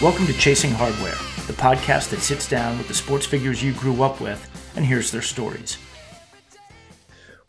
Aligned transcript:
Welcome 0.00 0.26
to 0.28 0.32
Chasing 0.32 0.70
Hardware, 0.70 1.18
the 1.46 1.52
podcast 1.52 2.08
that 2.08 2.20
sits 2.20 2.48
down 2.48 2.78
with 2.78 2.88
the 2.88 2.94
sports 2.94 3.26
figures 3.26 3.62
you 3.62 3.74
grew 3.74 4.02
up 4.02 4.18
with 4.18 4.72
and 4.74 4.82
hears 4.82 5.10
their 5.10 5.20
stories. 5.20 5.76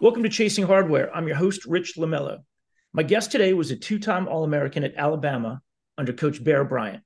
Welcome 0.02 0.22
to 0.24 0.28
Chasing 0.28 0.66
Hardware. 0.66 1.16
I'm 1.16 1.28
your 1.28 1.38
host, 1.38 1.66
Rich 1.66 1.94
Lamello. 1.96 2.40
My 2.92 3.04
guest 3.04 3.32
today 3.32 3.54
was 3.54 3.72
a 3.72 3.78
two 3.78 4.00
time 4.00 4.28
All 4.28 4.44
American 4.44 4.84
at 4.84 4.96
Alabama 4.98 5.62
under 5.98 6.12
Coach 6.12 6.44
Bear 6.44 6.66
Bryant. 6.66 7.04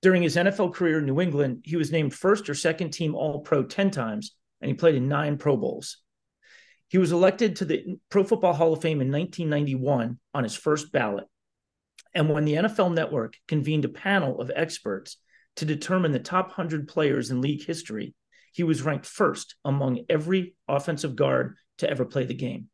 During 0.00 0.22
his 0.22 0.36
NFL 0.36 0.72
career 0.72 1.00
in 1.00 1.04
New 1.04 1.20
England, 1.20 1.64
he 1.64 1.76
was 1.76 1.92
named 1.92 2.14
first 2.14 2.48
or 2.48 2.54
second 2.54 2.92
team 2.92 3.14
All 3.14 3.40
Pro 3.40 3.64
10 3.64 3.90
times, 3.90 4.36
and 4.62 4.70
he 4.70 4.74
played 4.74 4.94
in 4.94 5.06
nine 5.06 5.36
Pro 5.36 5.58
Bowls. 5.58 5.98
He 6.88 6.96
was 6.96 7.12
elected 7.12 7.56
to 7.56 7.66
the 7.66 7.98
Pro 8.08 8.24
Football 8.24 8.54
Hall 8.54 8.72
of 8.72 8.80
Fame 8.80 9.02
in 9.02 9.12
1991 9.12 10.18
on 10.32 10.44
his 10.44 10.56
first 10.56 10.90
ballot. 10.92 11.26
And 12.14 12.28
when 12.28 12.44
the 12.44 12.54
NFL 12.54 12.94
Network 12.94 13.36
convened 13.46 13.84
a 13.84 13.88
panel 13.88 14.40
of 14.40 14.50
experts 14.54 15.16
to 15.56 15.64
determine 15.64 16.12
the 16.12 16.18
top 16.18 16.48
100 16.48 16.88
players 16.88 17.30
in 17.30 17.40
league 17.40 17.64
history, 17.64 18.14
he 18.52 18.62
was 18.64 18.82
ranked 18.82 19.06
first 19.06 19.56
among 19.64 20.04
every 20.08 20.54
offensive 20.66 21.16
guard 21.16 21.56
to 21.78 21.90
ever 21.90 22.04
play 22.04 22.24
the 22.24 22.34
game. 22.34 22.68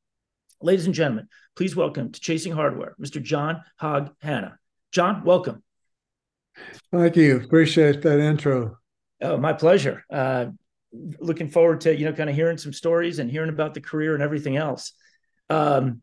Ladies 0.63 0.87
and 0.87 0.95
gentlemen, 0.95 1.29
please 1.57 1.77
welcome 1.77 2.13
to 2.13 2.21
Chasing 2.21 2.53
Hardware, 2.53 2.95
Mr. 3.01 3.23
John 3.23 3.63
Hog 3.79 4.15
Hannah. 4.21 4.59
John, 4.93 5.25
welcome. 5.25 5.63
Thank 6.93 7.17
you. 7.17 7.41
Appreciate 7.41 8.03
that 8.03 8.21
intro. 8.21 8.79
Oh, 9.21 9.37
my 9.37 9.53
pleasure. 9.53 10.05
Uh, 10.11 10.47
looking 11.19 11.51
forward 11.51 11.81
to 11.83 11.97
you 11.97 12.05
know 12.05 12.13
kind 12.13 12.31
of 12.31 12.37
hearing 12.37 12.59
some 12.59 12.73
stories 12.73 13.19
and 13.19 13.31
hearing 13.31 13.49
about 13.49 13.75
the 13.75 13.81
career 13.81 14.15
and 14.15 14.23
everything 14.23 14.57
else. 14.57 14.93
Um, 15.51 16.03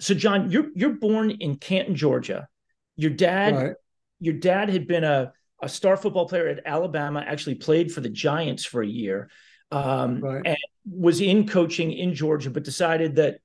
so, 0.00 0.14
John, 0.14 0.50
you're 0.50 0.68
you're 0.74 0.94
born 0.94 1.30
in 1.30 1.56
Canton, 1.56 1.94
Georgia, 1.94 2.48
your 2.98 3.12
dad, 3.12 3.56
right. 3.56 3.76
your 4.20 4.34
dad 4.34 4.68
had 4.68 4.86
been 4.86 5.04
a, 5.04 5.32
a 5.62 5.68
star 5.68 5.96
football 5.96 6.28
player 6.28 6.48
at 6.48 6.66
Alabama, 6.66 7.24
actually 7.26 7.54
played 7.54 7.92
for 7.92 8.00
the 8.00 8.10
Giants 8.10 8.64
for 8.64 8.82
a 8.82 8.86
year, 8.86 9.30
um, 9.70 10.20
right. 10.20 10.42
and 10.44 10.58
was 10.84 11.20
in 11.20 11.46
coaching 11.46 11.92
in 11.92 12.14
Georgia, 12.14 12.50
but 12.50 12.64
decided 12.64 13.16
that 13.16 13.38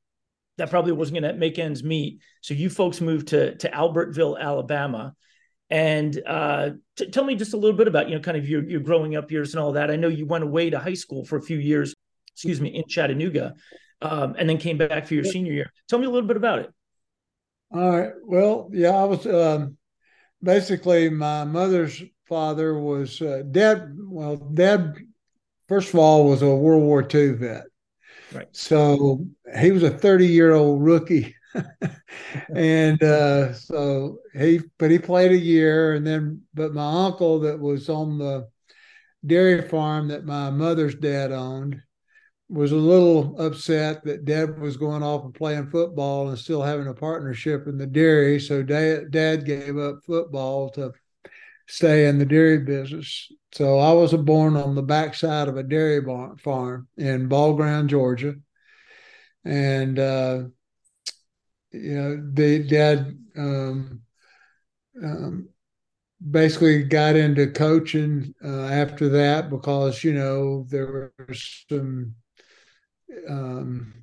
that 0.58 0.70
probably 0.70 0.92
wasn't 0.92 1.22
going 1.22 1.32
to 1.32 1.40
make 1.40 1.60
ends 1.60 1.84
meet. 1.84 2.20
So 2.42 2.56
you 2.56 2.70
folks 2.70 3.00
moved 3.00 3.30
to 3.30 3.56
to 3.58 3.70
Albertville, 3.70 4.40
Alabama. 4.40 5.16
And 5.70 6.22
uh, 6.28 6.72
t- 6.98 7.10
tell 7.10 7.24
me 7.24 7.36
just 7.36 7.54
a 7.54 7.58
little 7.58 7.78
bit 7.78 7.88
about 7.88 8.10
you 8.10 8.16
know 8.16 8.22
kind 8.22 8.38
of 8.38 8.50
your 8.50 8.68
your 8.68 8.82
growing 8.82 9.16
up 9.16 9.32
years 9.32 9.54
and 9.54 9.64
all 9.64 9.74
that. 9.74 9.92
I 9.92 9.96
know 9.96 10.08
you 10.08 10.26
went 10.26 10.44
away 10.44 10.72
to 10.72 10.80
high 10.80 10.94
school 10.96 11.26
for 11.26 11.38
a 11.38 11.42
few 11.42 11.58
years, 11.58 11.96
excuse 12.34 12.60
me, 12.60 12.70
in 12.70 12.84
Chattanooga, 12.88 13.54
um, 14.02 14.36
and 14.38 14.50
then 14.50 14.58
came 14.58 14.80
back 14.80 15.08
for 15.08 15.14
your 15.14 15.24
senior 15.24 15.54
year. 15.54 15.72
Tell 15.88 16.00
me 16.00 16.06
a 16.06 16.10
little 16.10 16.28
bit 16.28 16.38
about 16.38 16.60
it. 16.60 16.72
All 17.74 17.90
right. 17.90 18.12
Well, 18.24 18.70
yeah, 18.72 18.92
I 18.92 19.04
was 19.06 19.26
um, 19.26 19.78
basically 20.42 21.10
my 21.10 21.44
mother's 21.44 22.04
father 22.28 22.78
was 22.78 23.22
uh, 23.22 23.44
dad. 23.50 23.96
Well, 23.98 24.36
dad, 24.36 24.96
first 25.68 25.90
of 25.90 26.00
all, 26.00 26.30
was 26.30 26.42
a 26.44 26.56
World 26.56 26.84
War 26.84 27.08
II 27.14 27.32
vet. 27.32 27.66
Right. 28.32 28.48
So 28.52 29.26
he 29.60 29.72
was 29.72 29.84
a 29.84 29.90
30 29.90 30.28
year 30.28 30.54
old 30.54 30.84
rookie. 30.84 31.36
and 32.56 33.02
uh, 33.04 33.54
so 33.54 34.18
he, 34.34 34.60
but 34.78 34.92
he 34.92 35.00
played 35.00 35.32
a 35.32 35.38
year. 35.38 35.94
And 35.94 36.06
then, 36.06 36.42
but 36.54 36.74
my 36.74 37.06
uncle 37.06 37.40
that 37.42 37.60
was 37.60 37.90
on 37.90 38.20
the 38.20 38.48
dairy 39.26 39.68
farm 39.68 40.10
that 40.10 40.26
my 40.26 40.50
mother's 40.50 40.96
dad 40.96 41.32
owned, 41.32 41.82
was 42.50 42.72
a 42.72 42.76
little 42.76 43.40
upset 43.40 44.04
that 44.04 44.26
Deb 44.26 44.60
was 44.60 44.78
going 44.78 45.02
off 45.02 45.24
and 45.24 45.34
playing 45.34 45.70
football 45.70 46.30
and 46.30 46.38
still 46.38 46.62
having 46.62 46.88
a 46.88 46.94
partnership 46.94 47.68
in 47.68 47.78
the 47.78 47.88
dairy. 47.88 48.40
So 48.40 48.62
dad, 48.62 49.12
dad 49.12 49.46
gave 49.46 49.78
up 49.78 50.00
football 50.06 50.70
to 50.72 50.92
stay 51.68 52.08
in 52.08 52.20
the 52.20 52.26
dairy 52.26 52.60
business. 52.60 53.32
So 53.54 53.80
I 53.80 53.94
was 53.94 54.14
born 54.14 54.56
on 54.56 54.76
the 54.76 54.84
backside 54.84 55.48
of 55.48 55.58
a 55.58 55.64
dairy 55.64 56.04
farm 56.40 56.88
in 56.98 57.28
Ball 57.28 57.54
Ground, 57.54 57.90
Georgia. 57.90 58.36
And, 59.46 59.98
uh, 60.00 60.44
you 61.72 61.96
know, 61.96 62.30
the 62.34 62.64
dad 62.64 63.18
um, 63.36 64.02
um, 65.02 65.50
basically 66.30 66.84
got 66.84 67.16
into 67.16 67.48
coaching 67.48 68.34
uh, 68.44 68.66
after 68.68 69.10
that 69.10 69.50
because, 69.50 70.04
you 70.04 70.14
know, 70.14 70.66
there 70.70 70.86
were 70.88 71.14
some 71.34 72.16
um, 73.30 73.94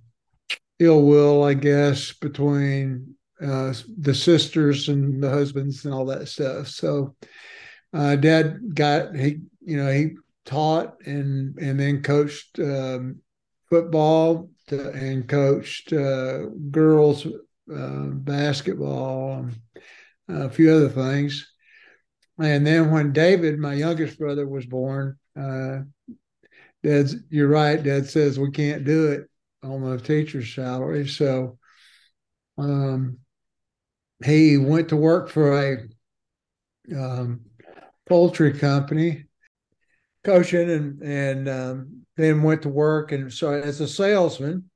ill 0.78 1.03
will, 1.03 1.44
I 1.44 1.54
guess, 1.54 2.12
between 2.12 3.15
uh, 3.41 3.72
the 3.98 4.15
sisters 4.15 4.88
and 4.88 5.22
the 5.22 5.31
husbands 5.31 5.84
and 5.84 5.94
all 5.94 6.06
that 6.06 6.28
stuff. 6.28 6.69
So, 6.69 7.15
uh, 7.93 8.16
Dad 8.16 8.75
got 8.75 9.15
he, 9.16 9.41
you 9.60 9.76
know, 9.76 9.91
he 9.91 10.16
taught 10.44 10.97
and 11.06 11.59
and 11.59 11.78
then 11.78 12.03
coached 12.03 12.59
um, 12.59 13.21
football 13.69 14.50
to, 14.69 14.91
and 14.91 15.28
coached 15.28 15.92
uh, 15.92 16.47
girls 16.71 17.27
uh, 17.27 18.06
basketball, 18.12 19.47
and 20.28 20.42
a 20.42 20.50
few 20.50 20.72
other 20.72 20.88
things. 20.88 21.47
And 22.38 22.66
then 22.66 22.91
when 22.91 23.12
David, 23.12 23.59
my 23.59 23.75
youngest 23.75 24.18
brother, 24.18 24.47
was 24.47 24.66
born, 24.66 25.18
uh, 25.39 25.80
Dad's, 26.82 27.16
you're 27.28 27.48
right. 27.48 27.82
Dad 27.82 28.09
says 28.09 28.38
we 28.38 28.50
can't 28.50 28.84
do 28.84 29.12
it 29.12 29.28
on 29.62 29.82
the 29.82 29.98
teacher's 29.98 30.53
salary. 30.54 31.06
So 31.06 31.59
um, 32.59 33.18
he 34.24 34.56
went 34.56 34.88
to 34.91 34.97
work 34.97 35.28
for 35.28 35.59
a 35.59 35.88
um, 36.94 37.41
poultry 38.09 38.53
company, 38.53 39.24
coaching, 40.24 40.71
and 40.71 41.03
and 41.03 41.48
um, 41.48 42.03
then 42.16 42.42
went 42.42 42.62
to 42.62 42.68
work 42.68 43.12
and 43.12 43.32
so 43.32 43.53
as 43.53 43.80
a 43.80 43.88
salesman, 43.88 44.71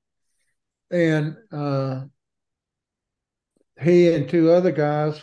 and 0.90 1.36
uh, 1.52 2.02
he 3.80 4.12
and 4.12 4.28
two 4.28 4.50
other 4.50 4.72
guys 4.72 5.22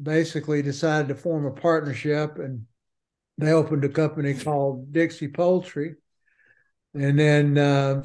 basically 0.00 0.62
decided 0.62 1.08
to 1.08 1.14
form 1.14 1.46
a 1.46 1.50
partnership 1.50 2.38
and 2.38 2.66
they 3.38 3.52
opened 3.52 3.84
a 3.84 3.88
company 3.88 4.34
called 4.34 4.92
Dixie 4.92 5.28
Poultry. 5.28 5.94
And 6.94 7.18
then 7.18 7.56
uh, 7.56 8.02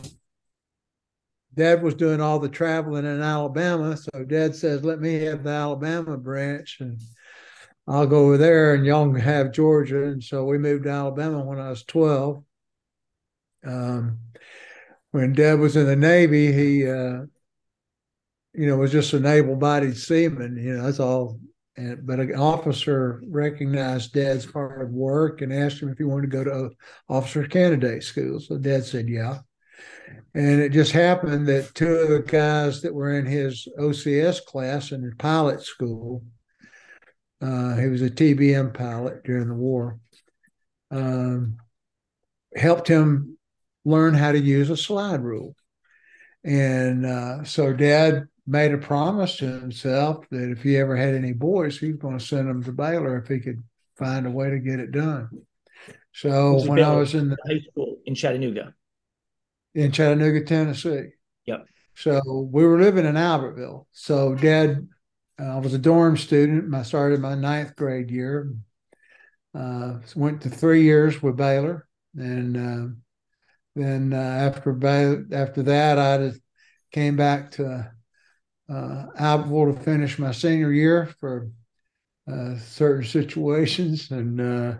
Dad 1.55 1.81
was 1.81 1.95
doing 1.95 2.21
all 2.21 2.39
the 2.39 2.49
traveling 2.49 3.05
in 3.05 3.21
Alabama. 3.21 3.97
So 3.97 4.23
Dad 4.23 4.55
says, 4.55 4.83
let 4.83 4.99
me 4.99 5.15
have 5.21 5.43
the 5.43 5.49
Alabama 5.49 6.17
branch. 6.17 6.77
And 6.79 7.01
I'll 7.87 8.05
go 8.05 8.25
over 8.25 8.37
there 8.37 8.75
and 8.75 8.85
y'all 8.85 9.11
have 9.15 9.51
Georgia. 9.51 10.03
And 10.03 10.23
so 10.23 10.45
we 10.45 10.59
moved 10.59 10.83
to 10.83 10.91
Alabama 10.91 11.43
when 11.43 11.59
I 11.59 11.69
was 11.69 11.83
12. 11.83 12.43
Um, 13.65 14.19
when 15.11 15.33
Dad 15.33 15.59
was 15.59 15.75
in 15.75 15.87
the 15.87 15.95
Navy, 15.95 16.51
he, 16.51 16.87
uh, 16.87 17.23
you 18.53 18.67
know, 18.67 18.77
was 18.77 18.91
just 18.91 19.13
an 19.13 19.25
able-bodied 19.25 19.97
seaman. 19.97 20.57
You 20.57 20.77
know, 20.77 20.83
that's 20.83 20.99
all. 20.99 21.39
And, 21.75 22.05
but 22.05 22.19
an 22.19 22.35
officer 22.35 23.21
recognized 23.27 24.13
Dad's 24.13 24.45
hard 24.45 24.93
work 24.93 25.41
and 25.41 25.51
asked 25.51 25.81
him 25.81 25.89
if 25.89 25.97
he 25.97 26.03
wanted 26.03 26.29
to 26.29 26.37
go 26.37 26.43
to 26.43 26.69
officer 27.09 27.47
candidate 27.47 28.03
school. 28.03 28.39
So 28.39 28.57
Dad 28.57 28.85
said, 28.85 29.09
"Yeah." 29.09 29.39
And 30.35 30.61
it 30.61 30.69
just 30.69 30.91
happened 30.91 31.47
that 31.47 31.73
two 31.75 31.93
of 31.93 32.09
the 32.09 32.19
guys 32.19 32.81
that 32.81 32.93
were 32.93 33.17
in 33.17 33.25
his 33.25 33.67
OCS 33.79 34.43
class 34.45 34.91
in 34.91 35.01
the 35.01 35.15
pilot 35.15 35.61
school, 35.61 36.23
uh, 37.41 37.75
he 37.75 37.87
was 37.87 38.01
a 38.01 38.09
TBM 38.09 38.73
pilot 38.73 39.23
during 39.23 39.47
the 39.47 39.53
war, 39.53 39.99
um, 40.91 41.57
helped 42.55 42.87
him 42.87 43.37
learn 43.85 44.13
how 44.13 44.31
to 44.31 44.39
use 44.39 44.69
a 44.69 44.77
slide 44.77 45.21
rule. 45.21 45.55
And 46.43 47.05
uh, 47.05 47.43
so 47.43 47.73
dad 47.73 48.27
made 48.45 48.73
a 48.73 48.77
promise 48.77 49.37
to 49.37 49.45
himself 49.45 50.25
that 50.29 50.51
if 50.51 50.61
he 50.61 50.77
ever 50.77 50.95
had 50.95 51.15
any 51.15 51.33
boys, 51.33 51.79
he 51.79 51.91
was 51.91 51.97
going 51.97 52.17
to 52.17 52.25
send 52.25 52.49
them 52.49 52.63
to 52.63 52.71
Baylor 52.71 53.17
if 53.17 53.27
he 53.27 53.39
could 53.39 53.63
find 53.97 54.27
a 54.27 54.31
way 54.31 54.49
to 54.49 54.59
get 54.59 54.79
it 54.79 54.91
done. 54.91 55.29
So 56.11 56.53
when 56.67 56.75
Baylor, 56.75 56.93
I 56.93 56.95
was 56.97 57.13
in 57.13 57.29
the 57.29 57.37
high 57.47 57.61
school 57.71 57.97
in 58.05 58.15
Chattanooga, 58.15 58.73
in 59.73 59.91
Chattanooga, 59.91 60.43
Tennessee. 60.43 61.09
Yep. 61.45 61.65
So 61.95 62.49
we 62.51 62.65
were 62.65 62.79
living 62.79 63.05
in 63.05 63.15
Albertville. 63.15 63.85
So 63.91 64.35
dad, 64.35 64.87
I 65.39 65.43
uh, 65.43 65.59
was 65.61 65.73
a 65.73 65.79
dorm 65.79 66.17
student. 66.17 66.73
I 66.75 66.83
started 66.83 67.19
my 67.19 67.35
ninth 67.35 67.75
grade 67.75 68.11
year. 68.11 68.53
Uh, 69.55 69.99
went 70.15 70.41
to 70.41 70.49
three 70.49 70.83
years 70.83 71.21
with 71.21 71.37
Baylor, 71.37 71.87
and 72.15 72.57
uh, 72.57 72.93
then 73.75 74.11
uh, 74.11 74.17
after 74.17 74.71
after 75.31 75.63
that, 75.63 75.99
I 75.99 76.17
just 76.17 76.41
came 76.91 77.15
back 77.15 77.51
to 77.51 77.91
uh, 78.69 79.05
Albertville 79.19 79.75
to 79.75 79.83
finish 79.83 80.19
my 80.19 80.31
senior 80.31 80.71
year 80.71 81.07
for 81.19 81.49
uh, 82.31 82.57
certain 82.57 83.03
situations, 83.03 84.11
and 84.11 84.39
uh, 84.39 84.75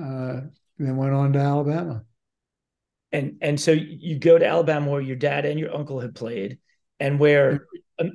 uh, 0.00 0.40
then 0.78 0.96
went 0.96 1.14
on 1.14 1.32
to 1.32 1.38
Alabama. 1.38 2.04
And 3.10 3.38
and 3.40 3.60
so 3.60 3.72
you 3.72 4.18
go 4.18 4.38
to 4.38 4.46
Alabama 4.46 4.90
where 4.90 5.00
your 5.00 5.16
dad 5.16 5.44
and 5.44 5.58
your 5.58 5.74
uncle 5.74 6.00
had 6.00 6.14
played, 6.14 6.58
and 7.00 7.18
where 7.18 7.66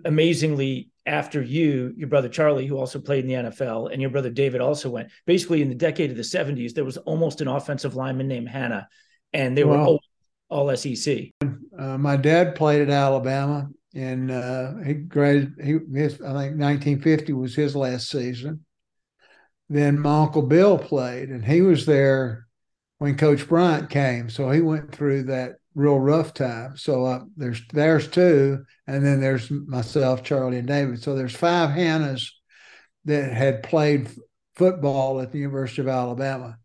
amazingly 0.06 0.90
after 1.06 1.42
you, 1.42 1.94
your 1.96 2.10
brother 2.10 2.30
Charlie, 2.30 2.66
who 2.66 2.78
also 2.78 3.00
played 3.00 3.26
in 3.26 3.30
the 3.30 3.50
NFL, 3.50 3.92
and 3.92 4.02
your 4.02 4.12
brother 4.12 4.30
David 4.30 4.62
also 4.62 4.90
went. 4.90 5.10
Basically, 5.26 5.62
in 5.62 5.70
the 5.70 5.76
decade 5.76 6.12
of 6.12 6.18
the 6.18 6.24
'70s, 6.24 6.74
there 6.74 6.86
was 6.86 6.98
almost 6.98 7.42
an 7.42 7.48
offensive 7.48 7.96
lineman 7.96 8.28
named 8.28 8.50
Hannah 8.50 8.88
and 9.34 9.58
they 9.58 9.64
were 9.64 9.78
all, 9.78 10.00
all 10.50 10.76
SEC. 10.76 11.32
Uh, 11.78 11.98
my 11.98 12.18
dad 12.18 12.56
played 12.56 12.82
at 12.82 12.90
Alabama, 12.90 13.70
and 13.98 14.30
uh, 14.30 14.76
he 14.86 14.94
graduated. 14.94 15.54
He, 15.64 16.00
his, 16.00 16.14
I 16.16 16.32
think 16.34 16.60
1950 16.60 17.34
was 17.34 17.56
his 17.56 17.76
last 17.76 18.10
season. 18.10 18.64
Then 19.70 20.00
my 20.00 20.22
uncle 20.22 20.44
Bill 20.44 20.78
played, 20.78 21.30
and 21.30 21.44
he 21.44 21.62
was 21.62 21.86
there 21.86 22.48
when 23.00 23.18
Coach 23.18 23.48
Bryant 23.48 23.90
came. 23.90 24.30
So 24.30 24.52
he 24.52 24.62
went 24.62 24.94
through 24.94 25.24
that 25.24 25.56
real 25.74 26.00
rough 26.00 26.34
time. 26.36 26.78
So 26.78 27.06
uh, 27.06 27.24
there's 27.36 27.62
there's 27.74 28.08
two, 28.08 28.64
and 28.86 29.04
then 29.04 29.20
there's 29.20 29.50
myself, 29.50 30.24
Charlie, 30.24 30.60
and 30.60 30.68
David. 30.68 31.02
So 31.02 31.16
there's 31.16 31.36
five 31.36 31.72
Hannahs 31.72 32.30
that 33.06 33.34
had 33.34 33.64
played 33.64 34.10
football 34.56 35.20
at 35.22 35.32
the 35.32 35.40
University 35.40 35.82
of 35.82 35.88
Alabama, 35.88 36.58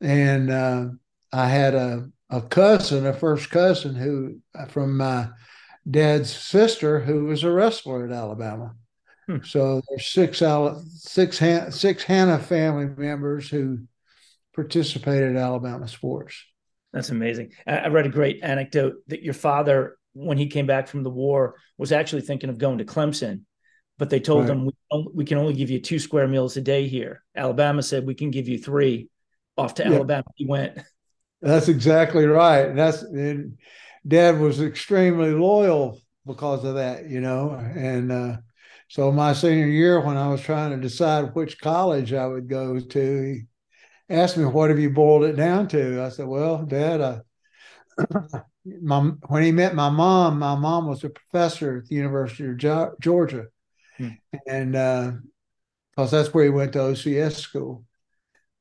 and 0.00 0.48
uh, 0.48 0.86
I 1.32 1.48
had 1.48 1.74
a, 1.74 2.08
a 2.30 2.40
cousin, 2.40 3.04
a 3.04 3.12
first 3.12 3.50
cousin 3.50 3.96
who 3.96 4.38
from 4.68 4.96
my 4.96 5.28
dad's 5.88 6.34
sister 6.34 7.00
who 7.00 7.24
was 7.24 7.44
a 7.44 7.50
wrestler 7.50 8.06
at 8.06 8.12
Alabama. 8.12 8.74
Hmm. 9.26 9.38
So 9.44 9.82
there's 9.88 10.06
six 10.06 10.42
six 10.96 11.38
six 11.76 12.02
Hannah 12.02 12.38
family 12.38 12.86
members 12.86 13.48
who 13.48 13.80
participated 14.54 15.36
at 15.36 15.42
Alabama 15.42 15.86
sports. 15.88 16.44
That's 16.92 17.10
amazing. 17.10 17.52
I 17.66 17.88
read 17.88 18.06
a 18.06 18.10
great 18.10 18.40
anecdote 18.42 18.94
that 19.08 19.22
your 19.22 19.34
father, 19.34 19.98
when 20.14 20.38
he 20.38 20.46
came 20.46 20.66
back 20.66 20.88
from 20.88 21.02
the 21.02 21.10
war, 21.10 21.56
was 21.76 21.92
actually 21.92 22.22
thinking 22.22 22.48
of 22.48 22.58
going 22.58 22.78
to 22.78 22.84
Clemson, 22.84 23.42
but 23.98 24.08
they 24.08 24.20
told 24.20 24.48
right. 24.48 24.56
him 24.56 24.66
we, 24.66 25.06
we 25.14 25.24
can 25.24 25.38
only 25.38 25.52
give 25.52 25.70
you 25.70 25.80
two 25.80 25.98
square 25.98 26.26
meals 26.26 26.56
a 26.56 26.62
day 26.62 26.88
here. 26.88 27.22
Alabama 27.36 27.82
said 27.82 28.06
we 28.06 28.14
can 28.14 28.30
give 28.30 28.48
you 28.48 28.58
three. 28.58 29.08
Off 29.56 29.74
to 29.74 29.82
yeah. 29.82 29.96
Alabama 29.96 30.24
he 30.36 30.46
went. 30.46 30.78
That's 31.42 31.68
exactly 31.68 32.26
right. 32.26 32.74
That's 32.74 33.02
and 33.02 33.58
Dad 34.08 34.40
was 34.40 34.62
extremely 34.62 35.32
loyal 35.32 36.00
because 36.26 36.64
of 36.64 36.76
that, 36.76 37.10
you 37.10 37.20
know. 37.20 37.50
And 37.50 38.10
uh, 38.10 38.36
so 38.88 39.12
my 39.12 39.34
senior 39.34 39.66
year, 39.66 40.00
when 40.00 40.16
I 40.16 40.28
was 40.28 40.40
trying 40.40 40.70
to 40.70 40.78
decide 40.78 41.34
which 41.34 41.60
college 41.60 42.14
I 42.14 42.26
would 42.26 42.48
go 42.48 42.80
to, 42.80 43.22
he 43.22 43.42
asked 44.08 44.38
me, 44.38 44.46
"What 44.46 44.70
have 44.70 44.78
you 44.78 44.90
boiled 44.90 45.24
it 45.24 45.36
down 45.36 45.68
to?" 45.68 46.02
I 46.02 46.08
said, 46.08 46.26
"Well, 46.26 46.64
Dad, 46.64 47.00
I, 47.02 47.20
my 48.64 49.00
when 49.26 49.42
he 49.42 49.52
met 49.52 49.74
my 49.74 49.90
mom, 49.90 50.38
my 50.38 50.54
mom 50.54 50.88
was 50.88 51.04
a 51.04 51.10
professor 51.10 51.78
at 51.78 51.86
the 51.86 51.96
University 51.96 52.46
of 52.46 52.98
Georgia, 53.00 53.46
hmm. 53.98 54.08
and 54.46 54.72
because 54.72 56.12
uh, 56.14 56.16
that's 56.16 56.32
where 56.32 56.44
he 56.44 56.50
went 56.50 56.72
to 56.72 56.78
OCS 56.78 57.34
school." 57.34 57.84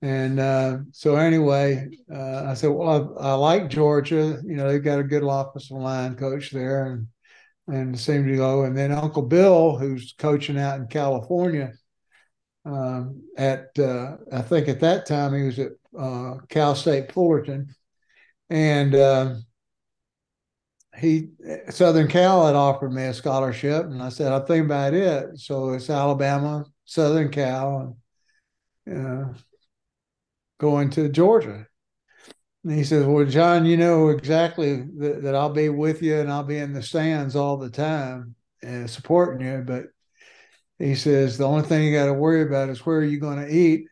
And 0.02 0.40
uh, 0.40 0.80
so 0.92 1.16
anyway, 1.16 1.90
uh, 2.14 2.44
I 2.46 2.54
said, 2.54 2.70
well, 2.70 3.18
I, 3.20 3.30
I, 3.30 3.34
like 3.34 3.70
Georgia. 3.70 4.40
You 4.46 4.56
know, 4.56 4.72
they've 4.72 4.84
got 4.84 5.00
a 5.00 5.04
good 5.04 5.24
offensive 5.24 5.78
line 5.78 6.16
coach 6.16 6.52
there, 6.52 6.86
and 6.86 7.08
and 7.68 8.00
seemed 8.00 8.28
to 8.28 8.36
go. 8.36 8.64
And 8.64 8.78
then 8.78 8.92
Uncle 8.92 9.24
Bill, 9.24 9.76
who's 9.76 10.14
coaching 10.18 10.60
out 10.60 10.80
in 10.80 10.88
California, 10.88 11.74
um, 12.64 13.24
at 13.38 13.70
uh, 13.80 14.18
I 14.32 14.42
think 14.42 14.68
at 14.68 14.82
that 14.82 15.08
time 15.08 15.34
he 15.34 15.44
was 15.44 15.58
at 15.58 15.72
uh, 15.98 16.36
Cal 16.48 16.76
State 16.76 17.12
Fullerton, 17.12 17.74
and 18.52 18.94
uh, 18.94 19.36
he 20.96 21.30
Southern 21.70 22.08
Cal 22.08 22.46
had 22.46 22.56
offered 22.56 22.94
me 22.94 23.06
a 23.06 23.14
scholarship, 23.16 23.86
and 23.86 24.04
I 24.04 24.10
said 24.10 24.32
I 24.32 24.46
think 24.46 24.66
about 24.66 24.94
it. 24.94 25.40
So 25.40 25.72
it's 25.74 25.90
Alabama, 25.90 26.66
Southern 26.86 27.32
Cal, 27.32 27.98
and 28.86 29.36
going 30.60 30.90
to 30.92 31.10
Georgia. 31.10 31.68
And 32.64 32.74
he 32.74 32.84
says, 32.84 33.06
Well, 33.06 33.26
John, 33.26 33.66
you 33.66 33.78
know 33.78 34.10
exactly 34.10 34.84
that, 34.98 35.24
that 35.24 35.36
I'll 35.36 35.54
be 35.54 35.70
with 35.70 36.02
you 36.02 36.20
and 36.20 36.32
I'll 36.32 36.44
be 36.44 36.58
in 36.58 36.74
the 36.74 36.82
stands 36.82 37.36
all 37.36 37.58
the 37.58 37.70
time 37.70 38.36
and 38.62 38.90
supporting 38.90 39.46
you. 39.46 39.64
But 39.66 39.86
he 40.80 40.96
says, 40.96 41.38
The 41.38 41.48
only 41.48 41.64
thing 41.64 41.84
you 41.84 41.94
got 41.94 42.08
to 42.08 42.14
worry 42.14 42.42
about 42.42 42.70
is 42.70 42.86
where 42.86 42.98
are 42.98 43.04
you 43.04 43.20
going 43.20 43.46
to 43.46 43.54
eat 43.54 43.88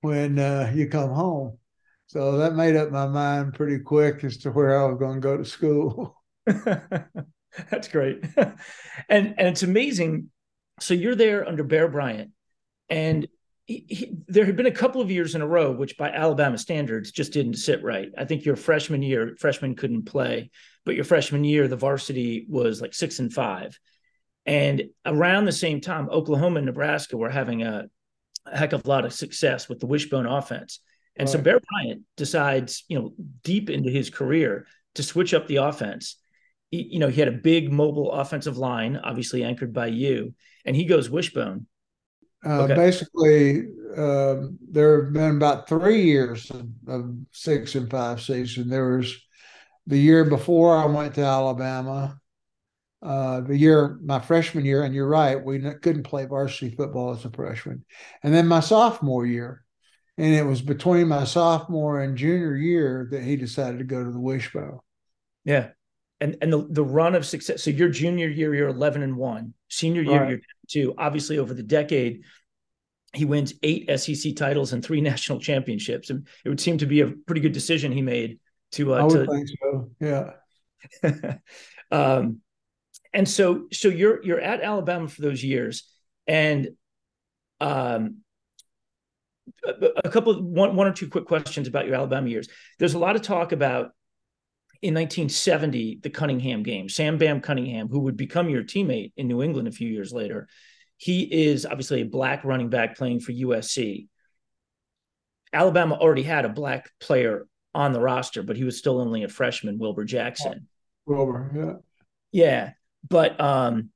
when 0.00 0.38
uh, 0.38 0.70
you 0.74 0.88
come 0.88 1.10
home. 1.10 1.58
So 2.06 2.36
that 2.36 2.54
made 2.54 2.76
up 2.76 2.90
my 2.90 3.06
mind 3.06 3.54
pretty 3.54 3.78
quick 3.78 4.22
as 4.22 4.36
to 4.38 4.50
where 4.50 4.78
I 4.78 4.84
was 4.84 4.98
going 4.98 5.14
to 5.14 5.20
go 5.20 5.36
to 5.36 5.44
school. 5.44 6.22
That's 7.70 7.88
great. 7.88 8.24
and 8.36 9.34
and 9.38 9.48
it's 9.48 9.62
amazing. 9.62 10.30
So 10.80 10.94
you're 10.94 11.14
there 11.14 11.48
under 11.48 11.64
Bear 11.64 11.88
Bryant, 11.88 12.32
and 12.88 13.26
he, 13.66 13.86
he, 13.88 14.16
there 14.28 14.44
had 14.44 14.56
been 14.56 14.66
a 14.66 14.70
couple 14.70 15.00
of 15.00 15.10
years 15.10 15.34
in 15.34 15.40
a 15.40 15.46
row, 15.46 15.72
which 15.72 15.96
by 15.96 16.10
Alabama 16.10 16.58
standards 16.58 17.10
just 17.10 17.32
didn't 17.32 17.54
sit 17.54 17.82
right. 17.82 18.10
I 18.16 18.24
think 18.26 18.44
your 18.44 18.56
freshman 18.56 19.02
year, 19.02 19.36
freshman 19.38 19.74
couldn't 19.74 20.04
play, 20.04 20.50
but 20.84 20.94
your 20.94 21.04
freshman 21.04 21.44
year, 21.44 21.66
the 21.66 21.76
varsity 21.76 22.46
was 22.48 22.82
like 22.82 22.92
six 22.92 23.18
and 23.20 23.32
five. 23.32 23.78
And 24.44 24.84
around 25.06 25.46
the 25.46 25.52
same 25.52 25.80
time, 25.80 26.10
Oklahoma 26.10 26.58
and 26.58 26.66
Nebraska 26.66 27.16
were 27.16 27.30
having 27.30 27.62
a, 27.62 27.86
a 28.44 28.56
heck 28.56 28.74
of 28.74 28.84
a 28.84 28.88
lot 28.88 29.06
of 29.06 29.14
success 29.14 29.66
with 29.68 29.80
the 29.80 29.86
wishbone 29.86 30.26
offense. 30.26 30.80
And 31.16 31.26
right. 31.26 31.32
so 31.32 31.40
Bear 31.40 31.60
Bryant 31.60 32.02
decides, 32.18 32.84
you 32.88 32.98
know, 32.98 33.14
deep 33.42 33.70
into 33.70 33.90
his 33.90 34.10
career 34.10 34.66
to 34.96 35.02
switch 35.02 35.32
up 35.32 35.46
the 35.46 35.56
offense. 35.56 36.16
He, 36.70 36.82
you 36.82 36.98
know, 36.98 37.08
he 37.08 37.20
had 37.20 37.28
a 37.28 37.32
big 37.32 37.72
mobile 37.72 38.12
offensive 38.12 38.58
line, 38.58 38.98
obviously 39.02 39.42
anchored 39.42 39.72
by 39.72 39.86
you, 39.86 40.34
and 40.66 40.76
he 40.76 40.84
goes 40.84 41.08
wishbone 41.08 41.66
uh, 42.44 42.62
okay. 42.62 42.74
Basically, 42.74 43.68
uh, 43.96 44.36
there 44.70 45.04
have 45.04 45.12
been 45.12 45.36
about 45.36 45.68
three 45.68 46.02
years 46.02 46.50
of, 46.50 46.66
of, 46.86 47.16
six 47.32 47.74
and 47.74 47.90
five 47.90 48.20
season. 48.20 48.68
There 48.68 48.96
was 48.96 49.14
the 49.86 49.98
year 49.98 50.24
before 50.24 50.76
I 50.76 50.86
went 50.86 51.14
to 51.14 51.22
Alabama, 51.22 52.18
uh, 53.02 53.40
the 53.40 53.56
year 53.56 53.98
my 54.02 54.18
freshman 54.18 54.64
year, 54.64 54.82
and 54.82 54.94
you're 54.94 55.08
right, 55.08 55.42
we 55.42 55.60
couldn't 55.60 56.04
play 56.04 56.26
varsity 56.26 56.74
football 56.74 57.12
as 57.12 57.24
a 57.24 57.30
freshman, 57.30 57.84
and 58.22 58.34
then 58.34 58.46
my 58.46 58.60
sophomore 58.60 59.26
year, 59.26 59.62
and 60.16 60.34
it 60.34 60.44
was 60.44 60.62
between 60.62 61.08
my 61.08 61.24
sophomore 61.24 62.00
and 62.00 62.16
junior 62.16 62.56
year 62.56 63.08
that 63.10 63.22
he 63.22 63.36
decided 63.36 63.78
to 63.78 63.84
go 63.84 64.02
to 64.02 64.10
the 64.10 64.20
Wishbone. 64.20 64.80
Yeah, 65.44 65.68
and 66.20 66.36
and 66.40 66.52
the, 66.52 66.66
the 66.70 66.84
run 66.84 67.14
of 67.14 67.26
success. 67.26 67.62
So 67.62 67.70
your 67.70 67.90
junior 67.90 68.28
year, 68.28 68.54
you're 68.54 68.68
11 68.68 69.02
and 69.02 69.16
one. 69.16 69.54
Senior 69.68 70.02
year, 70.02 70.20
right. 70.20 70.30
you're 70.30 70.40
two. 70.68 70.94
Obviously, 70.98 71.38
over 71.38 71.54
the 71.54 71.62
decade, 71.62 72.22
he 73.12 73.24
wins 73.24 73.54
eight 73.62 73.88
SEC 73.98 74.36
titles 74.36 74.72
and 74.72 74.84
three 74.84 75.00
national 75.12 75.40
championships. 75.40 76.10
And 76.10 76.26
it 76.44 76.48
would 76.48 76.60
seem 76.60 76.78
to 76.78 76.86
be 76.86 77.00
a 77.00 77.08
pretty 77.08 77.40
good 77.40 77.52
decision 77.52 77.92
he 77.92 78.02
made 78.02 78.38
to. 78.72 78.94
Uh, 78.94 78.98
I 78.98 79.02
would 79.04 79.26
to, 79.26 79.32
think 79.32 79.48
so. 79.62 79.90
Yeah. 80.00 81.38
um, 81.90 82.40
and 83.12 83.28
so, 83.28 83.66
so 83.72 83.88
you're 83.88 84.22
you're 84.24 84.40
at 84.40 84.60
Alabama 84.60 85.08
for 85.08 85.22
those 85.22 85.42
years, 85.42 85.84
and 86.26 86.70
um, 87.60 88.18
a, 89.64 89.88
a 90.04 90.10
couple 90.10 90.32
of 90.32 90.44
one 90.44 90.74
one 90.74 90.86
or 90.86 90.92
two 90.92 91.08
quick 91.08 91.26
questions 91.26 91.68
about 91.68 91.86
your 91.86 91.94
Alabama 91.94 92.28
years. 92.28 92.48
There's 92.78 92.94
a 92.94 92.98
lot 92.98 93.16
of 93.16 93.22
talk 93.22 93.52
about 93.52 93.92
in 94.84 94.92
1970 94.92 96.00
the 96.02 96.10
Cunningham 96.10 96.62
game. 96.62 96.90
Sam 96.90 97.16
Bam 97.16 97.40
Cunningham, 97.40 97.88
who 97.88 98.00
would 98.00 98.18
become 98.18 98.50
your 98.50 98.62
teammate 98.62 99.12
in 99.16 99.28
New 99.28 99.42
England 99.42 99.66
a 99.66 99.72
few 99.72 99.88
years 99.88 100.12
later, 100.12 100.46
he 100.98 101.22
is 101.22 101.64
obviously 101.64 102.02
a 102.02 102.06
black 102.06 102.44
running 102.44 102.68
back 102.68 102.98
playing 102.98 103.20
for 103.20 103.32
USC. 103.32 104.08
Alabama 105.54 105.94
already 105.94 106.22
had 106.22 106.44
a 106.44 106.50
black 106.50 106.90
player 107.00 107.46
on 107.74 107.94
the 107.94 108.00
roster, 108.00 108.42
but 108.42 108.58
he 108.58 108.64
was 108.64 108.76
still 108.76 109.00
only 109.00 109.24
a 109.24 109.28
freshman, 109.28 109.78
Wilbur 109.78 110.04
Jackson. 110.04 110.68
Wilbur, 111.06 111.50
yeah. 111.56 112.42
Yeah. 112.44 112.70
But 113.08 113.40
um, 113.40 113.88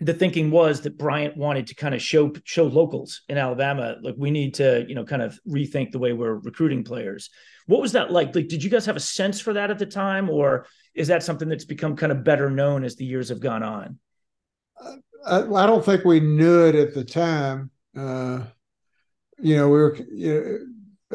the 0.00 0.14
thinking 0.14 0.50
was 0.50 0.80
that 0.82 0.98
Bryant 0.98 1.36
wanted 1.36 1.68
to 1.68 1.74
kind 1.74 1.94
of 1.94 2.02
show 2.02 2.32
show 2.44 2.64
locals 2.64 3.22
in 3.28 3.38
Alabama, 3.38 3.96
like 4.02 4.14
we 4.18 4.30
need 4.30 4.54
to, 4.54 4.84
you 4.88 4.94
know, 4.94 5.04
kind 5.04 5.22
of 5.22 5.38
rethink 5.48 5.92
the 5.92 5.98
way 5.98 6.12
we're 6.12 6.34
recruiting 6.34 6.84
players. 6.84 7.30
What 7.66 7.80
was 7.80 7.92
that 7.92 8.10
like? 8.10 8.34
Like, 8.34 8.48
did 8.48 8.62
you 8.62 8.70
guys 8.70 8.86
have 8.86 8.96
a 8.96 9.00
sense 9.00 9.40
for 9.40 9.52
that 9.54 9.70
at 9.70 9.78
the 9.78 9.86
time, 9.86 10.28
or 10.28 10.66
is 10.94 11.08
that 11.08 11.22
something 11.22 11.48
that's 11.48 11.64
become 11.64 11.96
kind 11.96 12.12
of 12.12 12.24
better 12.24 12.50
known 12.50 12.84
as 12.84 12.96
the 12.96 13.04
years 13.04 13.28
have 13.28 13.40
gone 13.40 13.62
on? 13.62 13.98
I, 15.26 15.42
I 15.42 15.66
don't 15.66 15.84
think 15.84 16.04
we 16.04 16.20
knew 16.20 16.66
it 16.66 16.74
at 16.74 16.92
the 16.94 17.04
time. 17.04 17.70
Uh, 17.96 18.44
you 19.38 19.56
know, 19.56 19.68
we 19.68 19.78
were. 19.78 19.98
You 20.12 20.34
know, 20.34 20.58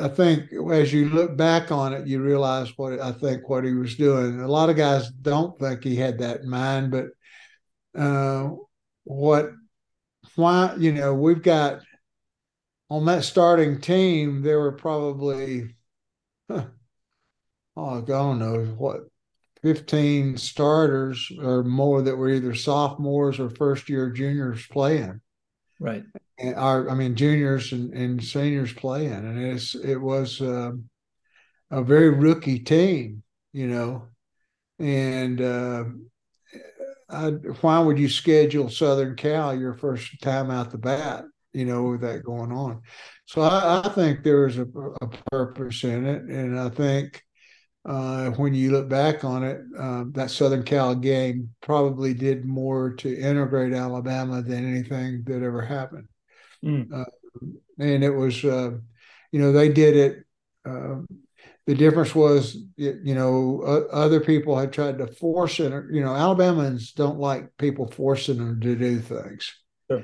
I 0.02 0.08
think 0.08 0.54
as 0.72 0.94
you 0.94 1.10
look 1.10 1.36
back 1.36 1.72
on 1.72 1.94
it, 1.94 2.08
you 2.08 2.22
realize 2.22 2.78
what 2.78 3.00
I 3.02 3.12
think 3.12 3.50
what 3.50 3.66
he 3.66 3.74
was 3.74 3.96
doing. 3.96 4.40
A 4.40 4.48
lot 4.48 4.70
of 4.70 4.78
guys 4.78 5.12
don't 5.12 5.60
think 5.60 5.84
he 5.84 5.96
had 5.96 6.20
that 6.20 6.42
in 6.42 6.50
mind, 6.50 6.92
but 6.92 7.08
uh, 8.00 8.52
what, 9.04 9.52
why, 10.36 10.76
you 10.78 10.92
know, 10.92 11.14
we've 11.14 11.42
got 11.42 11.82
on 12.90 13.06
that 13.06 13.24
starting 13.24 13.80
team, 13.80 14.42
there 14.42 14.60
were 14.60 14.72
probably, 14.72 15.76
huh, 16.50 16.66
oh, 17.76 17.98
I 17.98 18.02
don't 18.02 18.40
know 18.40 18.66
what, 18.78 19.02
15 19.62 20.38
starters 20.38 21.32
or 21.42 21.64
more 21.64 22.02
that 22.02 22.16
were 22.16 22.30
either 22.30 22.56
sophomores 22.56 23.40
or 23.40 23.50
first 23.50 23.90
year 23.90 24.10
juniors 24.10 24.66
playing. 24.68 25.22
Right. 25.80 26.04
And 26.38 26.56
our, 26.56 26.90
I 26.90 26.96
mean, 26.96 27.16
juniors 27.16 27.72
and, 27.72 27.94
and 27.94 28.24
seniors 28.24 28.74
playing. 28.74 29.14
And 29.14 29.38
it's, 29.38 29.76
it 29.76 29.98
was 29.98 30.42
um, 30.42 30.90
a 31.72 31.84
very 31.84 32.10
rookie 32.10 32.60
team, 32.60 33.24
you 33.52 33.68
know. 33.68 34.08
And 34.80 35.42
uh, 35.42 35.84
I, 37.10 37.30
why 37.62 37.80
would 37.80 37.98
you 37.98 38.10
schedule 38.10 38.70
Southern 38.70 39.16
Cal 39.16 39.58
your 39.58 39.74
first 39.74 40.22
time 40.22 40.52
out 40.52 40.72
the 40.72 40.78
bat, 40.78 41.26
you 41.54 41.66
know, 41.66 41.84
with 41.84 42.02
that 42.02 42.24
going 42.24 42.52
on? 42.52 42.82
So 43.26 43.42
I, 43.42 43.82
I 43.84 43.90
think 43.90 44.24
there 44.24 44.46
was 44.46 44.58
a, 44.58 44.68
a 45.02 45.08
purpose 45.32 45.84
in 45.84 46.06
it. 46.06 46.24
And 46.24 46.60
I 46.60 46.70
think, 46.70 47.24
uh, 47.86 48.32
when 48.32 48.54
you 48.54 48.72
look 48.72 48.90
back 48.90 49.24
on 49.24 49.44
it, 49.44 49.62
uh, 49.80 50.04
that 50.12 50.30
Southern 50.30 50.64
Cal 50.64 50.94
game 50.96 51.50
probably 51.62 52.14
did 52.14 52.46
more 52.46 52.94
to 52.96 53.18
integrate 53.18 53.74
Alabama 53.74 54.42
than 54.42 54.70
anything 54.70 55.24
that 55.26 55.42
ever 55.42 55.62
happened. 55.62 56.08
Mm. 56.64 56.92
Uh, 56.94 57.06
and 57.80 58.04
it 58.04 58.12
was, 58.12 58.44
uh, 58.44 58.72
you 59.32 59.40
know, 59.40 59.52
they 59.52 59.70
did 59.70 59.96
it. 59.96 60.26
The 61.70 61.76
difference 61.76 62.16
was, 62.16 62.58
you 62.78 63.14
know, 63.14 63.62
other 63.92 64.20
people 64.20 64.58
had 64.58 64.74
tried 64.74 64.98
to 64.98 65.08
force 65.08 65.60
it. 65.60 65.72
You 65.92 66.02
know, 66.02 66.10
Alabamans 66.10 66.94
don't 66.96 67.20
like 67.20 67.56
people 67.58 67.88
forcing 67.88 68.38
them 68.38 68.60
to 68.62 68.76
do 68.76 69.00
things. 69.00 69.54
Sure. 69.90 70.04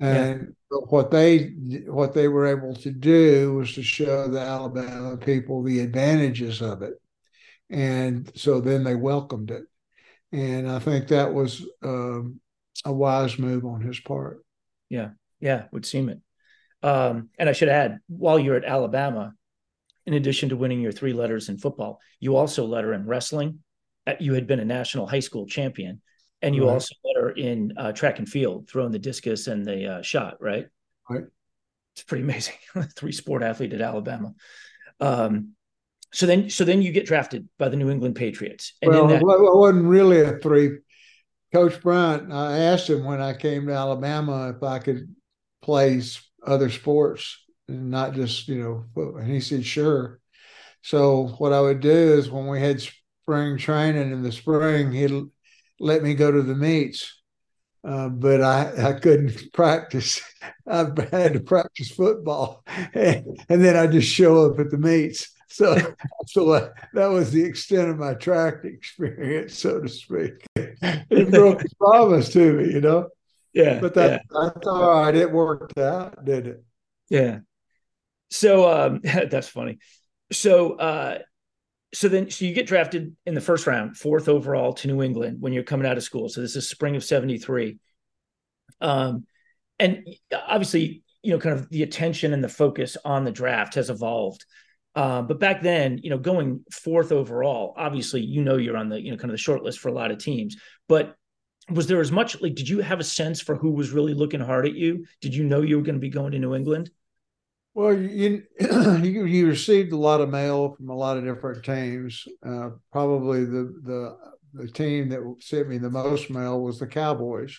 And 0.00 0.54
yeah. 0.72 0.78
what 0.88 1.12
they 1.12 1.52
what 1.86 2.14
they 2.14 2.26
were 2.26 2.46
able 2.46 2.74
to 2.74 2.90
do 2.90 3.54
was 3.54 3.74
to 3.74 3.82
show 3.82 4.26
the 4.26 4.40
Alabama 4.40 5.16
people 5.16 5.62
the 5.62 5.80
advantages 5.80 6.60
of 6.60 6.82
it 6.82 6.94
and 7.70 8.30
so 8.34 8.60
then 8.60 8.84
they 8.84 8.94
welcomed 8.94 9.50
it, 9.50 9.64
and 10.32 10.70
I 10.70 10.78
think 10.78 11.08
that 11.08 11.32
was 11.32 11.64
um, 11.82 12.40
a 12.84 12.92
wise 12.92 13.38
move 13.38 13.64
on 13.64 13.80
his 13.80 14.00
part. 14.00 14.44
Yeah, 14.90 15.10
yeah, 15.40 15.64
would 15.72 15.86
seem 15.86 16.08
it. 16.08 16.20
Um, 16.82 17.30
and 17.38 17.48
I 17.48 17.52
should 17.52 17.70
add, 17.70 17.98
while 18.08 18.38
you're 18.38 18.56
at 18.56 18.64
Alabama, 18.64 19.34
in 20.06 20.14
addition 20.14 20.50
to 20.50 20.56
winning 20.56 20.80
your 20.80 20.92
three 20.92 21.12
letters 21.12 21.48
in 21.48 21.58
football, 21.58 22.00
you 22.20 22.36
also 22.36 22.64
letter 22.64 22.92
in 22.92 23.06
wrestling. 23.06 23.60
Uh, 24.06 24.14
you 24.20 24.34
had 24.34 24.46
been 24.46 24.60
a 24.60 24.64
national 24.64 25.06
high 25.06 25.20
school 25.20 25.46
champion, 25.46 26.00
and 26.42 26.54
you 26.54 26.66
right. 26.66 26.74
also 26.74 26.94
letter 27.04 27.30
in 27.30 27.72
uh, 27.76 27.92
track 27.92 28.18
and 28.18 28.28
field, 28.28 28.68
throwing 28.68 28.92
the 28.92 28.98
discus 28.98 29.46
and 29.46 29.64
the 29.64 29.86
uh, 29.86 30.02
shot. 30.02 30.36
Right. 30.40 30.66
Right. 31.08 31.24
It's 31.94 32.02
pretty 32.02 32.24
amazing. 32.24 32.54
three 32.96 33.12
sport 33.12 33.42
athlete 33.42 33.72
at 33.72 33.80
Alabama. 33.80 34.34
Um, 35.00 35.52
so 36.12 36.26
then, 36.26 36.50
so 36.50 36.64
then 36.64 36.82
you 36.82 36.92
get 36.92 37.06
drafted 37.06 37.48
by 37.58 37.68
the 37.68 37.76
New 37.76 37.90
England 37.90 38.14
Patriots. 38.14 38.74
And 38.82 38.90
well, 38.90 39.06
that- 39.08 39.22
I 39.22 39.22
wasn't 39.22 39.86
really 39.86 40.20
a 40.20 40.38
three. 40.38 40.78
Coach 41.52 41.80
Bryant, 41.82 42.32
I 42.32 42.58
asked 42.58 42.90
him 42.90 43.04
when 43.04 43.20
I 43.20 43.32
came 43.32 43.68
to 43.68 43.72
Alabama 43.72 44.52
if 44.56 44.62
I 44.62 44.80
could 44.80 45.14
play 45.62 46.02
other 46.44 46.68
sports 46.68 47.43
not 47.68 48.14
just, 48.14 48.48
you 48.48 48.86
know, 48.96 49.14
and 49.16 49.30
he 49.30 49.40
said, 49.40 49.64
sure. 49.64 50.20
So 50.82 51.28
what 51.38 51.52
I 51.52 51.60
would 51.60 51.80
do 51.80 51.90
is 51.90 52.30
when 52.30 52.46
we 52.46 52.60
had 52.60 52.80
spring 52.80 53.56
training 53.56 54.12
in 54.12 54.22
the 54.22 54.32
spring, 54.32 54.92
he'd 54.92 55.12
let 55.80 56.02
me 56.02 56.14
go 56.14 56.30
to 56.30 56.42
the 56.42 56.54
meets. 56.54 57.20
Uh, 57.82 58.08
but 58.08 58.42
I, 58.42 58.90
I 58.90 58.92
couldn't 58.94 59.36
practice. 59.52 60.20
I 60.66 60.86
had 61.10 61.34
to 61.34 61.40
practice 61.40 61.90
football, 61.90 62.64
and, 62.94 63.38
and 63.48 63.62
then 63.62 63.76
I 63.76 63.86
just 63.86 64.08
show 64.08 64.50
up 64.50 64.58
at 64.58 64.70
the 64.70 64.78
meets. 64.78 65.30
So, 65.48 65.76
so 66.26 66.50
uh, 66.50 66.70
that 66.94 67.06
was 67.06 67.30
the 67.30 67.44
extent 67.44 67.90
of 67.90 67.98
my 67.98 68.14
track 68.14 68.64
experience, 68.64 69.58
so 69.58 69.80
to 69.80 69.88
speak. 69.88 70.32
he 70.56 71.24
broke 71.24 71.62
his 71.62 71.74
promise 71.74 72.30
to 72.32 72.54
me, 72.54 72.72
you 72.72 72.80
know. 72.80 73.08
Yeah, 73.52 73.78
but 73.80 73.94
that 73.94 74.10
yeah. 74.32 74.50
that's 74.50 74.66
all 74.66 75.02
right. 75.02 75.14
It 75.14 75.30
worked 75.30 75.78
out, 75.78 76.24
did 76.24 76.46
it? 76.48 76.64
Yeah. 77.08 77.40
So 78.34 78.68
um, 78.68 79.00
that's 79.30 79.48
funny. 79.48 79.78
So 80.32 80.74
uh, 80.74 81.18
so 81.94 82.08
then 82.08 82.30
so 82.30 82.44
you 82.44 82.52
get 82.52 82.66
drafted 82.66 83.14
in 83.24 83.34
the 83.34 83.40
first 83.40 83.66
round, 83.66 83.96
fourth 83.96 84.28
overall 84.28 84.72
to 84.74 84.88
New 84.88 85.02
England 85.02 85.36
when 85.40 85.52
you're 85.52 85.62
coming 85.62 85.86
out 85.86 85.96
of 85.96 86.02
school. 86.02 86.28
So 86.28 86.40
this 86.40 86.56
is 86.56 86.68
spring 86.68 86.96
of 86.96 87.04
'73. 87.04 87.78
Um, 88.80 89.26
and 89.78 90.06
obviously, 90.32 91.04
you 91.22 91.30
know, 91.30 91.38
kind 91.38 91.58
of 91.58 91.68
the 91.70 91.84
attention 91.84 92.32
and 92.32 92.42
the 92.42 92.48
focus 92.48 92.96
on 93.04 93.24
the 93.24 93.30
draft 93.30 93.74
has 93.74 93.88
evolved. 93.88 94.44
Uh, 94.96 95.22
but 95.22 95.40
back 95.40 95.62
then, 95.62 95.98
you 96.02 96.10
know, 96.10 96.18
going 96.18 96.64
fourth 96.70 97.12
overall, 97.12 97.74
obviously, 97.76 98.20
you 98.20 98.42
know, 98.42 98.56
you're 98.56 98.76
on 98.76 98.88
the, 98.88 99.00
you 99.00 99.10
know, 99.10 99.16
kind 99.16 99.30
of 99.30 99.34
the 99.34 99.38
short 99.38 99.62
list 99.62 99.80
for 99.80 99.88
a 99.88 99.92
lot 99.92 100.12
of 100.12 100.18
teams. 100.18 100.56
But 100.88 101.16
was 101.70 101.88
there 101.88 102.00
as 102.00 102.12
much 102.12 102.40
like, 102.40 102.54
did 102.54 102.68
you 102.68 102.80
have 102.80 103.00
a 103.00 103.04
sense 103.04 103.40
for 103.40 103.56
who 103.56 103.72
was 103.72 103.90
really 103.90 104.14
looking 104.14 104.40
hard 104.40 104.66
at 104.66 104.74
you? 104.74 105.06
Did 105.20 105.34
you 105.34 105.44
know 105.44 105.62
you 105.62 105.76
were 105.76 105.82
going 105.82 105.96
to 105.96 106.00
be 106.00 106.10
going 106.10 106.32
to 106.32 106.38
New 106.38 106.54
England? 106.54 106.90
Well, 107.74 107.92
you 107.92 108.44
you, 108.60 109.24
you 109.24 109.46
received 109.48 109.92
a 109.92 109.96
lot 109.96 110.20
of 110.20 110.30
mail 110.30 110.74
from 110.76 110.88
a 110.88 110.94
lot 110.94 111.16
of 111.16 111.24
different 111.24 111.64
teams. 111.64 112.24
Uh, 112.46 112.70
probably 112.92 113.44
the 113.44 113.74
the 113.82 114.16
the 114.54 114.68
team 114.68 115.08
that 115.08 115.36
sent 115.40 115.68
me 115.68 115.78
the 115.78 115.90
most 115.90 116.30
mail 116.30 116.60
was 116.60 116.78
the 116.78 116.86
Cowboys. 116.86 117.58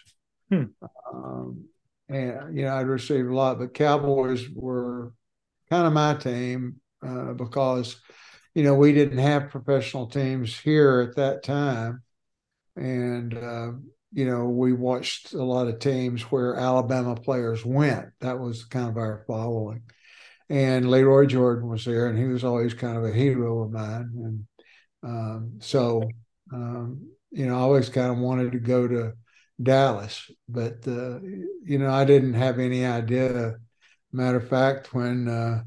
Hmm. 0.50 0.66
Um, 1.14 1.66
and 2.08 2.58
you 2.58 2.64
know, 2.64 2.76
I'd 2.76 2.88
received 2.88 3.28
a 3.28 3.36
lot, 3.36 3.60
but 3.60 3.74
Cowboys 3.74 4.48
were 4.50 5.12
kind 5.70 5.88
of 5.88 5.94
my 5.94 6.14
team 6.16 6.80
uh, 7.06 7.34
because 7.34 8.00
you 8.54 8.64
know 8.64 8.76
we 8.76 8.94
didn't 8.94 9.18
have 9.18 9.50
professional 9.50 10.08
teams 10.08 10.58
here 10.58 11.02
at 11.02 11.16
that 11.18 11.44
time, 11.44 12.04
and 12.76 13.34
uh, 13.34 13.72
you 14.14 14.26
know 14.26 14.46
we 14.46 14.72
watched 14.74 15.34
a 15.34 15.44
lot 15.44 15.68
of 15.68 15.80
teams 15.80 16.22
where 16.24 16.56
Alabama 16.56 17.16
players 17.16 17.66
went. 17.66 18.10
That 18.22 18.40
was 18.40 18.66
kind 18.66 18.88
of 18.90 18.98
our 18.98 19.24
following, 19.28 19.84
and 20.50 20.90
Lee 20.90 21.02
Roy 21.04 21.26
Jordan 21.26 21.70
was 21.70 21.86
there, 21.86 22.08
and 22.08 22.18
he 22.18 22.26
was 22.26 22.44
always 22.44 22.74
kind 22.74 22.98
of 22.98 23.04
a 23.06 23.12
hero 23.12 23.64
of 23.64 23.72
mine, 23.72 24.12
and 24.16 24.48
um, 25.04 25.54
so 25.60 26.04
um, 26.54 27.10
you 27.32 27.46
know 27.48 27.56
I 27.56 27.60
always 27.62 27.90
kind 27.90 28.12
of 28.12 28.18
wanted 28.20 28.52
to 28.54 28.60
go 28.60 28.88
to 28.88 29.14
Dallas, 29.62 30.30
but 30.48 30.88
uh, 30.88 31.20
you 31.22 31.80
know 31.80 31.92
I 31.92 32.06
didn't 32.06 32.34
have 32.36 32.60
any 32.60 32.86
idea. 32.86 33.56
Matter 34.12 34.38
of 34.38 34.50
fact, 34.50 34.94
when 34.94 35.28
uh, 35.28 35.64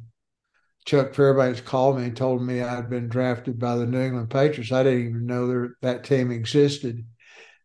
Chuck 0.86 1.14
Fairbanks 1.14 1.60
called 1.60 1.98
me 1.98 2.04
and 2.04 2.16
told 2.16 2.42
me 2.42 2.60
I'd 2.62 2.88
been 2.90 3.08
drafted 3.08 3.58
by 3.58 3.76
the 3.76 3.86
New 3.86 4.00
England 4.00 4.30
Patriots. 4.30 4.72
I 4.72 4.82
didn't 4.82 5.08
even 5.08 5.26
know 5.26 5.46
there, 5.46 5.76
that 5.82 6.04
team 6.04 6.30
existed. 6.30 7.04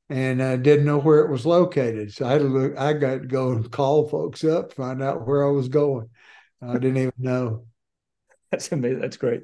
and 0.10 0.44
I 0.44 0.58
didn't 0.58 0.86
know 0.86 1.00
where 1.00 1.20
it 1.22 1.32
was 1.32 1.46
located. 1.46 2.14
So 2.14 2.26
I 2.28 2.34
had 2.34 2.42
to 2.42 2.48
look, 2.48 2.78
I 2.78 2.94
got 2.94 3.22
to 3.22 3.28
go 3.28 3.52
and 3.54 3.72
call 3.72 4.08
folks 4.10 4.44
up, 4.44 4.74
find 4.74 5.02
out 5.04 5.28
where 5.28 5.46
I 5.48 5.52
was 5.52 5.70
going. 5.70 6.10
I 6.70 6.74
didn't 6.74 6.98
even 6.98 7.14
know. 7.18 7.66
That's 8.52 8.72
amazing. 8.72 9.02
That's 9.02 9.18
great. 9.18 9.44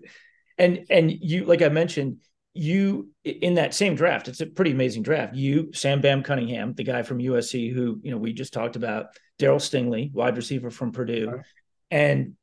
And 0.57 0.85
and 0.89 1.11
you, 1.11 1.45
like 1.45 1.61
I 1.61 1.69
mentioned, 1.69 2.17
you 2.53 3.09
in 3.23 3.55
that 3.55 3.73
same 3.73 3.95
draft, 3.95 4.27
it's 4.27 4.41
a 4.41 4.45
pretty 4.45 4.71
amazing 4.71 5.03
draft. 5.03 5.35
You, 5.35 5.71
Sam 5.73 6.01
Bam 6.01 6.23
Cunningham, 6.23 6.73
the 6.73 6.83
guy 6.83 7.03
from 7.03 7.19
USC 7.19 7.73
who, 7.73 7.99
you 8.03 8.11
know, 8.11 8.17
we 8.17 8.33
just 8.33 8.53
talked 8.53 8.75
about, 8.75 9.07
Darryl 9.39 9.55
Stingley, 9.55 10.11
wide 10.11 10.35
receiver 10.35 10.69
from 10.69 10.91
Purdue. 10.91 11.29
Right. 11.29 11.45
And 11.89 12.33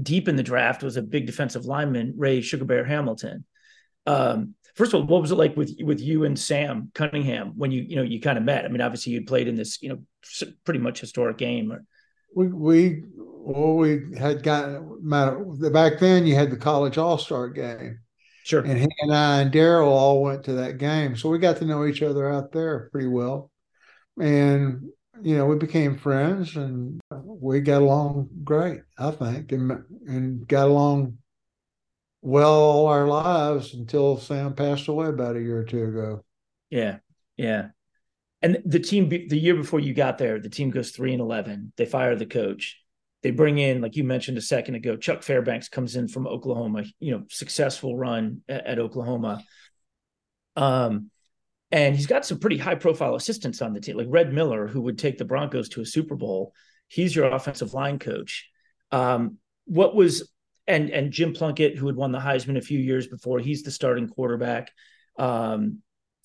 deep 0.00 0.28
in 0.28 0.36
the 0.36 0.42
draft 0.42 0.82
was 0.82 0.96
a 0.96 1.02
big 1.02 1.26
defensive 1.26 1.64
lineman, 1.64 2.14
Ray 2.16 2.40
Sugar 2.40 2.64
Bear 2.64 2.84
Hamilton. 2.84 3.44
Um, 4.06 4.54
first 4.74 4.92
of 4.92 5.00
all, 5.00 5.06
what 5.06 5.22
was 5.22 5.32
it 5.32 5.36
like 5.36 5.56
with 5.56 5.74
with 5.82 6.00
you 6.00 6.24
and 6.24 6.38
Sam 6.38 6.90
Cunningham 6.94 7.52
when 7.56 7.70
you 7.70 7.82
you 7.82 7.96
know 7.96 8.02
you 8.02 8.20
kind 8.20 8.38
of 8.38 8.44
met? 8.44 8.64
I 8.64 8.68
mean, 8.68 8.80
obviously 8.80 9.12
you'd 9.12 9.26
played 9.26 9.48
in 9.48 9.54
this 9.54 9.80
you 9.82 9.88
know 9.88 10.02
pretty 10.64 10.80
much 10.80 11.00
historic 11.00 11.38
game. 11.38 11.76
We 12.34 12.48
we 12.48 13.02
well 13.42 13.76
we 13.76 14.16
had 14.16 14.42
gotten 14.42 15.00
back 15.72 15.98
then. 15.98 16.26
You 16.26 16.34
had 16.34 16.50
the 16.50 16.56
college 16.56 16.98
All 16.98 17.18
Star 17.18 17.48
game. 17.48 17.98
Sure. 18.44 18.62
And 18.62 18.78
he 18.78 18.88
and 19.00 19.14
I 19.14 19.40
and 19.40 19.52
Darryl 19.52 19.86
all 19.86 20.22
went 20.22 20.44
to 20.44 20.54
that 20.54 20.78
game, 20.78 21.16
so 21.16 21.28
we 21.28 21.38
got 21.38 21.58
to 21.58 21.64
know 21.64 21.86
each 21.86 22.02
other 22.02 22.28
out 22.28 22.52
there 22.52 22.88
pretty 22.90 23.06
well, 23.06 23.50
and 24.20 24.88
you 25.22 25.36
know 25.36 25.46
we 25.46 25.56
became 25.56 25.96
friends 25.96 26.56
and 26.56 27.00
we 27.10 27.60
got 27.60 27.82
along 27.82 28.28
great, 28.42 28.80
I 28.98 29.12
think, 29.12 29.52
and 29.52 29.84
and 30.06 30.48
got 30.48 30.68
along 30.68 31.18
well 32.20 32.52
all 32.52 32.86
our 32.86 33.06
lives 33.06 33.74
until 33.74 34.16
Sam 34.16 34.54
passed 34.54 34.88
away 34.88 35.08
about 35.08 35.36
a 35.36 35.40
year 35.40 35.58
or 35.58 35.64
two 35.64 35.84
ago. 35.84 36.24
Yeah, 36.70 36.98
yeah. 37.36 37.68
And 38.40 38.60
the 38.64 38.80
team, 38.80 39.08
the 39.08 39.38
year 39.38 39.54
before 39.54 39.78
you 39.78 39.94
got 39.94 40.18
there, 40.18 40.40
the 40.40 40.48
team 40.48 40.70
goes 40.70 40.90
three 40.90 41.12
and 41.12 41.20
eleven. 41.20 41.72
They 41.76 41.86
fire 41.86 42.16
the 42.16 42.26
coach. 42.26 42.81
They 43.22 43.30
bring 43.30 43.58
in, 43.58 43.80
like 43.80 43.96
you 43.96 44.04
mentioned 44.04 44.38
a 44.38 44.42
second 44.42 44.74
ago, 44.74 44.96
Chuck 44.96 45.22
Fairbanks 45.22 45.68
comes 45.68 45.96
in 45.96 46.08
from 46.08 46.26
Oklahoma. 46.26 46.84
You 46.98 47.12
know, 47.12 47.24
successful 47.28 47.96
run 47.96 48.42
at, 48.48 48.66
at 48.66 48.78
Oklahoma. 48.78 49.42
Um, 50.56 51.10
and 51.70 51.96
he's 51.96 52.06
got 52.06 52.26
some 52.26 52.38
pretty 52.38 52.58
high 52.58 52.74
profile 52.74 53.14
assistants 53.14 53.62
on 53.62 53.72
the 53.72 53.80
team, 53.80 53.96
like 53.96 54.08
Red 54.10 54.32
Miller, 54.32 54.66
who 54.66 54.82
would 54.82 54.98
take 54.98 55.18
the 55.18 55.24
Broncos 55.24 55.70
to 55.70 55.80
a 55.80 55.86
Super 55.86 56.16
Bowl. 56.16 56.52
He's 56.88 57.16
your 57.16 57.26
offensive 57.26 57.72
line 57.72 57.98
coach. 57.98 58.50
Um, 58.90 59.38
what 59.64 59.94
was 59.94 60.30
and 60.66 60.90
and 60.90 61.12
Jim 61.12 61.32
Plunkett, 61.32 61.78
who 61.78 61.86
had 61.86 61.96
won 61.96 62.12
the 62.12 62.18
Heisman 62.18 62.58
a 62.58 62.62
few 62.62 62.78
years 62.78 63.06
before, 63.06 63.38
he's 63.38 63.62
the 63.62 63.70
starting 63.70 64.08
quarterback. 64.08 64.70
Um, 65.18 65.78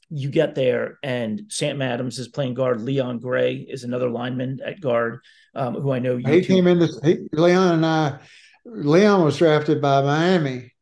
you 0.09 0.29
get 0.29 0.55
there, 0.55 0.99
and 1.03 1.43
Sam 1.49 1.81
Adams 1.81 2.19
is 2.19 2.27
playing 2.27 2.53
guard. 2.53 2.81
Leon 2.81 3.19
Gray 3.19 3.55
is 3.55 3.83
another 3.83 4.09
lineman 4.09 4.59
at 4.65 4.81
guard, 4.81 5.19
um, 5.53 5.75
who 5.75 5.91
I 5.91 5.99
know. 5.99 6.17
he 6.17 6.41
came 6.41 6.67
in. 6.67 6.87
He, 7.03 7.27
Leon 7.31 7.75
and 7.75 7.85
I. 7.85 8.19
Leon 8.65 9.23
was 9.23 9.37
drafted 9.37 9.81
by 9.81 10.01
Miami, 10.01 10.73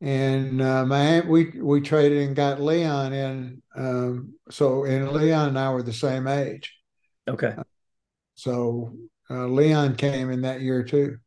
and 0.00 0.60
uh, 0.60 0.84
Miami. 0.84 1.26
We 1.28 1.60
we 1.60 1.80
traded 1.80 2.26
and 2.26 2.36
got 2.36 2.60
Leon 2.60 3.12
in. 3.12 3.62
Um, 3.74 4.34
so 4.50 4.84
and 4.84 5.10
Leon 5.12 5.48
and 5.48 5.58
I 5.58 5.72
were 5.72 5.82
the 5.82 5.92
same 5.92 6.26
age. 6.26 6.74
Okay. 7.28 7.54
So 8.34 8.94
uh, 9.30 9.46
Leon 9.46 9.96
came 9.96 10.30
in 10.30 10.42
that 10.42 10.60
year 10.60 10.82
too. 10.82 11.18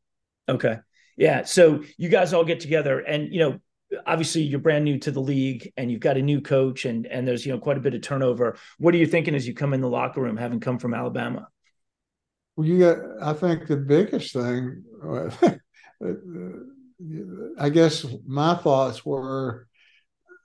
Okay. 0.50 0.78
Yeah. 1.16 1.44
So 1.44 1.84
you 1.98 2.10
guys 2.10 2.34
all 2.34 2.44
get 2.44 2.60
together 2.60 3.00
and, 3.00 3.32
you 3.32 3.40
know, 3.40 3.60
obviously 4.05 4.41
you're 4.41 4.59
brand 4.59 4.85
new 4.85 4.97
to 5.00 5.12
the 5.12 5.19
league 5.19 5.71
and 5.77 5.91
you've 5.91 6.00
got 6.00 6.17
a 6.17 6.21
new 6.21 6.41
coach 6.41 6.85
and, 6.85 7.05
and 7.07 7.27
there's, 7.27 7.45
you 7.45 7.51
know, 7.51 7.59
quite 7.59 7.77
a 7.77 7.81
bit 7.81 7.93
of 7.93 8.01
turnover. 8.01 8.57
What 8.77 8.93
are 8.93 8.97
you 8.97 9.05
thinking 9.05 9.35
as 9.35 9.47
you 9.47 9.53
come 9.53 9.73
in 9.73 9.81
the 9.81 9.89
locker 9.89 10.21
room, 10.21 10.38
having 10.38 10.59
come 10.59 10.79
from 10.79 10.93
Alabama? 10.93 11.47
Well, 12.55 12.67
you 12.67 12.79
got, 12.79 12.97
I 13.21 13.33
think 13.33 13.67
the 13.67 13.77
biggest 13.77 14.33
thing, 14.33 14.83
uh, 15.03 15.29
uh, 16.03 16.13
I 17.59 17.69
guess 17.69 18.05
my 18.25 18.55
thoughts 18.55 19.05
were, 19.05 19.67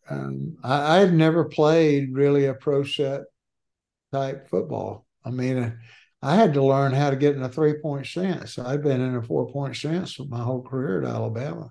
um, 0.08 0.56
I, 0.62 0.96
I 0.96 1.00
had 1.00 1.12
never 1.12 1.44
played 1.44 2.14
really 2.14 2.46
a 2.46 2.54
pro 2.54 2.82
set 2.82 3.22
type 4.11 4.48
football. 4.48 5.06
I 5.24 5.30
mean, 5.30 5.58
uh, 5.58 5.72
I 6.22 6.34
had 6.34 6.54
to 6.54 6.64
learn 6.64 6.92
how 6.92 7.11
to 7.11 7.16
get 7.16 7.37
in 7.37 7.42
a 7.42 7.48
three 7.48 7.74
point 7.74 8.06
stance. 8.06 8.58
I'd 8.58 8.82
been 8.82 9.00
in 9.00 9.14
a 9.14 9.22
four 9.22 9.52
point 9.52 9.76
stance 9.76 10.18
my 10.18 10.42
whole 10.42 10.62
career 10.62 11.02
at 11.02 11.08
Alabama. 11.08 11.70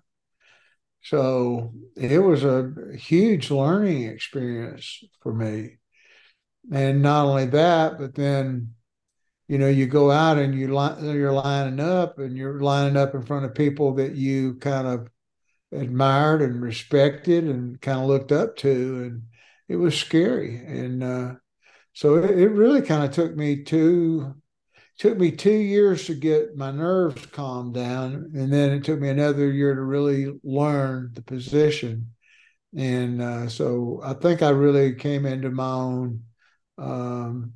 So 1.08 1.72
it 1.96 2.22
was 2.22 2.44
a 2.44 2.74
huge 2.98 3.50
learning 3.50 4.04
experience 4.04 5.06
for 5.22 5.34
me. 5.34 5.78
And 6.70 7.02
not 7.02 7.28
only 7.28 7.46
that, 7.46 7.98
but 7.98 8.14
then, 8.14 8.74
you 9.48 9.58
know, 9.58 9.70
you 9.70 9.86
go 9.86 10.12
out 10.12 10.38
and 10.38 10.54
you 10.54 10.78
li- 10.78 11.14
you're 11.14 11.32
lining 11.32 11.80
up 11.80 12.20
and 12.20 12.36
you're 12.36 12.60
lining 12.60 12.98
up 12.98 13.16
in 13.16 13.22
front 13.22 13.46
of 13.46 13.56
people 13.56 13.94
that 13.96 14.16
you 14.16 14.56
kind 14.56 14.86
of 14.86 15.08
admired 15.72 16.42
and 16.42 16.62
respected 16.62 17.46
and 17.46 17.80
kind 17.80 18.02
of 18.02 18.08
looked 18.08 18.34
up 18.34 18.58
to. 18.58 19.04
And 19.04 19.24
it 19.70 19.78
was 19.78 19.98
scary. 19.98 20.58
And, 20.58 21.02
uh, 21.02 21.36
so 21.94 22.16
it, 22.16 22.38
it 22.38 22.50
really 22.50 22.82
kind 22.82 23.06
of 23.06 23.12
took 23.12 23.34
me 23.34 23.64
two 23.64 24.36
took 24.98 25.18
me 25.18 25.32
two 25.32 25.52
years 25.52 26.06
to 26.08 26.16
get 26.16 26.56
my 26.56 26.72
nerves 26.72 27.26
calmed 27.28 27.74
down, 27.74 28.32
and 28.36 28.52
then 28.52 28.72
it 28.72 28.84
took 28.84 29.00
me 29.00 29.10
another 29.10 29.52
year 29.52 29.76
to 29.76 29.82
really 29.82 30.40
learn 30.44 31.12
the 31.14 31.22
position. 31.22 32.12
And 32.76 33.22
uh, 33.22 33.48
so 33.48 34.02
I 34.04 34.14
think 34.14 34.42
I 34.42 34.50
really 34.50 34.96
came 34.96 35.26
into 35.26 35.50
my 35.50 35.72
own 35.72 36.24
um, 36.78 37.54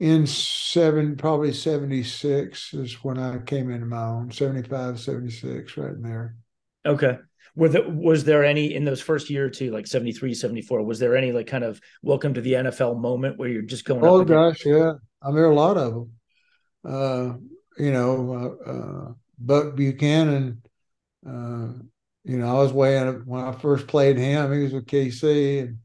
in 0.00 0.26
seven, 0.26 1.16
probably 1.16 1.52
76 1.52 2.74
is 2.74 3.04
when 3.04 3.18
I 3.18 3.38
came 3.38 3.70
into 3.70 3.86
my 3.86 4.04
own, 4.04 4.30
75, 4.30 5.00
76, 5.00 5.76
right 5.76 5.92
in 5.92 6.02
there. 6.02 6.36
Okay 6.86 7.18
were 7.58 7.68
there, 7.68 7.88
was 7.88 8.24
there 8.24 8.44
any 8.44 8.72
in 8.74 8.84
those 8.84 9.00
first 9.00 9.28
year 9.28 9.46
or 9.46 9.50
two 9.50 9.72
like 9.72 9.86
73 9.86 10.32
74 10.32 10.82
was 10.84 10.98
there 10.98 11.16
any 11.16 11.32
like 11.32 11.48
kind 11.48 11.64
of 11.64 11.80
welcome 12.02 12.32
to 12.34 12.40
the 12.40 12.52
nfl 12.52 12.98
moment 12.98 13.36
where 13.36 13.48
you're 13.48 13.62
just 13.62 13.84
going 13.84 14.04
oh 14.04 14.24
gosh 14.24 14.64
yeah 14.64 14.92
I'm 15.20 15.34
mean 15.34 15.44
a 15.44 15.52
lot 15.52 15.76
of 15.76 15.92
them 15.92 16.12
uh, 16.84 17.34
you 17.78 17.92
know 17.92 18.56
uh, 18.66 18.70
uh, 18.70 19.12
buck 19.38 19.76
buchanan 19.76 20.62
uh, 21.26 21.68
you 22.24 22.38
know 22.38 22.48
i 22.48 22.62
was 22.62 22.72
weighing 22.72 23.22
when 23.26 23.44
i 23.44 23.52
first 23.52 23.86
played 23.86 24.18
him 24.18 24.52
he 24.52 24.62
was 24.62 24.72
with 24.72 24.86
kc 24.86 25.62
and 25.62 25.78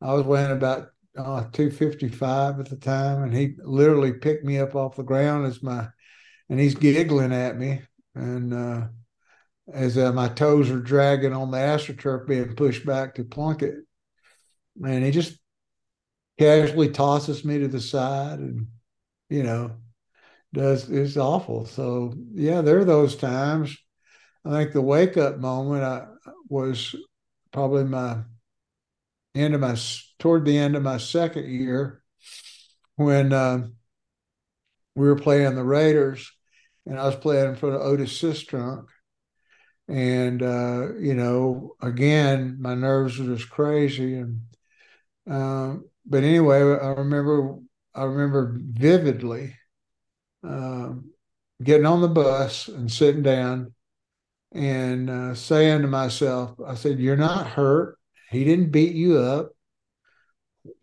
i 0.00 0.12
was 0.12 0.24
weighing 0.24 0.52
about 0.52 0.88
uh, 1.16 1.44
255 1.52 2.60
at 2.60 2.68
the 2.68 2.76
time 2.76 3.22
and 3.22 3.34
he 3.34 3.54
literally 3.62 4.12
picked 4.12 4.44
me 4.44 4.58
up 4.58 4.74
off 4.74 4.96
the 4.96 5.02
ground 5.02 5.46
as 5.46 5.62
my 5.62 5.86
and 6.48 6.58
he's 6.58 6.74
giggling 6.74 7.32
at 7.32 7.56
me 7.56 7.80
and 8.14 8.52
uh, 8.52 8.86
as 9.72 9.96
uh, 9.96 10.12
my 10.12 10.28
toes 10.28 10.70
are 10.70 10.80
dragging 10.80 11.32
on 11.32 11.50
the 11.50 11.58
astroturf 11.58 12.26
being 12.26 12.54
pushed 12.54 12.84
back 12.84 13.14
to 13.14 13.24
Plunkett. 13.24 13.76
And 14.82 15.04
he 15.04 15.10
just 15.10 15.38
casually 16.38 16.90
tosses 16.90 17.44
me 17.44 17.58
to 17.60 17.68
the 17.68 17.80
side 17.80 18.40
and, 18.40 18.66
you 19.30 19.42
know, 19.42 19.76
does 20.54 20.88
it's 20.90 21.16
awful. 21.16 21.66
So 21.66 22.14
yeah, 22.32 22.62
there 22.62 22.78
are 22.78 22.84
those 22.84 23.16
times. 23.16 23.76
I 24.44 24.50
think 24.50 24.72
the 24.72 24.82
wake 24.82 25.16
up 25.16 25.38
moment 25.38 25.84
I, 25.84 26.06
uh, 26.26 26.32
was 26.48 26.94
probably 27.52 27.84
my 27.84 28.18
end 29.34 29.54
of 29.54 29.60
my 29.60 29.76
toward 30.18 30.44
the 30.44 30.56
end 30.56 30.76
of 30.76 30.82
my 30.82 30.98
second 30.98 31.50
year 31.50 32.02
when 32.96 33.32
uh, 33.32 33.66
we 34.94 35.06
were 35.06 35.16
playing 35.16 35.54
the 35.54 35.64
Raiders 35.64 36.30
and 36.86 36.98
I 36.98 37.06
was 37.06 37.16
playing 37.16 37.48
in 37.48 37.56
front 37.56 37.74
of 37.76 37.82
Otis 37.82 38.20
Sistrunk 38.20 38.86
and 39.88 40.42
uh, 40.42 40.94
you 40.98 41.14
know, 41.14 41.76
again, 41.80 42.56
my 42.60 42.74
nerves 42.74 43.18
were 43.18 43.36
just 43.36 43.50
crazy. 43.50 44.14
And 44.14 44.40
uh, 45.30 45.76
but 46.06 46.22
anyway, 46.22 46.60
I 46.60 46.88
remember 46.92 47.58
I 47.94 48.04
remember 48.04 48.56
vividly 48.58 49.56
uh, 50.46 50.92
getting 51.62 51.86
on 51.86 52.00
the 52.00 52.08
bus 52.08 52.68
and 52.68 52.90
sitting 52.90 53.22
down 53.22 53.72
and 54.52 55.10
uh, 55.10 55.34
saying 55.34 55.82
to 55.82 55.88
myself, 55.88 56.54
I 56.66 56.74
said, 56.74 56.98
"You're 56.98 57.16
not 57.16 57.46
hurt. 57.46 57.98
He 58.30 58.44
didn't 58.44 58.70
beat 58.70 58.94
you 58.94 59.18
up. 59.18 59.50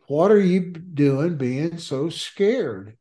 What 0.08 0.32
are 0.32 0.39
you 0.39 0.71
doing, 0.71 1.38
being 1.38 1.78
so 1.78 2.10
scared?" 2.10 2.97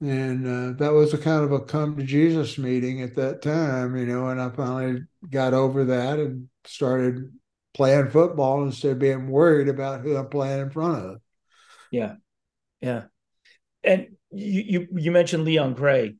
and 0.00 0.46
uh, 0.46 0.78
that 0.78 0.92
was 0.92 1.12
a 1.12 1.18
kind 1.18 1.44
of 1.44 1.52
a 1.52 1.60
come 1.60 1.96
to 1.96 2.04
Jesus 2.04 2.56
meeting 2.56 3.02
at 3.02 3.16
that 3.16 3.42
time, 3.42 3.96
you 3.96 4.06
know. 4.06 4.28
And 4.28 4.40
I 4.40 4.50
finally 4.50 5.02
got 5.28 5.54
over 5.54 5.86
that 5.86 6.18
and 6.18 6.48
started 6.64 7.32
playing 7.74 8.10
football 8.10 8.62
instead 8.64 8.92
of 8.92 8.98
being 8.98 9.28
worried 9.28 9.68
about 9.68 10.02
who 10.02 10.16
I'm 10.16 10.28
playing 10.28 10.60
in 10.60 10.70
front 10.70 11.04
of. 11.04 11.20
Yeah, 11.90 12.14
yeah. 12.80 13.04
And 13.82 14.16
you 14.30 14.62
you, 14.66 14.88
you 14.96 15.10
mentioned 15.10 15.44
Leon 15.44 15.74
Gray. 15.74 16.16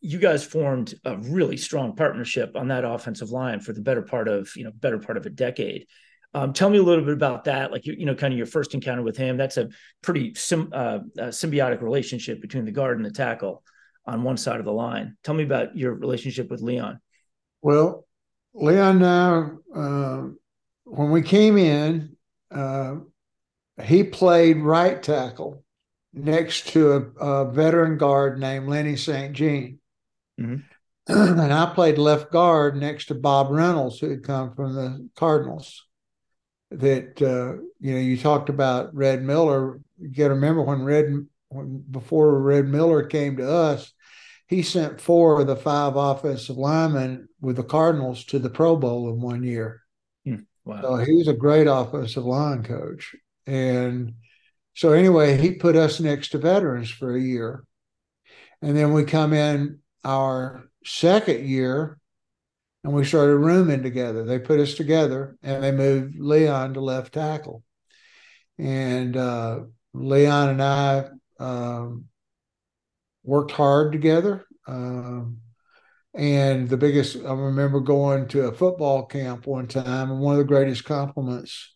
You 0.00 0.18
guys 0.18 0.44
formed 0.44 0.94
a 1.04 1.16
really 1.16 1.56
strong 1.56 1.96
partnership 1.96 2.52
on 2.54 2.68
that 2.68 2.84
offensive 2.84 3.30
line 3.30 3.60
for 3.60 3.72
the 3.72 3.80
better 3.80 4.02
part 4.02 4.28
of 4.28 4.50
you 4.56 4.64
know 4.64 4.72
better 4.74 4.98
part 4.98 5.16
of 5.16 5.26
a 5.26 5.30
decade. 5.30 5.86
Um, 6.34 6.52
tell 6.52 6.68
me 6.68 6.78
a 6.78 6.82
little 6.82 7.04
bit 7.04 7.14
about 7.14 7.44
that, 7.44 7.72
like 7.72 7.86
you, 7.86 7.94
you 7.94 8.04
know, 8.04 8.14
kind 8.14 8.32
of 8.34 8.36
your 8.36 8.46
first 8.46 8.74
encounter 8.74 9.02
with 9.02 9.16
him. 9.16 9.38
That's 9.38 9.56
a 9.56 9.70
pretty 10.02 10.34
sim, 10.34 10.70
uh, 10.72 10.98
symbiotic 11.18 11.80
relationship 11.80 12.42
between 12.42 12.66
the 12.66 12.70
guard 12.70 12.98
and 12.98 13.06
the 13.06 13.10
tackle 13.10 13.62
on 14.06 14.22
one 14.22 14.36
side 14.36 14.58
of 14.58 14.66
the 14.66 14.72
line. 14.72 15.16
Tell 15.24 15.34
me 15.34 15.44
about 15.44 15.76
your 15.76 15.94
relationship 15.94 16.50
with 16.50 16.60
Leon. 16.60 17.00
Well, 17.62 18.06
Leon 18.52 18.98
now, 18.98 19.58
uh, 19.74 20.28
when 20.84 21.10
we 21.10 21.22
came 21.22 21.56
in, 21.56 22.16
uh, 22.50 22.96
he 23.82 24.04
played 24.04 24.58
right 24.58 25.02
tackle 25.02 25.64
next 26.12 26.68
to 26.68 26.92
a, 26.92 27.24
a 27.24 27.52
veteran 27.52 27.98
guard 27.98 28.38
named 28.38 28.68
Lenny 28.68 28.96
St. 28.96 29.32
Jean. 29.34 29.78
Mm-hmm. 30.40 30.56
and 31.40 31.52
I 31.52 31.72
played 31.74 31.98
left 31.98 32.30
guard 32.30 32.76
next 32.76 33.06
to 33.06 33.14
Bob 33.14 33.50
Reynolds, 33.50 33.98
who 33.98 34.10
had 34.10 34.22
come 34.22 34.54
from 34.54 34.74
the 34.74 35.08
Cardinals 35.16 35.84
that 36.70 37.22
uh, 37.22 37.62
you 37.80 37.94
know 37.94 38.00
you 38.00 38.18
talked 38.18 38.48
about 38.48 38.94
Red 38.94 39.22
Miller. 39.22 39.80
You 39.98 40.08
got 40.08 40.28
to 40.28 40.34
remember 40.34 40.62
when 40.62 40.84
Red 40.84 41.26
when 41.48 41.84
before 41.90 42.40
Red 42.42 42.66
Miller 42.66 43.04
came 43.04 43.36
to 43.38 43.50
us, 43.50 43.92
he 44.48 44.62
sent 44.62 45.00
four 45.00 45.40
of 45.40 45.46
the 45.46 45.56
five 45.56 45.96
offensive 45.96 46.56
linemen 46.56 47.28
with 47.40 47.56
the 47.56 47.64
Cardinals 47.64 48.24
to 48.26 48.38
the 48.38 48.50
Pro 48.50 48.76
Bowl 48.76 49.08
in 49.08 49.20
one 49.20 49.42
year. 49.42 49.82
Hmm. 50.24 50.40
Wow. 50.64 50.82
So 50.82 50.96
he 50.96 51.12
was 51.12 51.28
a 51.28 51.34
great 51.34 51.66
offensive 51.66 52.24
line 52.24 52.62
coach. 52.62 53.14
And 53.46 54.14
so 54.78 54.92
anyway, 54.92 55.36
he 55.36 55.56
put 55.56 55.74
us 55.74 55.98
next 55.98 56.28
to 56.28 56.38
veterans 56.38 56.88
for 56.88 57.12
a 57.12 57.20
year. 57.20 57.64
And 58.62 58.76
then 58.76 58.92
we 58.92 59.02
come 59.02 59.32
in 59.32 59.80
our 60.04 60.70
second 60.84 61.48
year 61.48 61.98
and 62.84 62.92
we 62.92 63.04
started 63.04 63.38
rooming 63.38 63.82
together. 63.82 64.22
They 64.22 64.38
put 64.38 64.60
us 64.60 64.74
together 64.74 65.36
and 65.42 65.64
they 65.64 65.72
moved 65.72 66.20
Leon 66.20 66.74
to 66.74 66.80
left 66.80 67.14
tackle. 67.14 67.64
And 68.56 69.16
uh, 69.16 69.62
Leon 69.94 70.50
and 70.50 70.62
I 70.62 71.08
um, 71.40 72.04
worked 73.24 73.50
hard 73.50 73.90
together. 73.90 74.46
Um, 74.68 75.38
and 76.14 76.68
the 76.68 76.76
biggest, 76.76 77.16
I 77.16 77.32
remember 77.32 77.80
going 77.80 78.28
to 78.28 78.46
a 78.46 78.52
football 78.52 79.06
camp 79.06 79.44
one 79.48 79.66
time, 79.66 80.12
and 80.12 80.20
one 80.20 80.34
of 80.34 80.38
the 80.38 80.44
greatest 80.44 80.84
compliments. 80.84 81.74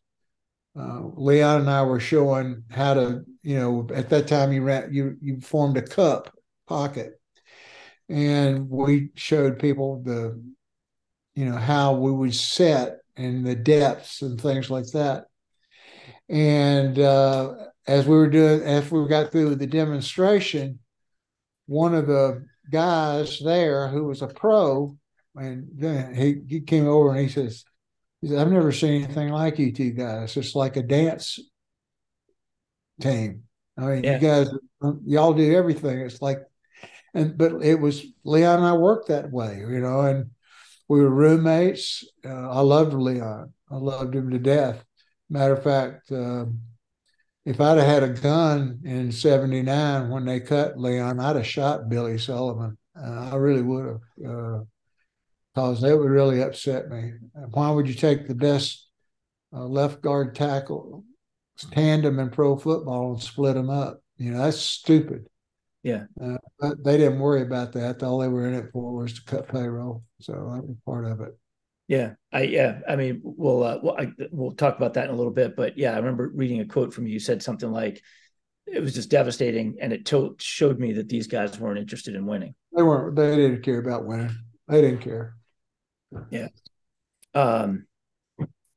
Uh, 0.79 1.03
Leon 1.15 1.63
and 1.63 1.71
I 1.71 1.83
were 1.83 2.01
showing 2.01 2.65
how 2.71 2.95
to, 2.95 3.25
you 3.43 3.59
know, 3.59 3.87
at 3.95 4.09
that 4.09 4.27
time 4.27 4.53
you 4.53 4.63
ran, 4.63 4.93
you 4.93 5.17
you 5.21 5.41
formed 5.41 5.77
a 5.77 5.83
cup 5.83 6.33
pocket, 6.67 7.21
and 8.09 8.71
we 8.71 9.11
showed 9.15 9.59
people 9.59 10.03
the 10.03 10.43
you 11.35 11.45
know 11.45 11.57
how 11.57 11.95
we 11.95 12.11
would 12.11 12.35
set 12.35 12.99
and 13.17 13.45
the 13.47 13.55
depths 13.55 14.23
and 14.23 14.41
things 14.41 14.71
like 14.71 14.87
that. 14.93 15.27
And 16.31 16.99
uh, 16.99 17.55
as 17.87 18.07
we 18.07 18.17
were 18.17 18.29
doing 18.29 18.63
after 18.65 19.01
we 19.03 19.09
got 19.09 19.33
through 19.33 19.57
the 19.57 19.67
demonstration 19.67 20.79
one 21.67 21.95
of 21.95 22.07
the 22.07 22.45
guys 22.71 23.39
there 23.41 23.89
who 23.89 24.05
was 24.05 24.23
a 24.23 24.29
pro 24.29 24.97
and 25.35 25.69
then 25.75 26.15
he, 26.15 26.43
he 26.47 26.61
came 26.61 26.87
over 26.87 27.11
and 27.11 27.21
he 27.21 27.29
says 27.29 27.65
he 28.23 28.29
said 28.29 28.39
i've 28.39 28.51
never 28.51 28.73
seen 28.73 29.05
anything 29.05 29.29
like 29.29 29.59
you 29.59 29.71
two 29.73 29.91
guys 29.91 30.35
it's 30.39 30.55
like 30.55 30.77
a 30.77 30.83
dance 30.83 31.39
team 33.01 33.43
i 33.77 33.83
mean 33.83 34.05
yeah. 34.05 34.15
you 34.15 34.19
guys 34.21 34.49
y'all 35.05 35.35
do 35.35 35.55
everything 35.55 36.01
it's 36.01 36.23
like 36.23 36.39
and 37.13 37.37
but 37.37 37.63
it 37.63 37.79
was 37.79 38.07
leon 38.25 38.59
and 38.59 38.67
i 38.67 38.73
worked 38.73 39.09
that 39.09 39.31
way 39.31 39.59
you 39.59 39.81
know 39.81 40.01
and 40.01 40.31
we 40.93 41.01
were 41.01 41.09
roommates. 41.09 42.05
Uh, 42.23 42.51
I 42.51 42.61
loved 42.61 42.93
Leon. 42.93 43.55
I 43.71 43.77
loved 43.77 44.15
him 44.15 44.31
to 44.31 44.39
death. 44.39 44.85
Matter 45.31 45.55
of 45.55 45.65
fact, 45.65 46.13
uh, 46.13 46.45
if 47.47 47.63
I'd 47.63 47.79
have 47.79 47.87
had 47.87 48.03
a 48.03 48.11
gun 48.11 48.81
in 48.85 49.11
'79 49.11 50.11
when 50.11 50.27
they 50.27 50.41
cut 50.41 50.79
Leon, 50.79 51.19
I'd 51.19 51.37
have 51.37 51.47
shot 51.47 51.89
Billy 51.89 52.19
Sullivan. 52.19 52.77
Uh, 52.95 53.31
I 53.33 53.37
really 53.37 53.63
would 53.63 53.87
have, 53.87 54.67
because 55.55 55.81
that 55.81 55.97
would 55.97 56.11
really 56.11 56.43
upset 56.43 56.88
me. 56.88 57.12
Why 57.51 57.71
would 57.71 57.88
you 57.88 57.95
take 57.95 58.27
the 58.27 58.35
best 58.35 58.88
uh, 59.53 59.65
left 59.65 60.01
guard 60.01 60.35
tackle 60.35 61.05
tandem 61.71 62.19
in 62.19 62.31
pro 62.31 62.57
football 62.57 63.12
and 63.12 63.23
split 63.23 63.55
them 63.55 63.71
up? 63.71 64.03
You 64.17 64.33
know, 64.33 64.38
that's 64.38 64.61
stupid. 64.61 65.27
Yeah. 65.83 66.05
Uh, 66.23 66.38
but 66.61 66.83
they 66.85 66.97
didn't 66.97 67.19
worry 67.19 67.43
about 67.43 67.73
that. 67.73 68.03
All 68.03 68.19
they 68.19 68.29
were 68.29 68.47
in 68.47 68.55
it 68.55 68.71
for 68.73 68.95
was 68.95 69.15
to 69.15 69.25
cut 69.25 69.49
payroll. 69.49 70.05
So 70.21 70.33
that 70.33 70.67
was 70.67 70.77
part 70.87 71.07
of 71.07 71.21
it. 71.21 71.37
Yeah, 71.88 72.15
I 72.33 72.43
yeah, 72.43 72.79
I 72.88 72.97
mean, 72.97 73.21
we'll 73.23 73.62
uh, 73.65 73.79
we'll, 73.83 73.97
I, 73.99 74.12
we'll 74.31 74.53
talk 74.53 74.77
about 74.77 74.95
that 74.95 75.07
in 75.07 75.11
a 75.11 75.17
little 75.17 75.33
bit, 75.33 75.57
but 75.57 75.77
yeah, 75.77 75.93
I 75.93 75.97
remember 75.97 76.31
reading 76.35 76.61
a 76.61 76.65
quote 76.65 76.95
from 76.95 77.07
you. 77.07 77.15
You 77.15 77.21
said 77.21 77.43
something 77.43 77.71
like, 77.71 78.01
"It 78.67 78.81
was 78.81 78.95
just 78.95 79.11
devastating," 79.11 79.77
and 79.81 79.93
it 79.93 80.07
to- 80.07 80.37
showed 80.38 80.79
me 80.79 80.93
that 80.95 81.11
these 81.11 81.27
guys 81.27 81.59
weren't 81.59 81.81
interested 81.81 82.15
in 82.15 82.25
winning. 82.25 82.55
They 82.75 82.83
weren't. 82.83 83.17
They 83.17 83.37
didn't 83.37 83.62
care 83.62 83.79
about 83.79 84.07
winning. 84.07 84.31
They 84.69 84.81
didn't 84.81 85.01
care. 85.01 85.35
Yeah. 86.31 86.48
Um, 87.35 87.87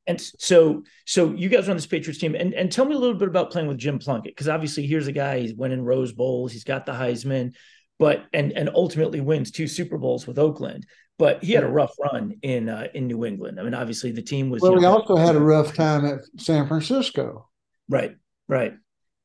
and 0.06 0.20
so, 0.20 0.84
so 1.04 1.32
you 1.32 1.48
guys 1.48 1.66
are 1.68 1.72
on 1.72 1.76
this 1.76 1.86
Patriots 1.86 2.20
team, 2.20 2.34
and 2.34 2.54
and 2.54 2.70
tell 2.70 2.84
me 2.84 2.94
a 2.94 2.98
little 2.98 3.16
bit 3.16 3.28
about 3.28 3.50
playing 3.50 3.68
with 3.68 3.78
Jim 3.78 3.98
Plunkett, 3.98 4.34
because 4.34 4.48
obviously 4.48 4.86
here's 4.86 5.08
a 5.08 5.12
guy 5.12 5.40
he's 5.40 5.54
winning 5.54 5.82
Rose 5.82 6.12
Bowls, 6.12 6.52
he's 6.52 6.64
got 6.64 6.86
the 6.86 6.92
Heisman, 6.92 7.54
but 7.98 8.24
and 8.32 8.52
and 8.52 8.70
ultimately 8.74 9.20
wins 9.20 9.50
two 9.50 9.66
Super 9.66 9.98
Bowls 9.98 10.26
with 10.26 10.38
Oakland. 10.38 10.86
But 11.18 11.42
he 11.42 11.52
had 11.52 11.64
a 11.64 11.68
rough 11.68 11.94
run 11.98 12.34
in 12.42 12.68
uh, 12.68 12.88
in 12.94 13.06
New 13.06 13.24
England. 13.24 13.58
I 13.58 13.62
mean, 13.62 13.74
obviously 13.74 14.12
the 14.12 14.22
team 14.22 14.50
was. 14.50 14.60
Well, 14.60 14.72
you 14.72 14.80
know, 14.80 14.90
we 14.90 14.96
also 14.96 15.16
had 15.16 15.34
a 15.34 15.40
rough 15.40 15.74
time 15.74 16.04
at 16.04 16.20
San 16.38 16.68
Francisco. 16.68 17.48
Right, 17.88 18.16
right. 18.48 18.74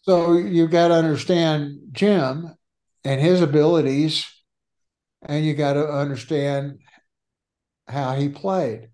So 0.04 0.34
you 0.34 0.68
got 0.68 0.88
to 0.88 0.94
understand 0.94 1.80
Jim 1.92 2.56
and 3.04 3.22
his 3.22 3.42
abilities, 3.42 4.26
and 5.22 5.46
you 5.46 5.54
got 5.54 5.74
to 5.74 5.86
understand 5.86 6.80
how 7.92 8.16
he 8.16 8.30
played. 8.30 8.90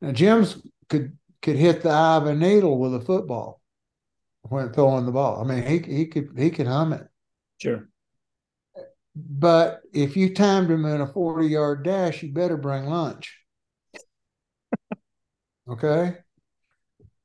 Now, 0.00 0.12
Jim's 0.12 0.60
could 0.88 1.16
could 1.40 1.56
hit 1.56 1.82
the 1.82 1.90
eye 1.90 2.16
of 2.16 2.26
a 2.26 2.34
needle 2.34 2.78
with 2.78 2.94
a 2.94 3.00
football 3.00 3.60
when 4.42 4.72
throwing 4.72 5.06
the 5.06 5.12
ball. 5.12 5.40
I 5.40 5.44
mean, 5.44 5.66
he 5.66 5.78
he 5.78 6.06
could 6.06 6.30
he 6.36 6.50
could 6.50 6.66
hum 6.66 6.92
it. 6.92 7.06
Sure. 7.58 7.88
But 9.14 9.82
if 9.92 10.16
you 10.16 10.34
timed 10.34 10.70
him 10.70 10.84
in 10.86 11.00
a 11.00 11.06
40 11.06 11.46
yard 11.46 11.84
dash, 11.84 12.22
you 12.22 12.32
better 12.32 12.56
bring 12.56 12.86
lunch. 12.86 13.38
okay. 15.68 16.16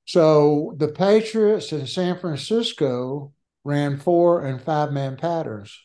So 0.06 0.74
the 0.78 0.88
Patriots 0.88 1.72
in 1.72 1.86
San 1.88 2.18
Francisco 2.18 3.34
ran 3.64 3.98
four 3.98 4.46
and 4.46 4.62
five 4.62 4.92
man 4.94 5.18
patterns, 5.18 5.78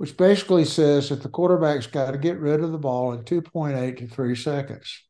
which 0.00 0.16
basically 0.16 0.64
says 0.64 1.10
that 1.10 1.22
the 1.22 1.28
quarterback's 1.28 1.86
got 1.86 2.12
to 2.12 2.16
get 2.16 2.40
rid 2.40 2.62
of 2.62 2.72
the 2.72 2.78
ball 2.78 3.12
in 3.12 3.22
2.8 3.22 3.98
to 3.98 4.08
three 4.08 4.34
seconds. 4.34 5.04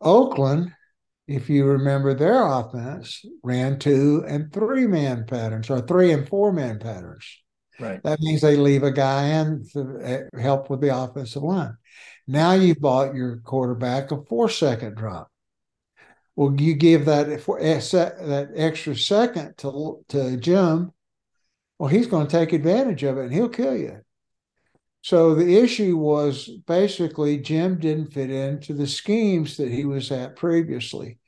Oakland, 0.00 0.72
if 1.28 1.48
you 1.48 1.64
remember 1.64 2.12
their 2.12 2.44
offense, 2.44 3.24
ran 3.44 3.78
two 3.78 4.24
and 4.26 4.52
three 4.52 4.88
man 4.88 5.26
patterns 5.28 5.70
or 5.70 5.80
three 5.82 6.10
and 6.10 6.28
four 6.28 6.52
man 6.52 6.80
patterns. 6.80 7.24
Right. 7.78 8.02
That 8.02 8.18
means 8.18 8.40
they 8.40 8.56
leave 8.56 8.82
a 8.82 8.90
guy 8.90 9.26
in 9.28 9.64
to 9.74 10.00
eh, 10.02 10.40
help 10.40 10.68
with 10.68 10.80
the 10.80 10.92
offensive 10.92 11.44
line. 11.44 11.76
Now 12.26 12.54
you've 12.54 12.80
bought 12.80 13.14
your 13.14 13.36
quarterback 13.44 14.10
a 14.10 14.24
four 14.24 14.48
second 14.48 14.96
drop. 14.96 15.30
Well, 16.34 16.52
you 16.58 16.74
give 16.74 17.04
that 17.04 17.28
eh, 17.28 17.36
that 17.38 18.48
extra 18.56 18.96
second 18.96 19.56
to 19.58 20.04
to 20.08 20.36
Jim. 20.36 20.90
Well, 21.82 21.90
he's 21.90 22.06
going 22.06 22.28
to 22.28 22.30
take 22.30 22.52
advantage 22.52 23.02
of 23.02 23.18
it 23.18 23.24
and 23.24 23.32
he'll 23.34 23.48
kill 23.48 23.76
you. 23.76 24.02
So 25.00 25.34
the 25.34 25.56
issue 25.56 25.96
was 25.96 26.48
basically 26.64 27.38
Jim 27.38 27.80
didn't 27.80 28.12
fit 28.12 28.30
into 28.30 28.72
the 28.72 28.86
schemes 28.86 29.56
that 29.56 29.68
he 29.68 29.84
was 29.84 30.12
at 30.12 30.36
previously, 30.36 31.18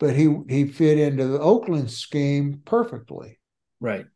but 0.00 0.16
he 0.16 0.34
he 0.48 0.66
fit 0.66 0.98
into 0.98 1.26
the 1.26 1.38
Oakland 1.38 1.90
scheme 1.90 2.62
perfectly. 2.64 3.38
Right. 3.80 4.06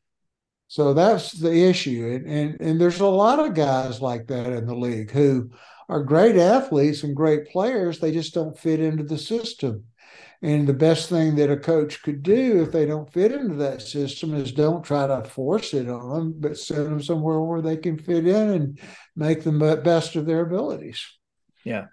So 0.69 0.95
that's 0.95 1.33
the 1.33 1.69
issue, 1.69 2.11
and, 2.11 2.27
and 2.27 2.61
and 2.63 2.81
there's 2.81 3.01
a 3.01 3.07
lot 3.07 3.39
of 3.39 3.53
guys 3.53 4.01
like 4.01 4.29
that 4.29 4.51
in 4.51 4.65
the 4.65 4.75
league 4.75 5.11
who 5.11 5.51
are 5.91 6.03
great 6.03 6.37
athletes 6.37 7.03
and 7.03 7.15
great 7.15 7.49
players. 7.49 7.99
They 7.99 8.13
just 8.13 8.33
don't 8.33 8.59
fit 8.59 8.81
into 8.81 9.03
the 9.03 9.19
system. 9.19 9.85
And 10.45 10.67
the 10.67 10.75
best 10.75 11.09
thing 11.09 11.37
that 11.37 11.53
a 11.53 11.57
coach 11.57 12.03
could 12.03 12.25
do 12.25 12.63
if 12.63 12.73
they 12.73 12.85
don't 12.85 13.11
fit 13.13 13.31
into 13.31 13.55
that 13.57 13.81
system 13.81 14.35
is 14.35 14.51
don't 14.51 14.83
try 14.83 15.07
to 15.07 15.23
force 15.23 15.73
it 15.73 15.89
on 15.89 16.11
them, 16.11 16.35
but 16.37 16.59
send 16.59 16.87
them 16.87 17.01
somewhere 17.01 17.41
where 17.41 17.63
they 17.63 17.77
can 17.77 17.97
fit 17.97 18.27
in 18.27 18.51
and 18.51 18.81
make 19.15 19.45
the 19.45 19.81
best 19.85 20.17
of 20.17 20.27
their 20.27 20.41
abilities. 20.41 21.01
Yeah. 21.63 21.87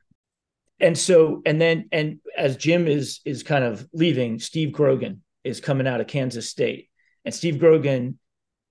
And 0.80 0.98
so, 0.98 1.44
and 1.46 1.62
then, 1.62 1.90
and 1.92 2.20
as 2.36 2.58
Jim 2.58 2.88
is 2.88 3.20
is 3.24 3.44
kind 3.44 3.64
of 3.64 3.88
leaving, 3.94 4.40
Steve 4.40 4.72
Grogan 4.72 5.22
is 5.44 5.62
coming 5.62 5.88
out 5.88 6.02
of 6.02 6.08
Kansas 6.08 6.50
State, 6.50 6.90
and 7.26 7.36
Steve 7.36 7.60
Grogan 7.60 8.18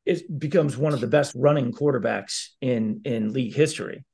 is 0.06 0.22
becomes 0.22 0.76
one 0.76 0.94
of 0.94 1.00
the 1.00 1.06
best 1.06 1.34
running 1.36 1.70
quarterbacks 1.70 2.48
in 2.62 3.02
in 3.04 3.34
league 3.34 3.54
history, 3.54 4.04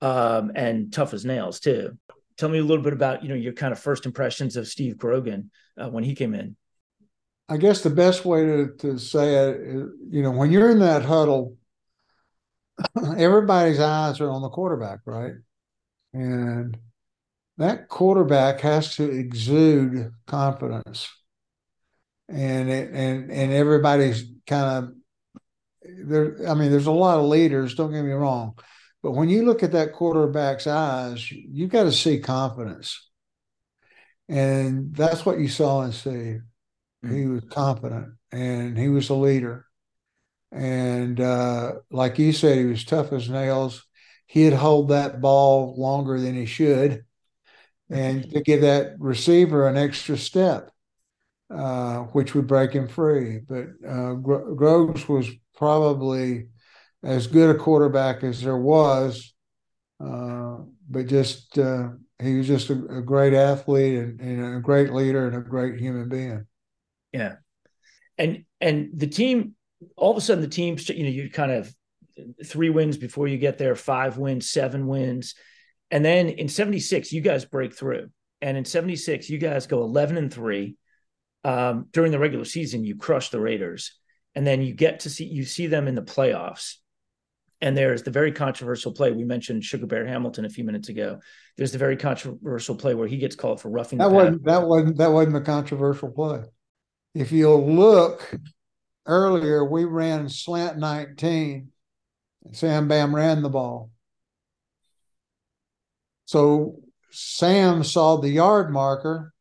um, 0.00 0.52
and 0.54 0.92
tough 0.92 1.12
as 1.12 1.24
nails 1.24 1.58
too 1.58 1.98
tell 2.40 2.48
me 2.48 2.58
a 2.58 2.64
little 2.64 2.82
bit 2.82 2.94
about 2.94 3.22
you 3.22 3.28
know 3.28 3.34
your 3.34 3.52
kind 3.52 3.72
of 3.72 3.78
first 3.78 4.06
impressions 4.06 4.56
of 4.56 4.66
Steve 4.66 4.96
Grogan 4.96 5.50
uh, 5.78 5.88
when 5.88 6.02
he 6.02 6.14
came 6.14 6.34
in. 6.34 6.56
I 7.48 7.56
guess 7.56 7.82
the 7.82 7.90
best 7.90 8.24
way 8.24 8.46
to, 8.46 8.68
to 8.78 8.98
say 8.98 9.34
it 9.34 9.56
is, 9.60 9.88
you 10.08 10.22
know, 10.22 10.30
when 10.30 10.52
you're 10.52 10.70
in 10.70 10.78
that 10.80 11.02
huddle, 11.02 11.56
everybody's 13.18 13.80
eyes 13.80 14.20
are 14.20 14.30
on 14.30 14.42
the 14.42 14.48
quarterback, 14.48 15.00
right? 15.04 15.34
And 16.12 16.78
that 17.58 17.88
quarterback 17.88 18.60
has 18.60 18.96
to 18.96 19.04
exude 19.04 20.12
confidence. 20.26 21.08
And 22.28 22.70
it, 22.70 22.90
and 22.92 23.30
and 23.30 23.52
everybody's 23.52 24.24
kind 24.46 24.84
of 24.84 24.94
there. 26.06 26.48
I 26.48 26.54
mean, 26.54 26.70
there's 26.70 26.86
a 26.86 26.92
lot 26.92 27.18
of 27.18 27.26
leaders. 27.26 27.74
Don't 27.74 27.92
get 27.92 28.02
me 28.02 28.12
wrong, 28.12 28.56
but 29.02 29.12
when 29.12 29.28
you 29.28 29.44
look 29.44 29.62
at 29.62 29.72
that 29.72 29.92
quarterback's 29.92 30.66
eyes, 30.66 31.30
you've 31.30 31.70
got 31.70 31.84
to 31.84 31.92
see 31.92 32.20
confidence, 32.20 33.08
and 34.28 34.94
that's 34.94 35.24
what 35.24 35.38
you 35.38 35.48
saw 35.48 35.82
in 35.82 35.92
Steve. 35.92 36.42
Mm-hmm. 37.04 37.16
He 37.16 37.26
was 37.26 37.44
confident, 37.50 38.14
and 38.30 38.76
he 38.76 38.88
was 38.88 39.08
a 39.08 39.14
leader, 39.14 39.66
and 40.52 41.18
uh, 41.18 41.72
like 41.90 42.18
you 42.18 42.32
said, 42.32 42.58
he 42.58 42.64
was 42.64 42.84
tough 42.84 43.12
as 43.12 43.30
nails. 43.30 43.86
He'd 44.26 44.52
hold 44.52 44.90
that 44.90 45.20
ball 45.20 45.74
longer 45.76 46.20
than 46.20 46.34
he 46.34 46.46
should, 46.46 47.04
and 47.88 48.30
to 48.30 48.40
give 48.42 48.60
that 48.60 48.96
receiver 48.98 49.66
an 49.66 49.76
extra 49.76 50.16
step, 50.16 50.70
uh, 51.52 52.00
which 52.12 52.34
would 52.34 52.46
break 52.46 52.72
him 52.72 52.86
free. 52.86 53.38
But 53.38 53.68
uh, 53.84 54.14
Groves 54.14 55.08
was 55.08 55.28
probably 55.56 56.49
as 57.02 57.26
good 57.26 57.54
a 57.54 57.58
quarterback 57.58 58.22
as 58.22 58.42
there 58.42 58.56
was, 58.56 59.34
uh, 60.04 60.56
but 60.88 61.06
just 61.06 61.58
uh, 61.58 61.88
he 62.20 62.36
was 62.36 62.46
just 62.46 62.70
a, 62.70 62.74
a 62.98 63.02
great 63.02 63.34
athlete 63.34 63.98
and, 63.98 64.20
and, 64.20 64.56
a 64.56 64.60
great 64.60 64.92
leader 64.92 65.26
and 65.26 65.36
a 65.36 65.40
great 65.40 65.78
human 65.78 66.08
being. 66.08 66.46
Yeah, 67.12 67.36
and 68.18 68.44
and 68.60 68.90
the 68.94 69.06
team 69.06 69.54
all 69.96 70.10
of 70.10 70.16
a 70.16 70.20
sudden 70.20 70.42
the 70.42 70.48
team, 70.48 70.76
you 70.88 71.04
know, 71.04 71.10
you 71.10 71.30
kind 71.30 71.52
of 71.52 71.74
three 72.44 72.70
wins 72.70 72.96
before 72.96 73.28
you 73.28 73.38
get 73.38 73.58
there, 73.58 73.74
five 73.74 74.18
wins, 74.18 74.50
seven 74.50 74.86
wins. 74.86 75.34
And 75.90 76.04
then 76.04 76.28
in 76.28 76.48
76, 76.48 77.12
you 77.12 77.20
guys 77.20 77.44
break 77.44 77.74
through. 77.74 78.10
And 78.40 78.56
in 78.56 78.64
76, 78.64 79.28
you 79.28 79.38
guys 79.38 79.66
go 79.66 79.82
11 79.82 80.16
and 80.16 80.32
three. 80.32 80.76
Um, 81.42 81.86
during 81.92 82.12
the 82.12 82.18
regular 82.18 82.44
season, 82.44 82.84
you 82.84 82.96
crush 82.96 83.30
the 83.30 83.40
Raiders. 83.40 83.98
And 84.34 84.46
then 84.46 84.62
you 84.62 84.74
get 84.74 85.00
to 85.00 85.10
see, 85.10 85.24
you 85.24 85.44
see 85.44 85.66
them 85.66 85.88
in 85.88 85.94
the 85.94 86.02
playoffs. 86.02 86.76
And 87.62 87.76
there's 87.76 88.02
the 88.02 88.10
very 88.10 88.32
controversial 88.32 88.92
play. 88.92 89.12
We 89.12 89.24
mentioned 89.24 89.64
Sugar 89.64 89.86
Bear 89.86 90.06
Hamilton 90.06 90.46
a 90.46 90.48
few 90.48 90.64
minutes 90.64 90.88
ago. 90.88 91.20
There's 91.58 91.72
the 91.72 91.78
very 91.78 91.96
controversial 91.96 92.74
play 92.74 92.94
where 92.94 93.06
he 93.06 93.18
gets 93.18 93.36
called 93.36 93.60
for 93.60 93.68
roughing 93.68 93.98
that 93.98 94.10
wasn't 94.10 94.44
that 94.44 94.66
wasn't 94.66 94.96
that 94.96 95.12
wasn't 95.12 95.36
a 95.36 95.42
controversial 95.42 96.10
play. 96.10 96.42
If 97.14 97.32
you'll 97.32 97.70
look 97.70 98.34
earlier, 99.04 99.64
we 99.64 99.84
ran 99.84 100.28
slant 100.28 100.78
19. 100.78 101.68
Sam 102.52 102.88
Bam 102.88 103.14
ran 103.14 103.42
the 103.42 103.50
ball. 103.50 103.90
So 106.24 106.80
Sam 107.10 107.84
saw 107.84 108.16
the 108.16 108.30
yard 108.30 108.72
marker 108.72 109.34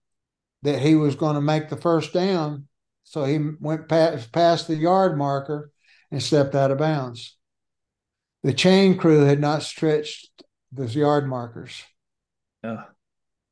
that 0.63 0.79
he 0.79 0.95
was 0.95 1.15
going 1.15 1.35
to 1.35 1.41
make 1.41 1.69
the 1.69 1.77
first 1.77 2.13
down. 2.13 2.67
So 3.03 3.23
he 3.23 3.39
went 3.59 3.87
past, 3.87 4.31
past 4.31 4.67
the 4.67 4.75
yard 4.75 5.17
marker 5.17 5.71
and 6.11 6.21
stepped 6.21 6.55
out 6.55 6.71
of 6.71 6.79
bounds. 6.79 7.37
The 8.43 8.53
chain 8.53 8.97
crew 8.97 9.21
had 9.25 9.39
not 9.39 9.63
stretched 9.63 10.43
those 10.71 10.95
yard 10.95 11.27
markers. 11.27 11.83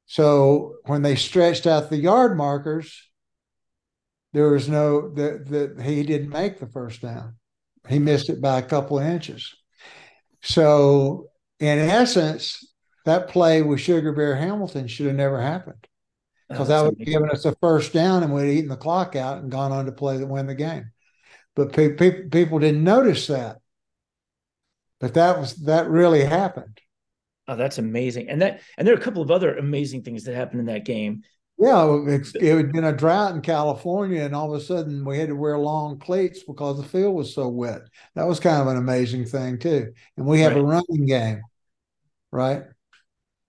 So 0.05 0.75
when 0.85 1.01
they 1.01 1.15
stretched 1.15 1.67
out 1.67 1.89
the 1.89 1.97
yard 1.97 2.37
markers, 2.37 3.09
there 4.33 4.49
was 4.49 4.69
no 4.69 5.09
that 5.15 5.47
that 5.49 5.81
he 5.81 6.03
didn't 6.03 6.29
make 6.29 6.59
the 6.59 6.67
first 6.67 7.01
down. 7.01 7.35
He 7.89 7.99
missed 7.99 8.29
it 8.29 8.41
by 8.41 8.59
a 8.59 8.63
couple 8.63 8.99
of 8.99 9.05
inches. 9.05 9.53
So 10.41 11.29
in 11.59 11.79
essence, 11.79 12.63
that 13.05 13.29
play 13.29 13.61
with 13.61 13.81
Sugar 13.81 14.13
Bear 14.13 14.35
Hamilton 14.35 14.87
should 14.87 15.07
have 15.07 15.15
never 15.15 15.41
happened 15.41 15.87
because 16.49 16.67
that 16.69 16.81
would 16.83 16.97
have 16.99 17.07
given 17.07 17.29
us 17.29 17.45
a 17.45 17.55
first 17.55 17.93
down 17.93 18.23
and 18.23 18.33
we'd 18.33 18.51
eaten 18.57 18.69
the 18.69 18.77
clock 18.77 19.15
out 19.15 19.39
and 19.39 19.51
gone 19.51 19.71
on 19.71 19.85
to 19.85 19.91
play 19.91 20.17
to 20.17 20.25
win 20.25 20.47
the 20.47 20.55
game. 20.55 20.91
But 21.55 21.73
pe- 21.73 21.93
pe- 21.93 22.29
people 22.29 22.59
didn't 22.59 22.83
notice 22.83 23.27
that. 23.27 23.57
But 24.99 25.13
that 25.13 25.39
was 25.39 25.55
that 25.65 25.89
really 25.89 26.23
happened. 26.23 26.79
Oh, 27.47 27.55
that's 27.55 27.77
amazing. 27.77 28.29
And 28.29 28.41
that 28.41 28.61
and 28.77 28.87
there 28.87 28.95
are 28.95 28.97
a 28.99 29.01
couple 29.01 29.21
of 29.21 29.31
other 29.31 29.55
amazing 29.55 30.03
things 30.03 30.23
that 30.23 30.35
happened 30.35 30.59
in 30.61 30.65
that 30.67 30.85
game. 30.85 31.23
Yeah, 31.59 32.03
it, 32.07 32.35
it 32.35 32.55
had 32.55 32.71
been 32.71 32.83
a 32.83 32.95
drought 32.95 33.33
in 33.33 33.41
California, 33.41 34.23
and 34.23 34.35
all 34.35 34.53
of 34.53 34.61
a 34.61 34.63
sudden 34.63 35.03
we 35.03 35.17
had 35.17 35.29
to 35.29 35.35
wear 35.35 35.57
long 35.57 35.97
cleats 35.97 36.43
because 36.43 36.77
the 36.77 36.87
field 36.87 37.15
was 37.15 37.33
so 37.33 37.47
wet. 37.47 37.81
That 38.13 38.27
was 38.27 38.39
kind 38.39 38.61
of 38.61 38.67
an 38.67 38.77
amazing 38.77 39.25
thing 39.25 39.57
too. 39.57 39.93
And 40.17 40.25
we 40.27 40.41
have 40.41 40.53
right. 40.53 40.61
a 40.61 40.63
running 40.63 41.07
game, 41.07 41.41
right? 42.31 42.63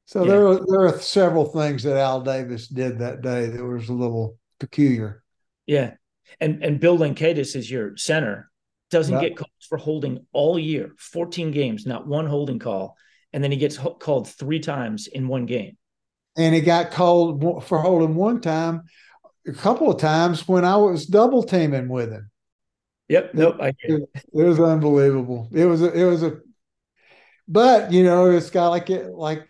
So 0.07 0.23
yeah. 0.23 0.31
there 0.31 0.47
are 0.47 0.67
there 0.67 0.87
are 0.87 0.99
several 0.99 1.47
things 1.47 1.83
that 1.83 1.99
Al 1.99 2.23
Davis 2.23 2.69
did 2.69 3.01
that 3.01 3.21
day 3.21 3.47
that 3.47 3.63
was 3.63 3.91
a 3.91 3.95
little 3.95 4.39
peculiar. 4.59 5.23
Yeah, 5.67 5.95
and 6.41 6.65
and 6.65 6.81
Bill 6.81 6.97
Lenkaitis 6.97 7.55
is 7.57 7.71
your 7.71 7.97
center. 7.97 8.51
Doesn't 8.91 9.21
get 9.21 9.37
calls 9.37 9.51
for 9.69 9.77
holding 9.77 10.27
all 10.33 10.59
year, 10.59 10.95
14 10.99 11.51
games, 11.51 11.85
not 11.85 12.07
one 12.07 12.27
holding 12.27 12.59
call, 12.59 12.97
and 13.33 13.45
then 13.45 13.51
he 13.51 13.59
gets 13.59 13.77
ho- 13.77 13.95
called 13.95 14.29
three 14.29 14.61
times 14.61 15.07
in 15.07 15.29
one 15.29 15.47
game 15.47 15.77
and 16.39 16.55
he 16.55 16.61
got 16.61 16.93
called 16.93 17.67
for 17.67 17.81
holding 17.81 18.15
one 18.15 18.41
time, 18.41 18.85
a 19.47 19.53
couple 19.53 19.91
of 19.91 20.01
times 20.01 20.47
when 20.47 20.65
I 20.65 20.77
was 20.77 21.05
double 21.05 21.43
teaming 21.43 21.89
with 21.89 22.13
him. 22.13 22.31
Yep. 23.09 23.35
Nope. 23.35 23.57
I 23.61 23.69
it, 23.81 24.09
it 24.15 24.23
was 24.33 24.61
unbelievable. 24.61 25.49
It 25.53 25.65
was 25.65 25.83
a, 25.83 25.93
it 25.93 26.05
was 26.05 26.23
a, 26.23 26.39
but 27.49 27.93
you 27.93 28.05
know, 28.05 28.31
it's 28.31 28.51
got 28.51 28.69
like 28.69 28.89
it 28.89 29.09
like 29.09 29.49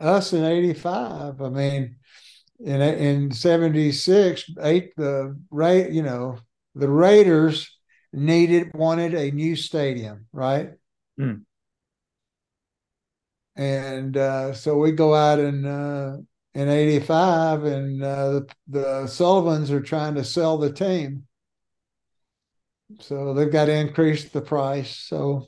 us 0.00 0.32
in 0.32 0.44
'85. 0.44 1.42
I 1.42 1.48
mean, 1.50 1.96
in 2.58 2.80
in 2.80 3.32
'76, 3.32 4.44
eight 4.62 4.92
the 4.96 5.38
right, 5.50 5.90
you 5.90 6.02
know, 6.02 6.38
the 6.74 6.88
Raiders 6.88 7.76
needed 8.12 8.72
wanted 8.74 9.14
a 9.14 9.30
new 9.30 9.56
stadium, 9.56 10.26
right? 10.32 10.72
Mm. 11.18 11.42
And 13.56 14.16
uh, 14.16 14.54
so 14.54 14.76
we 14.78 14.92
go 14.92 15.14
out 15.14 15.38
and 15.38 15.66
uh, 15.66 16.16
in 16.54 16.68
85 16.68 17.64
and 17.64 18.02
uh, 18.02 18.30
the, 18.30 18.48
the 18.68 19.06
Sullivans 19.06 19.70
are 19.70 19.82
trying 19.82 20.14
to 20.14 20.24
sell 20.24 20.58
the 20.58 20.72
team. 20.72 21.26
So 22.98 23.34
they've 23.34 23.52
got 23.52 23.66
to 23.66 23.74
increase 23.74 24.28
the 24.28 24.40
price. 24.40 24.96
So 24.96 25.46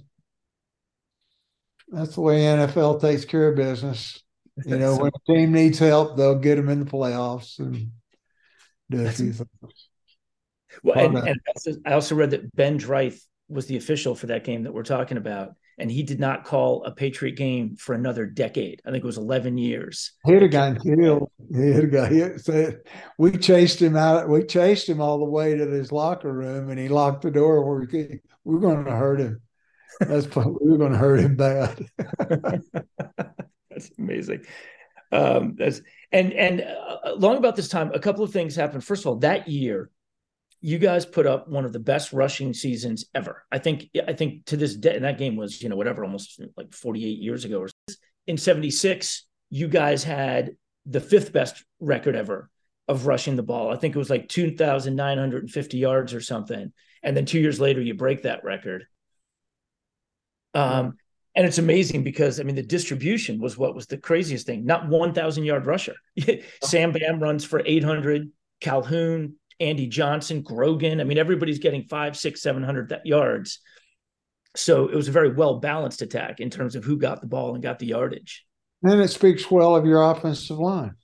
that's 1.89 2.15
the 2.15 2.21
way 2.21 2.41
NFL 2.41 3.01
takes 3.01 3.25
care 3.25 3.49
of 3.49 3.57
business. 3.57 4.23
You 4.65 4.79
know, 4.79 4.97
so, 4.97 5.03
when 5.03 5.13
a 5.15 5.33
team 5.33 5.53
needs 5.53 5.79
help, 5.79 6.17
they'll 6.17 6.39
get 6.39 6.57
them 6.57 6.69
in 6.69 6.81
the 6.81 6.91
playoffs 6.91 7.59
and 7.59 7.93
do 8.91 9.07
a 9.07 9.11
few 9.11 9.33
things. 9.33 9.82
Well, 10.83 10.99
and, 10.99 11.17
and, 11.17 11.41
I 11.87 11.93
also 11.93 12.15
read 12.15 12.31
that 12.31 12.55
Ben 12.55 12.79
Dreith 12.79 13.21
was 13.49 13.67
the 13.67 13.77
official 13.77 14.15
for 14.15 14.27
that 14.29 14.45
game 14.45 14.65
that 14.65 14.73
we're 14.73 14.83
talking 14.83 15.17
about 15.17 15.53
and 15.79 15.91
he 15.91 16.03
did 16.03 16.21
not 16.21 16.45
call 16.45 16.85
a 16.85 16.93
Patriot 16.93 17.33
game 17.33 17.77
for 17.77 17.95
another 17.95 18.27
decade. 18.27 18.81
I 18.85 18.91
think 18.91 19.03
it 19.03 19.07
was 19.07 19.19
11 19.19 19.59
years. 19.59 20.13
Gotten 20.25 20.79
killed. 20.79 21.31
He'd 21.55 21.75
have 21.75 21.91
got 21.91 22.13
hit. 22.13 22.87
we 23.19 23.33
chased 23.33 23.81
him 23.81 23.97
out. 23.97 24.29
We 24.29 24.45
chased 24.45 24.89
him 24.89 25.01
all 25.01 25.19
the 25.19 25.25
way 25.25 25.57
to 25.57 25.67
his 25.67 25.91
locker 25.91 26.33
room, 26.33 26.71
and 26.71 26.79
he 26.79 26.89
locked 26.89 27.23
the 27.23 27.31
door 27.31 27.65
where 27.65 27.81
we 27.81 27.87
could. 27.87 28.21
We 28.45 28.55
were 28.55 28.61
going 28.61 28.85
to 28.85 28.91
hurt 28.93 29.21
him. 29.21 29.41
That's 30.01 30.27
we 30.35 30.71
were 30.71 30.79
going 30.79 30.93
to 30.93 30.99
hurt 30.99 31.21
him 31.21 31.37
bad. 31.37 31.85
that's 33.71 33.91
amazing. 33.99 34.45
Um, 35.11 35.55
that's 35.59 35.81
and 36.11 36.33
and 36.33 36.61
uh, 36.61 36.99
along 37.05 37.39
about 37.39 37.57
this 37.57 37.69
time, 37.69 37.93
a 37.93 37.99
couple 37.99 38.25
of 38.25 38.33
things 38.33 38.57
happened. 38.57 38.85
First 38.85 39.03
of 39.03 39.07
all, 39.09 39.17
that 39.17 39.49
year 39.49 39.91
you 40.63 40.79
guys 40.79 41.05
put 41.05 41.27
up 41.27 41.49
one 41.49 41.65
of 41.65 41.73
the 41.73 41.81
best 41.81 42.13
rushing 42.13 42.55
seasons 42.55 43.05
ever. 43.15 43.45
I 43.51 43.59
think 43.59 43.91
I 44.07 44.13
think 44.13 44.47
to 44.47 44.57
this 44.57 44.77
day, 44.77 44.95
and 44.95 45.05
that 45.05 45.19
game 45.19 45.35
was, 45.37 45.61
you 45.61 45.69
know, 45.69 45.77
whatever, 45.77 46.05
almost 46.05 46.41
like 46.57 46.73
48 46.73 47.19
years 47.19 47.45
ago 47.45 47.61
or 47.61 47.69
in 48.29 48.39
76, 48.39 49.27
you 49.51 49.67
guys 49.67 50.05
had 50.05 50.53
the 50.87 51.01
fifth 51.01 51.33
best 51.33 51.65
record 51.81 52.15
ever 52.15 52.49
of 52.87 53.07
rushing 53.07 53.35
the 53.35 53.43
ball. 53.43 53.73
I 53.73 53.77
think 53.77 53.97
it 53.97 53.99
was 53.99 54.09
like 54.09 54.29
2,950 54.29 55.79
yards 55.79 56.15
or 56.15 56.21
something. 56.21 56.73
And 57.03 57.17
then 57.17 57.27
two 57.27 57.41
years 57.41 57.61
later, 57.61 57.81
you 57.81 57.95
break 57.95 58.23
that 58.23 58.45
record. 58.45 58.85
Um, 60.55 60.95
and 61.35 61.45
it's 61.45 61.59
amazing 61.59 62.05
because 62.05 62.39
I 62.39 62.45
mean 62.45 62.55
the 62.55 62.63
distribution 62.63 63.41
was 63.41 63.59
what 63.59 63.75
was 63.75 63.89
the 63.89 63.99
craziest 63.99 64.47
thing. 64.47 64.65
Not 64.65 64.89
1,000 64.89 65.43
yard 65.43 65.67
rusher. 65.67 65.97
Sam 66.63 66.93
Bam 66.93 67.19
runs 67.19 67.45
for 67.45 67.63
800. 67.65 68.31
Calhoun 68.61 69.35
Andy 69.63 69.87
Johnson, 69.87 70.43
Grogan. 70.43 71.01
I 71.01 71.05
mean, 71.05 71.19
everybody's 71.19 71.59
getting 71.59 71.85
five, 71.85 72.17
six, 72.17 72.43
seven 72.43 72.63
hundred 72.63 72.93
yards. 73.05 73.61
So 74.55 74.89
it 74.89 74.95
was 74.95 75.09
a 75.09 75.13
very 75.13 75.33
well 75.33 75.61
balanced 75.61 76.03
attack 76.03 76.41
in 76.41 76.51
terms 76.51 76.77
of 76.77 76.85
who 76.85 76.99
got 76.99 77.21
the 77.21 77.27
ball 77.27 77.55
and 77.55 77.63
got 77.63 77.79
the 77.79 77.87
yardage. 77.87 78.45
And 78.83 79.01
it 79.01 79.09
speaks 79.09 79.51
well 79.51 79.77
of 79.77 79.87
your 79.87 80.03
offensive 80.11 80.59
line. 80.59 80.95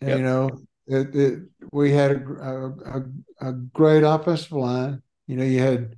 Yep. 0.00 0.18
You 0.18 0.24
know, 0.24 0.50
it, 0.86 1.14
it, 1.14 1.38
we 1.72 1.90
had 1.90 2.12
a, 2.12 2.72
a, 3.40 3.48
a, 3.48 3.52
great 3.52 4.02
offensive 4.02 4.52
line. 4.52 5.02
You 5.26 5.36
know, 5.36 5.44
you 5.44 5.58
had 5.58 5.94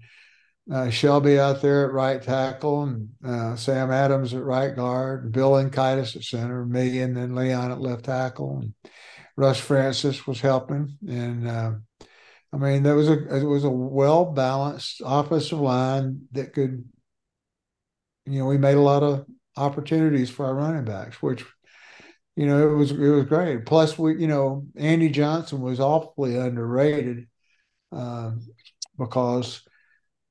uh, 0.72 0.90
Shelby 0.90 1.38
out 1.38 1.62
there 1.62 1.86
at 1.86 1.92
right 1.92 2.20
tackle 2.20 2.82
and 2.82 3.08
uh, 3.24 3.54
Sam 3.56 3.92
Adams 3.92 4.34
at 4.34 4.42
right 4.42 4.74
guard, 4.74 5.24
and 5.24 5.32
Bill 5.32 5.52
Lenkaitis 5.52 6.16
at 6.16 6.24
center, 6.24 6.64
me 6.64 7.00
and 7.00 7.16
then 7.16 7.34
Leon 7.34 7.70
at 7.70 7.80
left 7.80 8.04
tackle. 8.04 8.58
And 8.58 8.74
Russ 9.36 9.58
Francis 9.58 10.26
was 10.26 10.40
helping. 10.40 10.96
And 11.06 11.48
uh, 11.48 11.72
I 12.52 12.56
mean, 12.56 12.82
there 12.82 12.96
was 12.96 13.08
a 13.08 13.36
it 13.36 13.44
was 13.44 13.64
a 13.64 13.70
well 13.70 14.26
balanced 14.26 15.02
offensive 15.04 15.60
line 15.60 16.28
that 16.32 16.52
could, 16.52 16.84
you 18.26 18.38
know, 18.38 18.46
we 18.46 18.58
made 18.58 18.76
a 18.76 18.80
lot 18.80 19.02
of 19.02 19.26
opportunities 19.56 20.30
for 20.30 20.46
our 20.46 20.54
running 20.54 20.84
backs, 20.84 21.22
which 21.22 21.44
you 22.36 22.46
know, 22.46 22.72
it 22.72 22.74
was 22.74 22.92
it 22.92 22.98
was 22.98 23.24
great. 23.26 23.66
Plus, 23.66 23.98
we 23.98 24.18
you 24.20 24.28
know 24.28 24.66
Andy 24.76 25.08
Johnson 25.08 25.60
was 25.60 25.80
awfully 25.80 26.36
underrated 26.36 27.26
uh, 27.90 28.32
because 28.98 29.62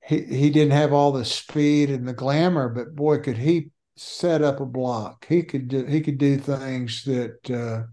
he 0.04 0.22
he 0.24 0.50
didn't 0.50 0.74
have 0.74 0.94
all 0.94 1.12
the 1.12 1.26
speed 1.26 1.90
and 1.90 2.08
the 2.08 2.14
glamour, 2.14 2.70
but 2.70 2.96
boy, 2.96 3.20
could 3.20 3.38
he 3.38 3.72
set 4.02 4.42
up 4.42 4.60
a 4.60 4.66
block. 4.66 5.26
He 5.28 5.44
could 5.44 5.68
do 5.68 5.86
he 5.86 6.02
could 6.02 6.18
do 6.18 6.38
things 6.38 7.04
that 7.06 7.52
uh, 7.52 7.84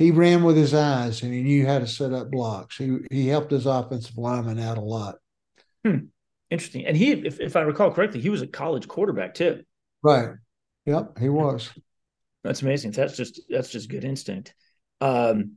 he 0.00 0.10
ran 0.10 0.42
with 0.42 0.56
his 0.56 0.72
eyes 0.72 1.22
and 1.22 1.30
he 1.30 1.42
knew 1.42 1.66
how 1.66 1.78
to 1.78 1.86
set 1.86 2.14
up 2.14 2.30
blocks. 2.30 2.78
He 2.78 2.96
he 3.10 3.28
helped 3.28 3.50
his 3.50 3.66
offensive 3.66 4.16
lineman 4.16 4.58
out 4.58 4.78
a 4.78 4.80
lot. 4.80 5.16
Hmm. 5.84 6.06
Interesting. 6.48 6.86
And 6.86 6.96
he, 6.96 7.12
if, 7.12 7.38
if 7.38 7.54
I 7.54 7.60
recall 7.60 7.92
correctly, 7.92 8.20
he 8.20 8.30
was 8.30 8.40
a 8.40 8.46
college 8.46 8.88
quarterback 8.88 9.34
too. 9.34 9.62
Right. 10.02 10.30
Yep, 10.86 11.18
he 11.18 11.28
was. 11.28 11.70
That's 12.42 12.62
amazing. 12.62 12.92
That's 12.92 13.14
just 13.14 13.42
that's 13.50 13.68
just 13.68 13.90
good 13.90 14.04
instinct. 14.04 14.54
Um, 15.02 15.56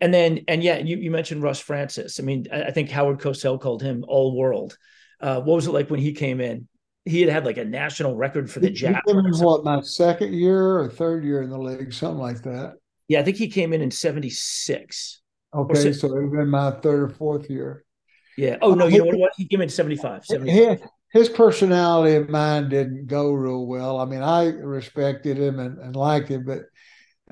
and 0.00 0.12
then 0.12 0.40
and 0.48 0.60
yeah, 0.60 0.78
you, 0.78 0.96
you 0.96 1.12
mentioned 1.12 1.44
Russ 1.44 1.60
Francis. 1.60 2.18
I 2.18 2.24
mean, 2.24 2.46
I, 2.52 2.64
I 2.64 2.70
think 2.72 2.90
Howard 2.90 3.20
Cosell 3.20 3.60
called 3.60 3.80
him 3.80 4.04
all 4.08 4.36
world. 4.36 4.76
Uh, 5.20 5.36
what 5.40 5.54
was 5.54 5.68
it 5.68 5.72
like 5.72 5.88
when 5.88 6.00
he 6.00 6.12
came 6.14 6.40
in? 6.40 6.66
He 7.04 7.20
had 7.20 7.30
had 7.30 7.46
like 7.46 7.58
a 7.58 7.64
national 7.64 8.16
record 8.16 8.50
for 8.50 8.58
the 8.58 8.70
jab. 8.70 9.02
What 9.06 9.62
my 9.62 9.80
second 9.82 10.34
year 10.34 10.80
or 10.80 10.88
third 10.88 11.22
year 11.22 11.42
in 11.42 11.50
the 11.50 11.58
league, 11.58 11.92
something 11.92 12.18
like 12.18 12.42
that. 12.42 12.74
Yeah, 13.08 13.20
I 13.20 13.22
think 13.22 13.36
he 13.36 13.48
came 13.48 13.72
in 13.72 13.82
in 13.82 13.90
'76. 13.90 15.20
Okay, 15.54 15.92
so 15.92 16.08
it 16.08 16.12
would 16.12 16.22
have 16.22 16.32
been 16.32 16.48
my 16.48 16.72
third 16.72 17.02
or 17.02 17.08
fourth 17.08 17.48
year. 17.48 17.84
Yeah. 18.36 18.58
Oh 18.60 18.74
no, 18.74 18.86
you 18.86 18.98
know 18.98 19.16
what? 19.16 19.32
He 19.36 19.46
came 19.46 19.60
in 19.60 19.68
75. 19.68 20.26
75 20.26 20.88
his 21.16 21.28
personality 21.28 22.16
and 22.16 22.28
mine 22.28 22.68
didn't 22.68 23.06
go 23.06 23.32
real 23.32 23.66
well. 23.66 23.98
I 23.98 24.04
mean, 24.04 24.22
I 24.22 24.46
respected 24.48 25.38
him 25.38 25.58
and, 25.58 25.78
and 25.78 25.96
liked 25.96 26.28
him, 26.28 26.44
but 26.44 26.62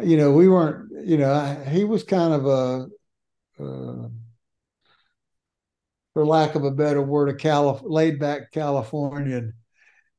you 0.03 0.17
know, 0.17 0.33
we 0.33 0.49
weren't. 0.49 0.91
You 1.07 1.19
know, 1.19 1.65
he 1.69 1.85
was 1.85 2.03
kind 2.03 2.33
of 2.33 2.47
a, 2.47 2.87
uh, 3.63 4.09
for 6.15 6.25
lack 6.25 6.55
of 6.55 6.65
a 6.65 6.71
better 6.71 7.03
word, 7.03 7.29
a 7.29 7.35
Calif- 7.35 7.83
laid 7.85 8.19
back 8.19 8.53
Californian, 8.53 9.53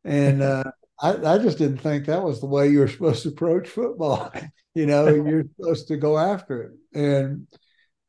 and 0.03 0.41
uh, 0.43 0.63
I, 0.99 1.33
I 1.33 1.37
just 1.37 1.57
didn't 1.57 1.79
think 1.79 2.05
that 2.05 2.23
was 2.23 2.39
the 2.39 2.45
way 2.45 2.69
you 2.69 2.79
were 2.79 2.87
supposed 2.87 3.23
to 3.23 3.29
approach 3.29 3.67
football. 3.67 4.31
you 4.75 4.85
know, 4.85 5.07
you're 5.07 5.45
supposed 5.57 5.87
to 5.89 5.97
go 5.97 6.17
after 6.17 6.63
it, 6.93 6.99
and 6.99 7.47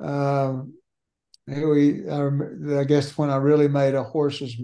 um, 0.01 0.75
we. 1.47 2.09
I, 2.09 2.81
I 2.81 2.85
guess 2.85 3.17
when 3.19 3.31
I 3.31 3.37
really 3.37 3.69
made 3.69 3.95
a 3.95 4.03
horse's 4.03 4.57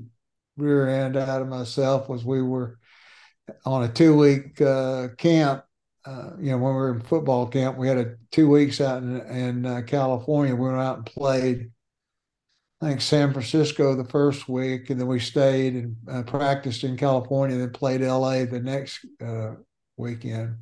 rear 0.57 0.89
end 0.89 1.17
out 1.17 1.43
of 1.43 1.49
myself 1.49 2.09
was 2.09 2.25
we 2.25 2.43
were 2.43 2.79
on 3.65 3.85
a 3.85 3.89
two 3.89 4.17
week 4.17 4.61
uh, 4.61 5.09
camp. 5.19 5.65
Uh, 6.05 6.31
you 6.41 6.51
know, 6.51 6.59
when 6.59 6.73
we 6.73 6.81
were 6.81 6.95
in 6.95 7.01
football 7.01 7.47
camp, 7.47 7.79
we 7.79 7.87
had 7.87 7.99
a 7.99 8.17
two 8.33 8.49
weeks 8.49 8.81
out 8.81 9.03
in, 9.03 9.21
in 9.21 9.67
uh, 9.67 9.83
California. 9.87 10.55
We 10.55 10.67
went 10.67 10.81
out 10.81 10.97
and 10.97 11.07
played. 11.07 11.71
I 12.83 12.89
think 12.89 13.01
San 13.01 13.33
Francisco 13.33 13.95
the 13.95 14.05
first 14.05 14.49
week, 14.49 14.91
and 14.91 15.01
then 15.01 15.07
we 15.07 15.21
stayed 15.21 15.75
and 15.75 15.97
uh, 16.11 16.23
practiced 16.25 16.83
in 16.83 16.97
California, 16.97 17.55
and 17.55 17.65
then 17.65 17.73
played 17.73 18.01
LA 18.01 18.45
the 18.45 18.61
next 18.61 19.07
uh, 19.25 19.53
weekend. 19.97 20.57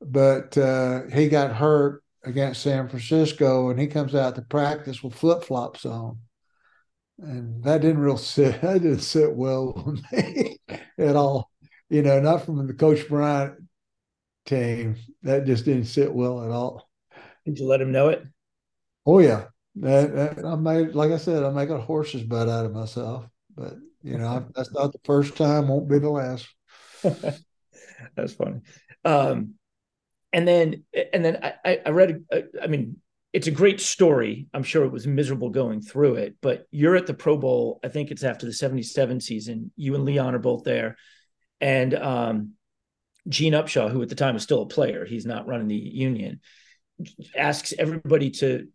But 0.00 0.56
uh, 0.56 1.02
he 1.12 1.28
got 1.28 1.54
hurt 1.54 2.02
against 2.24 2.62
San 2.62 2.88
Francisco, 2.88 3.68
and 3.70 3.78
he 3.78 3.86
comes 3.86 4.14
out 4.14 4.36
to 4.36 4.42
practice 4.42 5.02
with 5.02 5.14
flip 5.14 5.44
flops 5.44 5.84
on 5.84 6.18
and 7.22 7.62
that 7.64 7.80
didn't 7.80 8.00
real 8.00 8.16
sit. 8.18 8.60
That 8.60 8.82
didn't 8.82 9.00
sit 9.00 9.34
well 9.34 9.72
with 9.86 10.02
me 10.12 10.58
at 10.98 11.16
all. 11.16 11.50
You 11.88 12.02
know, 12.02 12.20
not 12.20 12.44
from 12.44 12.66
the 12.66 12.74
Coach 12.74 13.08
Bryant 13.08 13.54
team. 14.46 14.96
That 15.22 15.44
just 15.44 15.64
didn't 15.64 15.84
sit 15.84 16.12
well 16.12 16.44
at 16.44 16.50
all. 16.50 16.88
Did 17.44 17.58
you 17.58 17.66
let 17.66 17.80
him 17.80 17.92
know 17.92 18.08
it? 18.08 18.24
Oh 19.04 19.18
yeah, 19.18 19.46
I 19.76 20.56
made, 20.56 20.94
like 20.94 21.12
I 21.12 21.16
said, 21.16 21.42
I 21.42 21.50
make 21.50 21.70
a 21.70 21.78
horse's 21.78 22.22
butt 22.22 22.48
out 22.48 22.66
of 22.66 22.72
myself. 22.72 23.26
But 23.54 23.74
you 24.02 24.18
know, 24.18 24.26
I, 24.26 24.42
that's 24.54 24.72
not 24.72 24.92
the 24.92 25.00
first 25.04 25.36
time. 25.36 25.68
Won't 25.68 25.88
be 25.88 25.98
the 25.98 26.10
last. 26.10 26.48
that's 27.02 28.34
funny. 28.34 28.60
Um, 29.04 29.54
and 30.32 30.46
then, 30.46 30.84
and 31.12 31.24
then 31.24 31.38
I, 31.64 31.80
I 31.86 31.90
read. 31.90 32.24
I 32.62 32.66
mean, 32.66 32.96
it's 33.32 33.46
a 33.46 33.52
great 33.52 33.80
story. 33.80 34.46
I'm 34.52 34.62
sure 34.62 34.84
it 34.84 34.92
was 34.92 35.06
miserable 35.06 35.50
going 35.50 35.80
through 35.80 36.16
it, 36.16 36.36
but 36.42 36.66
you're 36.70 36.96
at 36.96 37.06
the 37.06 37.14
Pro 37.14 37.38
Bowl. 37.38 37.80
I 37.82 37.88
think 37.88 38.10
it's 38.10 38.24
after 38.24 38.46
the 38.46 38.52
77 38.52 39.20
season. 39.20 39.72
You 39.76 39.94
and 39.94 40.04
Leon 40.04 40.34
are 40.34 40.38
both 40.38 40.64
there. 40.64 40.96
And 41.60 41.94
um, 41.94 42.52
Gene 43.28 43.54
Upshaw, 43.54 43.90
who 43.90 44.02
at 44.02 44.08
the 44.10 44.14
time 44.14 44.34
was 44.34 44.42
still 44.42 44.62
a 44.62 44.66
player, 44.66 45.06
he's 45.06 45.24
not 45.24 45.46
running 45.46 45.68
the 45.68 45.76
union, 45.76 46.40
asks 47.36 47.72
everybody 47.78 48.30
to 48.32 48.68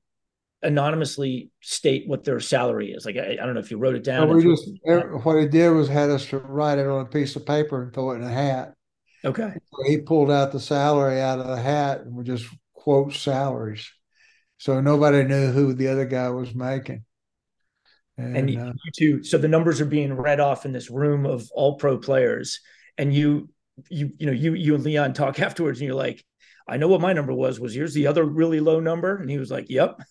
anonymously 0.63 1.51
state 1.61 2.07
what 2.07 2.23
their 2.23 2.39
salary 2.39 2.91
is. 2.91 3.05
Like, 3.05 3.17
I, 3.17 3.33
I 3.33 3.45
don't 3.45 3.53
know 3.53 3.59
if 3.59 3.71
you 3.71 3.77
wrote 3.77 3.95
it 3.95 4.03
down. 4.03 4.27
No, 4.27 4.35
we 4.35 4.43
just, 4.43 4.69
what 5.23 5.39
he 5.39 5.47
did 5.47 5.69
was 5.69 5.87
had 5.87 6.09
us 6.09 6.25
to 6.27 6.39
write 6.39 6.79
it 6.79 6.87
on 6.87 7.01
a 7.01 7.05
piece 7.05 7.35
of 7.35 7.45
paper 7.45 7.83
and 7.83 7.93
throw 7.93 8.11
it 8.11 8.15
in 8.15 8.23
a 8.23 8.29
hat. 8.29 8.73
Okay. 9.23 9.51
So 9.53 9.83
he 9.89 9.97
pulled 9.97 10.31
out 10.31 10.51
the 10.51 10.59
salary 10.59 11.21
out 11.21 11.39
of 11.39 11.47
the 11.47 11.61
hat 11.61 12.01
and 12.01 12.15
we 12.15 12.23
just 12.23 12.45
quote 12.73 13.13
salaries 13.13 13.91
so 14.57 14.81
nobody 14.81 15.23
knew 15.23 15.51
who 15.51 15.73
the 15.73 15.87
other 15.87 16.05
guy 16.05 16.29
was 16.29 16.53
making. 16.53 17.03
And, 18.17 18.37
and 18.37 18.49
you, 18.49 18.59
uh, 18.59 18.73
you 18.83 18.91
two, 18.95 19.23
so 19.23 19.37
the 19.37 19.47
numbers 19.47 19.79
are 19.79 19.85
being 19.85 20.13
read 20.13 20.39
off 20.39 20.65
in 20.65 20.71
this 20.71 20.89
room 20.89 21.25
of 21.25 21.49
all 21.53 21.75
pro 21.75 21.99
players, 21.99 22.59
and 22.97 23.13
you, 23.13 23.49
you, 23.89 24.11
you 24.17 24.25
know, 24.25 24.31
you, 24.31 24.55
you 24.55 24.73
and 24.73 24.83
Leon 24.83 25.13
talk 25.13 25.39
afterwards, 25.39 25.79
and 25.79 25.87
you're 25.87 25.95
like, 25.95 26.25
"I 26.67 26.77
know 26.77 26.87
what 26.87 27.01
my 27.01 27.13
number 27.13 27.33
was. 27.33 27.59
Was 27.59 27.75
yours 27.75 27.93
the 27.93 28.07
other 28.07 28.23
really 28.23 28.59
low 28.59 28.79
number?" 28.79 29.17
And 29.17 29.29
he 29.29 29.37
was 29.37 29.51
like, 29.51 29.69
"Yep." 29.69 30.01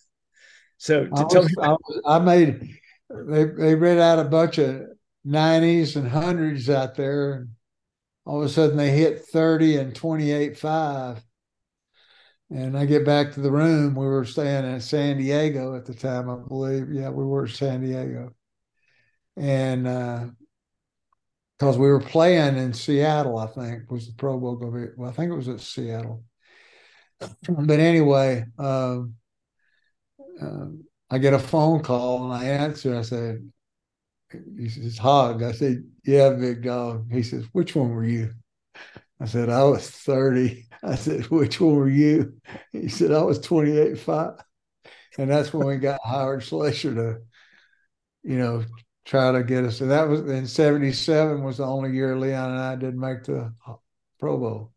So 0.78 1.06
to 1.06 1.26
tell 1.30 1.42
was, 1.42 1.56
me, 1.56 1.64
I, 2.06 2.16
I 2.16 2.18
made 2.18 2.76
they 3.10 3.44
they 3.44 3.74
read 3.74 3.98
out 3.98 4.18
a 4.18 4.24
bunch 4.24 4.58
of 4.58 4.82
nineties 5.24 5.96
and 5.96 6.08
hundreds 6.08 6.68
out 6.68 6.94
there, 6.94 7.34
and 7.34 7.48
all 8.24 8.40
of 8.40 8.46
a 8.46 8.48
sudden 8.48 8.76
they 8.76 8.90
hit 8.90 9.24
thirty 9.24 9.76
and 9.76 9.94
twenty 9.94 10.32
eight 10.32 10.58
five 10.58 11.22
and 12.50 12.78
I 12.78 12.86
get 12.86 13.04
back 13.04 13.32
to 13.32 13.40
the 13.40 13.50
room. 13.50 13.94
We 13.94 14.06
were 14.06 14.24
staying 14.24 14.64
in 14.64 14.80
San 14.80 15.18
Diego 15.18 15.74
at 15.74 15.84
the 15.84 15.94
time, 15.94 16.30
I 16.30 16.36
believe. 16.36 16.92
Yeah, 16.92 17.10
we 17.10 17.24
were 17.24 17.46
in 17.46 17.52
San 17.52 17.80
Diego. 17.80 18.34
And 19.36 19.84
because 21.58 21.76
uh, 21.76 21.80
we 21.80 21.88
were 21.88 22.00
playing 22.00 22.56
in 22.56 22.72
Seattle, 22.72 23.38
I 23.38 23.46
think 23.46 23.90
was 23.90 24.06
the 24.06 24.14
Pro 24.14 24.38
Bowl 24.38 24.56
going 24.56 24.72
to 24.72 24.78
be. 24.78 24.92
Well, 24.96 25.10
I 25.10 25.12
think 25.12 25.32
it 25.32 25.36
was 25.36 25.48
at 25.48 25.60
Seattle. 25.60 26.22
but 27.48 27.80
anyway, 27.80 28.44
um, 28.58 29.14
uh, 30.40 30.66
I 31.10 31.18
get 31.18 31.34
a 31.34 31.38
phone 31.38 31.82
call 31.82 32.24
and 32.24 32.32
I 32.32 32.44
answer. 32.46 32.96
I 32.96 33.02
said, 33.02 33.50
he 34.58 34.68
says, 34.68 34.98
Hog. 34.98 35.42
I 35.42 35.52
said, 35.52 35.84
Yeah, 36.04 36.30
big 36.30 36.62
dog. 36.62 37.12
He 37.12 37.22
says, 37.22 37.44
Which 37.52 37.74
one 37.76 37.90
were 37.90 38.04
you? 38.04 38.32
I 39.20 39.26
said, 39.26 39.48
I 39.48 39.64
was 39.64 39.88
30. 39.88 40.68
I 40.82 40.94
said, 40.94 41.26
which 41.26 41.60
one 41.60 41.74
were 41.74 41.88
you? 41.88 42.34
He 42.72 42.88
said, 42.88 43.12
I 43.12 43.22
was 43.22 43.40
28 43.40 43.98
5. 43.98 44.32
And 45.18 45.30
that's 45.30 45.52
when 45.52 45.66
we 45.66 45.76
got 45.76 46.00
Howard 46.04 46.42
Slusher 46.42 46.94
to, 46.94 47.18
you 48.22 48.38
know, 48.38 48.64
try 49.06 49.32
to 49.32 49.42
get 49.42 49.64
us. 49.64 49.80
And 49.80 49.90
that 49.90 50.08
was 50.08 50.20
in 50.20 50.46
77 50.46 51.42
was 51.42 51.56
the 51.56 51.64
only 51.64 51.92
year 51.92 52.18
Leon 52.18 52.50
and 52.50 52.60
I 52.60 52.76
didn't 52.76 53.00
make 53.00 53.24
the 53.24 53.54
Pro 54.20 54.36
Bowl 54.36 54.72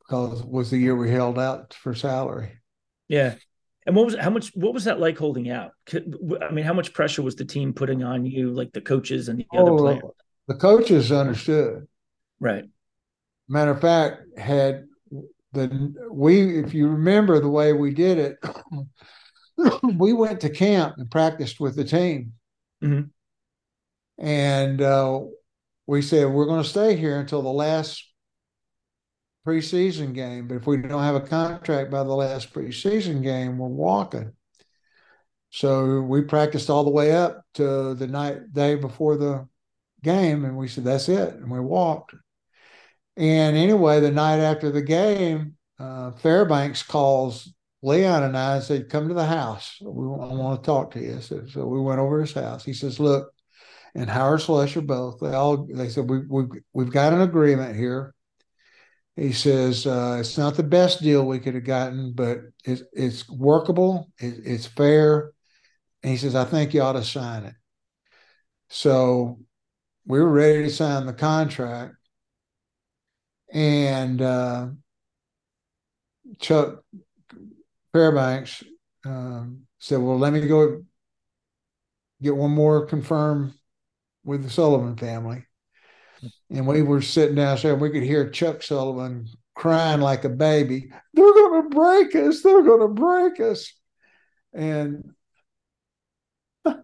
because 0.00 0.40
it 0.40 0.48
was 0.48 0.70
the 0.70 0.78
year 0.78 0.94
we 0.94 1.10
held 1.10 1.38
out 1.38 1.72
for 1.72 1.94
salary. 1.94 2.60
Yeah. 3.08 3.36
And 3.88 3.96
what 3.96 4.04
was 4.04 4.16
how 4.16 4.28
much 4.28 4.54
what 4.54 4.74
was 4.74 4.84
that 4.84 5.00
like 5.00 5.16
holding 5.16 5.48
out? 5.48 5.72
I 5.94 6.50
mean, 6.52 6.66
how 6.66 6.74
much 6.74 6.92
pressure 6.92 7.22
was 7.22 7.36
the 7.36 7.46
team 7.46 7.72
putting 7.72 8.04
on 8.04 8.26
you, 8.26 8.50
like 8.50 8.70
the 8.74 8.82
coaches 8.82 9.30
and 9.30 9.38
the 9.38 9.46
oh, 9.54 9.62
other 9.62 9.76
players? 9.78 10.02
The 10.46 10.56
coaches 10.56 11.10
understood. 11.10 11.88
Right. 12.38 12.66
Matter 13.48 13.70
of 13.70 13.80
fact, 13.80 14.38
had 14.38 14.84
the 15.54 15.94
we 16.12 16.58
if 16.58 16.74
you 16.74 16.88
remember 16.88 17.40
the 17.40 17.48
way 17.48 17.72
we 17.72 17.94
did 17.94 18.18
it, 18.18 18.36
we 19.96 20.12
went 20.12 20.42
to 20.42 20.50
camp 20.50 20.96
and 20.98 21.10
practiced 21.10 21.58
with 21.58 21.74
the 21.74 21.84
team, 21.84 22.34
mm-hmm. 22.84 23.08
and 24.22 24.82
uh, 24.82 25.18
we 25.86 26.02
said 26.02 26.28
we're 26.28 26.44
going 26.44 26.62
to 26.62 26.68
stay 26.68 26.94
here 26.94 27.18
until 27.18 27.40
the 27.40 27.48
last 27.48 28.04
preseason 29.48 30.12
game. 30.12 30.46
But 30.46 30.56
if 30.56 30.66
we 30.66 30.76
don't 30.76 31.02
have 31.02 31.14
a 31.14 31.20
contract 31.20 31.90
by 31.90 32.02
the 32.02 32.12
last 32.12 32.52
preseason 32.52 33.22
game, 33.22 33.56
we're 33.56 33.68
walking. 33.68 34.32
So 35.50 36.02
we 36.02 36.20
practiced 36.22 36.68
all 36.68 36.84
the 36.84 36.90
way 36.90 37.12
up 37.12 37.42
to 37.54 37.94
the 37.94 38.06
night 38.06 38.52
day 38.52 38.74
before 38.74 39.16
the 39.16 39.48
game, 40.02 40.44
and 40.44 40.56
we 40.58 40.68
said 40.68 40.84
that's 40.84 41.08
it, 41.08 41.34
and 41.34 41.50
we 41.50 41.60
walked. 41.60 42.14
And 43.16 43.56
anyway, 43.56 44.00
the 44.00 44.10
night 44.10 44.38
after 44.38 44.70
the 44.70 44.82
game, 44.82 45.56
uh, 45.78 46.12
Fairbanks 46.12 46.82
calls 46.82 47.52
Leon 47.82 48.24
and 48.24 48.36
I 48.36 48.56
and 48.56 48.64
said, 48.64 48.90
"Come 48.90 49.08
to 49.08 49.14
the 49.14 49.24
house. 49.24 49.78
We 49.80 50.04
I 50.04 50.34
want 50.34 50.62
to 50.62 50.66
talk 50.66 50.90
to 50.92 51.00
you." 51.00 51.22
So, 51.22 51.46
so 51.46 51.66
we 51.66 51.80
went 51.80 52.00
over 52.00 52.20
his 52.20 52.34
house. 52.34 52.64
He 52.64 52.74
says, 52.74 53.00
"Look." 53.00 53.32
And 53.94 54.10
Howard 54.10 54.40
Slusher 54.40 54.86
both. 54.86 55.18
They 55.20 55.32
all 55.32 55.66
they 55.66 55.88
said 55.88 56.10
we 56.10 56.20
we 56.28 56.44
we've 56.74 56.92
got 56.92 57.14
an 57.14 57.22
agreement 57.22 57.74
here. 57.74 58.14
He 59.18 59.32
says 59.32 59.84
uh, 59.84 60.18
it's 60.20 60.38
not 60.38 60.54
the 60.54 60.62
best 60.62 61.02
deal 61.02 61.26
we 61.26 61.40
could 61.40 61.54
have 61.54 61.64
gotten, 61.64 62.12
but 62.12 62.38
it's 62.64 62.82
it's 62.92 63.28
workable. 63.28 64.12
It, 64.18 64.46
it's 64.46 64.66
fair. 64.66 65.32
And 66.02 66.12
he 66.12 66.16
says 66.16 66.36
I 66.36 66.44
think 66.44 66.72
you 66.72 66.82
ought 66.82 66.92
to 66.92 67.02
sign 67.02 67.42
it. 67.42 67.54
So 68.68 69.40
we 70.06 70.20
were 70.20 70.28
ready 70.28 70.62
to 70.62 70.70
sign 70.70 71.06
the 71.06 71.12
contract, 71.12 71.96
and 73.52 74.22
uh, 74.22 74.68
Chuck 76.38 76.84
Fairbanks 77.92 78.62
um, 79.04 79.66
said, 79.78 79.98
"Well, 79.98 80.18
let 80.18 80.32
me 80.32 80.46
go 80.46 80.84
get 82.22 82.36
one 82.36 82.52
more 82.52 82.86
confirmed 82.86 83.54
with 84.22 84.44
the 84.44 84.50
Sullivan 84.50 84.96
family." 84.96 85.47
And 86.50 86.66
we 86.66 86.82
were 86.82 87.02
sitting 87.02 87.36
downstairs, 87.36 87.74
and 87.74 87.82
we 87.82 87.90
could 87.90 88.02
hear 88.02 88.30
Chuck 88.30 88.62
Sullivan 88.62 89.28
crying 89.54 90.00
like 90.00 90.24
a 90.24 90.28
baby. 90.28 90.90
They're 91.14 91.32
going 91.32 91.62
to 91.62 91.74
break 91.74 92.14
us. 92.14 92.42
They're 92.42 92.62
going 92.62 92.80
to 92.80 92.88
break 92.88 93.40
us. 93.40 93.72
And 94.54 95.10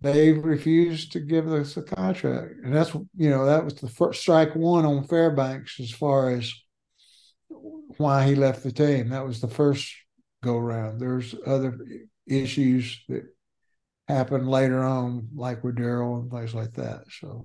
they 0.00 0.32
refused 0.32 1.12
to 1.12 1.20
give 1.20 1.52
us 1.52 1.76
a 1.76 1.82
contract. 1.82 2.54
And 2.64 2.74
that's, 2.74 2.92
you 3.16 3.30
know, 3.30 3.46
that 3.46 3.64
was 3.64 3.74
the 3.74 3.88
first 3.88 4.20
strike 4.20 4.54
one 4.54 4.84
on 4.84 5.06
Fairbanks 5.06 5.78
as 5.80 5.90
far 5.90 6.30
as 6.30 6.52
why 7.96 8.26
he 8.26 8.34
left 8.34 8.62
the 8.62 8.72
team. 8.72 9.10
That 9.10 9.26
was 9.26 9.40
the 9.40 9.48
first 9.48 9.94
go 10.42 10.58
round. 10.58 11.00
There's 11.00 11.34
other 11.46 11.78
issues 12.26 13.02
that 13.08 13.24
happened 14.08 14.48
later 14.48 14.82
on, 14.82 15.28
like 15.34 15.62
with 15.62 15.76
Darryl 15.76 16.20
and 16.20 16.30
things 16.30 16.54
like 16.54 16.72
that. 16.74 17.02
So, 17.20 17.44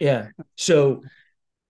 yeah. 0.00 0.28
So, 0.56 1.02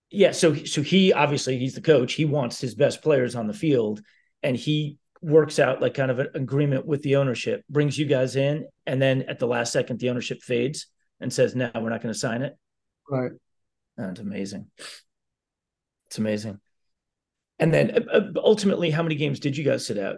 yeah. 0.09 0.31
So, 0.31 0.55
so 0.55 0.81
he 0.81 1.13
obviously 1.13 1.57
he's 1.57 1.75
the 1.75 1.81
coach. 1.81 2.13
He 2.13 2.25
wants 2.25 2.59
his 2.59 2.75
best 2.75 3.01
players 3.01 3.35
on 3.35 3.47
the 3.47 3.53
field, 3.53 4.01
and 4.43 4.55
he 4.55 4.97
works 5.21 5.59
out 5.59 5.81
like 5.81 5.93
kind 5.93 6.11
of 6.11 6.19
an 6.19 6.29
agreement 6.33 6.85
with 6.85 7.01
the 7.03 7.17
ownership, 7.17 7.63
brings 7.69 7.97
you 7.97 8.05
guys 8.05 8.35
in, 8.35 8.67
and 8.85 9.01
then 9.01 9.23
at 9.23 9.39
the 9.39 9.47
last 9.47 9.73
second, 9.73 9.99
the 9.99 10.09
ownership 10.09 10.41
fades 10.41 10.87
and 11.19 11.31
says, 11.31 11.55
"No, 11.55 11.69
we're 11.75 11.89
not 11.89 12.01
going 12.01 12.13
to 12.13 12.19
sign 12.19 12.41
it." 12.41 12.57
Right. 13.09 13.31
That's 13.97 14.19
amazing. 14.19 14.67
It's 16.07 16.17
amazing. 16.17 16.59
And 17.59 17.73
then 17.73 17.91
uh, 17.91 18.17
uh, 18.17 18.31
ultimately, 18.37 18.89
how 18.89 19.03
many 19.03 19.15
games 19.15 19.39
did 19.39 19.57
you 19.57 19.63
guys 19.63 19.85
sit 19.85 19.97
out? 19.97 20.17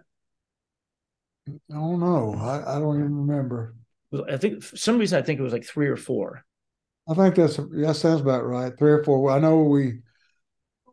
I 1.47 1.73
don't 1.73 1.99
know. 1.99 2.35
I, 2.37 2.77
I 2.77 2.79
don't 2.79 2.99
even 2.99 3.27
remember. 3.27 3.75
I 4.29 4.37
think 4.37 4.61
for 4.61 4.77
some 4.77 4.97
reason 4.97 5.17
I 5.17 5.25
think 5.25 5.39
it 5.39 5.43
was 5.43 5.53
like 5.53 5.65
three 5.65 5.87
or 5.87 5.97
four. 5.97 6.45
I 7.11 7.15
think 7.15 7.35
that's 7.35 7.57
that 7.57 7.95
sounds 7.95 8.21
about 8.21 8.45
right. 8.45 8.73
Three 8.77 8.91
or 8.91 9.03
four. 9.03 9.31
I 9.31 9.39
know 9.39 9.63
we 9.63 9.99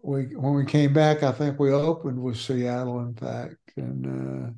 we 0.02 0.34
when 0.34 0.54
we 0.54 0.64
came 0.64 0.92
back, 0.92 1.22
I 1.22 1.32
think 1.32 1.58
we 1.58 1.72
opened 1.72 2.20
with 2.20 2.38
Seattle, 2.38 3.00
in 3.00 3.14
fact, 3.14 3.56
and 3.76 4.54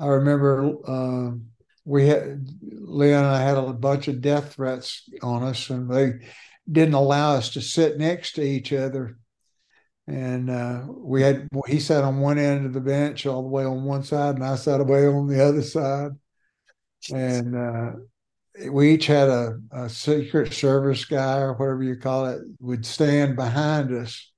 uh, 0.00 0.04
I 0.04 0.06
remember 0.08 0.74
uh, 0.86 1.36
we 1.84 2.08
had 2.08 2.48
Leon 2.62 3.24
and 3.24 3.34
I 3.34 3.40
had 3.40 3.56
a 3.56 3.72
bunch 3.72 4.08
of 4.08 4.20
death 4.20 4.54
threats 4.54 5.08
on 5.22 5.42
us, 5.42 5.70
and 5.70 5.90
they 5.90 6.14
didn't 6.70 6.94
allow 6.94 7.34
us 7.34 7.50
to 7.50 7.60
sit 7.60 7.98
next 7.98 8.32
to 8.32 8.42
each 8.42 8.72
other 8.72 9.18
and 10.06 10.50
uh, 10.50 10.82
we 10.88 11.22
had 11.22 11.48
he 11.66 11.80
sat 11.80 12.04
on 12.04 12.20
one 12.20 12.38
end 12.38 12.66
of 12.66 12.72
the 12.74 12.80
bench 12.80 13.26
all 13.26 13.42
the 13.42 13.48
way 13.48 13.64
on 13.64 13.84
one 13.84 14.02
side, 14.02 14.34
and 14.34 14.44
I 14.44 14.56
sat 14.56 14.80
away 14.80 15.06
on 15.06 15.26
the 15.26 15.42
other 15.42 15.62
side, 15.62 16.12
and 17.10 17.56
uh, 17.56 17.92
we 18.70 18.92
each 18.92 19.06
had 19.06 19.28
a, 19.28 19.58
a, 19.72 19.88
secret 19.88 20.52
service 20.52 21.04
guy 21.04 21.38
or 21.38 21.54
whatever 21.54 21.82
you 21.82 21.96
call 21.96 22.26
it 22.26 22.40
would 22.60 22.86
stand 22.86 23.36
behind 23.36 23.92
us 23.92 24.32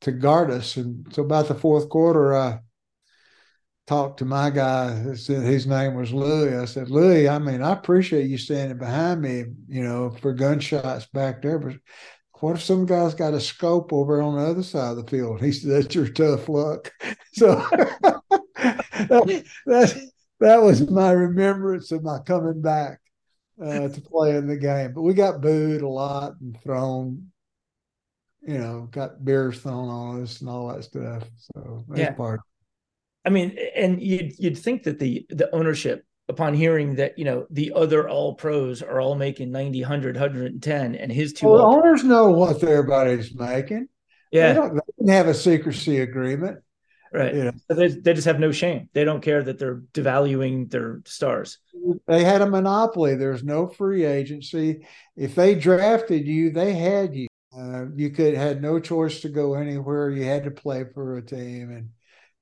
to 0.00 0.12
guard 0.12 0.50
us. 0.50 0.76
And 0.76 1.06
so 1.12 1.22
about 1.22 1.48
the 1.48 1.54
fourth 1.54 1.88
quarter, 1.90 2.34
I 2.34 2.60
talked 3.86 4.20
to 4.20 4.24
my 4.24 4.50
guy. 4.50 4.92
His 4.94 5.66
name 5.66 5.94
was 5.94 6.12
Louis. 6.12 6.56
I 6.56 6.64
said, 6.64 6.90
Louis, 6.90 7.28
I 7.28 7.38
mean, 7.38 7.62
I 7.62 7.72
appreciate 7.72 8.30
you 8.30 8.38
standing 8.38 8.78
behind 8.78 9.20
me, 9.20 9.44
you 9.68 9.82
know, 9.82 10.10
for 10.10 10.32
gunshots 10.32 11.06
back 11.12 11.42
there, 11.42 11.58
but 11.58 11.76
what 12.40 12.56
if 12.56 12.62
some 12.62 12.86
guy's 12.86 13.14
got 13.14 13.34
a 13.34 13.40
scope 13.40 13.92
over 13.92 14.22
on 14.22 14.36
the 14.36 14.42
other 14.42 14.62
side 14.62 14.92
of 14.92 14.96
the 14.96 15.10
field? 15.10 15.42
He 15.42 15.52
said, 15.52 15.70
That's 15.70 15.94
your 15.94 16.08
tough 16.08 16.48
luck. 16.48 16.92
So 17.32 17.54
that, 18.56 19.44
that, 19.66 20.10
that 20.40 20.62
was 20.62 20.90
my 20.90 21.12
remembrance 21.12 21.92
of 21.92 22.02
my 22.02 22.18
coming 22.26 22.60
back 22.60 22.98
uh, 23.62 23.88
to 23.88 24.00
play 24.00 24.36
in 24.36 24.46
the 24.46 24.56
game. 24.56 24.92
But 24.92 25.02
we 25.02 25.14
got 25.14 25.40
booed 25.40 25.82
a 25.82 25.88
lot 25.88 26.34
and 26.40 26.60
thrown, 26.62 27.30
you 28.42 28.58
know, 28.58 28.88
got 28.90 29.24
beers 29.24 29.60
thrown 29.60 29.88
on 29.88 30.22
us 30.22 30.40
and 30.40 30.50
all 30.50 30.68
that 30.68 30.84
stuff. 30.84 31.24
So 31.38 31.84
that's 31.88 32.00
yeah. 32.00 32.12
part. 32.12 32.40
I 33.24 33.30
mean, 33.30 33.58
and 33.76 34.02
you'd 34.02 34.38
you'd 34.38 34.58
think 34.58 34.84
that 34.84 34.98
the 34.98 35.26
the 35.28 35.54
ownership 35.54 36.04
upon 36.30 36.54
hearing 36.54 36.94
that 36.94 37.18
you 37.18 37.24
know 37.24 37.46
the 37.50 37.72
other 37.74 38.08
all 38.08 38.34
pros 38.34 38.82
are 38.82 39.00
all 39.00 39.16
making 39.16 39.50
90 39.50 39.82
100 39.82 40.16
110 40.16 40.94
and 40.94 41.12
his 41.12 41.34
two 41.34 41.48
well, 41.48 41.74
owners 41.74 42.02
know 42.04 42.30
what 42.30 42.62
everybody's 42.62 43.34
making 43.34 43.88
yeah 44.30 44.52
they 44.52 44.54
don't, 44.54 44.74
they 44.74 44.80
don't 44.98 45.08
have 45.08 45.26
a 45.26 45.34
secrecy 45.34 46.00
agreement 46.00 46.60
right 47.12 47.34
you 47.34 47.44
know? 47.44 47.52
so 47.68 47.74
they, 47.74 47.88
they 47.88 48.14
just 48.14 48.26
have 48.26 48.38
no 48.38 48.52
shame 48.52 48.88
they 48.94 49.04
don't 49.04 49.22
care 49.22 49.42
that 49.42 49.58
they're 49.58 49.82
devaluing 49.92 50.70
their 50.70 51.02
stars 51.04 51.58
they 52.06 52.24
had 52.24 52.42
a 52.42 52.50
monopoly. 52.50 53.14
There's 53.14 53.44
no 53.44 53.66
free 53.68 54.04
agency. 54.04 54.86
If 55.16 55.34
they 55.34 55.54
drafted 55.54 56.26
you 56.26 56.50
they 56.50 56.74
had 56.74 57.14
you. 57.14 57.26
Uh, 57.56 57.86
you 57.96 58.10
could 58.10 58.34
had 58.34 58.62
no 58.62 58.78
choice 58.78 59.20
to 59.20 59.28
go 59.28 59.54
anywhere. 59.54 60.10
You 60.10 60.24
had 60.24 60.44
to 60.44 60.50
play 60.52 60.84
for 60.94 61.16
a 61.16 61.22
team. 61.22 61.70
And 61.72 61.90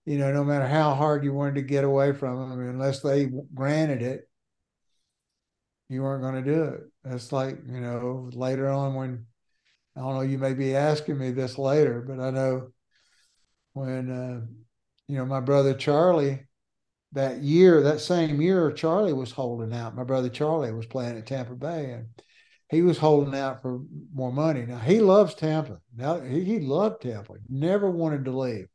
you 0.07 0.19
know, 0.19 0.33
no 0.33 0.45
matter 0.45 0.67
how 0.67 0.95
hard 0.95 1.25
you 1.25 1.33
wanted 1.35 1.57
to 1.57 1.63
get 1.63 1.85
away 1.85 2.13
from 2.13 2.51
them, 2.51 2.61
unless 2.61 3.01
they 3.03 3.31
granted 3.55 4.03
it, 4.03 4.29
you 5.89 6.03
weren't 6.03 6.23
going 6.23 6.43
to 6.45 6.53
do 6.55 6.65
it. 6.65 6.81
That's 7.05 7.33
like, 7.33 7.59
you 7.67 7.81
know, 7.81 8.31
later 8.33 8.69
on 8.69 8.95
when, 8.95 9.27
I 9.97 10.01
don't 10.01 10.15
know, 10.15 10.21
you 10.23 10.39
may 10.39 10.55
be 10.55 10.77
asking 10.77 11.19
me 11.19 11.31
this 11.31 11.59
later, 11.59 12.01
but 12.01 12.21
I 12.21 12.31
know 12.31 12.73
when, 13.73 14.11
uh, 14.11 14.47
you 15.07 15.17
know, 15.17 15.27
my 15.27 15.41
brother 15.41 15.75
Charlie, 15.75 16.48
that 17.13 17.43
year, 17.43 17.83
that 17.83 18.01
same 18.01 18.41
year, 18.41 18.71
Charlie 18.73 19.13
was 19.13 19.33
holding 19.33 19.73
out. 19.73 19.97
My 19.97 20.05
brother 20.05 20.29
Charlie 20.29 20.73
was 20.73 20.87
playing 20.87 21.17
at 21.17 21.27
Tampa 21.27 21.55
Bay 21.55 21.93
and 21.93 22.07
he 22.71 22.83
was 22.83 22.99
holding 22.99 23.35
out 23.35 23.63
for 23.63 23.81
more 24.13 24.33
money. 24.33 24.67
Now 24.67 24.79
he 24.79 25.01
loves 25.01 25.35
Tampa. 25.35 25.81
Now 25.97 26.21
he, 26.21 26.45
he 26.45 26.61
loved 26.61 27.03
Tampa, 27.03 27.35
never 27.49 27.91
wanted 27.91 28.25
to 28.27 28.39
leave. 28.39 28.69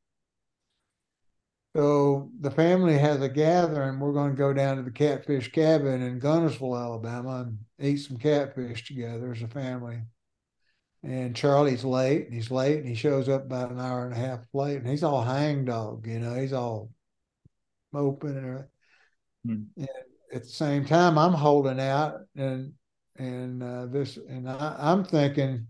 So 1.76 2.30
the 2.40 2.52
family 2.52 2.98
has 3.00 3.22
a 3.22 3.30
gathering. 3.30 4.00
We're 4.00 4.14
going 4.14 4.32
to 4.32 4.38
go 4.38 4.54
down 4.54 4.78
to 4.78 4.84
the 4.84 4.92
Catfish 4.92 5.52
Cabin 5.52 6.04
in 6.04 6.20
Guntersville, 6.20 6.80
Alabama, 6.80 7.48
and 7.48 7.58
eat 7.80 7.98
some 7.98 8.18
catfish 8.18 8.86
together 8.86 9.32
as 9.32 9.42
a 9.42 9.48
family. 9.48 10.02
And 11.02 11.36
Charlie's 11.36 11.84
late, 11.84 12.26
and 12.26 12.34
he's 12.34 12.52
late, 12.52 12.78
and 12.78 12.88
he 12.88 12.94
shows 12.94 13.28
up 13.28 13.46
about 13.46 13.72
an 13.72 13.80
hour 13.80 14.06
and 14.06 14.14
a 14.14 14.20
half 14.20 14.46
late, 14.54 14.78
and 14.78 14.88
he's 14.88 15.04
all 15.04 15.24
hangdog, 15.24 16.06
you 16.06 16.20
know, 16.20 16.36
he's 16.36 16.54
all 16.54 16.92
moping 17.94 18.38
and 18.38 18.46
everything. 18.46 18.68
Hmm. 19.46 19.64
And 19.78 19.90
at 20.34 20.44
the 20.44 20.50
same 20.50 20.86
time, 20.86 21.18
I'm 21.18 21.34
holding 21.34 21.80
out, 21.80 22.22
and 22.36 22.74
and 23.18 23.62
uh, 23.62 23.86
this, 23.86 24.18
and 24.18 24.50
I, 24.50 24.76
I'm 24.80 25.04
thinking, 25.04 25.68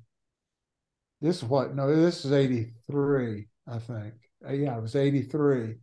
this 1.21 1.37
is 1.37 1.43
what? 1.43 1.75
No, 1.75 1.93
this 1.93 2.25
is 2.25 2.31
'83, 2.31 3.47
I 3.67 3.79
think. 3.79 4.13
Uh, 4.47 4.53
yeah, 4.53 4.77
it 4.77 4.81
was 4.81 4.95
'83 4.95 5.75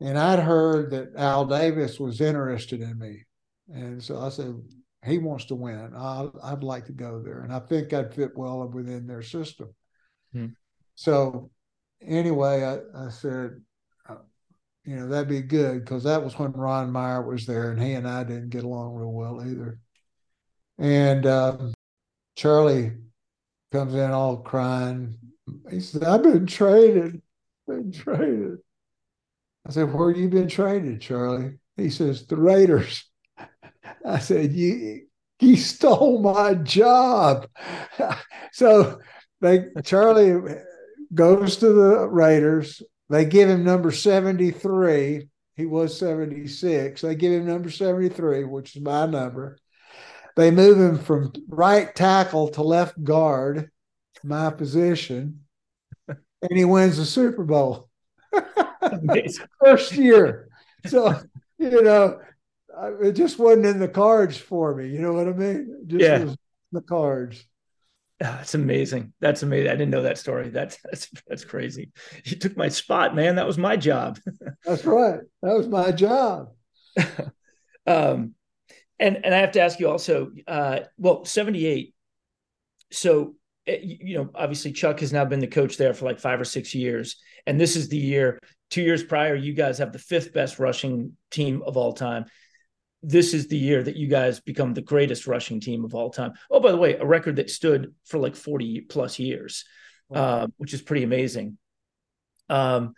and 0.00 0.18
I'd 0.18 0.40
heard 0.40 0.90
that 0.90 1.16
Al 1.16 1.46
Davis 1.46 2.00
was 2.00 2.20
interested 2.20 2.80
in 2.80 2.98
me, 2.98 3.24
and 3.72 4.02
so 4.02 4.20
I 4.20 4.28
said 4.28 4.54
he 5.04 5.18
wants 5.18 5.46
to 5.46 5.54
win. 5.54 5.92
i 5.94 6.28
I'd 6.42 6.64
like 6.64 6.86
to 6.86 6.92
go 6.92 7.22
there, 7.22 7.42
and 7.42 7.52
I 7.52 7.60
think 7.60 7.92
I'd 7.92 8.14
fit 8.14 8.36
well 8.36 8.66
within 8.68 9.06
their 9.06 9.22
system. 9.22 9.74
Hmm. 10.32 10.46
So 10.94 11.50
anyway, 12.02 12.64
I, 12.64 13.06
I 13.06 13.08
said, 13.10 13.62
you 14.84 14.96
know, 14.96 15.08
that'd 15.08 15.28
be 15.28 15.40
good 15.40 15.84
because 15.84 16.04
that 16.04 16.22
was 16.22 16.38
when 16.38 16.52
Ron 16.52 16.92
Meyer 16.92 17.22
was 17.22 17.46
there, 17.46 17.70
and 17.70 17.82
he 17.82 17.92
and 17.92 18.06
I 18.06 18.24
didn't 18.24 18.50
get 18.50 18.64
along 18.64 18.94
real 18.94 19.12
well 19.12 19.40
either. 19.42 19.78
And 20.78 21.26
um, 21.26 21.74
Charlie 22.36 22.92
comes 23.72 23.94
in 23.94 24.10
all 24.10 24.38
crying, 24.38 25.18
He 25.70 25.80
said, 25.80 26.04
I've 26.04 26.22
been 26.22 26.46
traded, 26.46 27.22
been 27.66 27.92
traded. 27.92 28.58
I 29.66 29.70
said, 29.70 29.92
Where 29.92 30.10
you 30.10 30.28
been 30.28 30.48
traded, 30.48 31.00
Charlie? 31.00 31.58
He 31.76 31.90
says, 31.90 32.26
The 32.26 32.36
Raiders. 32.36 33.04
I 34.04 34.18
said, 34.18 34.52
You 34.52 35.06
he 35.38 35.56
stole 35.56 36.20
my 36.20 36.54
job. 36.54 37.48
so 38.52 39.00
they 39.40 39.66
Charlie 39.84 40.56
goes 41.12 41.56
to 41.58 41.72
the 41.72 42.08
Raiders. 42.08 42.82
They 43.14 43.24
give 43.24 43.48
him 43.48 43.62
number 43.62 43.92
73. 43.92 45.28
He 45.54 45.66
was 45.66 45.96
76. 46.00 47.00
They 47.00 47.14
give 47.14 47.32
him 47.32 47.46
number 47.46 47.70
73, 47.70 48.42
which 48.42 48.74
is 48.74 48.82
my 48.82 49.06
number. 49.06 49.56
They 50.34 50.50
move 50.50 50.80
him 50.80 50.98
from 50.98 51.32
right 51.46 51.94
tackle 51.94 52.48
to 52.48 52.62
left 52.62 53.00
guard, 53.04 53.70
my 54.24 54.50
position, 54.50 55.42
and 56.08 56.18
he 56.50 56.64
wins 56.64 56.96
the 56.96 57.04
Super 57.04 57.44
Bowl. 57.44 57.88
First 59.64 59.92
year. 59.92 60.48
So, 60.86 61.14
you 61.56 61.82
know, 61.82 62.18
it 63.00 63.12
just 63.12 63.38
wasn't 63.38 63.66
in 63.66 63.78
the 63.78 63.86
cards 63.86 64.36
for 64.36 64.74
me. 64.74 64.88
You 64.88 64.98
know 64.98 65.12
what 65.12 65.28
I 65.28 65.32
mean? 65.34 65.82
It 65.82 65.86
just 65.86 66.02
yeah. 66.02 66.34
the 66.72 66.82
cards. 66.82 67.46
That's 68.20 68.54
amazing. 68.54 69.12
That's 69.20 69.42
amazing. 69.42 69.68
I 69.68 69.74
didn't 69.74 69.90
know 69.90 70.02
that 70.02 70.18
story. 70.18 70.48
That's 70.48 70.78
that's 70.84 71.10
that's 71.26 71.44
crazy. 71.44 71.90
You 72.24 72.36
took 72.36 72.56
my 72.56 72.68
spot, 72.68 73.14
man. 73.14 73.36
That 73.36 73.46
was 73.46 73.58
my 73.58 73.76
job. 73.76 74.18
that's 74.64 74.84
right. 74.84 75.20
That 75.42 75.56
was 75.56 75.66
my 75.66 75.90
job. 75.90 76.50
um, 77.86 78.34
and 79.00 79.24
and 79.24 79.34
I 79.34 79.38
have 79.38 79.52
to 79.52 79.60
ask 79.60 79.80
you 79.80 79.90
also. 79.90 80.30
Uh, 80.46 80.80
well, 80.96 81.24
seventy 81.24 81.66
eight. 81.66 81.94
So 82.92 83.34
eh, 83.66 83.80
you 83.82 84.16
know, 84.16 84.30
obviously 84.34 84.72
Chuck 84.72 85.00
has 85.00 85.12
now 85.12 85.24
been 85.24 85.40
the 85.40 85.48
coach 85.48 85.76
there 85.76 85.92
for 85.92 86.04
like 86.04 86.20
five 86.20 86.40
or 86.40 86.44
six 86.44 86.72
years, 86.72 87.16
and 87.46 87.60
this 87.60 87.74
is 87.74 87.88
the 87.88 87.98
year. 87.98 88.38
Two 88.70 88.82
years 88.82 89.04
prior, 89.04 89.34
you 89.34 89.52
guys 89.52 89.78
have 89.78 89.92
the 89.92 89.98
fifth 89.98 90.32
best 90.32 90.58
rushing 90.58 91.16
team 91.30 91.62
of 91.66 91.76
all 91.76 91.92
time 91.92 92.26
this 93.06 93.34
is 93.34 93.48
the 93.48 93.58
year 93.58 93.82
that 93.82 93.96
you 93.96 94.08
guys 94.08 94.40
become 94.40 94.72
the 94.72 94.80
greatest 94.80 95.26
rushing 95.26 95.60
team 95.60 95.84
of 95.84 95.94
all 95.94 96.10
time. 96.10 96.32
Oh, 96.50 96.60
by 96.60 96.70
the 96.70 96.78
way, 96.78 96.94
a 96.94 97.04
record 97.04 97.36
that 97.36 97.50
stood 97.50 97.94
for 98.06 98.18
like 98.18 98.34
40 98.34 98.82
plus 98.82 99.18
years, 99.18 99.64
uh, 100.12 100.46
which 100.56 100.72
is 100.72 100.80
pretty 100.80 101.04
amazing. 101.04 101.58
Um, 102.48 102.94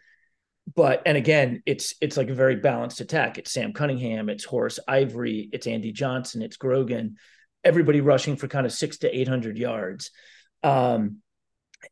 but 0.74 1.02
and 1.06 1.16
again, 1.16 1.62
it's 1.66 1.94
it's 2.00 2.16
like 2.16 2.28
a 2.28 2.34
very 2.34 2.56
balanced 2.56 3.00
attack. 3.00 3.38
It's 3.38 3.52
Sam 3.52 3.72
Cunningham, 3.72 4.28
it's 4.28 4.44
Horace 4.44 4.78
Ivory, 4.88 5.48
it's 5.52 5.66
Andy 5.66 5.92
Johnson, 5.92 6.42
it's 6.42 6.56
Grogan, 6.56 7.16
everybody 7.62 8.00
rushing 8.00 8.36
for 8.36 8.48
kind 8.48 8.66
of 8.66 8.72
six 8.72 8.98
to 8.98 9.16
eight 9.16 9.28
hundred 9.28 9.58
yards. 9.58 10.10
Um, 10.62 11.18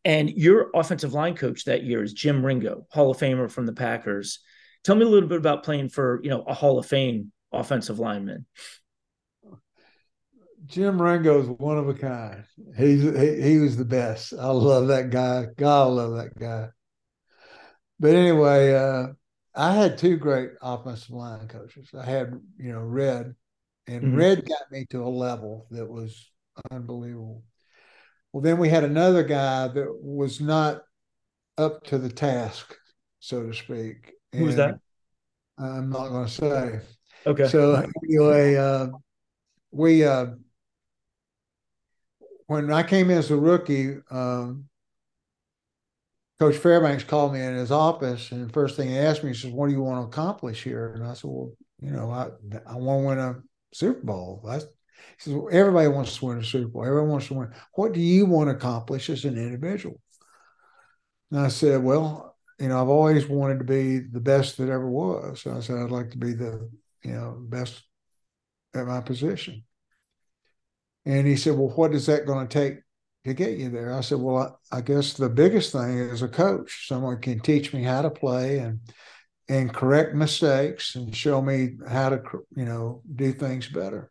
and 0.04 0.30
your 0.30 0.70
offensive 0.74 1.12
line 1.12 1.36
coach 1.36 1.64
that 1.64 1.84
year 1.84 2.02
is 2.02 2.12
Jim 2.12 2.44
Ringo, 2.44 2.86
Hall 2.90 3.10
of 3.12 3.18
Famer 3.18 3.50
from 3.50 3.66
the 3.66 3.72
Packers. 3.72 4.40
Tell 4.82 4.96
me 4.96 5.04
a 5.04 5.08
little 5.08 5.28
bit 5.28 5.38
about 5.38 5.62
playing 5.62 5.88
for 5.88 6.20
you 6.24 6.30
know 6.30 6.42
a 6.42 6.54
Hall 6.54 6.78
of 6.78 6.86
Fame 6.86 7.32
offensive 7.55 7.98
linemen? 7.98 8.46
Jim 10.66 11.00
Ringo 11.00 11.40
is 11.42 11.48
one 11.48 11.76
of 11.76 11.88
a 11.88 11.94
kind. 11.94 12.44
He's 12.76 13.02
he, 13.02 13.42
he 13.42 13.59
was 13.59 13.76
the 13.76 13.84
best. 13.84 14.32
I 14.32 14.48
love 14.48 14.88
that 14.88 15.11
guy. 15.11 15.46
God, 15.57 15.82
I 15.82 15.90
love 15.90 16.16
that 16.16 16.38
guy. 16.38 16.68
But 18.00 18.14
anyway, 18.14 18.74
uh, 18.74 19.09
I 19.55 19.72
had 19.72 19.98
two 19.98 20.16
great 20.16 20.50
offensive 20.62 21.11
line 21.11 21.48
coaches. 21.48 21.90
I 21.96 22.05
had 22.05 22.32
you 22.59 22.72
know 22.72 22.80
Red, 22.80 23.34
and 23.86 24.02
mm-hmm. 24.02 24.16
Red 24.16 24.48
got 24.48 24.70
me 24.70 24.86
to 24.90 25.05
a 25.05 25.09
level 25.09 25.66
that 25.70 25.86
was 25.86 26.30
unbelievable. 26.70 27.42
Well, 28.32 28.42
then 28.42 28.59
we 28.59 28.68
had 28.68 28.84
another 28.84 29.22
guy 29.22 29.68
that 29.68 30.02
was 30.02 30.40
not 30.40 30.82
up 31.59 31.84
to 31.84 31.98
the 31.98 32.09
task, 32.09 32.74
so 33.20 33.46
to 33.46 33.55
speak. 33.55 34.12
Who 34.32 34.46
was 34.46 34.57
that? 34.57 34.80
I'm 35.59 35.90
not 35.90 36.09
going 36.09 36.26
to 36.26 36.32
say. 36.32 36.80
Okay. 37.26 37.48
So 37.48 37.86
anyway, 38.04 38.56
uh, 38.56 38.88
we 39.70 40.04
uh, 40.04 40.26
when 42.46 42.72
I 42.72 42.82
came 42.82 43.10
in 43.10 43.18
as 43.18 43.30
a 43.30 43.36
rookie, 43.36 43.96
um, 44.10 44.68
Coach 46.38 46.56
Fairbanks 46.56 47.04
called 47.04 47.32
me 47.32 47.40
in 47.40 47.54
his 47.54 47.70
office, 47.70 48.32
and 48.32 48.52
first 48.52 48.76
thing 48.76 48.90
he 48.90 48.98
asked 48.98 49.22
me, 49.22 49.30
he 49.30 49.34
says, 49.34 49.52
"What 49.52 49.68
do 49.68 49.72
you 49.72 49.82
want 49.82 50.02
to 50.02 50.08
accomplish 50.08 50.62
here?" 50.62 50.92
And 50.94 51.04
I 51.04 51.14
said, 51.14 51.30
"Well, 51.30 51.52
you 51.80 51.90
know, 51.90 52.10
I 52.10 52.28
I 52.66 52.76
want 52.76 53.02
to 53.02 53.08
win 53.08 53.18
a 53.18 53.42
Super 53.72 54.04
Bowl." 54.04 54.42
That's, 54.44 54.64
he 54.64 54.70
says, 55.18 55.34
well, 55.34 55.48
"Everybody 55.50 55.88
wants 55.88 56.16
to 56.18 56.26
win 56.26 56.38
a 56.38 56.44
Super 56.44 56.68
Bowl. 56.68 56.84
Everyone 56.84 57.10
wants 57.10 57.28
to 57.28 57.34
win. 57.34 57.54
What 57.74 57.92
do 57.92 58.00
you 58.00 58.26
want 58.26 58.50
to 58.50 58.56
accomplish 58.56 59.08
as 59.10 59.24
an 59.24 59.38
individual?" 59.38 60.00
And 61.30 61.40
I 61.40 61.48
said, 61.48 61.82
"Well, 61.82 62.36
you 62.58 62.68
know, 62.68 62.80
I've 62.80 62.88
always 62.88 63.28
wanted 63.28 63.58
to 63.58 63.64
be 63.64 63.98
the 64.00 64.20
best 64.20 64.58
that 64.58 64.68
ever 64.68 64.88
was. 64.88 65.46
I 65.46 65.60
said 65.60 65.78
I'd 65.78 65.90
like 65.90 66.10
to 66.10 66.18
be 66.18 66.32
the 66.32 66.68
you 67.05 67.12
know, 67.12 67.36
best 67.38 67.82
at 68.74 68.86
my 68.86 69.00
position. 69.00 69.64
And 71.07 71.26
he 71.26 71.36
said, 71.36 71.57
Well, 71.57 71.68
what 71.68 71.94
is 71.94 72.07
that 72.07 72.26
going 72.26 72.46
to 72.46 72.52
take 72.52 72.78
to 73.24 73.34
get 73.34 73.59
you 73.59 73.70
there? 73.70 73.92
I 73.92 74.00
said, 74.00 74.18
Well, 74.18 74.59
I, 74.72 74.78
I, 74.78 74.80
guess 74.80 75.12
the 75.12 75.28
biggest 75.28 75.72
thing 75.72 75.98
is 75.98 76.22
a 76.22 76.28
coach, 76.28 76.88
someone 76.88 77.20
can 77.20 77.40
teach 77.40 77.72
me 77.72 77.82
how 77.82 78.02
to 78.02 78.11
play 78.11 78.59
and 78.59 78.80
and 79.48 79.74
correct 79.74 80.14
mistakes 80.14 80.94
and 80.94 81.14
show 81.14 81.42
me 81.42 81.76
how 81.86 82.09
to, 82.09 82.22
you 82.57 82.64
know, 82.64 83.02
do 83.14 83.30
things 83.30 83.68
better. 83.68 84.11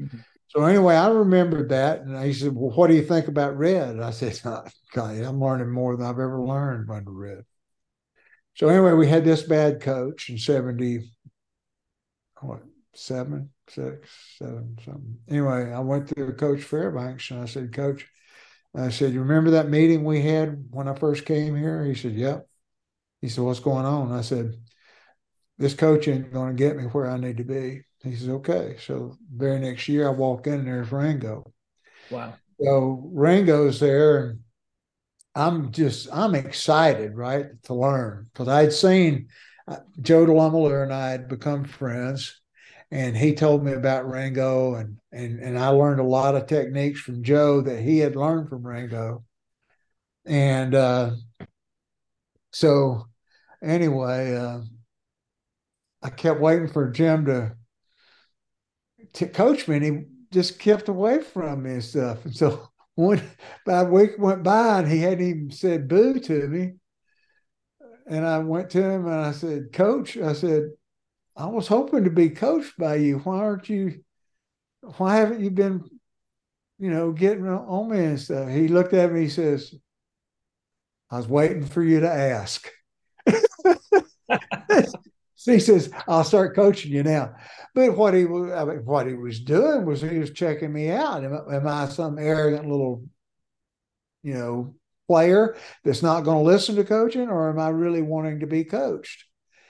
Mm-hmm. 0.00 0.18
So 0.48 0.64
anyway, 0.64 0.96
I 0.96 1.08
remembered 1.08 1.68
that, 1.68 2.00
and 2.00 2.20
he 2.24 2.32
said, 2.32 2.54
"Well, 2.54 2.74
what 2.74 2.88
do 2.88 2.94
you 2.94 3.04
think 3.04 3.28
about 3.28 3.58
red?" 3.58 4.00
I 4.00 4.10
said, 4.10 4.40
God, 4.94 5.16
"I'm 5.18 5.40
learning 5.40 5.70
more 5.70 5.96
than 5.96 6.06
I've 6.06 6.18
ever 6.18 6.42
learned 6.42 6.90
under 6.90 7.12
red." 7.12 7.44
So 8.54 8.68
anyway, 8.68 8.92
we 8.92 9.06
had 9.06 9.24
this 9.24 9.42
bad 9.42 9.80
coach 9.80 10.30
in 10.30 10.38
'70 10.38 11.10
what 12.40 12.62
seven, 12.94 13.50
six, 13.68 14.08
seven, 14.38 14.78
something. 14.84 15.18
Anyway, 15.28 15.72
I 15.72 15.80
went 15.80 16.08
to 16.08 16.32
Coach 16.32 16.62
Fairbanks 16.62 17.30
and 17.30 17.42
I 17.42 17.46
said, 17.46 17.72
Coach, 17.72 18.06
I 18.74 18.90
said, 18.90 19.12
you 19.12 19.20
remember 19.20 19.52
that 19.52 19.70
meeting 19.70 20.04
we 20.04 20.22
had 20.22 20.66
when 20.70 20.88
I 20.88 20.94
first 20.94 21.24
came 21.24 21.56
here? 21.56 21.84
He 21.84 21.94
said, 21.94 22.12
Yep. 22.12 22.46
He 23.22 23.28
said, 23.28 23.44
What's 23.44 23.60
going 23.60 23.86
on? 23.86 24.12
I 24.12 24.20
said, 24.20 24.54
This 25.58 25.74
coach 25.74 26.08
ain't 26.08 26.32
going 26.32 26.56
to 26.56 26.62
get 26.62 26.76
me 26.76 26.84
where 26.84 27.10
I 27.10 27.16
need 27.16 27.38
to 27.38 27.44
be. 27.44 27.82
He 28.02 28.14
says, 28.14 28.28
Okay. 28.28 28.76
So 28.84 29.16
very 29.34 29.58
next 29.60 29.88
year 29.88 30.08
I 30.08 30.10
walk 30.10 30.46
in 30.46 30.54
and 30.54 30.66
there's 30.66 30.92
Ringo. 30.92 31.52
Wow. 32.10 32.34
So 32.60 33.10
Ringo's 33.12 33.80
there 33.80 34.26
and 34.26 34.40
I'm 35.34 35.70
just 35.70 36.08
I'm 36.12 36.34
excited, 36.34 37.14
right, 37.14 37.46
to 37.64 37.74
learn 37.74 38.28
because 38.32 38.48
I'd 38.48 38.72
seen 38.72 39.28
Joe 40.00 40.26
DeLamielleure 40.26 40.82
and 40.82 40.92
I 40.92 41.10
had 41.10 41.28
become 41.28 41.64
friends, 41.64 42.40
and 42.90 43.16
he 43.16 43.34
told 43.34 43.64
me 43.64 43.72
about 43.72 44.08
Ringo, 44.08 44.74
and 44.74 44.98
and 45.12 45.40
and 45.40 45.58
I 45.58 45.68
learned 45.68 46.00
a 46.00 46.04
lot 46.04 46.36
of 46.36 46.46
techniques 46.46 47.00
from 47.00 47.24
Joe 47.24 47.60
that 47.62 47.80
he 47.80 47.98
had 47.98 48.16
learned 48.16 48.48
from 48.48 48.66
Ringo, 48.66 49.24
and 50.24 50.74
uh, 50.74 51.12
so 52.52 53.06
anyway, 53.62 54.36
uh, 54.36 54.60
I 56.02 56.10
kept 56.10 56.40
waiting 56.40 56.68
for 56.68 56.90
Jim 56.90 57.26
to 57.26 57.56
to 59.14 59.26
coach 59.26 59.66
me, 59.66 59.76
and 59.76 59.84
he 59.84 60.04
just 60.32 60.58
kept 60.58 60.88
away 60.88 61.22
from 61.22 61.64
me 61.64 61.72
and 61.72 61.84
stuff, 61.84 62.24
and 62.24 62.34
so. 62.34 62.68
One 62.98 63.20
a 63.66 63.84
week 63.84 64.12
went 64.18 64.42
by 64.42 64.78
and 64.78 64.90
he 64.90 65.02
hadn't 65.02 65.28
even 65.28 65.50
said 65.50 65.86
boo 65.86 66.18
to 66.18 66.48
me 66.48 66.76
and 68.06 68.26
I 68.26 68.38
went 68.38 68.70
to 68.70 68.82
him 68.82 69.06
and 69.06 69.14
I 69.14 69.32
said, 69.32 69.72
Coach, 69.72 70.16
I 70.16 70.32
said, 70.32 70.70
I 71.36 71.46
was 71.46 71.66
hoping 71.66 72.04
to 72.04 72.10
be 72.10 72.30
coached 72.30 72.78
by 72.78 72.96
you. 72.96 73.18
Why 73.18 73.38
aren't 73.38 73.68
you, 73.68 74.02
why 74.96 75.16
haven't 75.16 75.40
you 75.40 75.50
been, 75.50 75.84
you 76.78 76.90
know, 76.90 77.12
getting 77.12 77.46
on 77.46 77.90
me 77.90 78.04
and 78.04 78.20
stuff? 78.20 78.48
He 78.48 78.68
looked 78.68 78.94
at 78.94 79.12
me, 79.12 79.22
he 79.22 79.28
says, 79.28 79.74
I 81.10 81.18
was 81.18 81.28
waiting 81.28 81.66
for 81.66 81.82
you 81.82 82.00
to 82.00 82.10
ask. 82.10 82.70
so 85.36 85.52
he 85.52 85.60
says, 85.60 85.90
I'll 86.08 86.24
start 86.24 86.56
coaching 86.56 86.92
you 86.92 87.02
now. 87.02 87.34
But 87.74 87.96
what 87.96 88.14
he 88.14 88.24
was, 88.24 88.52
I 88.52 88.64
mean, 88.64 88.84
what 88.84 89.06
he 89.06 89.14
was 89.14 89.40
doing 89.40 89.84
was 89.84 90.00
he 90.00 90.18
was 90.18 90.30
checking 90.30 90.72
me 90.72 90.90
out. 90.90 91.24
Am, 91.24 91.34
am 91.52 91.66
I 91.66 91.86
some 91.88 92.18
arrogant 92.18 92.68
little, 92.68 93.04
you 94.22 94.34
know, 94.34 94.74
player 95.08 95.56
that's 95.84 96.02
not 96.02 96.24
going 96.24 96.38
to 96.38 96.50
listen 96.50 96.76
to 96.76 96.84
coaching, 96.84 97.28
or 97.28 97.50
am 97.50 97.58
I 97.58 97.68
really 97.68 98.02
wanting 98.02 98.40
to 98.40 98.46
be 98.46 98.64
coached? 98.64 99.24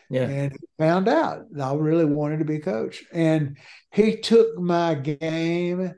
Yeah. 0.08 0.28
And 0.28 0.56
found 0.78 1.08
out 1.08 1.46
I 1.60 1.74
really 1.74 2.04
wanted 2.04 2.38
to 2.38 2.44
be 2.44 2.60
coached. 2.60 3.04
And 3.12 3.58
he 3.90 4.16
took 4.16 4.58
my 4.58 4.94
game 4.94 5.94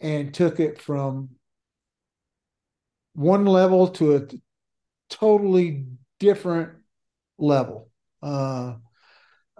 and 0.00 0.34
took 0.34 0.60
it 0.60 0.80
from 0.80 1.30
one 3.14 3.46
level 3.46 3.88
to 3.88 4.16
a 4.16 4.22
totally 5.08 5.86
different 6.18 6.72
level. 7.38 7.88
Uh, 8.22 8.74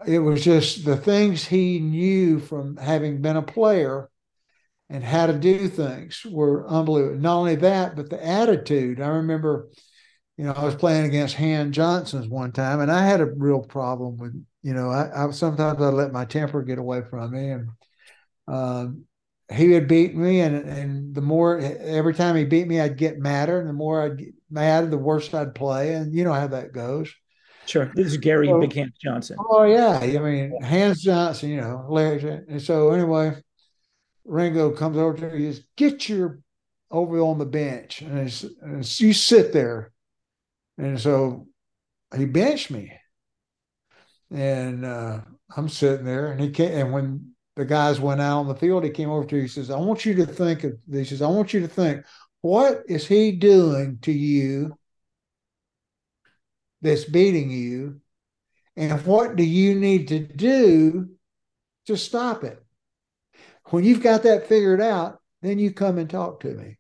it 0.07 0.19
was 0.19 0.45
just 0.45 0.85
the 0.85 0.97
things 0.97 1.45
he 1.45 1.79
knew 1.79 2.41
from 2.41 2.77
having 2.77 3.23
been 3.23 3.37
a 3.37 3.43
player 3.43 4.11
and 4.95 5.03
how 5.03 5.27
to 5.27 5.33
do 5.33 5.67
things 5.67 6.25
were 6.25 6.69
unbelievable. 6.69 7.19
Not 7.19 7.39
only 7.39 7.57
that, 7.57 7.97
but 7.97 8.11
the 8.11 8.25
attitude. 8.25 9.01
I 9.01 9.09
remember, 9.09 9.69
you 10.37 10.45
know, 10.45 10.53
I 10.53 10.65
was 10.65 10.77
playing 10.77 11.05
against 11.05 11.35
Han 11.35 11.73
Johnson's 11.73 12.29
one 12.29 12.53
time, 12.53 12.79
and 12.79 12.93
I 12.93 13.05
had 13.05 13.21
a 13.21 13.27
real 13.27 13.61
problem 13.61 14.19
with, 14.19 14.41
you 14.63 14.73
know, 14.73 14.91
I, 14.91 15.25
I 15.25 15.31
sometimes 15.33 15.83
I 15.83 15.89
let 15.89 16.13
my 16.13 16.25
temper 16.25 16.63
get 16.63 16.79
away 16.79 17.03
from 17.11 17.33
me, 17.33 17.51
and 17.51 17.69
um, 18.47 19.05
he 19.53 19.71
would 19.71 19.89
beat 19.89 20.15
me, 20.15 20.43
and 20.43 20.55
and 20.69 21.13
the 21.13 21.21
more 21.21 21.59
every 21.59 22.15
time 22.15 22.37
he 22.37 22.45
beat 22.45 22.69
me, 22.69 22.81
I'd 22.81 22.97
get 22.97 23.19
madder, 23.19 23.59
and 23.59 23.69
the 23.69 23.75
more 23.75 24.01
I'd 24.01 24.19
get 24.19 24.35
mad, 24.49 24.93
the 24.93 24.97
worse 24.97 25.35
I'd 25.35 25.57
play, 25.57 25.95
and 25.95 26.15
you 26.15 26.23
know 26.23 26.33
how 26.33 26.47
that 26.47 26.73
goes. 26.73 27.13
Sure, 27.67 27.91
this 27.97 28.07
is 28.07 28.17
Gary 28.19 28.47
so, 28.47 28.61
Big 28.61 28.73
Hands 28.73 28.93
Johnson. 29.03 29.39
Oh 29.51 29.65
yeah, 29.65 29.99
I 29.99 30.19
mean 30.19 30.63
Hands 30.63 31.03
Johnson, 31.03 31.51
you 31.51 31.61
know, 31.61 31.85
Larry. 31.89 32.45
And 32.49 32.63
so 32.63 32.91
anyway, 32.91 33.35
Ringo 34.25 34.71
comes 34.71 34.97
over 34.97 35.17
to 35.17 35.31
me, 35.31 35.47
he 35.47 35.53
says, 35.53 35.65
"Get 35.77 36.09
your 36.09 36.41
over 36.91 37.19
on 37.21 37.39
the 37.39 37.47
bench," 37.47 38.01
and, 38.01 38.19
it's, 38.19 38.43
and 38.43 38.81
it's, 38.81 39.01
you 39.01 39.13
sit 39.13 39.53
there. 39.53 39.93
And 40.79 40.99
so 40.99 41.47
he 42.17 42.25
benched 42.25 42.71
me, 42.71 42.93
and 44.31 44.85
uh, 44.85 45.21
I'm 45.57 45.69
sitting 45.69 46.07
there, 46.07 46.33
and 46.33 46.41
he 46.41 46.51
came, 46.51 46.73
and 46.73 46.93
when 46.93 47.35
the 47.57 47.65
guys 47.65 48.01
went 48.01 48.21
out 48.21 48.41
on 48.41 48.49
the 48.49 48.57
field, 48.57 48.83
he 48.83 48.91
came 48.91 49.11
over 49.11 49.27
to 49.27 49.35
me, 49.35 49.43
he 49.43 49.49
says, 49.49 49.71
"I 49.71 49.79
want 49.79 50.05
you 50.05 50.15
to 50.15 50.27
think 50.27 50.65
of." 50.65 50.73
He 50.91 51.05
says, 51.05 51.23
"I 51.23 51.29
want 51.29 51.53
you 51.53 51.61
to 51.61 51.69
think, 51.69 52.05
what 52.41 52.83
is 52.89 53.07
he 53.07 53.33
doing 53.33 53.99
to 54.03 54.13
you 54.13 54.77
that's 56.83 57.05
beating 57.05 57.51
you, 57.51 58.01
and 58.77 59.05
what 59.05 59.37
do 59.37 59.45
you 59.45 59.75
need 59.75 60.09
to 60.09 60.19
do 60.19 61.11
to 61.87 61.97
stop 61.97 62.43
it?" 62.43 62.64
When 63.71 63.85
you've 63.85 64.03
got 64.03 64.23
that 64.25 64.47
figured 64.47 64.81
out, 64.81 65.21
then 65.43 65.59
you 65.59 65.73
come 65.73 65.99
and 65.99 66.09
talk 66.09 66.41
to 66.41 66.55
me. 66.55 66.79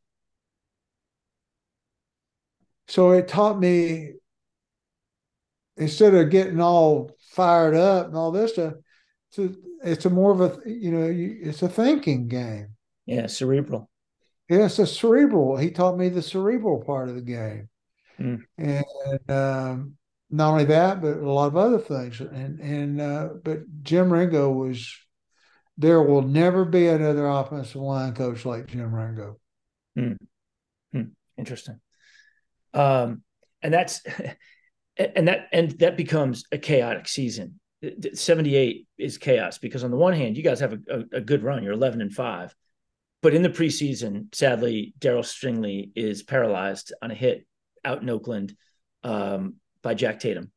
So 2.89 3.13
it 3.13 3.29
taught 3.29 3.59
me 3.59 4.13
instead 5.77 6.15
of 6.15 6.31
getting 6.31 6.61
all 6.61 7.17
fired 7.31 7.75
up 7.75 8.07
and 8.07 8.17
all 8.17 8.31
this 8.31 8.53
stuff, 8.53 8.75
it's 9.31 9.39
a, 9.39 9.55
it's 9.83 10.07
a 10.07 10.11
more 10.11 10.33
of 10.33 10.41
a 10.41 10.59
you 10.67 10.91
know 10.91 11.09
it's 11.11 11.63
a 11.63 11.69
thinking 11.69 12.29
game. 12.29 12.69
Yeah, 13.07 13.27
cerebral. 13.27 13.91
Yeah, 14.49 14.67
it's 14.67 14.79
a 14.79 14.87
cerebral. 14.87 15.57
He 15.57 15.71
taught 15.71 15.97
me 15.97 16.09
the 16.09 16.23
cerebral 16.23 16.83
part 16.85 17.09
of 17.09 17.15
the 17.15 17.23
game, 17.23 17.69
mm. 18.21 18.41
and 18.59 19.31
um, 19.31 19.97
not 20.31 20.53
only 20.53 20.65
that, 20.67 21.01
but 21.01 21.17
a 21.17 21.33
lot 21.33 21.47
of 21.47 21.57
other 21.57 21.79
things. 21.79 22.21
And 22.21 22.61
and 22.61 23.01
uh, 23.01 23.29
but 23.43 23.61
Jim 23.83 24.13
Ringo 24.13 24.51
was 24.51 24.95
there 25.77 26.03
will 26.03 26.23
never 26.23 26.65
be 26.65 26.89
another 26.89 27.27
offensive 27.27 27.81
line 27.81 28.15
coach 28.15 28.45
like 28.45 28.67
Jim 28.67 28.95
Ringo. 28.95 29.39
Hmm. 29.97 30.13
Hmm. 30.93 31.03
Interesting. 31.37 31.81
Um, 32.73 33.23
and 33.63 33.73
that's 33.75 34.03
and 34.97 35.29
that 35.29 35.49
and 35.53 35.73
that 35.79 35.97
becomes 35.97 36.45
a 36.53 36.59
chaotic 36.59 37.09
season. 37.09 37.61
78 38.15 38.87
is 38.97 39.19
chaos 39.19 39.59
because 39.59 39.85
on 39.85 39.91
the 39.91 39.97
one 39.97 40.15
hand, 40.15 40.39
you 40.39 40.43
guys 40.43 40.61
have 40.61 40.73
a, 40.73 40.79
a, 40.89 41.19
a 41.19 41.21
good 41.21 41.43
run. 41.43 41.63
You're 41.63 41.75
11 41.75 42.01
and 42.01 42.13
five, 42.13 42.55
but 43.21 43.35
in 43.35 43.43
the 43.43 43.51
preseason, 43.51 44.35
sadly, 44.35 44.95
Darryl 44.99 45.23
Stingley 45.23 45.91
is 45.95 46.23
paralyzed 46.23 46.95
on 47.03 47.11
a 47.11 47.15
hit 47.15 47.47
out 47.85 48.01
in 48.01 48.09
Oakland 48.09 48.57
um, 49.03 49.57
by 49.83 49.93
Jack 49.93 50.21
Tatum 50.21 50.51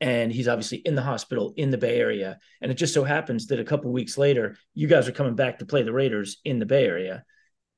and 0.00 0.32
he's 0.32 0.48
obviously 0.48 0.78
in 0.78 0.94
the 0.94 1.02
hospital 1.02 1.52
in 1.56 1.70
the 1.70 1.78
Bay 1.78 1.98
Area. 1.98 2.38
And 2.60 2.70
it 2.70 2.74
just 2.74 2.94
so 2.94 3.04
happens 3.04 3.48
that 3.48 3.60
a 3.60 3.64
couple 3.64 3.90
weeks 3.92 4.16
later, 4.16 4.56
you 4.74 4.86
guys 4.86 5.08
are 5.08 5.12
coming 5.12 5.34
back 5.34 5.58
to 5.58 5.66
play 5.66 5.82
the 5.82 5.92
Raiders 5.92 6.38
in 6.44 6.58
the 6.58 6.66
Bay 6.66 6.84
Area, 6.84 7.24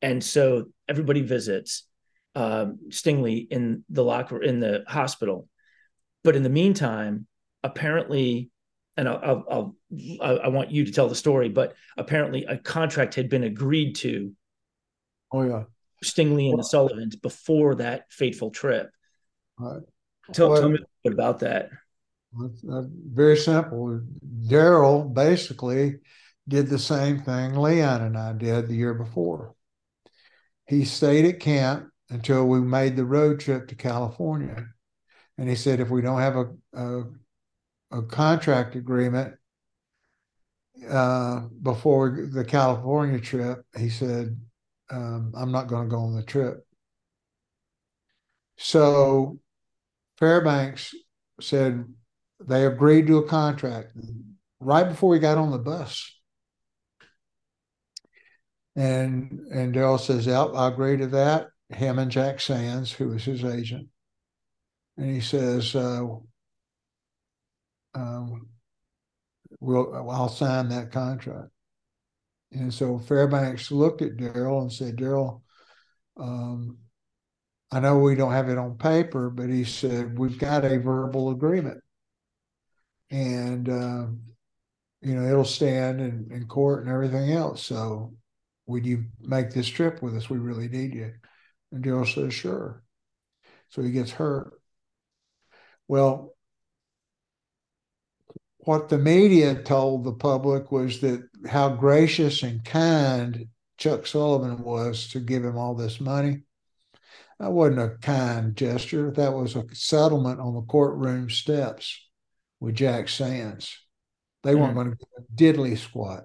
and 0.02 0.22
so 0.22 0.66
everybody 0.88 1.22
visits 1.22 1.84
um, 2.34 2.78
Stingley 2.88 3.46
in 3.50 3.84
the 3.88 4.04
locker 4.04 4.42
in 4.42 4.60
the 4.60 4.84
hospital. 4.86 5.48
But 6.22 6.36
in 6.36 6.42
the 6.42 6.50
meantime, 6.50 7.26
apparently, 7.62 8.50
and 8.96 9.08
I'll, 9.08 9.44
I'll, 9.50 9.76
I'll 10.20 10.40
I 10.42 10.48
want 10.48 10.70
you 10.70 10.84
to 10.84 10.92
tell 10.92 11.08
the 11.08 11.14
story, 11.14 11.48
but 11.48 11.74
apparently 11.96 12.44
a 12.44 12.58
contract 12.58 13.14
had 13.14 13.28
been 13.28 13.44
agreed 13.44 13.96
to. 13.96 14.32
Oh 15.32 15.42
yeah, 15.42 15.64
Stingley 16.04 16.50
and 16.50 16.58
the 16.58 16.64
Sullivans 16.64 17.16
before 17.16 17.76
that 17.76 18.10
fateful 18.10 18.50
trip. 18.50 18.90
Right. 19.58 19.82
Tell, 20.32 20.50
well, 20.50 20.60
tell 20.60 20.68
me 20.70 20.78
about 21.06 21.40
that. 21.40 21.70
Very 22.33 23.37
simple. 23.37 24.01
Darryl 24.47 25.12
basically 25.12 25.99
did 26.49 26.68
the 26.68 26.78
same 26.78 27.20
thing 27.20 27.55
Leon 27.55 28.03
and 28.03 28.16
I 28.16 28.33
did 28.33 28.68
the 28.68 28.74
year 28.74 28.95
before. 28.95 29.55
He 30.66 30.85
stayed 30.85 31.24
at 31.24 31.41
camp 31.41 31.91
until 32.09 32.47
we 32.47 32.61
made 32.61 32.97
the 32.97 33.05
road 33.05 33.41
trip 33.41 33.68
to 33.68 33.74
California. 33.74 34.66
And 35.39 35.49
he 35.49 35.57
said, 35.57 35.81
if 35.81 35.91
we 35.91 36.03
don't 36.03 36.20
have 36.20 36.37
a, 36.37 36.51
a, 36.74 37.05
a 37.93 38.03
contract 38.03 38.76
agreement 38.76 39.35
uh, 40.89 41.41
before 41.62 42.28
the 42.33 42.45
California 42.45 43.20
trip, 43.20 43.64
he 43.76 43.89
said, 43.89 44.39
um, 44.91 45.33
I'm 45.37 45.53
not 45.53 45.68
going 45.68 45.89
to 45.89 45.95
go 45.95 46.03
on 46.03 46.14
the 46.14 46.22
trip. 46.22 46.64
So 48.59 49.39
Fairbanks 50.18 50.95
said, 51.41 51.85
they 52.41 52.66
agreed 52.66 53.07
to 53.07 53.18
a 53.18 53.28
contract 53.28 53.93
right 54.61 54.88
before 54.88 55.11
we 55.11 55.18
got 55.18 55.38
on 55.38 55.51
the 55.51 55.59
bus. 55.59 56.16
And 58.76 59.47
and 59.53 59.74
Darryl 59.74 59.99
says, 59.99 60.26
"Yep, 60.26 60.51
I 60.55 60.68
agree 60.68 60.97
to 60.99 61.07
that." 61.09 61.49
Him 61.68 61.99
and 61.99 62.11
Jack 62.11 62.41
Sands, 62.41 62.93
who 62.93 63.09
was 63.09 63.24
his 63.24 63.45
agent, 63.45 63.88
and 64.97 65.11
he 65.11 65.20
says, 65.20 65.74
uh, 65.74 66.07
um, 67.95 68.49
"We'll 69.61 69.95
I'll 70.11 70.28
sign 70.28 70.68
that 70.68 70.93
contract." 70.93 71.51
And 72.53 72.72
so 72.72 72.99
Fairbanks 72.99 73.70
looked 73.70 74.03
at 74.03 74.16
Darryl 74.16 74.62
and 74.62 74.72
said, 74.72 74.97
"Darryl, 74.97 75.43
um, 76.16 76.78
I 77.70 77.80
know 77.80 77.99
we 77.99 78.14
don't 78.14 78.32
have 78.32 78.49
it 78.49 78.59
on 78.59 78.78
paper, 78.78 79.30
but 79.30 79.49
he 79.49 79.64
said 79.64 80.18
we've 80.18 80.38
got 80.38 80.64
a 80.64 80.78
verbal 80.78 81.30
agreement." 81.30 81.82
And 83.11 83.68
um, 83.68 84.20
you 85.02 85.14
know 85.14 85.26
it'll 85.28 85.44
stand 85.44 86.00
in, 86.00 86.28
in 86.30 86.46
court 86.46 86.84
and 86.84 86.92
everything 86.92 87.32
else. 87.32 87.64
So 87.64 88.14
would 88.66 88.86
you 88.86 89.04
make 89.20 89.50
this 89.50 89.68
trip 89.68 90.02
with 90.02 90.16
us? 90.16 90.30
We 90.30 90.38
really 90.38 90.68
need 90.68 90.94
you. 90.94 91.12
And 91.72 91.84
Darryl 91.84 92.06
says, 92.12 92.32
sure. 92.32 92.82
So 93.70 93.82
he 93.82 93.90
gets 93.90 94.12
hurt. 94.12 94.52
Well, 95.88 96.34
what 98.58 98.88
the 98.88 98.98
media 98.98 99.54
told 99.62 100.04
the 100.04 100.12
public 100.12 100.70
was 100.70 101.00
that 101.00 101.28
how 101.48 101.70
gracious 101.70 102.42
and 102.42 102.64
kind 102.64 103.48
Chuck 103.78 104.06
Sullivan 104.06 104.62
was 104.62 105.08
to 105.08 105.20
give 105.20 105.44
him 105.44 105.56
all 105.56 105.74
this 105.74 106.00
money. 106.00 106.42
That 107.38 107.52
wasn't 107.52 107.80
a 107.80 107.96
kind 108.02 108.54
gesture. 108.54 109.11
That 109.11 109.32
was 109.32 109.56
a 109.56 109.64
settlement 109.72 110.38
on 110.40 110.54
the 110.54 110.62
courtroom 110.62 111.30
steps 111.30 112.09
with 112.61 112.74
Jack 112.74 113.08
Sands. 113.08 113.78
They 114.42 114.54
weren't 114.54 114.76
mm-hmm. 114.76 114.90
going 114.90 114.96
to 114.96 114.96
get 114.96 115.54
a 115.54 115.58
diddly 115.58 115.76
squat. 115.78 116.24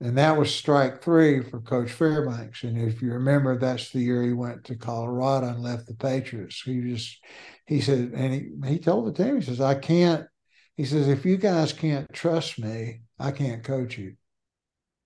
And 0.00 0.18
that 0.18 0.36
was 0.36 0.54
strike 0.54 1.02
three 1.02 1.42
for 1.42 1.60
Coach 1.60 1.92
Fairbanks. 1.92 2.64
And 2.64 2.76
if 2.76 3.00
you 3.00 3.12
remember, 3.12 3.56
that's 3.56 3.90
the 3.90 4.00
year 4.00 4.22
he 4.22 4.32
went 4.32 4.64
to 4.64 4.76
Colorado 4.76 5.48
and 5.48 5.62
left 5.62 5.86
the 5.86 5.94
Patriots. 5.94 6.60
He 6.62 6.80
just, 6.82 7.18
he 7.66 7.80
said, 7.80 8.12
and 8.14 8.34
he, 8.34 8.50
he 8.68 8.78
told 8.78 9.06
the 9.06 9.12
team, 9.12 9.36
he 9.36 9.42
says, 9.42 9.60
I 9.60 9.74
can't, 9.74 10.26
he 10.76 10.84
says, 10.84 11.08
if 11.08 11.24
you 11.24 11.36
guys 11.36 11.72
can't 11.72 12.12
trust 12.12 12.58
me, 12.58 13.02
I 13.18 13.30
can't 13.30 13.62
coach 13.62 13.96
you. 13.96 14.16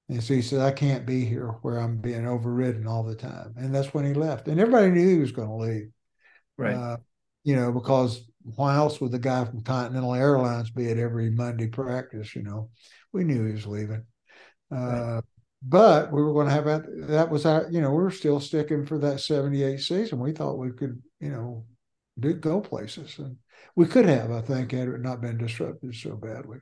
And 0.09 0.24
so 0.24 0.32
he 0.32 0.43
said, 0.43 0.61
I 0.61 0.72
can't 0.72 1.05
be 1.05 1.26
here 1.26 1.49
where 1.61 1.76
I'm 1.76 1.99
being 1.99 2.26
overridden 2.26 2.86
all 2.86 3.05
the 3.05 3.14
time. 3.14 3.55
And 3.57 3.74
that's 3.74 3.93
when 3.93 4.07
he 4.07 4.14
left. 4.14 4.49
And 4.49 4.59
everybody 4.59 4.91
knew 4.91 5.07
he 5.07 5.20
was 5.20 5.32
going 5.32 5.49
to 5.49 5.55
leave. 5.55 5.91
Right. 6.57 6.74
Uh, 6.74 6.97
you 7.45 7.55
know, 7.55 7.70
because 7.72 8.28
why 8.43 8.76
else 8.76 9.01
would 9.01 9.12
the 9.12 9.18
guy 9.18 9.45
from 9.45 9.62
Continental 9.62 10.14
Airlines 10.14 10.70
be 10.70 10.91
at 10.91 10.99
every 10.99 11.30
Monday 11.30 11.68
practice? 11.68 12.34
You 12.34 12.43
know, 12.43 12.70
we 13.12 13.24
knew 13.24 13.47
he 13.47 13.53
was 13.53 13.66
leaving. 13.66 14.05
Uh, 14.72 14.76
right. 14.76 15.22
But 15.62 16.12
we 16.12 16.22
were 16.22 16.32
going 16.32 16.47
to 16.47 16.53
have 16.53 16.66
that. 16.66 16.82
That 17.09 17.30
was 17.30 17.45
our, 17.45 17.66
you 17.70 17.80
know, 17.80 17.91
we 17.91 18.03
were 18.03 18.11
still 18.11 18.39
sticking 18.39 18.86
for 18.86 18.99
that 18.99 19.20
78 19.20 19.80
season. 19.80 20.20
We 20.20 20.32
thought 20.32 20.59
we 20.59 20.70
could, 20.70 21.03
you 21.20 21.30
know, 21.30 21.64
do 22.18 22.32
go 22.34 22.61
places. 22.61 23.18
And 23.18 23.36
we 23.74 23.86
could 23.86 24.07
have, 24.07 24.30
I 24.30 24.41
think, 24.41 24.70
had 24.70 24.89
it 24.89 25.01
not 25.01 25.20
been 25.20 25.36
disrupted 25.36 25.95
so 25.95 26.14
badly. 26.14 26.59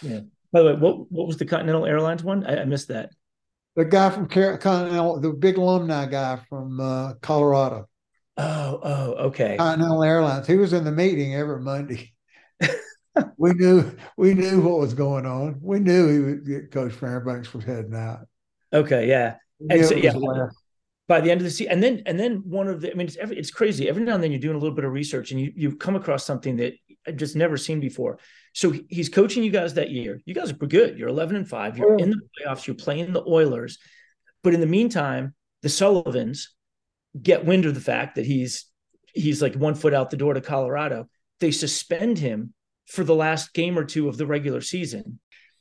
Yeah. 0.00 0.20
By 0.50 0.60
the 0.60 0.66
way, 0.66 0.74
what, 0.74 1.12
what 1.12 1.26
was 1.26 1.36
the 1.36 1.44
Continental 1.44 1.84
Airlines 1.84 2.24
one? 2.24 2.46
I, 2.46 2.62
I 2.62 2.64
missed 2.64 2.88
that. 2.88 3.10
The 3.76 3.84
guy 3.84 4.10
from 4.10 4.28
Continental, 4.28 5.20
the 5.20 5.32
big 5.32 5.56
alumni 5.56 6.06
guy 6.06 6.40
from 6.48 6.80
uh, 6.80 7.14
Colorado. 7.20 7.88
Oh, 8.36 8.80
oh, 8.82 9.12
okay. 9.26 9.56
Continental 9.56 10.02
Airlines. 10.02 10.46
He 10.46 10.56
was 10.56 10.72
in 10.72 10.84
the 10.84 10.92
meeting 10.92 11.34
every 11.34 11.60
Monday. 11.60 12.12
we 13.36 13.52
knew 13.52 13.94
we 14.16 14.34
knew 14.34 14.60
what 14.62 14.78
was 14.78 14.94
going 14.94 15.26
on. 15.26 15.58
We 15.60 15.78
knew 15.78 16.08
he 16.08 16.52
would, 16.52 16.70
Coach 16.70 16.92
Fairbanks 16.92 17.52
was 17.52 17.64
heading 17.64 17.94
out. 17.94 18.26
Okay, 18.72 19.08
yeah. 19.08 19.36
And 19.68 19.84
so, 19.84 19.94
yeah, 19.94 20.14
by 21.08 21.20
the 21.20 21.30
end 21.30 21.40
of 21.40 21.44
the 21.44 21.50
season, 21.50 21.72
and 21.74 21.82
then 21.82 22.02
and 22.06 22.18
then 22.18 22.42
one 22.46 22.68
of 22.68 22.80
the, 22.80 22.90
I 22.90 22.94
mean, 22.94 23.06
it's 23.06 23.16
every, 23.16 23.36
it's 23.36 23.50
crazy. 23.50 23.88
Every 23.88 24.02
now 24.02 24.14
and 24.14 24.22
then 24.22 24.32
you're 24.32 24.40
doing 24.40 24.56
a 24.56 24.58
little 24.58 24.74
bit 24.74 24.84
of 24.84 24.92
research, 24.92 25.30
and 25.30 25.40
you 25.40 25.52
you 25.54 25.76
come 25.76 25.94
across 25.94 26.24
something 26.24 26.56
that 26.56 26.74
I've 27.06 27.16
just 27.16 27.36
never 27.36 27.56
seen 27.56 27.80
before. 27.80 28.18
So 28.54 28.74
he's 28.88 29.08
coaching 29.08 29.42
you 29.42 29.50
guys 29.50 29.74
that 29.74 29.90
year. 29.90 30.20
You 30.24 30.34
guys 30.34 30.50
are 30.50 30.54
good. 30.54 30.98
You're 30.98 31.08
11 31.08 31.36
and 31.36 31.48
five. 31.48 31.76
You're 31.76 31.94
oh. 31.94 31.96
in 31.98 32.10
the 32.10 32.20
playoffs. 32.40 32.66
You're 32.66 32.76
playing 32.76 33.12
the 33.12 33.24
Oilers, 33.26 33.78
but 34.42 34.54
in 34.54 34.60
the 34.60 34.66
meantime, 34.66 35.34
the 35.62 35.68
Sullivans 35.68 36.54
get 37.20 37.44
wind 37.44 37.66
of 37.66 37.74
the 37.74 37.80
fact 37.80 38.16
that 38.16 38.26
he's 38.26 38.66
he's 39.14 39.42
like 39.42 39.54
one 39.54 39.74
foot 39.74 39.94
out 39.94 40.10
the 40.10 40.16
door 40.16 40.34
to 40.34 40.40
Colorado. 40.40 41.08
They 41.40 41.50
suspend 41.50 42.18
him 42.18 42.54
for 42.86 43.04
the 43.04 43.14
last 43.14 43.52
game 43.54 43.78
or 43.78 43.84
two 43.84 44.08
of 44.08 44.16
the 44.16 44.26
regular 44.26 44.60
season. 44.60 45.18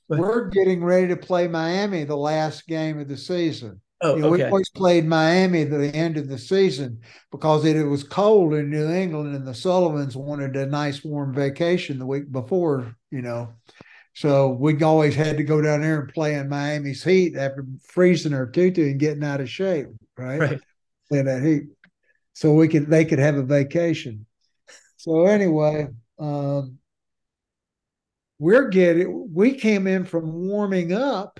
But, 0.08 0.20
We're 0.20 0.49
getting 0.49 0.84
ready 0.84 1.08
to 1.08 1.18
play 1.18 1.47
Miami 1.47 2.04
the 2.04 2.18
last 2.18 2.68
game 2.68 2.99
of 2.99 3.08
the 3.08 3.18
season. 3.18 3.82
Oh, 4.02 4.16
you 4.16 4.22
know, 4.22 4.34
okay. 4.34 4.43
We 4.43 4.49
always 4.49 4.70
played 4.70 5.06
Miami 5.06 5.62
at 5.62 5.70
the 5.70 5.95
end 5.95 6.18
of 6.18 6.28
the 6.28 6.38
season 6.38 6.99
because 7.32 7.66
it, 7.66 7.76
it, 7.76 7.86
was 7.86 8.04
cold 8.04 8.56
in 8.56 8.70
New 8.70 8.89
England 8.89 9.36
and 9.36 9.45
the 9.45 9.54
Sullivans 9.54 10.18
wanted 10.18 10.56
a 10.56 10.66
nice 10.66 11.04
warm 11.04 11.34
vacation 11.34 11.99
the 11.99 12.06
week 12.06 12.32
before, 12.32 12.95
you 13.12 13.22
know. 13.22 13.54
So 14.14 14.49
we 14.49 14.82
always 14.84 15.16
had 15.16 15.38
to 15.38 15.43
go 15.43 15.62
down 15.62 15.82
there 15.82 16.02
and 16.02 16.14
play 16.14 16.34
in 16.34 16.49
Miami's 16.49 17.04
heat 17.04 17.38
after 17.38 17.66
freezing 17.88 18.34
our 18.34 18.47
tutu 18.47 18.89
and 18.89 18.99
getting 18.99 19.24
out 19.24 19.39
of 19.39 19.49
shape, 19.49 19.88
right? 20.18 20.39
Right. 20.39 20.60
In 21.12 21.26
that 21.26 21.43
heat. 21.43 21.64
So 22.34 22.53
we 22.53 22.68
could 22.68 22.88
they 22.88 23.05
could 23.05 23.20
have 23.20 23.36
a 23.36 23.43
vacation. 23.43 24.26
So 24.97 25.26
anyway, 25.26 25.88
um, 26.20 26.78
we're 28.39 28.70
getting 28.70 29.30
we 29.34 29.53
came 29.53 29.88
in 29.88 30.05
from 30.05 30.47
warming 30.47 30.93
up 30.93 31.39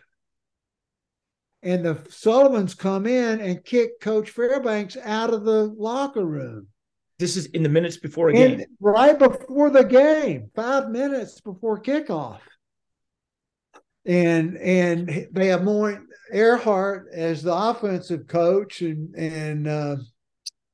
and 1.64 1.86
the 1.86 2.04
Sullivans 2.10 2.74
come 2.74 3.06
in 3.06 3.40
and 3.40 3.64
kick 3.64 4.00
Coach 4.00 4.32
Fairbanks 4.32 4.98
out 4.98 5.34
of 5.34 5.46
the 5.46 5.66
locker 5.78 6.26
room. 6.26 6.68
This 7.20 7.38
is 7.38 7.46
in 7.48 7.62
the 7.62 7.70
minutes 7.70 7.98
before 7.98 8.30
a 8.30 8.34
game. 8.34 8.66
right 8.80 9.18
before 9.18 9.70
the 9.70 9.84
game, 9.84 10.50
five 10.56 10.90
minutes 10.90 11.40
before 11.40 11.80
kickoff. 11.80 12.40
And 14.06 14.58
and 14.58 15.28
they 15.32 15.48
have 15.48 15.64
more 15.64 16.04
Erhardt 16.34 17.12
as 17.14 17.44
the 17.44 17.54
offensive 17.54 18.28
coach 18.28 18.82
and 18.82 19.16
and 19.16 19.68
uh, 19.68 19.96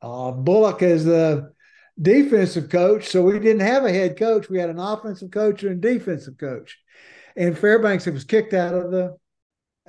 uh, 0.02 0.32
Bullough 0.32 0.82
as 0.82 1.06
the 1.06 1.52
defensive 2.02 2.70
coach. 2.70 3.08
So 3.08 3.22
we 3.24 3.40
didn't 3.40 3.62
have 3.62 3.86
a 3.86 3.92
head 3.92 4.18
coach. 4.18 4.50
We 4.50 4.60
had 4.60 4.70
an 4.70 4.80
offensive 4.80 5.32
coach 5.32 5.64
and 5.64 5.84
a 5.84 5.94
defensive 5.94 6.38
coach. 6.38 6.78
And 7.36 7.58
Fairbanks 7.58 8.06
was 8.06 8.24
kicked 8.24 8.54
out 8.54 8.74
of 8.74 8.92
the 8.92 9.18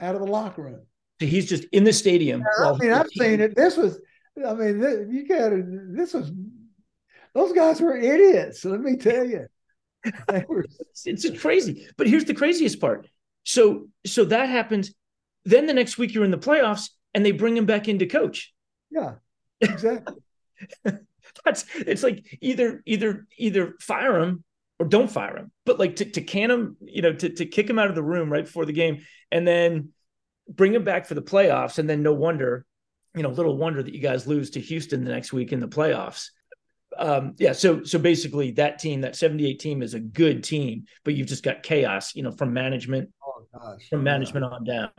out 0.01 0.15
of 0.15 0.21
the 0.21 0.27
locker 0.27 0.63
room. 0.63 0.87
So 1.21 1.27
he's 1.27 1.49
just 1.49 1.65
in 1.73 1.85
the 1.85 1.93
stadium. 1.93 2.45
I 2.61 2.73
mean, 2.75 2.93
I've 2.93 3.09
seen 3.09 3.41
it. 3.41 3.57
This 3.57 3.77
was, 3.77 3.99
I 4.47 4.55
mean, 4.55 5.09
you 5.11 5.27
got. 5.27 5.51
This 5.97 6.15
was. 6.15 6.31
Those 7.35 7.53
guys 7.53 7.81
were 7.81 7.97
idiots. 7.97 8.65
Let 8.65 8.81
me 8.81 8.97
tell 8.97 9.25
you. 9.25 9.47
Were, 10.49 10.65
it's 11.05 11.41
crazy. 11.41 11.89
But 11.97 12.07
here's 12.07 12.25
the 12.25 12.35
craziest 12.35 12.81
part. 12.81 13.09
So 13.45 13.89
so 14.07 14.25
that 14.27 14.49
happens. 14.49 14.93
Then 15.49 15.65
the 15.65 15.73
next 15.73 15.97
week 15.97 16.13
you're 16.13 16.25
in 16.25 16.31
the 16.31 16.37
playoffs, 16.37 16.91
and 17.15 17.25
they 17.25 17.33
bring 17.33 17.57
him 17.57 17.65
back 17.65 17.89
in 17.89 17.99
to 18.01 18.07
coach. 18.07 18.53
Yeah, 18.91 19.15
exactly. 19.63 20.17
that's 21.45 21.65
it's 21.75 22.03
like 22.03 22.39
either 22.43 22.83
either 22.85 23.27
either 23.39 23.75
fire 23.81 24.21
him 24.21 24.45
or 24.79 24.87
don't 24.87 25.11
fire 25.11 25.39
him. 25.39 25.51
But 25.65 25.79
like 25.79 25.97
to, 25.97 26.05
to 26.05 26.21
can 26.21 26.51
him, 26.51 26.77
you 26.81 27.01
know, 27.01 27.15
to, 27.15 27.31
to 27.31 27.47
kick 27.47 27.69
him 27.69 27.79
out 27.79 27.89
of 27.89 27.95
the 27.95 28.03
room 28.03 28.31
right 28.31 28.45
before 28.45 28.67
the 28.67 28.75
game 28.75 29.07
and 29.33 29.49
then 29.49 29.91
bring 30.49 30.75
him 30.75 30.85
back 30.85 31.07
for 31.07 31.15
the 31.15 31.23
playoffs. 31.23 31.79
And 31.79 31.89
then 31.89 32.03
no 32.03 32.13
wonder, 32.13 32.67
you 33.15 33.23
know, 33.23 33.31
little 33.31 33.57
wonder 33.57 33.83
that 33.83 33.95
you 33.95 34.03
guys 34.03 34.27
lose 34.27 34.51
to 34.51 34.61
Houston 34.61 35.03
the 35.03 35.11
next 35.11 35.33
week 35.33 35.53
in 35.53 35.61
the 35.61 35.69
playoffs. 35.69 36.29
Um, 36.99 37.37
yeah, 37.39 37.53
so 37.53 37.85
so 37.85 37.99
basically 37.99 38.51
that 38.53 38.79
team, 38.79 39.01
that 39.01 39.17
78 39.17 39.59
team 39.61 39.83
is 39.83 39.95
a 39.95 40.01
good 40.01 40.45
team, 40.45 40.85
but 41.05 41.15
you've 41.15 41.29
just 41.29 41.45
got 41.45 41.63
chaos, 41.63 42.15
you 42.15 42.23
know, 42.23 42.33
from 42.33 42.53
management, 42.53 43.11
oh, 43.25 43.47
gosh, 43.59 43.89
from 43.89 44.03
management 44.03 44.45
on 44.45 44.65
down. 44.65 44.91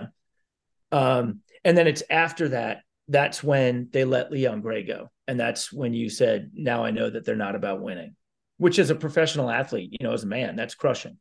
Um, 0.92 1.42
and 1.64 1.78
then 1.78 1.88
it's 1.88 2.04
after 2.10 2.50
that 2.50 2.82
that's 3.10 3.44
when 3.44 3.90
they 3.92 4.06
let 4.06 4.32
Leon 4.32 4.62
Gray 4.62 4.84
go. 4.84 5.10
And 5.28 5.40
that's 5.40 5.74
when 5.74 5.94
you 5.94 6.10
said, 6.10 6.52
now 6.54 6.86
I 6.86 6.92
know 6.92 7.10
that 7.10 7.26
they're 7.26 7.36
not 7.36 7.56
about 7.56 7.82
winning, 7.82 8.16
which 8.58 8.80
as 8.80 8.92
a 8.92 8.96
professional 8.96 9.50
athlete, 9.50 9.96
you 10.00 10.08
know, 10.08 10.14
as 10.14 10.24
a 10.24 10.28
man, 10.28 10.56
that's 10.56 10.76
crushing. 10.76 11.18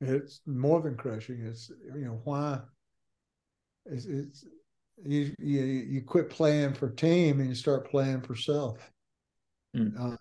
It's 0.00 0.40
more 0.44 0.80
than 0.82 0.96
crushing. 0.96 1.40
It's, 1.46 1.70
you 1.94 2.04
know, 2.04 2.20
why 2.24 2.60
it's, 3.86 4.06
it's 4.06 4.44
you, 5.04 5.34
you, 5.38 5.62
you 5.62 6.02
quit 6.02 6.30
playing 6.30 6.74
for 6.74 6.90
team 6.90 7.40
and 7.40 7.48
you 7.48 7.54
start 7.54 7.90
playing 7.90 8.22
for 8.22 8.34
self. 8.34 8.90
Mm. 9.76 9.92
Uh, 9.98 10.16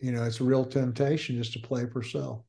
you 0.00 0.12
know, 0.12 0.24
it's 0.24 0.40
a 0.40 0.44
real 0.44 0.64
temptation 0.64 1.36
just 1.36 1.52
to 1.54 1.60
play 1.60 1.86
for 1.86 2.02
self. 2.02 2.42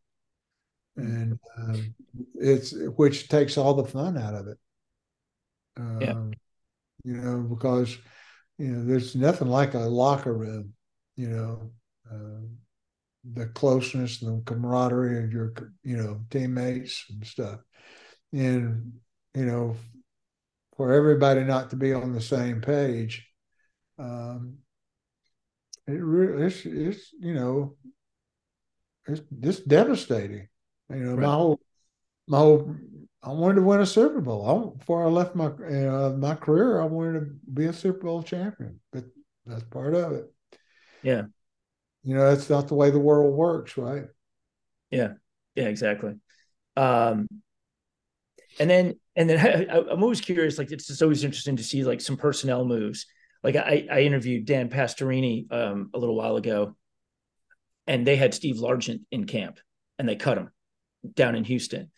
Mm. 0.99 1.05
And 1.05 1.39
um, 1.57 1.95
it's 2.35 2.73
which 2.95 3.27
takes 3.29 3.57
all 3.57 3.75
the 3.75 3.85
fun 3.85 4.17
out 4.17 4.33
of 4.33 4.47
it. 4.47 4.57
Um, 5.77 6.01
yeah 6.01 6.37
you 7.07 7.13
know, 7.13 7.37
because 7.39 7.97
you 8.57 8.67
know 8.67 8.85
there's 8.85 9.15
nothing 9.15 9.47
like 9.47 9.73
a 9.73 9.79
locker 9.79 10.33
room, 10.33 10.73
you 11.15 11.29
know, 11.29 11.71
uh, 12.11 12.41
the 13.33 13.47
closeness, 13.47 14.19
the 14.19 14.41
camaraderie 14.45 15.23
of 15.23 15.31
your 15.31 15.53
you 15.83 15.95
know 15.95 16.21
teammates 16.29 17.05
and 17.09 17.25
stuff, 17.25 17.59
and 18.33 18.93
you 19.33 19.45
know, 19.45 19.77
for 20.75 20.93
everybody 20.93 21.45
not 21.45 21.69
to 21.69 21.77
be 21.77 21.93
on 21.93 22.13
the 22.13 22.21
same 22.21 22.59
page, 22.59 23.25
um, 23.97 24.57
it 25.87 26.03
really 26.03 26.47
it's, 26.47 26.65
it's 26.65 27.13
you 27.21 27.33
know 27.33 27.77
it's 29.07 29.21
it's 29.41 29.59
devastating. 29.61 30.49
You 30.89 30.97
know, 30.97 31.15
right. 31.15 31.25
my 31.25 31.33
whole 31.33 31.59
my 32.27 32.37
whole 32.39 32.75
I 33.23 33.31
wanted 33.31 33.55
to 33.55 33.61
win 33.61 33.81
a 33.81 33.85
Super 33.85 34.21
Bowl. 34.21 34.73
I, 34.75 34.77
before 34.77 35.03
I 35.03 35.09
left 35.09 35.35
my 35.35 35.47
uh, 35.47 36.15
my 36.17 36.35
career, 36.35 36.81
I 36.81 36.85
wanted 36.85 37.19
to 37.19 37.25
be 37.51 37.65
a 37.65 37.73
Super 37.73 38.05
Bowl 38.05 38.23
champion. 38.23 38.79
But 38.91 39.05
that's 39.45 39.63
part 39.63 39.95
of 39.95 40.13
it. 40.13 40.31
Yeah. 41.01 41.23
You 42.03 42.15
know, 42.15 42.29
that's 42.29 42.49
not 42.49 42.67
the 42.67 42.75
way 42.75 42.89
the 42.89 42.99
world 42.99 43.33
works, 43.35 43.77
right? 43.77 44.05
Yeah. 44.91 45.13
Yeah. 45.55 45.65
Exactly. 45.65 46.13
Um, 46.75 47.27
and 48.59 48.69
then 48.69 48.99
and 49.15 49.29
then 49.29 49.67
I, 49.71 49.77
am 49.77 50.03
always 50.03 50.21
curious. 50.21 50.57
Like 50.57 50.71
it's 50.71 50.87
just 50.87 51.01
always 51.01 51.23
interesting 51.23 51.57
to 51.57 51.63
see 51.63 51.83
like 51.83 52.01
some 52.01 52.17
personnel 52.17 52.65
moves. 52.65 53.07
Like 53.43 53.55
I, 53.55 53.87
I 53.91 54.01
interviewed 54.01 54.45
Dan 54.45 54.69
Pastorini 54.69 55.51
um, 55.51 55.89
a 55.93 55.99
little 55.99 56.15
while 56.15 56.37
ago, 56.37 56.75
and 57.87 58.05
they 58.05 58.15
had 58.15 58.33
Steve 58.33 58.55
Largent 58.55 59.01
in 59.11 59.25
camp, 59.25 59.59
and 59.97 60.07
they 60.07 60.15
cut 60.15 60.37
him 60.37 60.51
down 61.15 61.35
in 61.35 61.43
Houston 61.43 61.91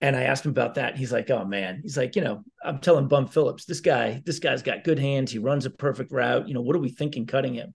and 0.00 0.14
I 0.14 0.24
asked 0.24 0.44
him 0.44 0.52
about 0.52 0.76
that. 0.76 0.96
He's 0.96 1.12
like, 1.12 1.30
"Oh 1.30 1.44
man," 1.44 1.80
he's 1.82 1.96
like, 1.96 2.14
"You 2.14 2.22
know, 2.22 2.44
I'm 2.64 2.78
telling 2.78 3.08
Bum 3.08 3.26
Phillips, 3.26 3.64
this 3.64 3.80
guy, 3.80 4.22
this 4.24 4.38
guy's 4.38 4.62
got 4.62 4.84
good 4.84 4.98
hands. 4.98 5.32
He 5.32 5.38
runs 5.38 5.66
a 5.66 5.70
perfect 5.70 6.12
route. 6.12 6.46
You 6.46 6.54
know, 6.54 6.60
what 6.60 6.76
are 6.76 6.80
we 6.80 6.90
thinking 6.90 7.26
cutting 7.26 7.54
him?" 7.54 7.74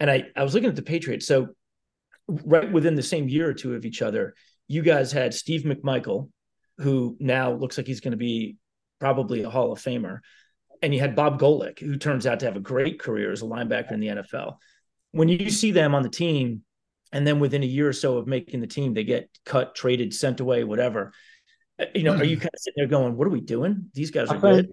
And 0.00 0.10
I, 0.10 0.26
I 0.36 0.44
was 0.44 0.54
looking 0.54 0.68
at 0.68 0.76
the 0.76 0.82
Patriots. 0.82 1.26
So, 1.26 1.48
right 2.28 2.70
within 2.70 2.94
the 2.94 3.02
same 3.02 3.28
year 3.28 3.48
or 3.48 3.54
two 3.54 3.74
of 3.74 3.84
each 3.84 4.02
other, 4.02 4.34
you 4.68 4.82
guys 4.82 5.10
had 5.10 5.34
Steve 5.34 5.62
McMichael, 5.62 6.30
who 6.78 7.16
now 7.18 7.52
looks 7.52 7.76
like 7.76 7.86
he's 7.86 8.00
going 8.00 8.12
to 8.12 8.16
be 8.16 8.56
probably 9.00 9.42
a 9.42 9.50
Hall 9.50 9.72
of 9.72 9.80
Famer, 9.80 10.20
and 10.80 10.94
you 10.94 11.00
had 11.00 11.16
Bob 11.16 11.40
Golic, 11.40 11.80
who 11.80 11.96
turns 11.96 12.26
out 12.26 12.40
to 12.40 12.46
have 12.46 12.56
a 12.56 12.60
great 12.60 13.00
career 13.00 13.32
as 13.32 13.42
a 13.42 13.46
linebacker 13.46 13.92
in 13.92 14.00
the 14.00 14.08
NFL. 14.08 14.58
When 15.10 15.28
you 15.28 15.50
see 15.50 15.72
them 15.72 15.94
on 15.94 16.04
the 16.04 16.08
team, 16.08 16.62
and 17.10 17.26
then 17.26 17.40
within 17.40 17.62
a 17.62 17.66
year 17.66 17.88
or 17.88 17.94
so 17.94 18.18
of 18.18 18.28
making 18.28 18.60
the 18.60 18.66
team, 18.66 18.94
they 18.94 19.02
get 19.02 19.28
cut, 19.44 19.74
traded, 19.74 20.14
sent 20.14 20.38
away, 20.38 20.62
whatever 20.62 21.12
you 21.94 22.02
know, 22.02 22.14
are 22.14 22.24
you 22.24 22.36
kind 22.38 22.50
of 22.52 22.60
sitting 22.60 22.74
there 22.76 22.86
going, 22.86 23.16
"What 23.16 23.26
are 23.26 23.30
we 23.30 23.40
doing? 23.40 23.90
These 23.94 24.10
guys 24.10 24.28
are 24.28 24.38
good." 24.38 24.68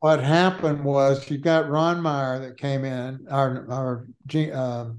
What 0.00 0.22
happened 0.22 0.84
was 0.84 1.28
you 1.28 1.38
got 1.38 1.68
Ron 1.68 2.00
Meyer 2.00 2.38
that 2.38 2.58
came 2.58 2.84
in, 2.84 3.26
our 3.30 3.66
our 3.70 4.06
uh, 4.54 4.90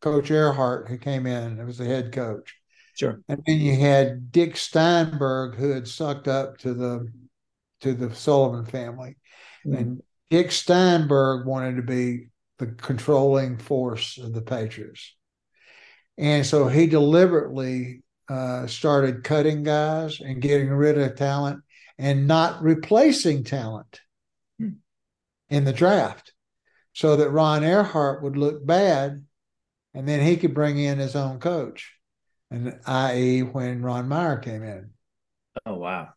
coach 0.00 0.30
Erhardt 0.30 0.88
who 0.88 0.98
came 0.98 1.26
in. 1.26 1.58
It 1.58 1.64
was 1.64 1.78
the 1.78 1.84
head 1.84 2.12
coach. 2.12 2.56
Sure. 2.94 3.20
And 3.28 3.40
then 3.46 3.60
you 3.60 3.76
had 3.76 4.32
Dick 4.32 4.56
Steinberg 4.56 5.54
who 5.54 5.70
had 5.70 5.86
sucked 5.86 6.28
up 6.28 6.58
to 6.58 6.74
the 6.74 7.08
to 7.82 7.94
the 7.94 8.14
Sullivan 8.14 8.66
family, 8.66 9.16
mm-hmm. 9.64 9.76
and 9.76 10.02
Dick 10.30 10.52
Steinberg 10.52 11.46
wanted 11.46 11.76
to 11.76 11.82
be 11.82 12.26
the 12.58 12.66
controlling 12.66 13.56
force 13.56 14.18
of 14.18 14.34
the 14.34 14.42
Patriots. 14.42 15.16
And 16.18 16.44
so 16.44 16.68
he 16.68 16.86
deliberately 16.86 18.02
uh, 18.30 18.66
started 18.68 19.24
cutting 19.24 19.64
guys 19.64 20.20
and 20.20 20.40
getting 20.40 20.68
rid 20.70 20.96
of 20.96 21.16
talent 21.16 21.62
and 21.98 22.28
not 22.28 22.62
replacing 22.62 23.42
talent 23.42 24.00
hmm. 24.56 24.70
in 25.48 25.64
the 25.64 25.72
draft 25.72 26.32
so 26.92 27.16
that 27.16 27.30
Ron 27.30 27.62
Erhardt 27.62 28.22
would 28.22 28.36
look 28.36 28.64
bad 28.64 29.24
and 29.94 30.08
then 30.08 30.24
he 30.24 30.36
could 30.36 30.54
bring 30.54 30.78
in 30.78 30.98
his 30.98 31.16
own 31.16 31.40
coach. 31.40 31.92
And 32.52 32.78
i.e., 32.86 33.42
when 33.42 33.82
Ron 33.82 34.08
Meyer 34.08 34.36
came 34.36 34.62
in. 34.62 34.90
Oh, 35.66 35.74
wow. 35.74 36.10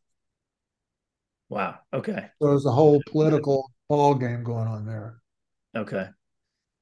Wow. 1.50 1.80
Okay. 1.92 2.30
So 2.40 2.48
there's 2.50 2.66
a 2.66 2.72
whole 2.72 3.02
political 3.10 3.72
ball 3.90 4.16
game 4.16 4.44
going 4.44 4.68
on 4.68 4.86
there. 4.86 5.18
Okay. 5.76 6.08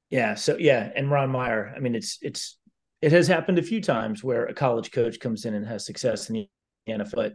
Yeah. 0.09 0.35
So 0.35 0.57
yeah, 0.57 0.91
and 0.95 1.09
Ron 1.09 1.29
Meyer. 1.29 1.73
I 1.75 1.79
mean, 1.79 1.95
it's 1.95 2.17
it's 2.21 2.57
it 3.01 3.11
has 3.11 3.27
happened 3.27 3.59
a 3.59 3.63
few 3.63 3.81
times 3.81 4.23
where 4.23 4.45
a 4.45 4.53
college 4.53 4.91
coach 4.91 5.19
comes 5.19 5.45
in 5.45 5.53
and 5.53 5.65
has 5.65 5.85
success 5.85 6.29
in 6.29 6.35
the 6.35 6.49
NFL, 6.87 7.15
but 7.15 7.33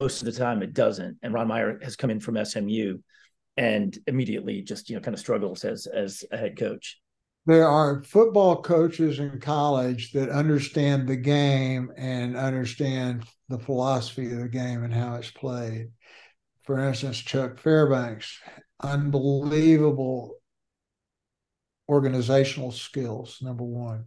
most 0.00 0.20
of 0.20 0.26
the 0.26 0.38
time 0.38 0.62
it 0.62 0.74
doesn't. 0.74 1.18
And 1.22 1.32
Ron 1.32 1.48
Meyer 1.48 1.78
has 1.82 1.96
come 1.96 2.10
in 2.10 2.20
from 2.20 2.42
SMU 2.44 2.98
and 3.56 3.98
immediately 4.06 4.60
just 4.60 4.90
you 4.90 4.96
know 4.96 5.00
kind 5.00 5.14
of 5.14 5.20
struggles 5.20 5.64
as 5.64 5.86
as 5.86 6.24
a 6.30 6.36
head 6.36 6.58
coach. 6.58 7.00
There 7.46 7.66
are 7.66 8.02
football 8.02 8.60
coaches 8.60 9.20
in 9.20 9.40
college 9.40 10.12
that 10.12 10.30
understand 10.30 11.08
the 11.08 11.16
game 11.16 11.92
and 11.96 12.36
understand 12.36 13.24
the 13.48 13.58
philosophy 13.58 14.32
of 14.32 14.40
the 14.40 14.48
game 14.48 14.82
and 14.82 14.92
how 14.92 15.14
it's 15.14 15.30
played. 15.30 15.90
For 16.64 16.80
instance, 16.80 17.18
Chuck 17.18 17.60
Fairbanks, 17.60 18.40
unbelievable 18.82 20.34
organizational 21.88 22.72
skills, 22.72 23.38
number 23.40 23.62
one. 23.62 24.06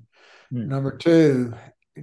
Hmm. 0.52 0.68
Number 0.68 0.98
two, 0.98 1.54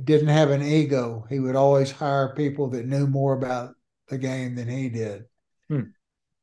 didn't 0.04 0.28
have 0.28 0.50
an 0.50 0.62
ego. 0.62 1.26
He 1.28 1.40
would 1.40 1.56
always 1.56 1.90
hire 1.90 2.34
people 2.34 2.68
that 2.70 2.86
knew 2.86 3.06
more 3.06 3.34
about 3.34 3.74
the 4.08 4.18
game 4.18 4.54
than 4.54 4.68
he 4.68 4.88
did. 4.88 5.24
Hmm. 5.68 5.82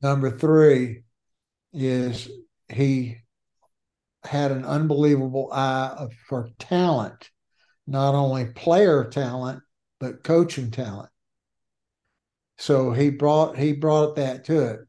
Number 0.02 0.32
three 0.32 1.04
is 1.72 2.30
he 2.70 3.18
had 4.24 4.52
an 4.52 4.66
unbelievable 4.66 5.50
eye 5.52 6.08
for 6.28 6.50
talent, 6.60 7.30
not 7.88 8.16
only 8.16 8.46
player 8.46 9.06
talent, 9.06 9.62
but 10.00 10.24
coaching 10.24 10.72
talent. 10.72 11.10
So 12.58 12.92
he 12.92 13.10
brought 13.10 13.58
he 13.58 13.74
brought 13.74 14.16
that 14.18 14.46
to 14.46 14.66
it. 14.66 14.80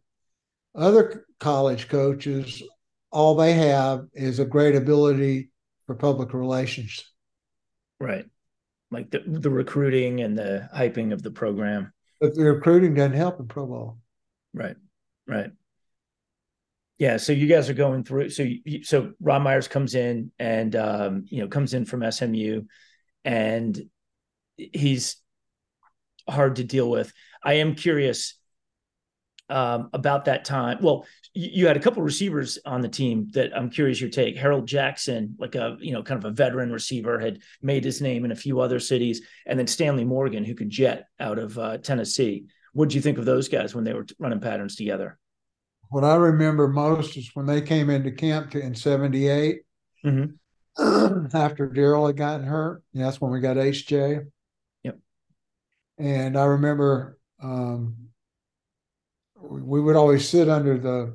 Other 0.74 1.24
college 1.40 1.88
coaches, 1.88 2.62
all 3.10 3.36
they 3.36 3.52
have 3.54 4.06
is 4.12 4.38
a 4.38 4.44
great 4.44 4.74
ability 4.74 5.50
for 5.86 5.94
public 5.94 6.34
relations. 6.34 7.04
Right. 8.00 8.26
Like 8.90 9.10
the, 9.10 9.22
the 9.26 9.50
recruiting 9.50 10.20
and 10.20 10.36
the 10.36 10.68
hyping 10.74 11.12
of 11.12 11.22
the 11.22 11.30
program. 11.30 11.92
But 12.20 12.34
the 12.34 12.44
recruiting 12.44 12.94
doesn't 12.94 13.12
help 13.12 13.40
in 13.40 13.48
Pro 13.48 13.66
Bowl. 13.66 13.98
Right. 14.52 14.76
Right. 15.26 15.50
Yeah. 16.98 17.16
So 17.16 17.32
you 17.32 17.46
guys 17.46 17.68
are 17.68 17.74
going 17.74 18.04
through. 18.04 18.30
So 18.30 18.44
you, 18.44 18.84
so 18.84 19.12
Ron 19.20 19.42
Myers 19.42 19.68
comes 19.68 19.94
in 19.94 20.30
and 20.38 20.76
um, 20.76 21.24
you 21.28 21.40
know 21.42 21.48
comes 21.48 21.74
in 21.74 21.84
from 21.84 22.08
SMU, 22.10 22.62
and 23.24 23.80
he's 24.56 25.16
hard 26.28 26.56
to 26.56 26.64
deal 26.64 26.88
with. 26.88 27.12
I 27.42 27.54
am 27.54 27.74
curious 27.74 28.38
um, 29.48 29.90
about 29.92 30.26
that 30.26 30.44
time. 30.44 30.78
Well, 30.80 31.06
you, 31.34 31.66
had 31.66 31.76
a 31.76 31.80
couple 31.80 32.02
receivers 32.02 32.58
on 32.64 32.80
the 32.80 32.88
team 32.88 33.28
that 33.32 33.56
I'm 33.56 33.68
curious 33.68 34.00
your 34.00 34.10
take. 34.10 34.36
Harold 34.36 34.66
Jackson, 34.66 35.34
like 35.38 35.56
a 35.56 35.76
you 35.80 35.92
know 35.92 36.02
kind 36.02 36.18
of 36.18 36.30
a 36.30 36.34
veteran 36.34 36.70
receiver, 36.70 37.18
had 37.18 37.40
made 37.60 37.84
his 37.84 38.00
name 38.00 38.24
in 38.24 38.30
a 38.30 38.36
few 38.36 38.60
other 38.60 38.78
cities, 38.78 39.22
and 39.46 39.58
then 39.58 39.66
Stanley 39.66 40.04
Morgan, 40.04 40.44
who 40.44 40.54
could 40.54 40.70
jet 40.70 41.08
out 41.18 41.38
of 41.38 41.58
uh, 41.58 41.78
Tennessee. 41.78 42.46
What 42.72 42.88
did 42.88 42.94
you 42.94 43.00
think 43.00 43.18
of 43.18 43.24
those 43.24 43.48
guys 43.48 43.74
when 43.74 43.84
they 43.84 43.92
were 43.92 44.06
running 44.18 44.40
patterns 44.40 44.76
together? 44.76 45.18
What 45.90 46.04
I 46.04 46.14
remember 46.14 46.68
most 46.68 47.16
is 47.16 47.30
when 47.34 47.46
they 47.46 47.60
came 47.60 47.90
into 47.90 48.12
camp 48.12 48.54
in 48.54 48.74
'78. 48.74 49.62
Mm-hmm. 50.04 50.34
after 51.36 51.68
Darryl 51.68 52.08
had 52.08 52.16
gotten 52.16 52.46
hurt, 52.46 52.82
yeah, 52.92 53.04
that's 53.04 53.20
when 53.20 53.30
we 53.30 53.40
got 53.40 53.56
HJ. 53.56 54.26
Yep. 54.82 54.98
And 55.98 56.36
I 56.36 56.44
remember 56.44 57.18
um, 57.40 57.96
we 59.40 59.80
would 59.80 59.96
always 59.96 60.28
sit 60.28 60.48
under 60.48 60.78
the 60.78 61.14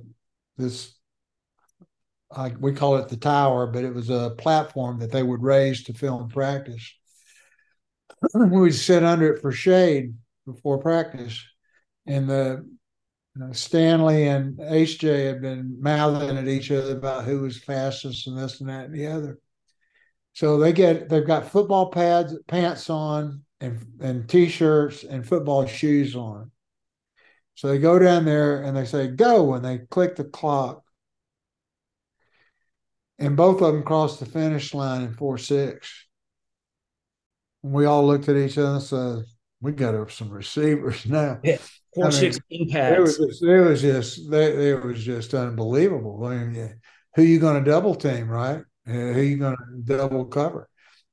this 0.60 0.94
like 2.36 2.56
we 2.60 2.74
call 2.74 2.98
it 2.98 3.10
the 3.10 3.18
tower, 3.18 3.66
but 3.66 3.84
it 3.84 3.94
was 3.94 4.10
a 4.10 4.36
platform 4.38 5.00
that 5.00 5.12
they 5.12 5.24
would 5.24 5.42
raise 5.42 5.84
to 5.84 5.94
film 5.94 6.30
practice. 6.30 6.94
we 8.34 8.62
would 8.62 8.76
sit 8.76 9.04
under 9.04 9.34
it 9.34 9.42
for 9.42 9.52
shade 9.52 10.14
before 10.46 10.78
practice, 10.78 11.44
and 12.06 12.30
the 12.30 12.66
you 13.36 13.46
know, 13.46 13.52
Stanley 13.52 14.28
and 14.28 14.58
HJ 14.58 15.28
had 15.28 15.42
been 15.42 15.78
mouthing 15.82 16.38
at 16.38 16.48
each 16.48 16.72
other 16.72 16.96
about 16.96 17.26
who 17.26 17.42
was 17.42 17.58
fastest 17.58 18.28
and 18.28 18.38
this 18.38 18.60
and 18.60 18.70
that 18.70 18.86
and 18.86 18.94
the 18.94 19.08
other. 19.08 19.40
So 20.34 20.60
they 20.60 20.74
get 20.74 21.10
they've 21.10 21.26
got 21.26 21.50
football 21.50 21.90
pads, 21.90 22.38
pants 22.48 22.90
on, 22.90 23.44
and 23.60 23.86
and 24.02 24.30
t-shirts 24.30 25.04
and 25.04 25.28
football 25.28 25.66
shoes 25.66 26.16
on. 26.16 26.52
So 27.60 27.68
they 27.68 27.78
go 27.78 28.00
down 28.00 28.24
there 28.24 28.62
and 28.64 28.78
they 28.78 28.86
say, 28.86 29.08
go, 29.08 29.54
and 29.54 29.66
they 29.66 29.80
click 29.80 30.16
the 30.16 30.24
clock. 30.24 30.82
And 33.18 33.36
both 33.36 33.62
of 33.62 33.74
them 33.74 33.84
cross 33.84 34.18
the 34.18 34.26
finish 34.26 34.74
line 34.74 35.02
in 35.02 35.14
4 35.14 35.38
6. 35.38 36.06
And 37.64 37.74
we 37.74 37.84
all 37.84 38.08
looked 38.08 38.30
at 38.30 38.38
each 38.38 38.58
other 38.58 38.76
and 38.76 38.82
said, 38.82 39.24
we 39.60 39.74
got 39.74 40.10
some 40.10 40.30
receivers 40.30 41.06
now. 41.06 41.42
Yeah. 41.44 41.58
Four 41.94 42.08
I 42.08 42.10
six 42.12 42.40
mean, 42.50 42.70
impacts. 42.70 42.96
It 42.96 43.02
was 43.02 43.18
just, 43.18 43.44
it 43.44 43.60
was 43.60 43.82
just, 43.82 44.32
it 44.32 44.86
was 44.86 45.04
just 45.04 45.34
unbelievable. 45.34 46.24
I 46.24 46.38
mean, 46.38 46.80
who 47.16 47.24
you 47.24 47.42
going 47.42 47.62
to 47.62 47.70
double 47.70 47.94
team, 47.94 48.30
right? 48.30 48.62
Who 48.86 49.20
you 49.20 49.36
going 49.36 49.58
to 49.58 49.98
double 49.98 50.24
cover? 50.28 50.70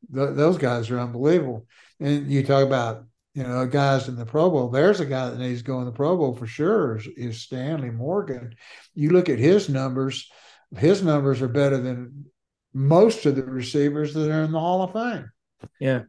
those 0.09 0.59
guys 0.59 0.91
are 0.91 1.01
unbelievable. 1.01 1.67
And 1.99 2.31
you 2.31 2.45
talk 2.45 2.65
about 2.65 3.05
you 3.37 3.43
know, 3.43 3.67
guys 3.67 4.09
in 4.09 4.17
the 4.17 4.25
Pro 4.25 4.49
Bowl. 4.49 4.71
There's 4.71 5.01
a 5.01 5.05
guy 5.05 5.29
that 5.29 5.39
needs 5.39 5.61
to 5.61 5.67
go 5.67 5.79
in 5.81 5.85
the 5.85 5.93
Pro 5.93 6.17
Bowl 6.17 6.35
for 6.35 6.47
sure 6.47 6.97
is, 6.97 7.07
is 7.19 7.43
Stanley 7.43 7.91
Morgan. 7.91 8.55
You 8.95 9.11
look 9.11 9.29
at 9.29 9.39
his 9.39 9.69
numbers, 9.69 10.31
his 10.75 11.03
numbers 11.03 11.43
are 11.43 11.49
better 11.49 11.77
than 11.77 12.25
most 12.73 13.27
of 13.27 13.37
the 13.37 13.45
receivers 13.45 14.15
that 14.15 14.31
are 14.31 14.43
in 14.43 14.53
the 14.53 14.59
Hall 14.59 14.83
of 14.83 14.95
Fame. 14.95 15.31
Yeah. 15.79 16.05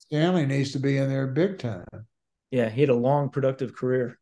Stanley 0.00 0.44
needs 0.44 0.72
to 0.72 0.78
be 0.78 0.98
in 0.98 1.08
there 1.08 1.26
big 1.26 1.58
time. 1.58 1.86
Yeah, 2.50 2.68
he 2.68 2.82
had 2.82 2.90
a 2.90 2.94
long, 2.94 3.30
productive 3.30 3.74
career. 3.74 4.18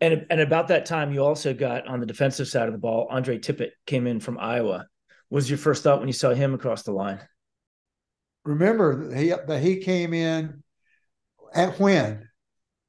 And, 0.00 0.24
and 0.30 0.40
about 0.40 0.68
that 0.68 0.86
time, 0.86 1.12
you 1.12 1.22
also 1.22 1.52
got 1.52 1.86
on 1.86 2.00
the 2.00 2.06
defensive 2.06 2.48
side 2.48 2.68
of 2.68 2.72
the 2.72 2.78
ball, 2.78 3.06
Andre 3.10 3.38
Tippett 3.38 3.72
came 3.86 4.06
in 4.06 4.20
from 4.20 4.38
Iowa. 4.38 4.86
What 5.28 5.36
was 5.36 5.50
your 5.50 5.58
first 5.58 5.82
thought 5.82 5.98
when 5.98 6.08
you 6.08 6.14
saw 6.14 6.32
him 6.32 6.54
across 6.54 6.84
the 6.84 6.92
line? 6.92 7.20
Remember 8.46 9.08
that 9.08 9.18
he, 9.18 9.28
that 9.28 9.62
he 9.62 9.76
came 9.76 10.14
in 10.14 10.62
at 11.54 11.78
when? 11.78 12.28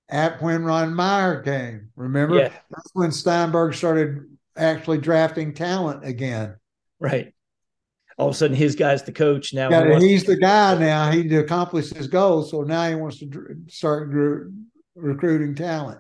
At 0.10 0.42
when 0.42 0.64
Ron 0.64 0.94
Meyer 0.94 1.42
came. 1.42 1.90
Remember? 1.96 2.36
Yeah. 2.38 2.54
That's 2.70 2.90
when 2.94 3.12
Steinberg 3.12 3.74
started 3.74 4.38
actually 4.56 5.00
drafting 5.00 5.54
talent 5.54 6.06
again. 6.06 6.56
Right. 7.00 7.34
All 8.18 8.30
of 8.30 8.34
a 8.34 8.38
sudden, 8.38 8.56
his 8.56 8.76
guy's 8.76 9.04
the 9.04 9.12
coach 9.12 9.54
now. 9.54 9.70
Yeah, 9.70 10.00
he 10.00 10.10
he's 10.10 10.24
to- 10.24 10.32
the 10.32 10.42
guy 10.42 10.78
now. 10.78 11.12
He 11.12 11.36
accomplished 11.36 11.96
his 11.96 12.08
goals, 12.08 12.50
so 12.52 12.64
now 12.64 12.88
he 12.90 12.96
wants 12.96 13.20
to 13.20 13.56
start 13.68 14.10
recruiting 14.96 15.54
talent. 15.54 16.00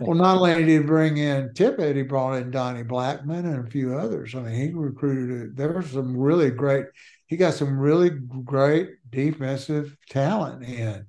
Well, 0.00 0.16
not 0.16 0.38
only 0.38 0.54
did 0.54 0.68
he 0.68 0.78
bring 0.78 1.18
in 1.18 1.50
Tippett, 1.50 1.94
he 1.94 2.02
brought 2.02 2.34
in 2.34 2.50
Donnie 2.50 2.82
Blackmon 2.82 3.44
and 3.44 3.66
a 3.66 3.70
few 3.70 3.96
others. 3.96 4.34
I 4.34 4.40
mean, 4.40 4.54
he 4.54 4.72
recruited. 4.72 5.56
There 5.56 5.72
was 5.72 5.90
some 5.90 6.16
really 6.16 6.50
great. 6.50 6.86
He 7.26 7.36
got 7.36 7.54
some 7.54 7.78
really 7.78 8.10
great 8.10 8.90
defensive 9.08 9.96
talent 10.08 10.64
in. 10.64 11.06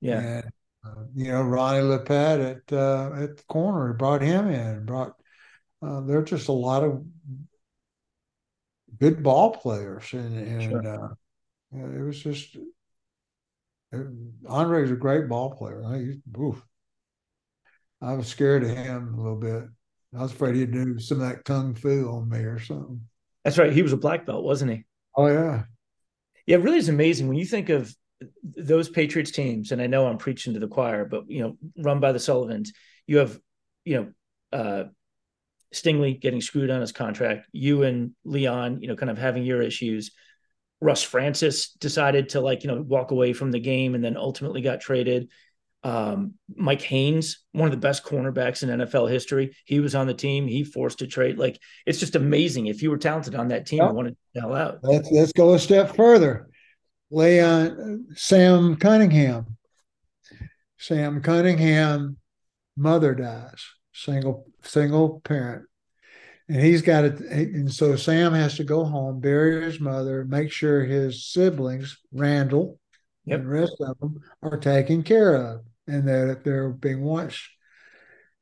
Yeah. 0.00 0.20
And, 0.20 0.44
uh, 0.84 1.04
you 1.14 1.32
know, 1.32 1.42
Ronnie 1.42 1.82
Lippett 1.82 2.40
at 2.40 2.72
uh, 2.72 3.10
at 3.14 3.36
the 3.36 3.42
corner 3.48 3.92
brought 3.92 4.22
him 4.22 4.48
in. 4.48 4.84
Brought 4.84 5.14
uh, 5.82 6.00
there 6.00 6.18
are 6.18 6.24
just 6.24 6.48
a 6.48 6.52
lot 6.52 6.84
of 6.84 7.04
good 8.98 9.22
ball 9.22 9.50
players, 9.52 10.12
and 10.12 10.36
and 10.36 10.62
sure. 10.62 10.86
uh, 10.86 11.08
it 11.72 12.04
was 12.04 12.22
just 12.22 12.56
it, 13.92 14.06
Andre's 14.48 14.90
a 14.90 14.96
great 14.96 15.28
ball 15.28 15.50
player. 15.50 15.82
I, 15.84 16.38
oof, 16.38 16.62
I 18.00 18.14
was 18.14 18.28
scared 18.28 18.64
of 18.64 18.70
him 18.70 19.14
a 19.14 19.22
little 19.22 19.38
bit. 19.38 19.64
I 20.16 20.22
was 20.22 20.32
afraid 20.32 20.54
he'd 20.56 20.72
do 20.72 20.98
some 20.98 21.20
of 21.20 21.28
that 21.28 21.44
kung 21.44 21.74
fu 21.74 22.08
on 22.08 22.28
me 22.28 22.38
or 22.38 22.58
something. 22.58 23.00
That's 23.44 23.58
right. 23.58 23.72
He 23.72 23.82
was 23.82 23.92
a 23.92 23.98
black 23.98 24.26
belt, 24.26 24.44
wasn't 24.44 24.72
he? 24.72 24.84
Oh 25.14 25.26
yeah. 25.26 25.64
Yeah, 26.46 26.56
it 26.56 26.62
really 26.62 26.78
is 26.78 26.88
amazing 26.88 27.28
when 27.28 27.36
you 27.36 27.44
think 27.44 27.68
of 27.68 27.94
those 28.42 28.88
Patriots 28.88 29.30
teams, 29.30 29.72
and 29.72 29.80
I 29.80 29.86
know 29.86 30.06
I'm 30.06 30.18
preaching 30.18 30.54
to 30.54 30.60
the 30.60 30.68
choir, 30.68 31.04
but 31.04 31.30
you 31.30 31.40
know, 31.40 31.56
run 31.76 32.00
by 32.00 32.12
the 32.12 32.18
Sullivans, 32.18 32.72
you 33.06 33.18
have, 33.18 33.38
you 33.84 34.14
know, 34.52 34.58
uh, 34.58 34.84
Stingley 35.74 36.20
getting 36.20 36.40
screwed 36.40 36.70
on 36.70 36.80
his 36.80 36.92
contract, 36.92 37.48
you 37.52 37.82
and 37.82 38.12
Leon, 38.24 38.80
you 38.80 38.88
know, 38.88 38.96
kind 38.96 39.10
of 39.10 39.18
having 39.18 39.44
your 39.44 39.62
issues. 39.62 40.12
Russ 40.80 41.02
Francis 41.02 41.70
decided 41.72 42.30
to 42.30 42.40
like, 42.40 42.62
you 42.62 42.68
know, 42.68 42.82
walk 42.82 43.10
away 43.10 43.32
from 43.32 43.50
the 43.50 43.60
game 43.60 43.94
and 43.94 44.04
then 44.04 44.16
ultimately 44.16 44.60
got 44.60 44.80
traded. 44.80 45.30
Um, 45.82 46.34
Mike 46.54 46.82
Haynes, 46.82 47.44
one 47.52 47.66
of 47.66 47.70
the 47.70 47.76
best 47.76 48.04
cornerbacks 48.04 48.62
in 48.62 48.80
NFL 48.80 49.10
history, 49.10 49.54
he 49.64 49.80
was 49.80 49.94
on 49.94 50.06
the 50.06 50.14
team. 50.14 50.46
He 50.46 50.64
forced 50.64 51.00
a 51.02 51.06
trade. 51.06 51.38
Like 51.38 51.58
it's 51.86 52.00
just 52.00 52.16
amazing. 52.16 52.66
If 52.66 52.82
you 52.82 52.90
were 52.90 52.98
talented 52.98 53.34
on 53.34 53.48
that 53.48 53.66
team, 53.66 53.78
yep. 53.78 53.90
you 53.90 53.94
wanted 53.94 54.16
to 54.34 54.40
hell 54.40 54.54
out. 54.54 54.78
Let's 54.82 55.10
let's 55.10 55.32
go 55.32 55.54
a 55.54 55.58
step 55.58 55.94
further. 55.94 56.48
Leon 57.10 58.08
Sam 58.14 58.76
Cunningham. 58.76 59.56
Sam 60.78 61.22
Cunningham, 61.22 62.16
mother 62.76 63.14
dies. 63.14 63.64
single 63.92 64.46
single 64.62 65.20
parent, 65.20 65.66
and 66.48 66.60
he's 66.60 66.82
got 66.82 67.04
it. 67.04 67.20
And 67.20 67.72
so 67.72 67.96
Sam 67.96 68.32
has 68.34 68.56
to 68.56 68.64
go 68.64 68.84
home, 68.84 69.20
bury 69.20 69.62
his 69.64 69.80
mother, 69.80 70.24
make 70.24 70.52
sure 70.52 70.84
his 70.84 71.24
siblings, 71.26 71.98
Randall, 72.12 72.78
yep. 73.24 73.40
and 73.40 73.48
the 73.48 73.52
rest 73.52 73.76
of 73.80 73.98
them, 73.98 74.20
are 74.42 74.58
taken 74.58 75.02
care 75.02 75.34
of, 75.34 75.60
and 75.86 76.06
that 76.08 76.44
they're 76.44 76.70
being 76.70 77.02
watched. 77.02 77.50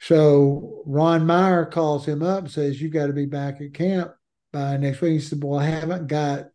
So 0.01 0.83
Ron 0.87 1.25
Meyer 1.25 1.65
calls 1.67 2.07
him 2.07 2.23
up 2.23 2.41
and 2.41 2.51
says, 2.51 2.81
"You 2.81 2.89
got 2.89 3.07
to 3.07 3.13
be 3.13 3.27
back 3.27 3.61
at 3.61 3.75
camp 3.75 4.13
by 4.53 4.77
next 4.77 5.01
week." 5.01 5.13
He 5.13 5.21
said, 5.21 5.43
"Well, 5.43 5.61
I 5.61 5.67
haven't 5.67 6.09
got 6.09 6.47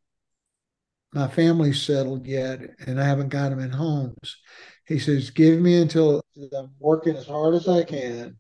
my 1.13 1.27
family's 1.27 1.81
settled 1.81 2.25
yet, 2.25 2.61
and 2.85 2.99
I 2.99 3.05
haven't 3.05 3.29
got 3.29 3.49
them 3.49 3.59
in 3.59 3.71
homes." 3.71 4.37
He 4.85 4.99
says, 4.99 5.31
"Give 5.31 5.59
me 5.59 5.81
until 5.81 6.23
I'm 6.57 6.71
working 6.79 7.15
as 7.15 7.27
hard 7.27 7.55
as 7.55 7.67
I 7.67 7.83
can." 7.83 8.37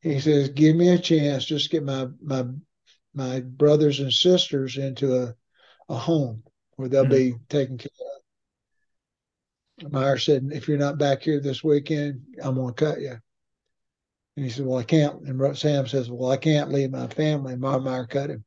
He 0.00 0.20
says, 0.20 0.50
"Give 0.50 0.76
me 0.76 0.90
a 0.90 0.98
chance, 0.98 1.44
just 1.44 1.70
get 1.70 1.84
my 1.84 2.08
my 2.20 2.46
my 3.14 3.40
brothers 3.40 4.00
and 4.00 4.12
sisters 4.12 4.76
into 4.76 5.16
a 5.22 5.34
a 5.88 5.96
home 5.96 6.42
where 6.76 6.88
they'll 6.88 7.04
mm-hmm. 7.04 7.38
be 7.38 7.46
taken 7.48 7.78
care 7.78 7.90
of." 9.82 9.92
Meyer 9.92 10.18
said, 10.18 10.48
"If 10.52 10.68
you're 10.68 10.78
not 10.78 10.98
back 10.98 11.22
here 11.22 11.40
this 11.40 11.64
weekend, 11.64 12.22
I'm 12.42 12.54
going 12.54 12.74
to 12.74 12.84
cut 12.84 13.00
you." 13.00 13.18
And 14.36 14.44
he 14.44 14.50
said, 14.50 14.66
Well, 14.66 14.78
I 14.78 14.84
can't. 14.84 15.20
And 15.22 15.56
Sam 15.58 15.86
says, 15.86 16.10
Well, 16.10 16.30
I 16.30 16.36
can't 16.36 16.72
leave 16.72 16.90
my 16.90 17.06
family. 17.08 17.56
Meyer 17.56 18.06
cut 18.06 18.30
him. 18.30 18.44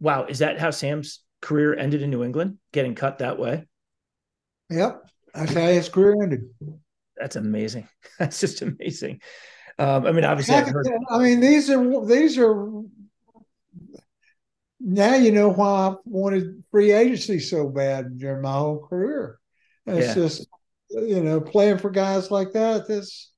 Wow. 0.00 0.26
Is 0.26 0.40
that 0.40 0.58
how 0.58 0.70
Sam's 0.70 1.20
career 1.40 1.74
ended 1.74 2.02
in 2.02 2.10
New 2.10 2.22
England, 2.22 2.58
getting 2.72 2.94
cut 2.94 3.18
that 3.18 3.38
way? 3.38 3.66
Yep. 4.70 5.02
That's 5.34 5.52
how 5.52 5.60
his 5.60 5.88
career 5.88 6.22
ended. 6.22 6.42
That's 7.16 7.36
amazing. 7.36 7.88
That's 8.18 8.40
just 8.40 8.62
amazing. 8.62 9.20
Um, 9.78 10.06
I 10.06 10.12
mean, 10.12 10.24
obviously, 10.24 10.56
I, 10.56 10.62
heard- 10.62 10.88
I 11.08 11.18
mean, 11.18 11.40
these 11.40 11.70
are 11.70 12.06
these 12.06 12.36
are 12.38 12.82
now 14.80 15.14
you 15.14 15.32
know 15.32 15.48
why 15.48 15.88
I 15.88 15.94
wanted 16.04 16.62
free 16.70 16.92
agency 16.92 17.38
so 17.38 17.68
bad 17.68 18.18
during 18.18 18.42
my 18.42 18.52
whole 18.52 18.86
career. 18.86 19.38
It's 19.86 20.08
yeah. 20.08 20.14
just 20.14 20.46
you 20.90 21.22
know 21.22 21.40
playing 21.40 21.78
for 21.78 21.90
guys 21.90 22.30
like 22.30 22.52
that. 22.52 22.86
This 22.86 23.30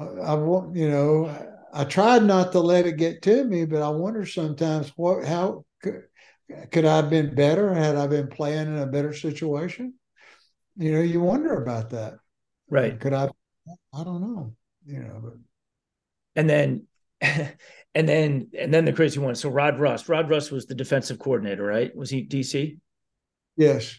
I, 0.00 0.34
want, 0.34 0.76
you 0.76 0.88
know, 0.88 1.30
I 1.72 1.84
tried 1.84 2.22
not 2.24 2.52
to 2.52 2.60
let 2.60 2.86
it 2.86 2.96
get 2.96 3.22
to 3.22 3.44
me, 3.44 3.66
but 3.66 3.82
I 3.82 3.88
wonder 3.90 4.24
sometimes 4.24 4.90
what, 4.96 5.26
how 5.26 5.64
could, 6.70 6.84
I 6.84 6.96
have 6.96 7.10
been 7.10 7.34
better 7.34 7.72
had 7.74 7.96
I 7.96 8.06
been 8.06 8.28
playing 8.28 8.68
in 8.68 8.78
a 8.78 8.86
better 8.86 9.12
situation? 9.12 9.94
You 10.76 10.92
know, 10.92 11.00
you 11.00 11.20
wonder 11.20 11.62
about 11.62 11.90
that. 11.90 12.14
Right. 12.68 12.98
Could 12.98 13.12
I, 13.12 13.28
I 13.94 14.04
don't 14.04 14.20
know, 14.20 14.54
you 14.86 15.00
know, 15.00 15.20
but. 15.22 15.34
And 16.36 16.48
then, 16.48 16.86
and 17.20 18.08
then, 18.08 18.48
and 18.58 18.72
then 18.72 18.84
the 18.84 18.92
crazy 18.92 19.18
one. 19.18 19.34
So 19.34 19.50
Rod 19.50 19.78
Rust, 19.78 20.08
Rod 20.08 20.30
Rust 20.30 20.52
was 20.52 20.66
the 20.66 20.74
defensive 20.74 21.18
coordinator, 21.18 21.64
right? 21.64 21.94
Was 21.94 22.10
he 22.10 22.24
DC? 22.26 22.78
Yes. 23.56 23.98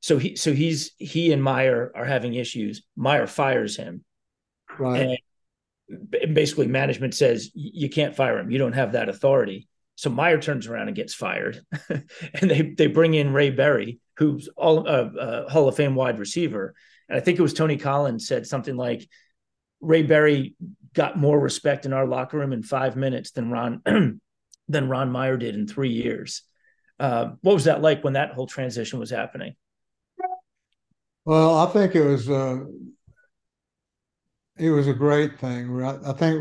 So 0.00 0.18
he, 0.18 0.36
so 0.36 0.52
he's, 0.52 0.92
he 0.98 1.32
and 1.32 1.42
Meyer 1.42 1.90
are 1.94 2.04
having 2.04 2.34
issues. 2.34 2.82
Meyer 2.96 3.26
fires 3.26 3.76
him. 3.76 4.04
Right. 4.78 5.00
And 5.00 5.18
basically 6.34 6.66
management 6.66 7.14
says 7.14 7.50
you 7.54 7.88
can't 7.88 8.16
fire 8.16 8.38
him. 8.38 8.50
You 8.50 8.58
don't 8.58 8.72
have 8.72 8.92
that 8.92 9.08
authority. 9.08 9.68
So 9.96 10.10
Meyer 10.10 10.40
turns 10.40 10.66
around 10.66 10.88
and 10.88 10.96
gets 10.96 11.14
fired, 11.14 11.60
and 11.88 12.50
they 12.50 12.62
they 12.76 12.86
bring 12.88 13.14
in 13.14 13.32
Ray 13.32 13.50
Berry, 13.50 14.00
who's 14.16 14.48
all 14.56 14.88
uh, 14.88 15.10
uh, 15.18 15.48
Hall 15.48 15.68
of 15.68 15.76
Fame 15.76 15.94
wide 15.94 16.18
receiver. 16.18 16.74
And 17.08 17.16
I 17.16 17.20
think 17.20 17.38
it 17.38 17.42
was 17.42 17.54
Tony 17.54 17.76
Collins 17.76 18.26
said 18.26 18.46
something 18.46 18.76
like, 18.76 19.06
Ray 19.80 20.02
Berry 20.02 20.56
got 20.94 21.18
more 21.18 21.38
respect 21.38 21.86
in 21.86 21.92
our 21.92 22.06
locker 22.06 22.38
room 22.38 22.52
in 22.52 22.62
five 22.62 22.96
minutes 22.96 23.32
than 23.32 23.50
Ron 23.50 23.82
than 24.68 24.88
Ron 24.88 25.10
Meyer 25.10 25.36
did 25.36 25.54
in 25.54 25.66
three 25.66 25.92
years. 25.92 26.42
Uh, 26.98 27.32
what 27.42 27.54
was 27.54 27.64
that 27.64 27.82
like 27.82 28.02
when 28.02 28.14
that 28.14 28.32
whole 28.32 28.46
transition 28.46 28.98
was 28.98 29.10
happening? 29.10 29.54
Well, 31.24 31.56
I 31.56 31.66
think 31.66 31.94
it 31.94 32.04
was 32.04 32.28
uh, 32.28 32.64
it 34.56 34.70
was 34.70 34.88
a 34.88 34.94
great 34.94 35.38
thing. 35.38 35.82
I 35.82 36.12
think 36.12 36.40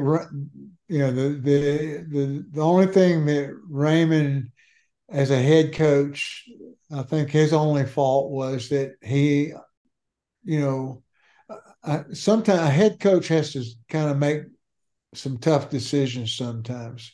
you 0.94 1.00
know 1.00 1.12
the 1.12 1.30
the 1.30 2.06
the 2.08 2.46
the 2.52 2.62
only 2.62 2.86
thing 2.86 3.26
that 3.26 3.52
Raymond, 3.68 4.52
as 5.10 5.32
a 5.32 5.42
head 5.42 5.74
coach, 5.74 6.48
I 6.92 7.04
think 7.04 7.30
his 7.32 7.54
only 7.54 7.86
fault 7.86 8.32
was 8.32 8.70
that 8.70 8.98
he, 9.02 9.54
you 10.44 10.60
know, 10.62 11.04
uh, 11.50 11.58
uh, 11.84 12.04
sometimes 12.14 12.62
a 12.62 12.70
head 12.70 13.00
coach 13.00 13.28
has 13.30 13.54
to 13.54 13.66
kind 13.90 14.10
of 14.12 14.18
make 14.18 14.44
some 15.16 15.38
tough 15.40 15.70
decisions 15.70 16.36
sometimes, 16.36 17.12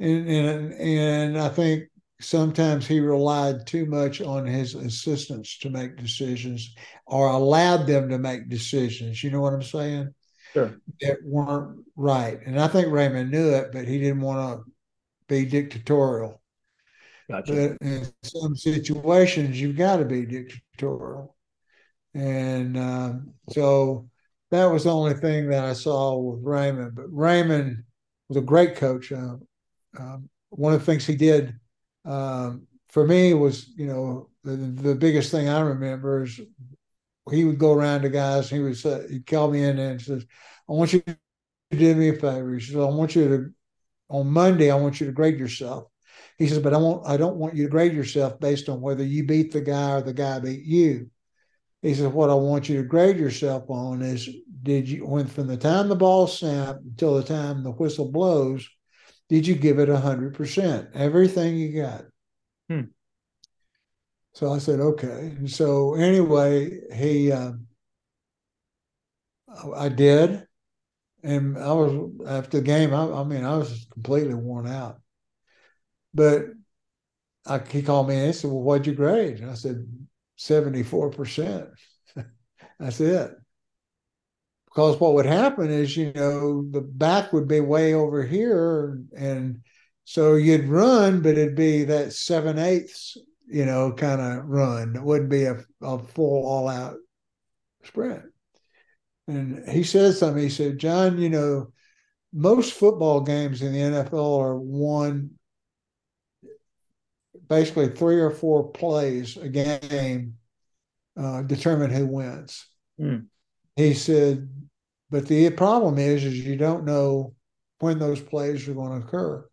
and 0.00 0.28
and 0.28 0.74
and 0.74 1.38
I 1.38 1.50
think 1.50 1.84
sometimes 2.20 2.86
he 2.86 3.00
relied 3.00 3.66
too 3.66 3.86
much 3.86 4.20
on 4.20 4.46
his 4.46 4.74
assistants 4.74 5.58
to 5.58 5.70
make 5.70 5.96
decisions 5.96 6.74
or 7.06 7.28
allowed 7.28 7.86
them 7.86 8.08
to 8.10 8.18
make 8.18 8.48
decisions. 8.48 9.24
You 9.24 9.30
know 9.30 9.40
what 9.40 9.54
I'm 9.54 9.62
saying? 9.62 10.14
Sure. 10.52 10.80
that 11.00 11.18
weren't 11.24 11.84
right. 11.96 12.40
And 12.44 12.60
I 12.60 12.68
think 12.68 12.88
Raymond 12.88 13.30
knew 13.30 13.50
it, 13.50 13.72
but 13.72 13.86
he 13.86 13.98
didn't 13.98 14.20
want 14.20 14.64
to 14.64 14.72
be 15.28 15.44
dictatorial. 15.44 16.40
Gotcha. 17.30 17.76
But 17.80 17.86
in 17.86 18.06
some 18.22 18.56
situations, 18.56 19.60
you've 19.60 19.76
got 19.76 19.98
to 19.98 20.04
be 20.04 20.26
dictatorial. 20.26 21.36
And 22.14 22.76
um, 22.76 23.34
so 23.50 24.08
that 24.50 24.66
was 24.66 24.84
the 24.84 24.94
only 24.94 25.14
thing 25.14 25.48
that 25.50 25.64
I 25.64 25.72
saw 25.74 26.16
with 26.16 26.40
Raymond. 26.42 26.94
But 26.94 27.06
Raymond 27.08 27.84
was 28.28 28.36
a 28.36 28.42
great 28.42 28.76
coach. 28.76 29.12
Uh, 29.12 29.36
um, 29.98 30.28
one 30.50 30.72
of 30.72 30.80
the 30.80 30.86
things 30.86 31.06
he 31.06 31.14
did 31.14 31.54
um, 32.04 32.66
for 32.88 33.06
me 33.06 33.34
was, 33.34 33.68
you 33.76 33.86
know, 33.86 34.28
the, 34.42 34.56
the 34.56 34.94
biggest 34.94 35.30
thing 35.30 35.48
I 35.48 35.60
remember 35.60 36.24
is 36.24 36.40
he 37.30 37.44
would 37.44 37.58
go 37.58 37.72
around 37.72 38.02
to 38.02 38.08
guys. 38.08 38.50
he 38.50 38.58
would 38.60 38.76
say, 38.76 39.06
he'd 39.10 39.26
call 39.26 39.50
me 39.50 39.62
in 39.62 39.78
and 39.78 40.00
says, 40.00 40.24
"I 40.68 40.72
want 40.72 40.92
you 40.92 41.00
to 41.02 41.16
do 41.70 41.94
me 41.94 42.08
a 42.10 42.14
favor." 42.14 42.54
He 42.54 42.60
says, 42.60 42.76
"I 42.76 42.84
want 42.84 43.14
you 43.16 43.28
to 43.28 43.50
on 44.08 44.26
Monday. 44.28 44.70
I 44.70 44.76
want 44.76 45.00
you 45.00 45.06
to 45.06 45.12
grade 45.12 45.38
yourself." 45.38 45.88
He 46.38 46.48
says, 46.48 46.58
"But 46.58 46.74
I 46.74 46.78
want 46.78 47.06
I 47.06 47.16
don't 47.16 47.36
want 47.36 47.54
you 47.56 47.64
to 47.64 47.70
grade 47.70 47.94
yourself 47.94 48.40
based 48.40 48.68
on 48.68 48.80
whether 48.80 49.04
you 49.04 49.24
beat 49.24 49.52
the 49.52 49.60
guy 49.60 49.92
or 49.92 50.02
the 50.02 50.12
guy 50.12 50.38
beat 50.38 50.64
you." 50.64 51.10
He 51.82 51.94
says, 51.94 52.08
"What 52.08 52.30
I 52.30 52.34
want 52.34 52.68
you 52.68 52.76
to 52.82 52.88
grade 52.88 53.18
yourself 53.18 53.70
on 53.70 54.02
is 54.02 54.28
did 54.62 54.88
you 54.88 55.06
when 55.06 55.26
from 55.26 55.46
the 55.46 55.56
time 55.56 55.88
the 55.88 55.96
ball 55.96 56.26
snapped 56.26 56.82
until 56.82 57.16
the 57.16 57.22
time 57.22 57.62
the 57.62 57.70
whistle 57.70 58.10
blows, 58.10 58.68
did 59.28 59.46
you 59.46 59.54
give 59.54 59.78
it 59.78 59.88
hundred 59.88 60.34
percent, 60.34 60.90
everything 60.94 61.56
you 61.56 61.80
got?" 61.82 62.04
Hmm. 62.68 62.82
So 64.32 64.52
I 64.52 64.58
said, 64.58 64.80
okay. 64.80 65.36
So 65.46 65.94
anyway, 65.94 66.80
he, 66.94 67.32
uh, 67.32 67.52
I 69.74 69.88
did. 69.88 70.46
And 71.22 71.58
I 71.58 71.72
was, 71.72 72.10
after 72.26 72.58
the 72.58 72.64
game, 72.64 72.94
I, 72.94 73.10
I 73.10 73.24
mean, 73.24 73.44
I 73.44 73.56
was 73.58 73.86
completely 73.92 74.34
worn 74.34 74.66
out. 74.66 75.00
But 76.14 76.46
I, 77.46 77.58
he 77.58 77.82
called 77.82 78.08
me 78.08 78.16
and 78.16 78.26
he 78.26 78.32
said, 78.32 78.50
well, 78.50 78.62
what'd 78.62 78.86
you 78.86 78.94
grade? 78.94 79.40
And 79.40 79.50
I 79.50 79.54
said, 79.54 79.86
74%. 80.38 81.70
That's 82.78 83.00
it. 83.00 83.32
Because 84.66 85.00
what 85.00 85.14
would 85.14 85.26
happen 85.26 85.68
is, 85.70 85.96
you 85.96 86.12
know, 86.14 86.64
the 86.70 86.80
back 86.80 87.32
would 87.32 87.48
be 87.48 87.60
way 87.60 87.92
over 87.92 88.24
here. 88.24 89.02
And 89.16 89.62
so 90.04 90.34
you'd 90.34 90.68
run, 90.68 91.22
but 91.22 91.36
it'd 91.36 91.56
be 91.56 91.84
that 91.84 92.12
seven 92.12 92.58
eighths 92.58 93.18
you 93.50 93.66
know, 93.66 93.92
kind 93.92 94.20
of 94.20 94.46
run. 94.46 94.94
It 94.96 95.02
wouldn't 95.02 95.30
be 95.30 95.44
a, 95.44 95.64
a 95.82 95.98
full 95.98 96.46
all 96.46 96.68
out 96.68 96.96
sprint. 97.84 98.22
And 99.26 99.68
he 99.68 99.82
said 99.82 100.14
something. 100.14 100.42
He 100.42 100.48
said, 100.48 100.78
John, 100.78 101.18
you 101.18 101.28
know, 101.28 101.72
most 102.32 102.74
football 102.74 103.20
games 103.20 103.62
in 103.62 103.72
the 103.72 103.78
NFL 103.78 104.40
are 104.40 104.58
won 104.58 105.30
basically 107.48 107.88
three 107.88 108.20
or 108.20 108.30
four 108.30 108.70
plays 108.70 109.36
a 109.36 109.48
game 109.48 110.36
uh, 111.16 111.42
determine 111.42 111.90
who 111.90 112.06
wins. 112.06 112.66
Mm. 113.00 113.26
He 113.76 113.94
said, 113.94 114.48
but 115.10 115.26
the 115.26 115.50
problem 115.50 115.98
is, 115.98 116.24
is 116.24 116.38
you 116.38 116.56
don't 116.56 116.84
know 116.84 117.34
when 117.80 117.98
those 117.98 118.20
plays 118.20 118.68
are 118.68 118.74
going 118.74 119.00
to 119.00 119.06
occur. 119.06 119.44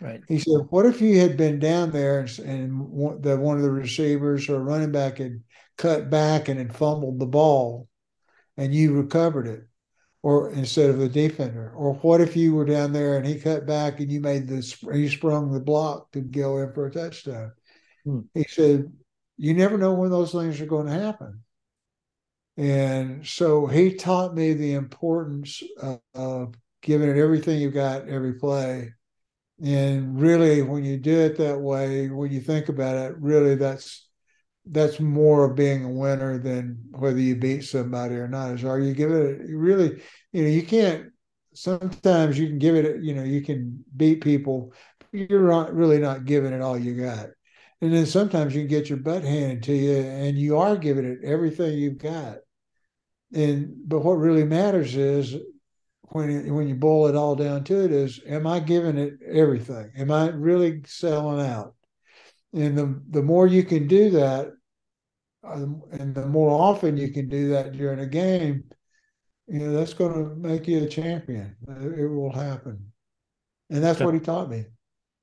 Right. 0.00 0.22
He 0.28 0.38
said, 0.38 0.66
"What 0.70 0.86
if 0.86 1.00
you 1.00 1.18
had 1.20 1.36
been 1.36 1.58
down 1.58 1.90
there 1.90 2.20
and, 2.20 2.38
and 2.38 3.22
the 3.22 3.36
one 3.36 3.56
of 3.56 3.62
the 3.62 3.70
receivers 3.70 4.48
or 4.48 4.60
running 4.60 4.92
back 4.92 5.18
had 5.18 5.42
cut 5.76 6.08
back 6.08 6.48
and 6.48 6.58
had 6.58 6.74
fumbled 6.74 7.18
the 7.18 7.26
ball, 7.26 7.88
and 8.56 8.74
you 8.74 8.94
recovered 8.94 9.46
it, 9.46 9.66
or 10.22 10.50
instead 10.52 10.88
of 10.88 10.98
the 10.98 11.08
defender? 11.08 11.70
Or 11.74 11.94
what 11.94 12.22
if 12.22 12.34
you 12.36 12.54
were 12.54 12.64
down 12.64 12.92
there 12.92 13.18
and 13.18 13.26
he 13.26 13.38
cut 13.38 13.66
back 13.66 14.00
and 14.00 14.10
you 14.10 14.20
made 14.20 14.48
the 14.48 14.62
he 14.92 15.08
sprung 15.08 15.52
the 15.52 15.60
block 15.60 16.10
to 16.12 16.20
go 16.20 16.58
in 16.58 16.72
for 16.72 16.86
a 16.86 16.90
touchdown?" 16.90 17.52
Hmm. 18.04 18.20
He 18.32 18.44
said, 18.44 18.90
"You 19.36 19.52
never 19.52 19.76
know 19.76 19.94
when 19.94 20.10
those 20.10 20.32
things 20.32 20.60
are 20.60 20.66
going 20.66 20.86
to 20.86 20.92
happen." 20.92 21.42
And 22.56 23.26
so 23.26 23.66
he 23.66 23.94
taught 23.94 24.34
me 24.34 24.52
the 24.54 24.74
importance 24.74 25.62
of, 25.80 26.00
of 26.14 26.54
giving 26.82 27.08
it 27.08 27.16
everything 27.16 27.60
you've 27.60 27.74
got 27.74 28.08
every 28.08 28.34
play. 28.34 28.92
And 29.62 30.20
really, 30.20 30.62
when 30.62 30.84
you 30.84 30.96
do 30.96 31.18
it 31.20 31.36
that 31.38 31.60
way, 31.60 32.08
when 32.08 32.32
you 32.32 32.40
think 32.40 32.68
about 32.68 32.96
it, 32.96 33.16
really 33.18 33.56
that's 33.56 34.08
that's 34.66 35.00
more 35.00 35.44
of 35.44 35.56
being 35.56 35.84
a 35.84 35.90
winner 35.90 36.38
than 36.38 36.78
whether 36.92 37.18
you 37.18 37.36
beat 37.36 37.62
somebody 37.62 38.14
or 38.14 38.28
not. 38.28 38.52
Is 38.52 38.64
are 38.64 38.78
you 38.78 38.94
giving 38.94 39.16
it 39.16 39.48
you 39.48 39.58
really, 39.58 40.02
you 40.32 40.42
know, 40.42 40.48
you 40.48 40.62
can't 40.62 41.10
sometimes 41.54 42.38
you 42.38 42.46
can 42.46 42.58
give 42.58 42.76
it, 42.76 43.02
you 43.02 43.14
know, 43.14 43.24
you 43.24 43.42
can 43.42 43.84
beat 43.96 44.22
people, 44.22 44.72
you're 45.12 45.48
not 45.48 45.74
really 45.74 45.98
not 45.98 46.24
giving 46.24 46.52
it 46.52 46.62
all 46.62 46.78
you 46.78 46.94
got. 46.94 47.26
And 47.82 47.92
then 47.92 48.06
sometimes 48.06 48.54
you 48.54 48.66
get 48.66 48.88
your 48.88 48.98
butt 48.98 49.24
handed 49.24 49.62
to 49.64 49.72
you 49.74 49.96
and 49.96 50.38
you 50.38 50.58
are 50.58 50.76
giving 50.76 51.04
it 51.04 51.18
everything 51.24 51.78
you've 51.78 51.98
got. 51.98 52.38
And 53.32 53.74
but 53.86 54.00
what 54.00 54.14
really 54.14 54.44
matters 54.44 54.96
is 54.96 55.36
when 56.10 56.30
it, 56.30 56.50
when 56.50 56.68
you 56.68 56.74
boil 56.74 57.06
it 57.08 57.16
all 57.16 57.34
down 57.34 57.64
to 57.64 57.84
it 57.84 57.92
is 57.92 58.20
am 58.26 58.46
I 58.46 58.60
giving 58.60 58.98
it 58.98 59.14
everything? 59.30 59.90
Am 59.96 60.10
I 60.10 60.28
really 60.28 60.82
selling 60.86 61.44
out? 61.46 61.74
And 62.52 62.76
the 62.76 63.00
the 63.10 63.22
more 63.22 63.46
you 63.46 63.62
can 63.64 63.86
do 63.86 64.10
that, 64.10 64.52
um, 65.44 65.82
and 65.92 66.14
the 66.14 66.26
more 66.26 66.50
often 66.50 66.96
you 66.96 67.12
can 67.12 67.28
do 67.28 67.50
that 67.50 67.72
during 67.72 68.00
a 68.00 68.06
game, 68.06 68.64
you 69.46 69.60
know 69.60 69.72
that's 69.72 69.94
going 69.94 70.12
to 70.12 70.34
make 70.36 70.66
you 70.66 70.82
a 70.82 70.88
champion. 70.88 71.56
It 71.68 72.10
will 72.10 72.32
happen, 72.32 72.92
and 73.70 73.82
that's 73.82 74.00
what 74.00 74.14
he 74.14 74.20
taught 74.20 74.50
me. 74.50 74.64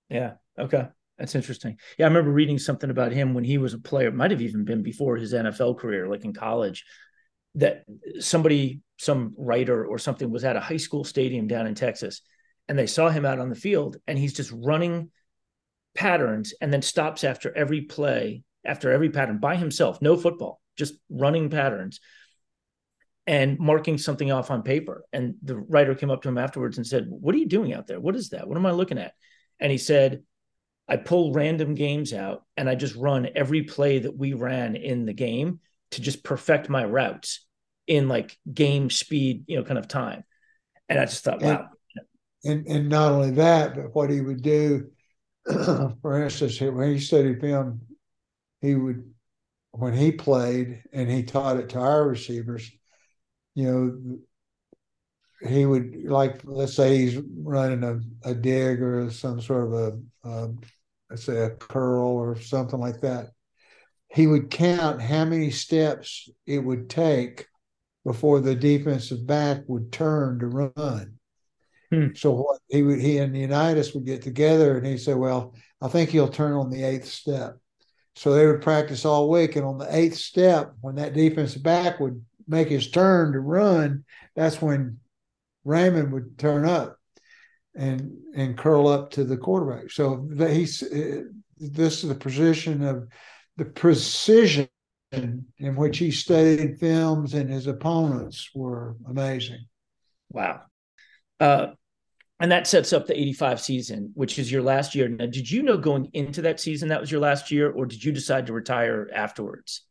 Yeah. 0.10 0.34
Okay. 0.58 0.88
That's 1.18 1.36
interesting. 1.36 1.80
Yeah, 1.98 2.06
I 2.06 2.10
remember 2.10 2.32
reading 2.32 2.60
something 2.60 2.90
about 2.90 3.12
him 3.12 3.34
when 3.34 3.44
he 3.44 3.58
was 3.58 3.74
a 3.74 3.80
player. 3.80 4.10
It 4.10 4.16
might 4.16 4.32
have 4.32 4.42
even 4.42 4.66
been 4.66 4.84
before 4.84 5.18
his 5.18 5.34
NFL 5.34 5.80
career, 5.80 6.08
like 6.08 6.24
in 6.24 6.34
college, 6.34 6.86
that 7.56 7.86
somebody, 8.20 8.82
some 8.98 9.34
writer 9.38 9.86
or 9.86 9.98
something, 9.98 10.30
was 10.30 10.44
at 10.44 10.56
a 10.56 10.62
high 10.62 10.78
school 10.78 11.04
stadium 11.04 11.48
down 11.48 11.68
in 11.68 11.76
Texas, 11.76 12.22
and 12.68 12.78
they 12.78 12.88
saw 12.88 13.10
him 13.10 13.26
out 13.26 13.40
on 13.40 13.50
the 13.50 13.56
field, 13.56 13.98
and 14.08 14.18
he's 14.18 14.34
just 14.34 14.52
running 14.52 15.10
patterns, 15.96 16.54
and 16.62 16.72
then 16.72 16.82
stops 16.82 17.24
after 17.24 17.56
every 17.56 17.82
play, 17.82 18.44
after 18.66 18.92
every 18.92 19.10
pattern 19.10 19.40
by 19.40 19.56
himself, 19.56 20.02
no 20.02 20.18
football, 20.18 20.62
just 20.76 20.96
running 21.10 21.50
patterns, 21.50 22.00
and 23.26 23.60
marking 23.60 23.98
something 23.98 24.32
off 24.32 24.52
on 24.52 24.64
paper. 24.64 25.04
And 25.12 25.36
the 25.42 25.58
writer 25.58 25.96
came 25.96 26.12
up 26.12 26.22
to 26.22 26.30
him 26.30 26.38
afterwards 26.38 26.78
and 26.78 26.88
said, 26.88 27.08
"What 27.10 27.36
are 27.36 27.40
you 27.40 27.48
doing 27.48 27.74
out 27.74 27.88
there? 27.88 28.00
What 28.00 28.16
is 28.16 28.30
that? 28.30 28.48
What 28.48 28.58
am 28.58 28.66
I 28.66 28.72
looking 28.72 28.98
at?" 28.98 29.14
And 29.60 29.72
he 29.72 29.78
said 29.78 30.24
I 30.88 30.98
pull 30.98 31.34
random 31.34 31.76
games 31.76 32.14
out 32.14 32.46
and 32.56 32.70
I 32.70 32.76
just 32.76 32.96
run 32.96 33.28
every 33.36 33.64
play 33.64 34.00
that 34.00 34.16
we 34.16 34.34
ran 34.34 34.76
in 34.76 35.06
the 35.06 35.14
game 35.14 35.60
to 35.92 36.02
just 36.02 36.24
perfect 36.24 36.70
my 36.70 36.86
routes 36.86 37.46
in 37.88 38.08
like 38.08 38.38
game 38.52 38.90
speed, 38.90 39.46
you 39.48 39.58
know, 39.58 39.64
kind 39.64 39.80
of 39.80 39.88
time. 39.88 40.24
And 40.90 41.00
I 41.00 41.06
just 41.06 41.24
thought, 41.24 41.42
wow. 41.42 41.70
And, 42.44 42.60
and, 42.60 42.68
and 42.68 42.90
not 42.90 43.12
only 43.12 43.32
that, 43.32 43.76
but 43.76 43.96
what 43.96 44.10
he 44.10 44.22
would 44.22 44.42
do, 44.42 44.92
for 45.46 46.24
instance, 46.24 46.60
when 46.62 46.94
he 46.94 47.00
studied 47.00 47.42
film, 47.42 47.82
he 48.62 48.76
would, 48.76 49.12
when 49.72 49.94
he 49.94 50.12
played 50.12 50.84
and 50.94 51.10
he 51.10 51.24
taught 51.24 51.58
it 51.58 51.70
to 51.70 51.80
our 51.80 52.08
receivers, 52.08 52.70
you 53.56 53.64
know, 53.64 54.20
he 55.48 55.66
would 55.66 56.04
like 56.06 56.42
let's 56.46 56.74
say 56.74 56.98
he's 56.98 57.22
running 57.44 57.84
a, 57.84 58.00
a 58.28 58.34
dig 58.34 58.82
or 58.82 59.10
some 59.12 59.40
sort 59.40 59.68
of 59.68 59.74
a, 59.74 60.30
a 60.30 60.50
let's 61.10 61.24
say 61.24 61.38
a 61.38 61.52
curl 61.52 62.08
or 62.08 62.40
something 62.40 62.80
like 62.80 63.02
that, 63.02 63.28
he 64.10 64.28
would 64.28 64.50
count 64.50 65.02
how 65.02 65.26
many 65.26 65.52
steps 65.52 66.30
it 66.46 66.60
would 66.60 66.90
take 66.90 67.48
before 68.08 68.40
the 68.40 68.56
defensive 68.56 69.28
back 69.28 69.64
would 69.68 69.92
turn 69.92 70.40
to 70.40 70.48
run. 70.48 71.14
Hmm. 71.92 72.08
So 72.16 72.32
what 72.32 72.62
he 72.70 72.82
would 72.82 73.02
he 73.02 73.18
and 73.18 73.36
Unitas 73.36 73.94
would 73.94 74.06
get 74.06 74.22
together 74.22 74.78
and 74.78 74.88
he 74.88 74.98
said, 74.98 75.18
Well, 75.18 75.54
I 75.82 75.90
think 75.90 76.10
he'll 76.10 76.30
turn 76.30 76.54
on 76.54 76.70
the 76.70 76.84
eighth 76.84 77.10
step. 77.10 77.58
So 78.16 78.34
they 78.34 78.48
would 78.48 78.62
practice 78.62 79.04
all 79.04 79.30
week. 79.30 79.58
And 79.58 79.66
on 79.66 79.78
the 79.78 79.94
eighth 79.94 80.16
step, 80.16 80.72
when 80.80 80.96
that 80.96 81.16
defensive 81.16 81.62
back 81.62 82.00
would 82.00 82.24
make 82.48 82.70
his 82.70 82.90
turn 82.90 83.34
to 83.34 83.42
run, 83.42 84.06
that's 84.38 84.62
when 84.62 85.00
Raymond 85.66 86.14
would 86.14 86.40
turn 86.40 86.64
up 86.64 86.98
and 87.76 88.14
and 88.34 88.58
curl 88.58 88.88
up 88.88 89.12
to 89.12 89.26
the 89.26 89.36
quarterback. 89.36 89.92
So 89.92 90.30
he's 90.38 90.82
uh, 90.82 91.24
this 91.58 92.04
is 92.04 92.10
the 92.10 92.16
position 92.16 92.84
of 92.84 93.10
the 93.58 93.66
precision 93.66 94.70
in 95.18 95.76
which 95.76 95.98
he 95.98 96.12
studied 96.12 96.80
films 96.80 97.34
and 97.34 97.50
his 97.50 97.68
opponents 97.68 98.50
were 98.54 98.96
amazing. 99.08 99.66
Wow. 100.30 100.62
Uh, 101.40 101.68
and 102.40 102.52
that 102.52 102.68
sets 102.68 102.94
up 102.94 103.08
the 103.08 103.20
85 103.20 103.60
season, 103.60 104.12
which 104.14 104.38
is 104.38 104.52
your 104.52 104.62
last 104.62 104.94
year. 104.94 105.08
Now, 105.08 105.26
did 105.26 105.50
you 105.50 105.64
know 105.64 105.78
going 105.78 106.10
into 106.14 106.42
that 106.44 106.60
season 106.60 106.90
that 106.90 107.02
was 107.02 107.12
your 107.12 107.22
last 107.22 107.52
year, 107.52 107.72
or 107.72 107.86
did 107.86 108.04
you 108.04 108.12
decide 108.12 108.48
to 108.48 108.54
retire 108.54 109.10
afterwards? 109.14 109.84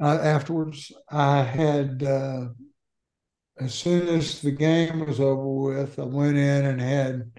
Uh, 0.00 0.18
afterwards, 0.22 0.92
I 1.10 1.42
had 1.42 2.02
uh, 2.02 2.46
as 3.60 3.74
soon 3.74 4.08
as 4.08 4.40
the 4.40 4.50
game 4.50 5.04
was 5.04 5.20
over 5.20 5.48
with, 5.48 5.98
I 5.98 6.04
went 6.04 6.36
in 6.36 6.64
and 6.66 6.80
had 6.80 7.30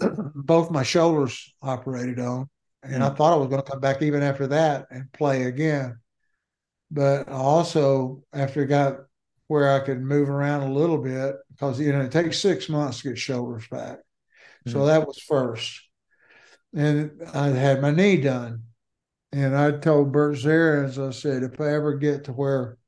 both 0.34 0.70
my 0.70 0.82
shoulders 0.82 1.54
operated 1.62 2.18
on. 2.18 2.48
And 2.82 3.02
I 3.02 3.08
hmm. 3.08 3.16
thought 3.16 3.32
I 3.32 3.36
was 3.36 3.48
going 3.48 3.62
to 3.62 3.70
come 3.70 3.80
back 3.80 4.02
even 4.02 4.22
after 4.22 4.46
that 4.48 4.86
and 4.90 5.10
play 5.12 5.44
again. 5.44 5.98
But 6.90 7.28
also, 7.28 8.22
after 8.32 8.62
I 8.62 8.66
got 8.66 8.96
where 9.46 9.70
I 9.70 9.80
could 9.80 10.00
move 10.00 10.28
around 10.28 10.62
a 10.62 10.72
little 10.72 10.98
bit, 10.98 11.36
because, 11.50 11.80
you 11.80 11.92
know, 11.92 12.02
it 12.02 12.12
takes 12.12 12.38
six 12.38 12.68
months 12.68 13.00
to 13.00 13.10
get 13.10 13.18
shoulders 13.18 13.66
back. 13.68 13.98
Mm-hmm. 13.98 14.72
So 14.72 14.86
that 14.86 15.06
was 15.06 15.18
first. 15.18 15.80
And 16.74 17.22
I 17.34 17.48
had 17.48 17.80
my 17.80 17.90
knee 17.90 18.18
done. 18.18 18.64
And 19.32 19.56
I 19.56 19.72
told 19.72 20.12
Bert 20.12 20.36
Zarins, 20.36 20.98
I 20.98 21.10
said, 21.10 21.42
if 21.42 21.60
I 21.60 21.74
ever 21.74 21.94
get 21.94 22.24
to 22.24 22.32
where 22.32 22.78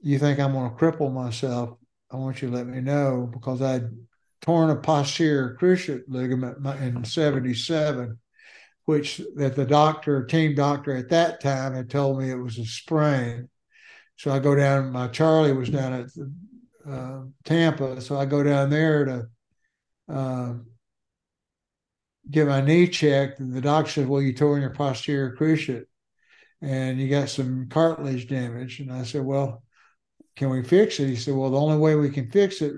you 0.00 0.18
think 0.18 0.40
I'm 0.40 0.52
going 0.52 0.70
to 0.70 0.76
cripple 0.76 1.12
myself, 1.12 1.76
I 2.10 2.16
want 2.16 2.42
you 2.42 2.50
to 2.50 2.54
let 2.54 2.66
me 2.66 2.80
know 2.80 3.28
because 3.32 3.62
I'd 3.62 3.90
torn 4.40 4.70
a 4.70 4.76
posterior 4.76 5.56
cruciate 5.60 6.04
ligament 6.08 6.64
in 6.80 7.04
77, 7.04 8.18
which 8.88 9.20
that 9.36 9.54
the 9.54 9.66
doctor, 9.66 10.24
team 10.24 10.54
doctor 10.54 10.96
at 10.96 11.10
that 11.10 11.42
time 11.42 11.74
had 11.74 11.90
told 11.90 12.18
me 12.18 12.30
it 12.30 12.42
was 12.42 12.56
a 12.56 12.64
sprain. 12.64 13.46
So 14.16 14.30
I 14.30 14.38
go 14.38 14.54
down, 14.54 14.92
my 14.92 15.08
Charlie 15.08 15.52
was 15.52 15.68
down 15.68 15.92
at 15.92 16.06
uh, 16.90 17.24
Tampa. 17.44 18.00
So 18.00 18.18
I 18.18 18.24
go 18.24 18.42
down 18.42 18.70
there 18.70 19.04
to 19.04 19.28
uh, 20.10 20.54
get 22.30 22.46
my 22.46 22.62
knee 22.62 22.88
checked. 22.88 23.40
And 23.40 23.52
the 23.52 23.60
doctor 23.60 23.90
said, 23.90 24.08
well, 24.08 24.22
you 24.22 24.32
tore 24.32 24.58
your 24.58 24.70
posterior 24.70 25.36
cruciate 25.38 25.84
and 26.62 26.98
you 26.98 27.10
got 27.10 27.28
some 27.28 27.68
cartilage 27.68 28.26
damage. 28.26 28.80
And 28.80 28.90
I 28.90 29.02
said, 29.02 29.22
well, 29.22 29.64
can 30.34 30.48
we 30.48 30.62
fix 30.62 30.98
it? 30.98 31.08
He 31.08 31.16
said, 31.16 31.34
well, 31.34 31.50
the 31.50 31.60
only 31.60 31.76
way 31.76 31.94
we 31.94 32.08
can 32.08 32.30
fix 32.30 32.62
it 32.62 32.72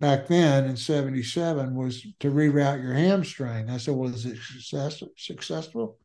back 0.00 0.28
then 0.28 0.66
in 0.66 0.76
77 0.76 1.74
was 1.74 2.06
to 2.20 2.30
reroute 2.30 2.82
your 2.82 2.94
hamstring. 2.94 3.68
I 3.70 3.78
said, 3.78 3.94
well, 3.94 4.10
is 4.10 4.26
it 4.26 4.38
success- 4.38 5.02
successful? 5.16 5.98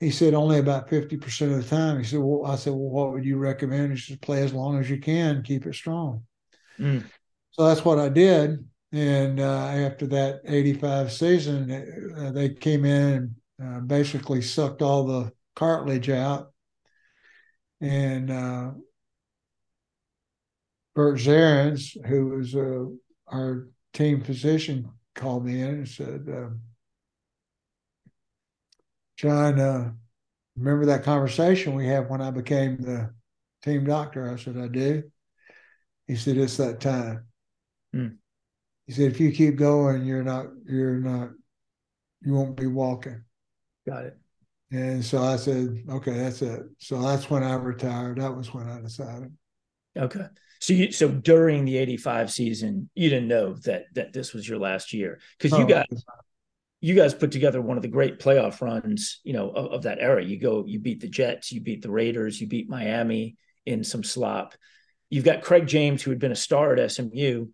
He 0.00 0.10
said, 0.10 0.34
only 0.34 0.58
about 0.58 0.88
50% 0.88 1.54
of 1.54 1.62
the 1.62 1.68
time. 1.68 1.98
He 1.98 2.04
said, 2.04 2.18
well, 2.20 2.50
I 2.50 2.56
said, 2.56 2.72
well, 2.72 2.90
what 2.90 3.12
would 3.12 3.24
you 3.24 3.36
recommend? 3.36 3.92
He 3.92 3.98
said, 3.98 4.20
play 4.20 4.42
as 4.42 4.52
long 4.52 4.78
as 4.78 4.90
you 4.90 4.98
can, 4.98 5.42
keep 5.42 5.66
it 5.66 5.74
strong. 5.74 6.24
Mm. 6.78 7.04
So 7.52 7.66
that's 7.66 7.84
what 7.84 7.98
I 7.98 8.08
did. 8.08 8.68
And 8.92 9.40
uh, 9.40 9.66
after 9.68 10.06
that 10.08 10.40
85 10.44 11.12
season, 11.12 12.14
uh, 12.18 12.32
they 12.32 12.50
came 12.50 12.84
in 12.84 13.34
and 13.58 13.76
uh, 13.76 13.80
basically 13.80 14.42
sucked 14.42 14.82
all 14.82 15.04
the 15.06 15.32
cartilage 15.54 16.10
out. 16.10 16.50
And 17.80 18.30
uh, 18.30 18.70
Bert 20.94 21.18
Zarins, 21.18 21.96
who 22.06 22.28
was 22.28 22.54
uh, 22.54 22.84
our 23.26 23.68
team 23.92 24.20
physician, 24.22 24.90
called 25.14 25.44
me 25.44 25.60
in 25.60 25.68
and 25.68 25.88
said, 25.88 26.26
uh, 26.30 26.48
John, 29.16 29.60
uh, 29.60 29.92
remember 30.56 30.86
that 30.86 31.04
conversation 31.04 31.74
we 31.74 31.86
had 31.86 32.10
when 32.10 32.20
I 32.20 32.30
became 32.30 32.78
the 32.78 33.10
team 33.62 33.84
doctor? 33.84 34.30
I 34.30 34.36
said, 34.36 34.56
I 34.56 34.68
do. 34.68 35.04
He 36.06 36.16
said, 36.16 36.36
it's 36.36 36.56
that 36.56 36.80
time. 36.80 37.26
Mm. 37.94 38.16
He 38.86 38.92
said, 38.92 39.12
if 39.12 39.20
you 39.20 39.32
keep 39.32 39.56
going, 39.56 40.04
you're 40.04 40.24
not, 40.24 40.46
you're 40.66 40.96
not, 40.96 41.30
you 42.20 42.34
won't 42.34 42.56
be 42.56 42.66
walking. 42.66 43.22
Got 43.86 44.06
it. 44.06 44.18
And 44.72 45.04
so 45.04 45.22
I 45.22 45.36
said, 45.36 45.84
okay, 45.88 46.14
that's 46.14 46.42
it. 46.42 46.62
So 46.78 47.00
that's 47.00 47.28
when 47.28 47.42
I 47.42 47.54
retired. 47.54 48.18
That 48.18 48.34
was 48.34 48.52
when 48.52 48.68
I 48.68 48.80
decided. 48.80 49.32
Okay. 49.96 50.26
So 50.62 50.74
you 50.74 50.92
so 50.92 51.08
during 51.08 51.64
the 51.64 51.76
85 51.76 52.30
season, 52.30 52.88
you 52.94 53.10
didn't 53.10 53.26
know 53.26 53.54
that 53.64 53.86
that 53.94 54.12
this 54.12 54.32
was 54.32 54.48
your 54.48 54.60
last 54.60 54.92
year 54.92 55.18
because 55.36 55.58
you 55.58 55.64
oh, 55.64 55.66
guys 55.66 56.04
you 56.80 56.94
guys 56.94 57.14
put 57.14 57.32
together 57.32 57.60
one 57.60 57.76
of 57.76 57.82
the 57.82 57.88
great 57.88 58.20
playoff 58.20 58.60
runs, 58.60 59.18
you 59.24 59.32
know, 59.32 59.50
of, 59.50 59.72
of, 59.72 59.82
that 59.82 59.98
era. 60.00 60.22
You 60.22 60.38
go, 60.38 60.64
you 60.64 60.78
beat 60.78 61.00
the 61.00 61.08
Jets, 61.08 61.50
you 61.50 61.60
beat 61.60 61.82
the 61.82 61.90
Raiders, 61.90 62.40
you 62.40 62.46
beat 62.46 62.70
Miami 62.70 63.36
in 63.66 63.82
some 63.82 64.04
slop. 64.04 64.54
You've 65.10 65.24
got 65.24 65.42
Craig 65.42 65.66
James, 65.66 66.00
who 66.00 66.10
had 66.10 66.20
been 66.20 66.30
a 66.30 66.36
star 66.36 66.76
at 66.76 66.92
SMU, 66.92 67.46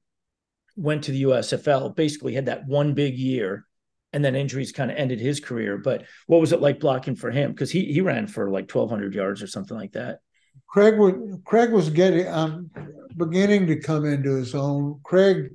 went 0.76 1.04
to 1.04 1.10
the 1.10 1.22
USFL, 1.22 1.96
basically 1.96 2.34
had 2.34 2.46
that 2.46 2.66
one 2.66 2.92
big 2.92 3.18
year, 3.18 3.66
and 4.12 4.22
then 4.22 4.36
injuries 4.36 4.72
kind 4.72 4.90
of 4.90 4.98
ended 4.98 5.18
his 5.18 5.40
career. 5.40 5.78
But 5.78 6.04
what 6.26 6.42
was 6.42 6.52
it 6.52 6.60
like 6.60 6.78
blocking 6.78 7.16
for 7.16 7.30
him? 7.30 7.52
Because 7.52 7.70
he 7.70 7.90
he 7.90 8.02
ran 8.02 8.26
for 8.26 8.50
like 8.50 8.68
twelve 8.68 8.90
hundred 8.90 9.14
yards 9.14 9.42
or 9.42 9.46
something 9.46 9.78
like 9.78 9.92
that. 9.92 10.18
Craig 10.66 10.98
was 10.98 11.14
Craig 11.44 11.72
was 11.72 11.90
getting 11.90 12.26
um, 12.28 12.70
beginning 13.16 13.66
to 13.66 13.80
come 13.80 14.04
into 14.04 14.34
his 14.34 14.54
own. 14.54 15.00
Craig 15.04 15.54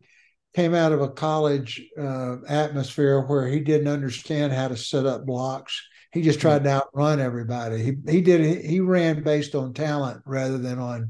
came 0.53 0.75
out 0.75 0.91
of 0.91 1.01
a 1.01 1.09
college 1.09 1.81
uh, 1.99 2.37
atmosphere 2.47 3.21
where 3.21 3.47
he 3.47 3.59
didn't 3.59 3.87
understand 3.87 4.53
how 4.53 4.67
to 4.67 4.77
set 4.77 5.05
up 5.05 5.25
blocks. 5.25 5.81
He 6.11 6.21
just 6.21 6.39
tried 6.39 6.63
to 6.65 6.69
outrun 6.69 7.19
everybody. 7.19 7.83
He 7.83 7.93
he 8.07 8.21
did 8.21 8.63
he 8.63 8.79
ran 8.79 9.23
based 9.23 9.55
on 9.55 9.73
talent 9.73 10.21
rather 10.25 10.57
than 10.57 10.77
on 10.77 11.09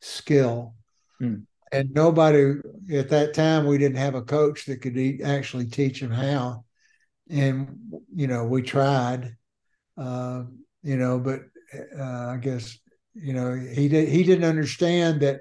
skill. 0.00 0.74
Mm. 1.20 1.46
And 1.72 1.90
nobody 1.92 2.54
at 2.92 3.08
that 3.08 3.34
time 3.34 3.66
we 3.66 3.78
didn't 3.78 3.96
have 3.96 4.14
a 4.14 4.22
coach 4.22 4.66
that 4.66 4.76
could 4.76 4.96
actually 5.24 5.66
teach 5.66 6.00
him 6.00 6.12
how. 6.12 6.64
And 7.28 7.80
you 8.14 8.28
know 8.28 8.44
we 8.44 8.62
tried, 8.62 9.36
uh, 9.98 10.44
you 10.84 10.96
know, 10.96 11.18
but 11.18 11.40
uh, 11.98 12.26
I 12.28 12.38
guess 12.40 12.78
you 13.14 13.32
know 13.32 13.54
he 13.54 13.88
did 13.88 14.08
he 14.08 14.24
didn't 14.24 14.44
understand 14.44 15.20
that 15.20 15.40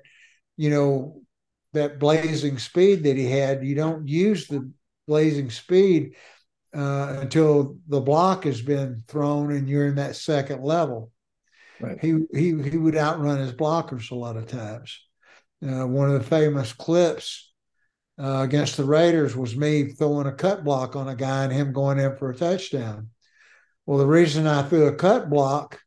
you 0.57 0.69
know 0.69 1.21
that 1.73 1.99
blazing 1.99 2.59
speed 2.59 3.03
that 3.03 3.17
he 3.17 3.29
had. 3.29 3.65
You 3.65 3.75
don't 3.75 4.07
use 4.07 4.47
the 4.47 4.71
blazing 5.07 5.49
speed 5.49 6.15
uh, 6.75 7.17
until 7.19 7.77
the 7.87 8.01
block 8.01 8.45
has 8.45 8.61
been 8.61 9.03
thrown 9.07 9.51
and 9.51 9.67
you're 9.67 9.87
in 9.87 9.95
that 9.95 10.15
second 10.15 10.63
level. 10.63 11.11
Right. 11.79 11.99
He 11.99 12.19
he 12.31 12.61
he 12.61 12.77
would 12.77 12.95
outrun 12.95 13.39
his 13.39 13.53
blockers 13.53 14.11
a 14.11 14.15
lot 14.15 14.37
of 14.37 14.47
times. 14.47 14.99
Uh, 15.65 15.87
one 15.87 16.09
of 16.09 16.13
the 16.13 16.27
famous 16.27 16.73
clips 16.73 17.51
uh, 18.21 18.41
against 18.41 18.77
the 18.77 18.83
Raiders 18.83 19.35
was 19.35 19.55
me 19.55 19.85
throwing 19.85 20.27
a 20.27 20.33
cut 20.33 20.63
block 20.63 20.95
on 20.95 21.07
a 21.07 21.15
guy 21.15 21.45
and 21.45 21.53
him 21.53 21.73
going 21.73 21.99
in 21.99 22.15
for 22.17 22.29
a 22.29 22.35
touchdown. 22.35 23.09
Well, 23.85 23.97
the 23.97 24.05
reason 24.05 24.45
I 24.45 24.63
threw 24.63 24.87
a 24.87 24.95
cut 24.95 25.29
block 25.29 25.79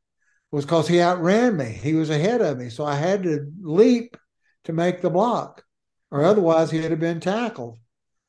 was 0.51 0.65
because 0.65 0.89
he 0.89 1.01
outran 1.01 1.57
me. 1.57 1.67
He 1.67 1.95
was 1.95 2.11
ahead 2.11 2.41
of 2.41 2.59
me, 2.59 2.71
so 2.71 2.85
I 2.85 2.95
had 2.95 3.23
to 3.25 3.51
leap 3.61 4.17
to 4.65 4.73
make 4.73 5.01
the 5.01 5.11
block, 5.11 5.65
or 6.11 6.25
otherwise 6.25 6.71
he'd 6.71 6.91
have 6.91 7.01
been 7.01 7.21
tackled. 7.21 7.79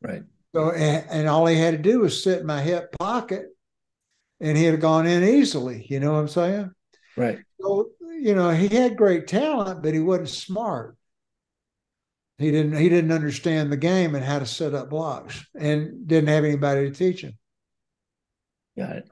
Right. 0.02 0.24
So, 0.56 0.72
and, 0.72 1.06
and 1.10 1.28
all 1.28 1.46
he 1.46 1.58
had 1.58 1.72
to 1.72 1.78
do 1.78 2.00
was 2.00 2.24
sit 2.24 2.42
in 2.42 2.48
my 2.48 2.62
hip 2.62 2.96
pocket, 3.00 3.46
and 4.40 4.58
he'd 4.58 4.66
have 4.66 4.80
gone 4.80 5.06
in 5.06 5.24
easily. 5.24 5.86
You 5.90 6.00
know 6.00 6.14
what 6.14 6.20
I'm 6.20 6.28
saying? 6.28 6.72
Right. 7.16 7.40
So, 7.62 7.90
you 8.20 8.36
know, 8.36 8.52
he 8.52 8.68
had 8.68 8.98
great 8.98 9.28
talent, 9.28 9.84
but 9.84 9.94
he 9.94 10.00
wasn't 10.00 10.30
smart. 10.30 10.98
He 12.38 12.52
didn't 12.52 12.78
he 12.78 12.88
didn't 12.88 13.12
understand 13.12 13.72
the 13.72 13.78
game 13.78 14.14
and 14.14 14.24
how 14.24 14.38
to 14.38 14.46
set 14.46 14.76
up 14.76 14.92
blocks 14.92 15.44
and 15.60 16.08
didn't 16.08 16.30
have 16.30 16.46
anybody 16.46 16.88
to 16.88 16.96
teach 16.96 17.22
him. 17.22 17.34
Got 18.78 18.98
it. 18.98 19.10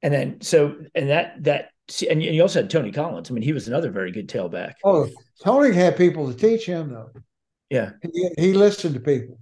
And 0.00 0.14
then 0.14 0.40
so 0.42 0.76
and 0.94 1.10
that 1.10 1.42
that 1.42 1.70
and 2.08 2.22
you 2.22 2.42
also 2.42 2.60
had 2.60 2.70
Tony 2.70 2.92
Collins. 2.92 3.30
I 3.30 3.34
mean, 3.34 3.42
he 3.42 3.52
was 3.52 3.68
another 3.68 3.90
very 3.90 4.12
good 4.12 4.28
tailback. 4.28 4.74
Oh, 4.84 5.08
Tony 5.42 5.74
had 5.74 5.96
people 5.96 6.32
to 6.32 6.36
teach 6.36 6.66
him 6.66 6.92
though. 6.92 7.10
Yeah. 7.70 7.92
He, 8.02 8.30
he 8.38 8.52
listened 8.52 8.94
to 8.94 9.00
people. 9.00 9.38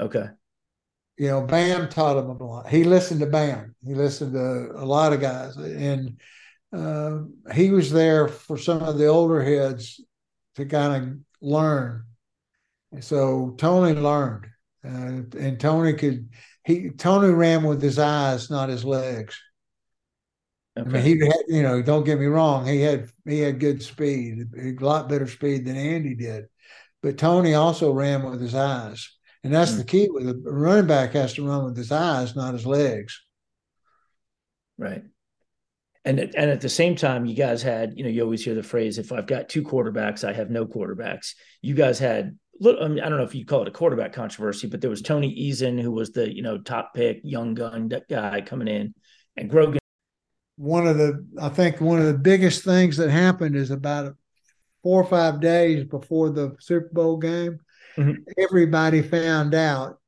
Okay. 0.00 0.26
You 1.16 1.28
know, 1.28 1.42
Bam 1.42 1.88
taught 1.88 2.18
him 2.18 2.30
a 2.30 2.44
lot. 2.44 2.68
He 2.68 2.84
listened 2.84 3.20
to 3.20 3.26
Bam. 3.26 3.74
He 3.84 3.94
listened 3.94 4.32
to 4.32 4.72
a 4.74 4.84
lot 4.84 5.12
of 5.12 5.20
guys, 5.20 5.56
and 5.56 6.20
uh, 6.76 7.18
he 7.52 7.70
was 7.70 7.92
there 7.92 8.26
for 8.26 8.58
some 8.58 8.82
of 8.82 8.98
the 8.98 9.06
older 9.06 9.40
heads 9.40 10.00
to 10.56 10.66
kind 10.66 11.04
of 11.04 11.18
learn. 11.40 12.04
So 13.00 13.54
Tony 13.58 13.92
learned, 13.92 14.46
uh, 14.84 15.38
and 15.38 15.60
Tony 15.60 15.92
could 15.92 16.28
he 16.64 16.90
Tony 16.90 17.32
ran 17.32 17.62
with 17.62 17.80
his 17.80 17.98
eyes, 17.98 18.50
not 18.50 18.68
his 18.68 18.84
legs. 18.84 19.40
Okay. 20.76 20.88
I 20.88 20.92
mean, 20.92 21.02
he 21.02 21.24
had, 21.24 21.42
you 21.48 21.62
know, 21.62 21.82
don't 21.82 22.04
get 22.04 22.18
me 22.18 22.26
wrong, 22.26 22.66
he 22.66 22.80
had 22.80 23.08
he 23.24 23.40
had 23.40 23.60
good 23.60 23.82
speed, 23.82 24.48
a 24.58 24.84
lot 24.84 25.08
better 25.08 25.26
speed 25.26 25.66
than 25.66 25.76
Andy 25.76 26.14
did, 26.14 26.46
but 27.02 27.18
Tony 27.18 27.54
also 27.54 27.92
ran 27.92 28.28
with 28.28 28.40
his 28.40 28.54
eyes, 28.54 29.08
and 29.44 29.54
that's 29.54 29.72
mm-hmm. 29.72 29.80
the 29.80 29.84
key. 29.84 30.08
With 30.10 30.28
a 30.28 30.40
running 30.44 30.86
back 30.86 31.12
has 31.12 31.34
to 31.34 31.46
run 31.46 31.64
with 31.64 31.76
his 31.76 31.92
eyes, 31.92 32.34
not 32.34 32.54
his 32.54 32.66
legs. 32.66 33.22
Right 34.76 35.04
and 36.04 36.18
and 36.20 36.50
at 36.50 36.60
the 36.60 36.68
same 36.68 36.96
time, 36.96 37.24
you 37.24 37.34
guys 37.34 37.62
had, 37.62 37.94
you 37.96 38.04
know, 38.04 38.10
you 38.10 38.22
always 38.22 38.44
hear 38.44 38.54
the 38.54 38.62
phrase, 38.62 38.98
"If 38.98 39.10
I've 39.10 39.26
got 39.26 39.48
two 39.48 39.62
quarterbacks, 39.62 40.22
I 40.22 40.32
have 40.34 40.50
no 40.50 40.66
quarterbacks." 40.66 41.34
You 41.62 41.74
guys 41.74 41.98
had, 41.98 42.38
I, 42.64 42.88
mean, 42.88 43.00
I 43.00 43.08
don't 43.08 43.18
know 43.18 43.24
if 43.24 43.34
you 43.34 43.46
call 43.46 43.62
it 43.62 43.68
a 43.68 43.72
quarterback 43.72 44.12
controversy, 44.12 44.66
but 44.66 44.80
there 44.80 44.90
was 44.90 45.00
Tony 45.00 45.34
Eason, 45.50 45.80
who 45.80 45.90
was 45.90 46.12
the, 46.12 46.34
you 46.34 46.42
know, 46.42 46.58
top 46.58 46.92
pick, 46.94 47.20
young 47.22 47.54
gun 47.54 47.90
guy 48.08 48.42
coming 48.42 48.68
in, 48.68 48.94
and 49.36 49.48
Grogan. 49.48 49.78
One 50.56 50.86
of 50.86 50.98
the, 50.98 51.26
I 51.40 51.48
think, 51.48 51.80
one 51.80 51.98
of 51.98 52.06
the 52.06 52.18
biggest 52.18 52.64
things 52.64 52.96
that 52.98 53.10
happened 53.10 53.56
is 53.56 53.70
about 53.70 54.14
four 54.82 55.02
or 55.02 55.06
five 55.06 55.40
days 55.40 55.84
before 55.84 56.30
the 56.30 56.56
Super 56.60 56.90
Bowl 56.92 57.16
game, 57.16 57.58
mm-hmm. 57.96 58.22
everybody 58.38 59.02
found 59.02 59.54
out 59.54 59.98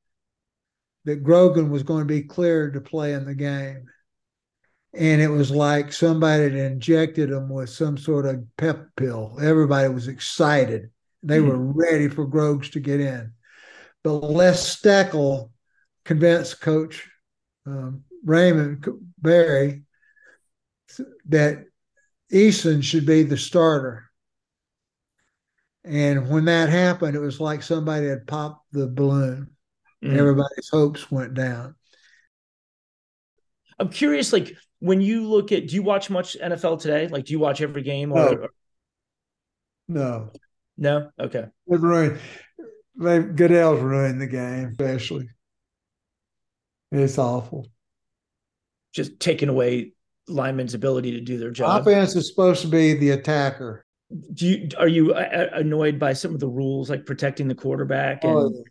that 1.05 1.23
Grogan 1.23 1.71
was 1.71 1.83
going 1.83 2.07
to 2.07 2.15
be 2.15 2.23
cleared 2.23 2.75
to 2.75 2.81
play 2.81 3.13
in 3.13 3.25
the 3.25 3.35
game 3.35 3.87
and 4.97 5.21
it 5.21 5.29
was 5.29 5.51
like 5.51 5.93
somebody 5.93 6.45
had 6.45 6.55
injected 6.55 7.31
him 7.31 7.49
with 7.49 7.69
some 7.69 7.99
sort 7.99 8.25
of 8.25 8.45
pep 8.57 8.89
pill. 8.97 9.37
Everybody 9.41 9.89
was 9.89 10.09
excited. 10.09 10.91
They 11.23 11.39
mm-hmm. 11.39 11.49
were 11.49 11.59
ready 11.59 12.09
for 12.09 12.27
Grogs 12.27 12.71
to 12.73 12.81
get 12.81 13.01
in. 13.01 13.33
But 14.03 14.15
Les 14.15 14.77
Steckel 14.77 15.51
convinced 16.05 16.61
Coach 16.61 17.09
um, 17.67 18.05
Raymond 18.25 18.87
Berry 19.19 19.83
that 21.29 21.65
Eason 22.33 22.83
should 22.83 23.07
be 23.07 23.23
the 23.23 23.37
starter. 23.37 24.05
And 25.85 26.29
when 26.29 26.47
that 26.47 26.69
happened, 26.69 27.15
it 27.15 27.21
was 27.21 27.41
like 27.41 27.63
somebody 27.63 28.07
had 28.09 28.27
popped 28.27 28.67
the 28.73 28.89
balloon. 28.89 29.51
Mm-hmm. 30.05 30.19
Everybody's 30.19 30.69
hopes 30.71 31.11
went 31.11 31.35
down. 31.35 31.77
I'm 33.79 33.89
curious, 33.89 34.33
like 34.33 34.57
when 34.81 35.01
you 35.01 35.29
look 35.29 35.53
at, 35.53 35.69
do 35.69 35.75
you 35.75 35.83
watch 35.83 36.11
much 36.11 36.37
NFL 36.43 36.81
today? 36.81 37.09
Like, 37.09 37.27
do 37.27 37.33
you 37.33 37.39
watch 37.39 37.61
every 37.61 37.83
game? 37.83 38.13
Or, 38.13 38.35
no. 38.35 38.49
No. 39.89 40.31
No. 40.77 41.11
Okay. 41.21 41.47
It 41.69 41.81
ruined. 41.81 42.19
Goodell's 42.99 43.81
ruined 43.81 44.21
the 44.21 44.27
game, 44.27 44.69
especially. 44.71 45.29
It's 46.91 47.19
awful. 47.19 47.67
Just 48.93 49.21
taking 49.21 49.49
away 49.49 49.93
linemen's 50.29 50.75
ability 50.75 51.13
to 51.13 51.21
do 51.21 51.39
their 51.39 51.51
job. 51.51 51.83
Offense 51.83 52.17
is 52.17 52.29
supposed 52.29 52.63
to 52.63 52.69
be 52.69 52.95
the 52.95 53.11
attacker. 53.11 53.85
Do 54.35 54.47
you 54.47 54.69
are 54.79 54.89
you 54.89 55.15
uh, 55.15 55.49
uh, 55.53 55.59
annoyed 55.59 55.99
by 55.99 56.13
some 56.13 56.35
of 56.35 56.41
the 56.41 56.49
rules 56.49 56.89
like 56.91 57.07
protecting 57.07 57.49
the 57.49 57.55
quarterback? 57.55 58.23
And... 58.25 58.37
Oh, 58.37 58.65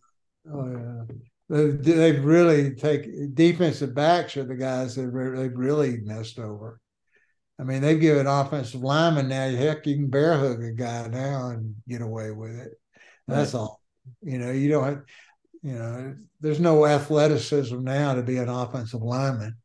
oh 0.54 0.72
yeah 0.72 1.16
they've 1.50 2.24
really 2.24 2.74
take 2.76 3.36
defensive 3.36 3.94
backs 3.94 4.38
are 4.38 4.46
the 4.46 4.56
guys 4.56 4.96
that 4.96 5.04
they've 5.04 5.58
really 5.58 5.98
messed 5.98 6.40
over. 6.40 6.80
I 7.60 7.64
mean, 7.64 7.82
they've 7.82 8.00
given 8.00 8.28
offensive 8.28 8.82
linemen 8.82 9.30
now. 9.30 9.50
Heck, 9.50 9.86
you 9.88 9.96
can 9.96 10.10
bear 10.10 10.38
hug 10.38 10.62
a 10.62 10.72
guy 10.72 11.08
now 11.08 11.50
and 11.50 11.76
get 11.88 12.02
away 12.02 12.32
with 12.32 12.56
it. 12.56 12.74
That's 13.28 13.54
right. 13.54 13.62
all. 13.62 13.82
You 14.22 14.40
know, 14.40 14.52
you 14.52 14.70
don't. 14.70 14.84
Have, 14.84 15.02
you 15.64 15.74
know, 15.74 16.16
there's 16.42 16.60
no 16.60 16.86
athleticism 16.86 17.82
now 17.82 18.14
to 18.14 18.22
be 18.22 18.38
an 18.38 18.50
offensive 18.50 19.02
lineman. 19.02 19.56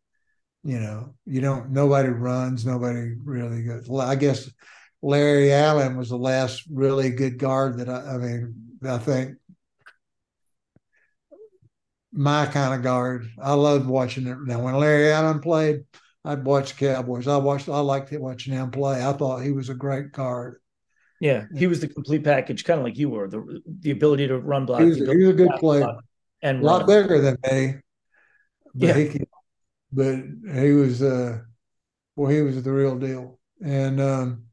You 0.62 0.78
know, 0.78 1.14
you 1.24 1.40
don't. 1.40 1.70
Nobody 1.70 2.10
runs. 2.10 2.66
Nobody 2.66 3.14
really 3.24 3.62
goes. 3.62 3.88
Well, 3.88 4.06
I 4.06 4.14
guess 4.14 4.50
Larry 5.00 5.52
Allen 5.52 5.96
was 5.96 6.10
the 6.10 6.18
last 6.18 6.64
really 6.70 7.10
good 7.10 7.38
guard 7.38 7.78
that 7.78 7.88
I. 7.88 8.14
I 8.14 8.18
mean, 8.18 8.54
I 8.84 8.98
think 8.98 9.36
my 12.12 12.46
kind 12.46 12.74
of 12.74 12.82
guard. 12.82 13.26
I 13.40 13.54
loved 13.54 13.86
watching 13.86 14.26
it. 14.26 14.36
Now, 14.44 14.60
when 14.60 14.74
Larry 14.74 15.10
Allen 15.12 15.40
played, 15.40 15.84
I'd 16.24 16.44
watch 16.44 16.76
the 16.76 16.86
Cowboys. 16.86 17.26
I 17.26 17.38
watched. 17.38 17.68
I 17.68 17.80
liked 17.80 18.12
watching 18.12 18.52
him 18.52 18.70
play. 18.70 19.04
I 19.04 19.12
thought 19.14 19.42
he 19.42 19.52
was 19.52 19.70
a 19.70 19.74
great 19.74 20.12
guard. 20.12 20.60
Yeah, 21.20 21.44
he 21.54 21.66
was 21.66 21.80
the 21.80 21.88
complete 21.88 22.24
package, 22.24 22.64
kind 22.64 22.80
of 22.80 22.84
like 22.84 22.98
you 22.98 23.08
were. 23.08 23.28
The 23.28 23.62
the 23.80 23.90
ability 23.92 24.26
to 24.28 24.38
run 24.38 24.66
block. 24.66 24.80
He 24.80 24.86
was, 24.88 24.98
he 24.98 25.04
was 25.04 25.28
a 25.30 25.34
good 25.34 25.52
player, 25.58 25.86
and 26.42 26.60
a 26.60 26.64
lot 26.64 26.86
bigger 26.86 27.20
than 27.20 27.36
me. 27.50 27.76
But 28.74 28.86
yeah. 28.86 28.94
he, 28.94 29.20
but 29.92 30.16
he 30.54 30.72
was. 30.72 31.02
uh 31.02 31.40
Well, 32.16 32.30
he 32.30 32.42
was 32.42 32.62
the 32.62 32.72
real 32.72 32.98
deal, 32.98 33.40
and 33.62 34.00
um 34.00 34.46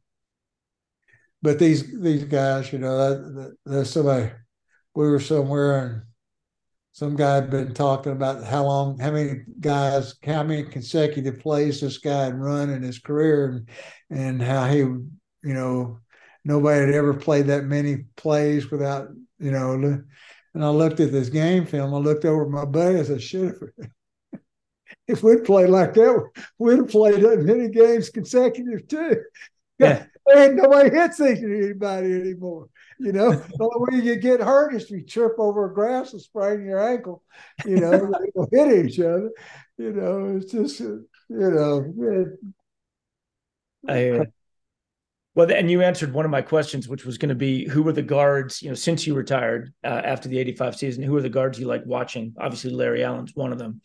but 1.42 1.60
these 1.60 2.00
these 2.02 2.24
guys, 2.26 2.72
you 2.74 2.80
know, 2.80 2.98
that, 2.98 3.36
that, 3.36 3.58
that's 3.66 3.90
somebody. 3.92 4.32
We 4.96 5.08
were 5.10 5.20
somewhere 5.20 5.86
and 5.86 6.02
some 6.94 7.16
guy 7.16 7.36
had 7.36 7.52
been 7.52 7.74
talking 7.74 8.12
about 8.14 8.44
how 8.44 8.66
long, 8.66 9.00
how 9.00 9.12
many 9.12 9.42
guys, 9.60 10.16
how 10.26 10.44
many 10.44 10.64
consecutive 10.64 11.40
plays 11.40 11.82
this 11.82 12.00
guy 12.00 12.26
had 12.26 12.40
run 12.40 12.70
in 12.72 12.82
his 12.84 13.00
career, 13.00 13.50
and 13.50 13.70
and 14.22 14.42
how 14.42 14.68
he, 14.68 14.80
you 14.80 15.14
know, 15.44 16.00
nobody 16.46 16.86
had 16.86 16.96
ever 16.96 17.14
played 17.14 17.48
that 17.48 17.66
many 17.66 18.06
plays 18.18 18.72
without, 18.72 19.10
you 19.40 19.52
know, 19.52 19.74
And 20.54 20.66
I 20.66 20.70
looked 20.70 21.00
at 21.00 21.12
this 21.12 21.30
game 21.30 21.66
film. 21.66 21.94
I 21.94 21.98
looked 22.00 22.26
over 22.26 22.46
at 22.46 22.50
my 22.52 22.66
buddy. 22.66 23.00
I 23.00 23.04
said, 23.04 23.22
"Shit, 23.22 23.56
if, 25.08 25.24
we'd 25.24 25.44
played 25.44 25.70
like 25.70 25.94
that, 25.94 26.30
we'd 26.58 26.78
have 26.78 26.90
played 26.90 27.22
that 27.22 27.40
many 27.40 27.70
games 27.70 28.10
consecutive 28.10 28.88
too." 28.88 29.22
Yeah. 29.80 30.06
ain't 30.36 30.56
nobody 30.56 30.90
hits 30.90 31.20
anybody 31.20 32.14
anymore. 32.14 32.68
You 33.00 33.12
know, 33.12 33.32
the 33.58 33.64
only 33.64 34.00
way 34.00 34.06
you 34.06 34.16
get 34.18 34.42
hurt 34.42 34.74
is 34.74 34.84
if 34.84 34.92
you 34.92 35.04
trip 35.04 35.34
over 35.38 35.70
grass 35.70 36.14
and 36.14 36.22
sprain 36.22 36.66
your 36.66 36.82
ankle. 36.82 37.24
You 37.66 37.78
know, 37.78 38.12
they 38.52 38.58
hit 38.58 38.86
each 38.86 39.00
other. 39.00 39.32
You 39.78 39.94
know, 39.94 40.38
it's 40.38 40.52
just, 40.52 40.80
you 40.80 41.06
know. 41.30 41.94
It, 41.98 42.28
I, 43.88 44.10
uh, 44.20 44.26
well, 45.36 45.52
and 45.52 45.70
you 45.70 45.84
answered 45.84 46.14
one 46.14 46.26
of 46.26 46.32
my 46.32 46.42
questions, 46.42 46.90
which 46.90 47.06
was 47.06 47.20
going 47.20 47.30
to 47.30 47.36
be 47.36 47.68
who 47.68 47.84
were 47.84 47.94
the 47.94 48.02
guards, 48.02 48.62
you 48.62 48.70
know, 48.70 48.76
since 48.76 49.06
you 49.06 49.14
retired 49.14 49.72
uh, 49.84 50.02
after 50.04 50.28
the 50.28 50.40
85 50.40 50.76
season, 50.76 51.04
who 51.04 51.16
are 51.16 51.22
the 51.22 51.30
guards 51.30 51.60
you 51.60 51.68
like 51.68 51.86
watching? 51.86 52.34
Obviously, 52.40 52.72
Larry 52.72 53.04
Allen's 53.04 53.36
one 53.36 53.54
of 53.54 53.60
them. 53.60 53.82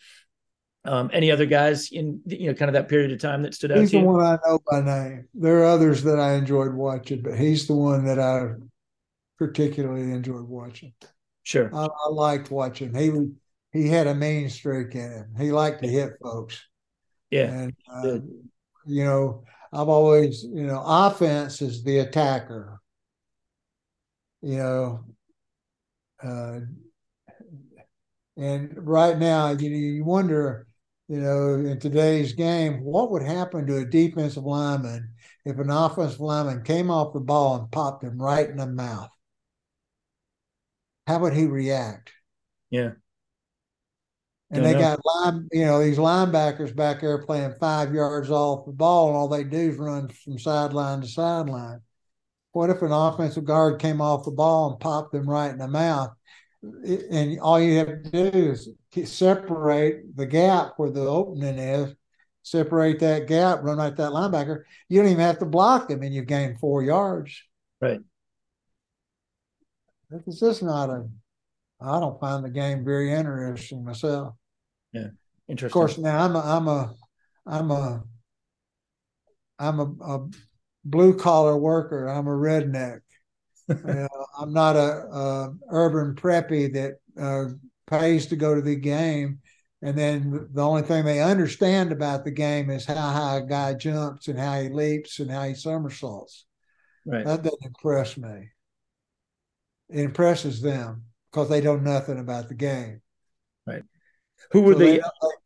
Um, 0.85 1.11
any 1.13 1.31
other 1.31 1.47
guys 1.47 1.93
in 1.93 2.21
you 2.27 2.49
know 2.49 2.55
kind 2.55 2.69
of 2.69 2.73
that 2.73 2.89
period 2.89 3.13
of 3.13 3.21
time 3.21 3.43
that 3.43 3.55
stood 3.55 3.71
out? 3.71 3.79
He's 3.79 3.93
the 3.93 4.01
one 4.01 4.21
I 4.21 4.37
know 4.45 4.59
by 4.69 4.81
name. 4.81 5.29
There 5.33 5.61
are 5.61 5.67
others 5.67 6.03
that 6.03 6.19
I 6.19 6.35
enjoyed 6.35 6.75
watching, 6.75 7.23
but 7.23 7.39
he's 7.39 7.69
the 7.69 7.75
one 7.77 8.05
that 8.07 8.19
I 8.19 8.55
particularly 9.39 10.11
enjoyed 10.11 10.49
watching. 10.49 10.93
Sure, 11.45 11.71
I, 11.73 11.85
I 11.85 12.09
liked 12.11 12.51
watching. 12.51 12.93
He 12.95 13.13
he 13.79 13.89
had 13.89 14.09
a 14.09 14.15
mean 14.15 14.51
streak 14.51 14.97
in 14.97 15.13
him. 15.13 15.35
He 15.39 15.53
liked 15.53 15.83
to 15.83 15.89
hit 15.89 16.15
folks. 16.21 16.61
Yeah, 17.31 17.53
and 17.53 17.77
uh, 17.89 18.19
you 18.85 19.05
know, 19.05 19.45
I've 19.73 19.89
always 19.89 20.43
you 20.43 20.67
know, 20.67 20.83
offense 20.85 21.63
is 21.63 21.85
the 21.85 22.01
attacker. 22.01 22.81
You 24.41 24.57
know, 24.57 25.05
uh, 26.25 26.59
and 28.37 28.75
right 28.77 29.17
now, 29.17 29.51
you 29.51 29.71
know, 29.71 29.77
you 29.77 30.05
wonder 30.05 30.67
you 31.13 31.21
know, 31.21 31.57
in 31.57 31.79
today's 31.79 32.33
game, 32.33 32.83
what 32.83 33.11
would 33.11 33.23
happen 33.23 33.67
to 33.67 33.77
a 33.77 33.85
defensive 33.85 34.45
lineman 34.45 35.11
if 35.45 35.59
an 35.59 35.69
offensive 35.69 36.21
lineman 36.21 36.63
came 36.65 36.91
off 36.91 37.13
the 37.13 37.21
ball 37.21 37.57
and 37.57 37.71
popped 37.71 38.03
him 38.03 38.17
right 38.17 38.49
in 38.49 38.57
the 38.57 38.67
mouth? 38.67 39.11
How 41.07 41.19
would 41.19 41.35
he 41.35 41.45
react? 41.45 42.13
Yeah. 42.71 42.93
And 44.51 44.63
Don't 44.63 44.65
they 44.65 44.73
know. 44.73 44.79
got 44.79 45.01
line, 45.05 45.49
you 45.53 45.67
know, 45.67 45.85
these 45.85 45.99
linebackers 45.99 46.75
back 46.75 47.03
there 47.03 47.19
playing 47.19 47.57
five 47.61 47.93
yards 47.93 48.31
off 48.31 48.65
the 48.65 48.73
ball, 48.73 49.09
and 49.09 49.17
all 49.19 49.29
they 49.29 49.45
do 49.45 49.59
is 49.59 49.77
run 49.77 50.09
from 50.09 50.39
sideline 50.39 51.03
to 51.03 51.09
sideline. 51.09 51.83
What 52.53 52.71
if 52.71 52.81
an 52.81 52.93
offensive 52.93 53.45
guard 53.45 53.83
came 53.83 54.01
off 54.01 54.25
the 54.25 54.31
ball 54.31 54.71
and 54.71 54.81
popped 54.81 55.13
them 55.13 55.29
right 55.29 55.51
in 55.51 55.59
the 55.59 55.69
mouth? 55.69 56.13
And 56.63 57.39
all 57.41 57.61
you 57.61 57.77
have 57.77 57.89
to 57.89 58.11
do 58.11 58.39
is 58.53 58.71
separate 59.05 60.16
the 60.16 60.27
gap 60.27 60.74
where 60.77 60.90
the 60.90 61.01
opening 61.01 61.59
is, 61.59 61.94
separate 62.43 63.01
that 63.01 63.27
gap, 63.27 63.60
run 63.62 63.78
like 63.78 63.97
that 63.97 64.10
linebacker. 64.10 64.62
You 64.89 65.01
don't 65.01 65.10
even 65.10 65.24
have 65.24 65.39
to 65.39 65.47
block 65.47 65.89
them, 65.89 66.02
and 66.02 66.14
you've 66.14 66.27
gained 66.27 66.59
four 66.59 66.82
yards. 66.82 67.43
Right. 67.81 68.01
It's 70.10 70.40
just 70.40 70.62
not 70.62 70.90
a. 70.90 71.09
I 71.81 71.98
don't 71.98 72.20
find 72.20 72.44
the 72.44 72.51
game 72.51 72.85
very 72.85 73.12
interesting 73.12 73.85
myself. 73.85 74.35
Yeah, 74.93 75.09
interesting. 75.48 75.66
Of 75.66 75.73
course, 75.73 75.98
now 75.98 76.24
I'm 76.24 76.36
a, 76.36 76.40
I'm 76.40 76.69
a, 76.69 76.94
I'm 77.47 77.70
a, 77.70 78.05
I'm 79.59 79.81
a, 79.81 79.85
a 79.85 80.28
blue 80.85 81.16
collar 81.16 81.56
worker. 81.56 82.06
I'm 82.09 82.27
a 82.27 82.31
redneck. 82.31 83.01
you 83.69 83.77
know, 83.85 84.27
I'm 84.39 84.52
not 84.52 84.77
a, 84.77 84.81
a 84.81 85.55
urban 85.70 86.14
preppy 86.14 86.73
that 86.74 86.98
uh, 87.20 87.55
pays 87.93 88.27
to 88.27 88.36
go 88.36 88.55
to 88.55 88.62
the 88.62 88.77
game. 88.77 89.40
And 89.82 89.98
then 89.98 90.48
the 90.52 90.62
only 90.62 90.82
thing 90.82 91.05
they 91.05 91.20
understand 91.20 91.93
about 91.93 92.24
the 92.24 92.31
game 92.31 92.70
is 92.70 92.86
how 92.86 92.94
high 92.94 93.36
a 93.36 93.43
guy 93.47 93.74
jumps 93.74 94.28
and 94.28 94.39
how 94.39 94.60
he 94.60 94.69
leaps 94.69 95.19
and 95.19 95.31
how 95.31 95.43
he 95.43 95.55
somersaults. 95.55 96.47
Right. 97.05 97.24
That 97.24 97.43
doesn't 97.43 97.64
impress 97.64 98.16
me. 98.16 98.51
It 99.90 100.01
impresses 100.01 100.62
them 100.62 101.05
because 101.31 101.48
they 101.48 101.60
know 101.60 101.77
nothing 101.77 102.19
about 102.19 102.48
the 102.48 102.55
game. 102.55 103.02
Right. 103.66 103.82
Who 104.52 104.62
were 104.62 104.74
so 104.74 104.78
they? 104.78 105.01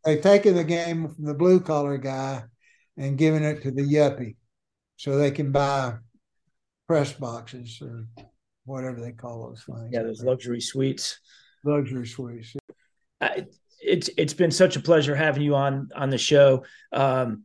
they 0.05 0.13
have 0.13 0.23
taken 0.23 0.55
the 0.55 0.65
game 0.65 1.09
from 1.09 1.25
the 1.25 1.35
blue 1.35 1.61
collar 1.61 1.97
guy 1.97 2.45
and 2.97 3.19
given 3.19 3.43
it 3.43 3.63
to 3.63 3.71
the 3.71 3.83
yuppie 3.83 4.37
so 4.97 5.17
they 5.17 5.31
can 5.31 5.51
buy 5.51 5.95
press 6.87 7.13
boxes 7.13 7.81
or 7.83 8.07
whatever 8.65 9.01
they 9.01 9.13
call 9.13 9.49
those 9.49 9.65
things. 9.65 9.91
Yeah, 9.93 10.03
those 10.03 10.23
luxury 10.23 10.61
suites 10.61 11.19
luxury 11.67 12.07
suites. 12.07 12.57
it's 13.81 14.11
it's 14.17 14.35
been 14.35 14.51
such 14.51 14.77
a 14.77 14.81
pleasure 14.81 15.15
having 15.15 15.43
you 15.43 15.55
on 15.55 15.89
on 15.95 16.11
the 16.11 16.19
show. 16.19 16.65
Um, 16.93 17.45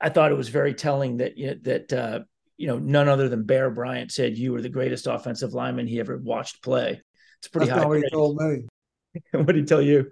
I 0.00 0.08
thought 0.08 0.32
it 0.32 0.36
was 0.36 0.48
very 0.48 0.74
telling 0.74 1.18
that 1.18 1.34
that 1.62 1.92
uh, 1.92 2.20
you 2.56 2.66
know 2.66 2.78
none 2.78 3.08
other 3.08 3.28
than 3.28 3.44
Bear 3.44 3.70
Bryant 3.70 4.12
said 4.12 4.36
you 4.36 4.52
were 4.52 4.60
the 4.60 4.68
greatest 4.68 5.06
offensive 5.06 5.54
lineman 5.54 5.86
he 5.86 6.00
ever 6.00 6.18
watched 6.18 6.62
play. 6.62 7.00
It's 7.38 7.48
pretty 7.48 7.68
That's 7.68 7.82
high. 7.82 7.88
what 7.88 7.98
he 7.98 8.10
told 8.10 8.36
me. 8.40 8.64
what 9.32 9.46
did 9.46 9.56
he 9.56 9.64
tell 9.64 9.82
you? 9.82 10.10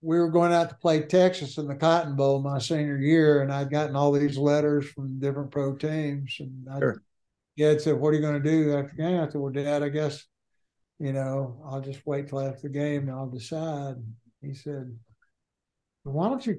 We 0.00 0.18
were 0.18 0.30
going 0.30 0.52
out 0.52 0.68
to 0.68 0.76
play 0.76 1.02
Texas 1.02 1.58
in 1.58 1.66
the 1.66 1.74
Cotton 1.74 2.14
Bowl 2.14 2.40
my 2.40 2.58
senior 2.58 2.98
year, 2.98 3.42
and 3.42 3.52
I'd 3.52 3.70
gotten 3.70 3.96
all 3.96 4.12
these 4.12 4.38
letters 4.38 4.88
from 4.88 5.18
different 5.18 5.50
pro 5.50 5.74
teams, 5.74 6.36
and 6.38 6.68
I, 6.70 6.78
sure. 6.78 7.02
Dad 7.56 7.80
said, 7.80 7.96
"What 7.96 8.10
are 8.10 8.14
you 8.14 8.20
going 8.20 8.40
to 8.40 8.50
do 8.50 8.76
after 8.76 8.94
the 8.96 9.02
game?" 9.02 9.20
I 9.20 9.26
said, 9.26 9.40
"Well, 9.40 9.52
Dad, 9.52 9.82
I 9.82 9.88
guess." 9.88 10.24
You 10.98 11.12
know, 11.12 11.62
I'll 11.66 11.80
just 11.80 12.06
wait 12.06 12.28
till 12.28 12.40
after 12.40 12.62
the 12.62 12.68
game 12.70 13.08
and 13.08 13.12
I'll 13.12 13.30
decide. 13.30 13.96
He 14.42 14.54
said, 14.54 14.96
why 16.02 16.28
don't 16.28 16.46
you 16.46 16.58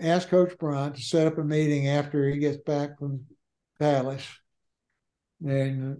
ask 0.00 0.28
Coach 0.28 0.56
Bryant 0.58 0.96
to 0.96 1.02
set 1.02 1.26
up 1.26 1.38
a 1.38 1.44
meeting 1.44 1.88
after 1.88 2.28
he 2.28 2.38
gets 2.38 2.58
back 2.58 2.98
from 2.98 3.24
Dallas 3.78 4.26
and 5.44 5.96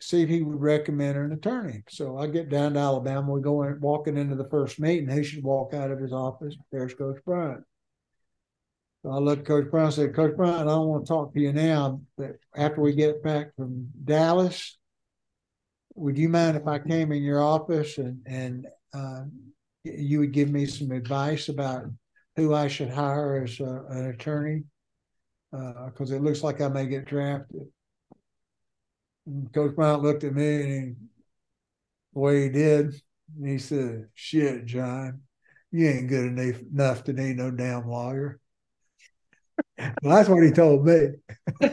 see 0.00 0.22
if 0.22 0.28
he 0.28 0.42
would 0.42 0.60
recommend 0.60 1.18
an 1.18 1.32
attorney. 1.32 1.82
So 1.90 2.16
I 2.16 2.26
get 2.26 2.48
down 2.48 2.74
to 2.74 2.80
Alabama. 2.80 3.32
We 3.32 3.42
go 3.42 3.62
in, 3.64 3.78
walking 3.80 4.16
into 4.16 4.34
the 4.34 4.48
first 4.48 4.80
meeting. 4.80 5.10
He 5.10 5.22
should 5.22 5.44
walk 5.44 5.74
out 5.74 5.90
of 5.90 6.00
his 6.00 6.12
office. 6.12 6.56
There's 6.72 6.94
Coach 6.94 7.18
Bryant. 7.26 7.62
So 9.02 9.10
I 9.10 9.18
looked 9.18 9.42
at 9.42 9.46
Coach 9.46 9.70
Bryant 9.70 9.98
and 9.98 10.06
said, 10.06 10.14
Coach 10.14 10.36
Bryant, 10.36 10.60
I 10.60 10.64
don't 10.64 10.88
want 10.88 11.06
to 11.06 11.08
talk 11.08 11.34
to 11.34 11.40
you 11.40 11.52
now, 11.52 12.00
but 12.16 12.36
after 12.56 12.80
we 12.80 12.94
get 12.94 13.22
back 13.22 13.54
from 13.56 13.88
Dallas, 14.04 14.78
would 15.94 16.18
you 16.18 16.28
mind 16.28 16.56
if 16.56 16.66
I 16.66 16.78
came 16.78 17.12
in 17.12 17.22
your 17.22 17.42
office 17.42 17.98
and 17.98 18.20
and 18.26 18.66
uh, 18.94 19.24
you 19.84 20.20
would 20.20 20.32
give 20.32 20.50
me 20.50 20.66
some 20.66 20.90
advice 20.90 21.48
about 21.48 21.86
who 22.36 22.54
I 22.54 22.68
should 22.68 22.90
hire 22.90 23.42
as 23.44 23.60
a, 23.60 23.84
an 23.88 24.06
attorney? 24.06 24.64
Because 25.50 26.12
uh, 26.12 26.16
it 26.16 26.22
looks 26.22 26.42
like 26.42 26.60
I 26.60 26.68
may 26.68 26.86
get 26.86 27.06
drafted. 27.06 27.66
And 29.26 29.52
Coach 29.52 29.74
Bryant 29.74 30.02
looked 30.02 30.24
at 30.24 30.34
me 30.34 30.62
and 30.62 30.72
he, 30.72 30.94
the 32.14 32.20
way 32.20 32.42
he 32.44 32.48
did, 32.48 32.94
and 33.36 33.48
he 33.48 33.58
said, 33.58 34.08
"Shit, 34.14 34.66
John, 34.66 35.22
you 35.70 35.88
ain't 35.88 36.08
good 36.08 36.26
enough 36.26 36.60
enough 36.62 37.04
to 37.04 37.12
need 37.12 37.36
no 37.36 37.50
damn 37.50 37.88
lawyer." 37.88 38.40
well, 39.78 40.16
that's 40.16 40.28
what 40.28 40.42
he 40.42 40.50
told 40.50 40.86
me. 40.86 41.08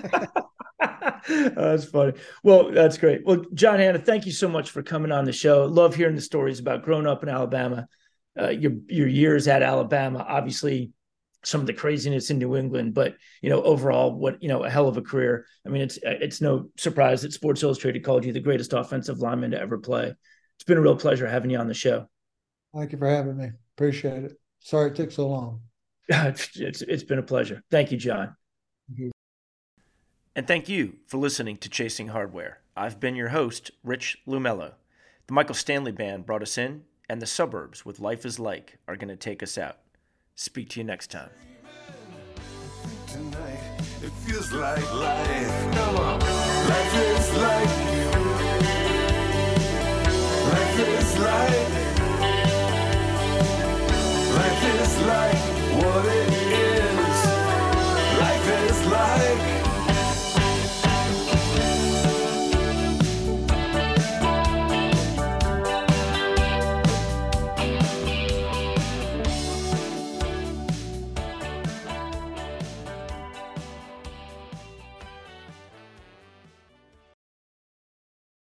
that's 1.28 1.86
funny. 1.86 2.14
Well, 2.44 2.72
that's 2.72 2.98
great. 2.98 3.26
Well, 3.26 3.46
John 3.54 3.80
Hannah, 3.80 4.00
thank 4.00 4.26
you 4.26 4.32
so 4.32 4.48
much 4.48 4.72
for 4.72 4.82
coming 4.82 5.12
on 5.12 5.26
the 5.26 5.34
show. 5.34 5.66
Love 5.66 5.96
hearing 5.96 6.16
the 6.16 6.22
stories 6.22 6.60
about 6.60 6.84
growing 6.84 7.08
up 7.08 7.24
in 7.24 7.30
Alabama, 7.30 7.88
uh, 8.40 8.50
your 8.50 8.74
your 8.88 9.08
years 9.08 9.48
at 9.48 9.62
Alabama. 9.62 10.26
Obviously, 10.28 10.92
some 11.44 11.62
of 11.62 11.68
the 11.68 11.74
craziness 11.74 12.30
in 12.30 12.38
New 12.38 12.56
England, 12.56 12.94
but 12.94 13.16
you 13.42 13.50
know, 13.50 13.62
overall, 13.62 14.14
what 14.14 14.42
you 14.42 14.50
know, 14.50 14.64
a 14.64 14.70
hell 14.70 14.88
of 14.88 14.98
a 14.98 15.02
career. 15.02 15.46
I 15.66 15.70
mean, 15.70 15.82
it's 15.82 16.00
it's 16.04 16.42
no 16.42 16.70
surprise 16.78 17.22
that 17.22 17.34
Sports 17.34 17.64
Illustrated 17.64 18.04
called 18.04 18.26
you 18.26 18.34
the 18.34 18.40
greatest 18.40 18.74
offensive 18.74 19.20
lineman 19.20 19.52
to 19.52 19.60
ever 19.60 19.78
play. 19.78 20.14
It's 20.56 20.64
been 20.66 20.78
a 20.78 20.82
real 20.82 20.96
pleasure 20.96 21.28
having 21.28 21.52
you 21.52 21.58
on 21.58 21.68
the 21.68 21.74
show. 21.74 22.08
Thank 22.76 22.92
you 22.92 22.98
for 22.98 23.08
having 23.08 23.38
me. 23.38 23.50
Appreciate 23.76 24.24
it. 24.24 24.40
Sorry 24.60 24.92
it 24.92 24.96
took 24.96 25.12
so 25.12 25.28
long. 25.28 25.62
it's 26.10 26.82
it's 26.82 27.04
been 27.04 27.20
a 27.20 27.24
pleasure. 27.24 27.64
Thank 27.70 27.92
you, 27.92 27.98
John. 27.98 28.36
And 30.38 30.48
thank 30.48 30.70
you 30.70 30.98
for 31.08 31.18
listening 31.18 31.58
to 31.58 31.68
Chasing 31.68 32.10
Hardware. 32.10 32.60
I've 32.76 33.00
been 33.00 33.16
your 33.16 33.30
host, 33.30 33.72
Rich 33.84 34.20
Lumello. 34.28 34.74
The 35.26 35.34
Michael 35.34 35.56
Stanley 35.56 35.92
Band 35.92 36.28
brought 36.28 36.44
us 36.44 36.60
in, 36.60 36.84
and 37.10 37.20
the 37.20 37.26
suburbs 37.26 37.88
with 37.88 38.00
Life 38.00 38.24
is 38.24 38.38
Like 38.38 38.78
are 38.88 38.96
going 38.96 39.10
to 39.10 39.16
take 39.16 39.42
us 39.42 39.58
out. 39.58 39.78
Speak 40.36 40.70
to 40.70 40.80
you 40.80 40.84
next 40.84 41.10
time. 41.10 41.32
Tonight, 43.08 43.60
it 44.04 44.12
feels 44.28 44.52
like 44.54 44.94
life. 44.94 45.74
Come 45.74 45.96
on. 45.96 46.20
Life 46.20 46.96
is 46.96 47.34
like. 47.38 47.70
Life 50.54 50.80
is 50.80 51.18
like. 51.18 51.70
Life 54.38 54.64
is 54.82 55.02
like 55.02 55.42
what 55.84 56.06
it 56.06 56.32
is. 56.54 57.26
Life 58.20 58.70
is 58.70 58.86
like. 58.86 59.67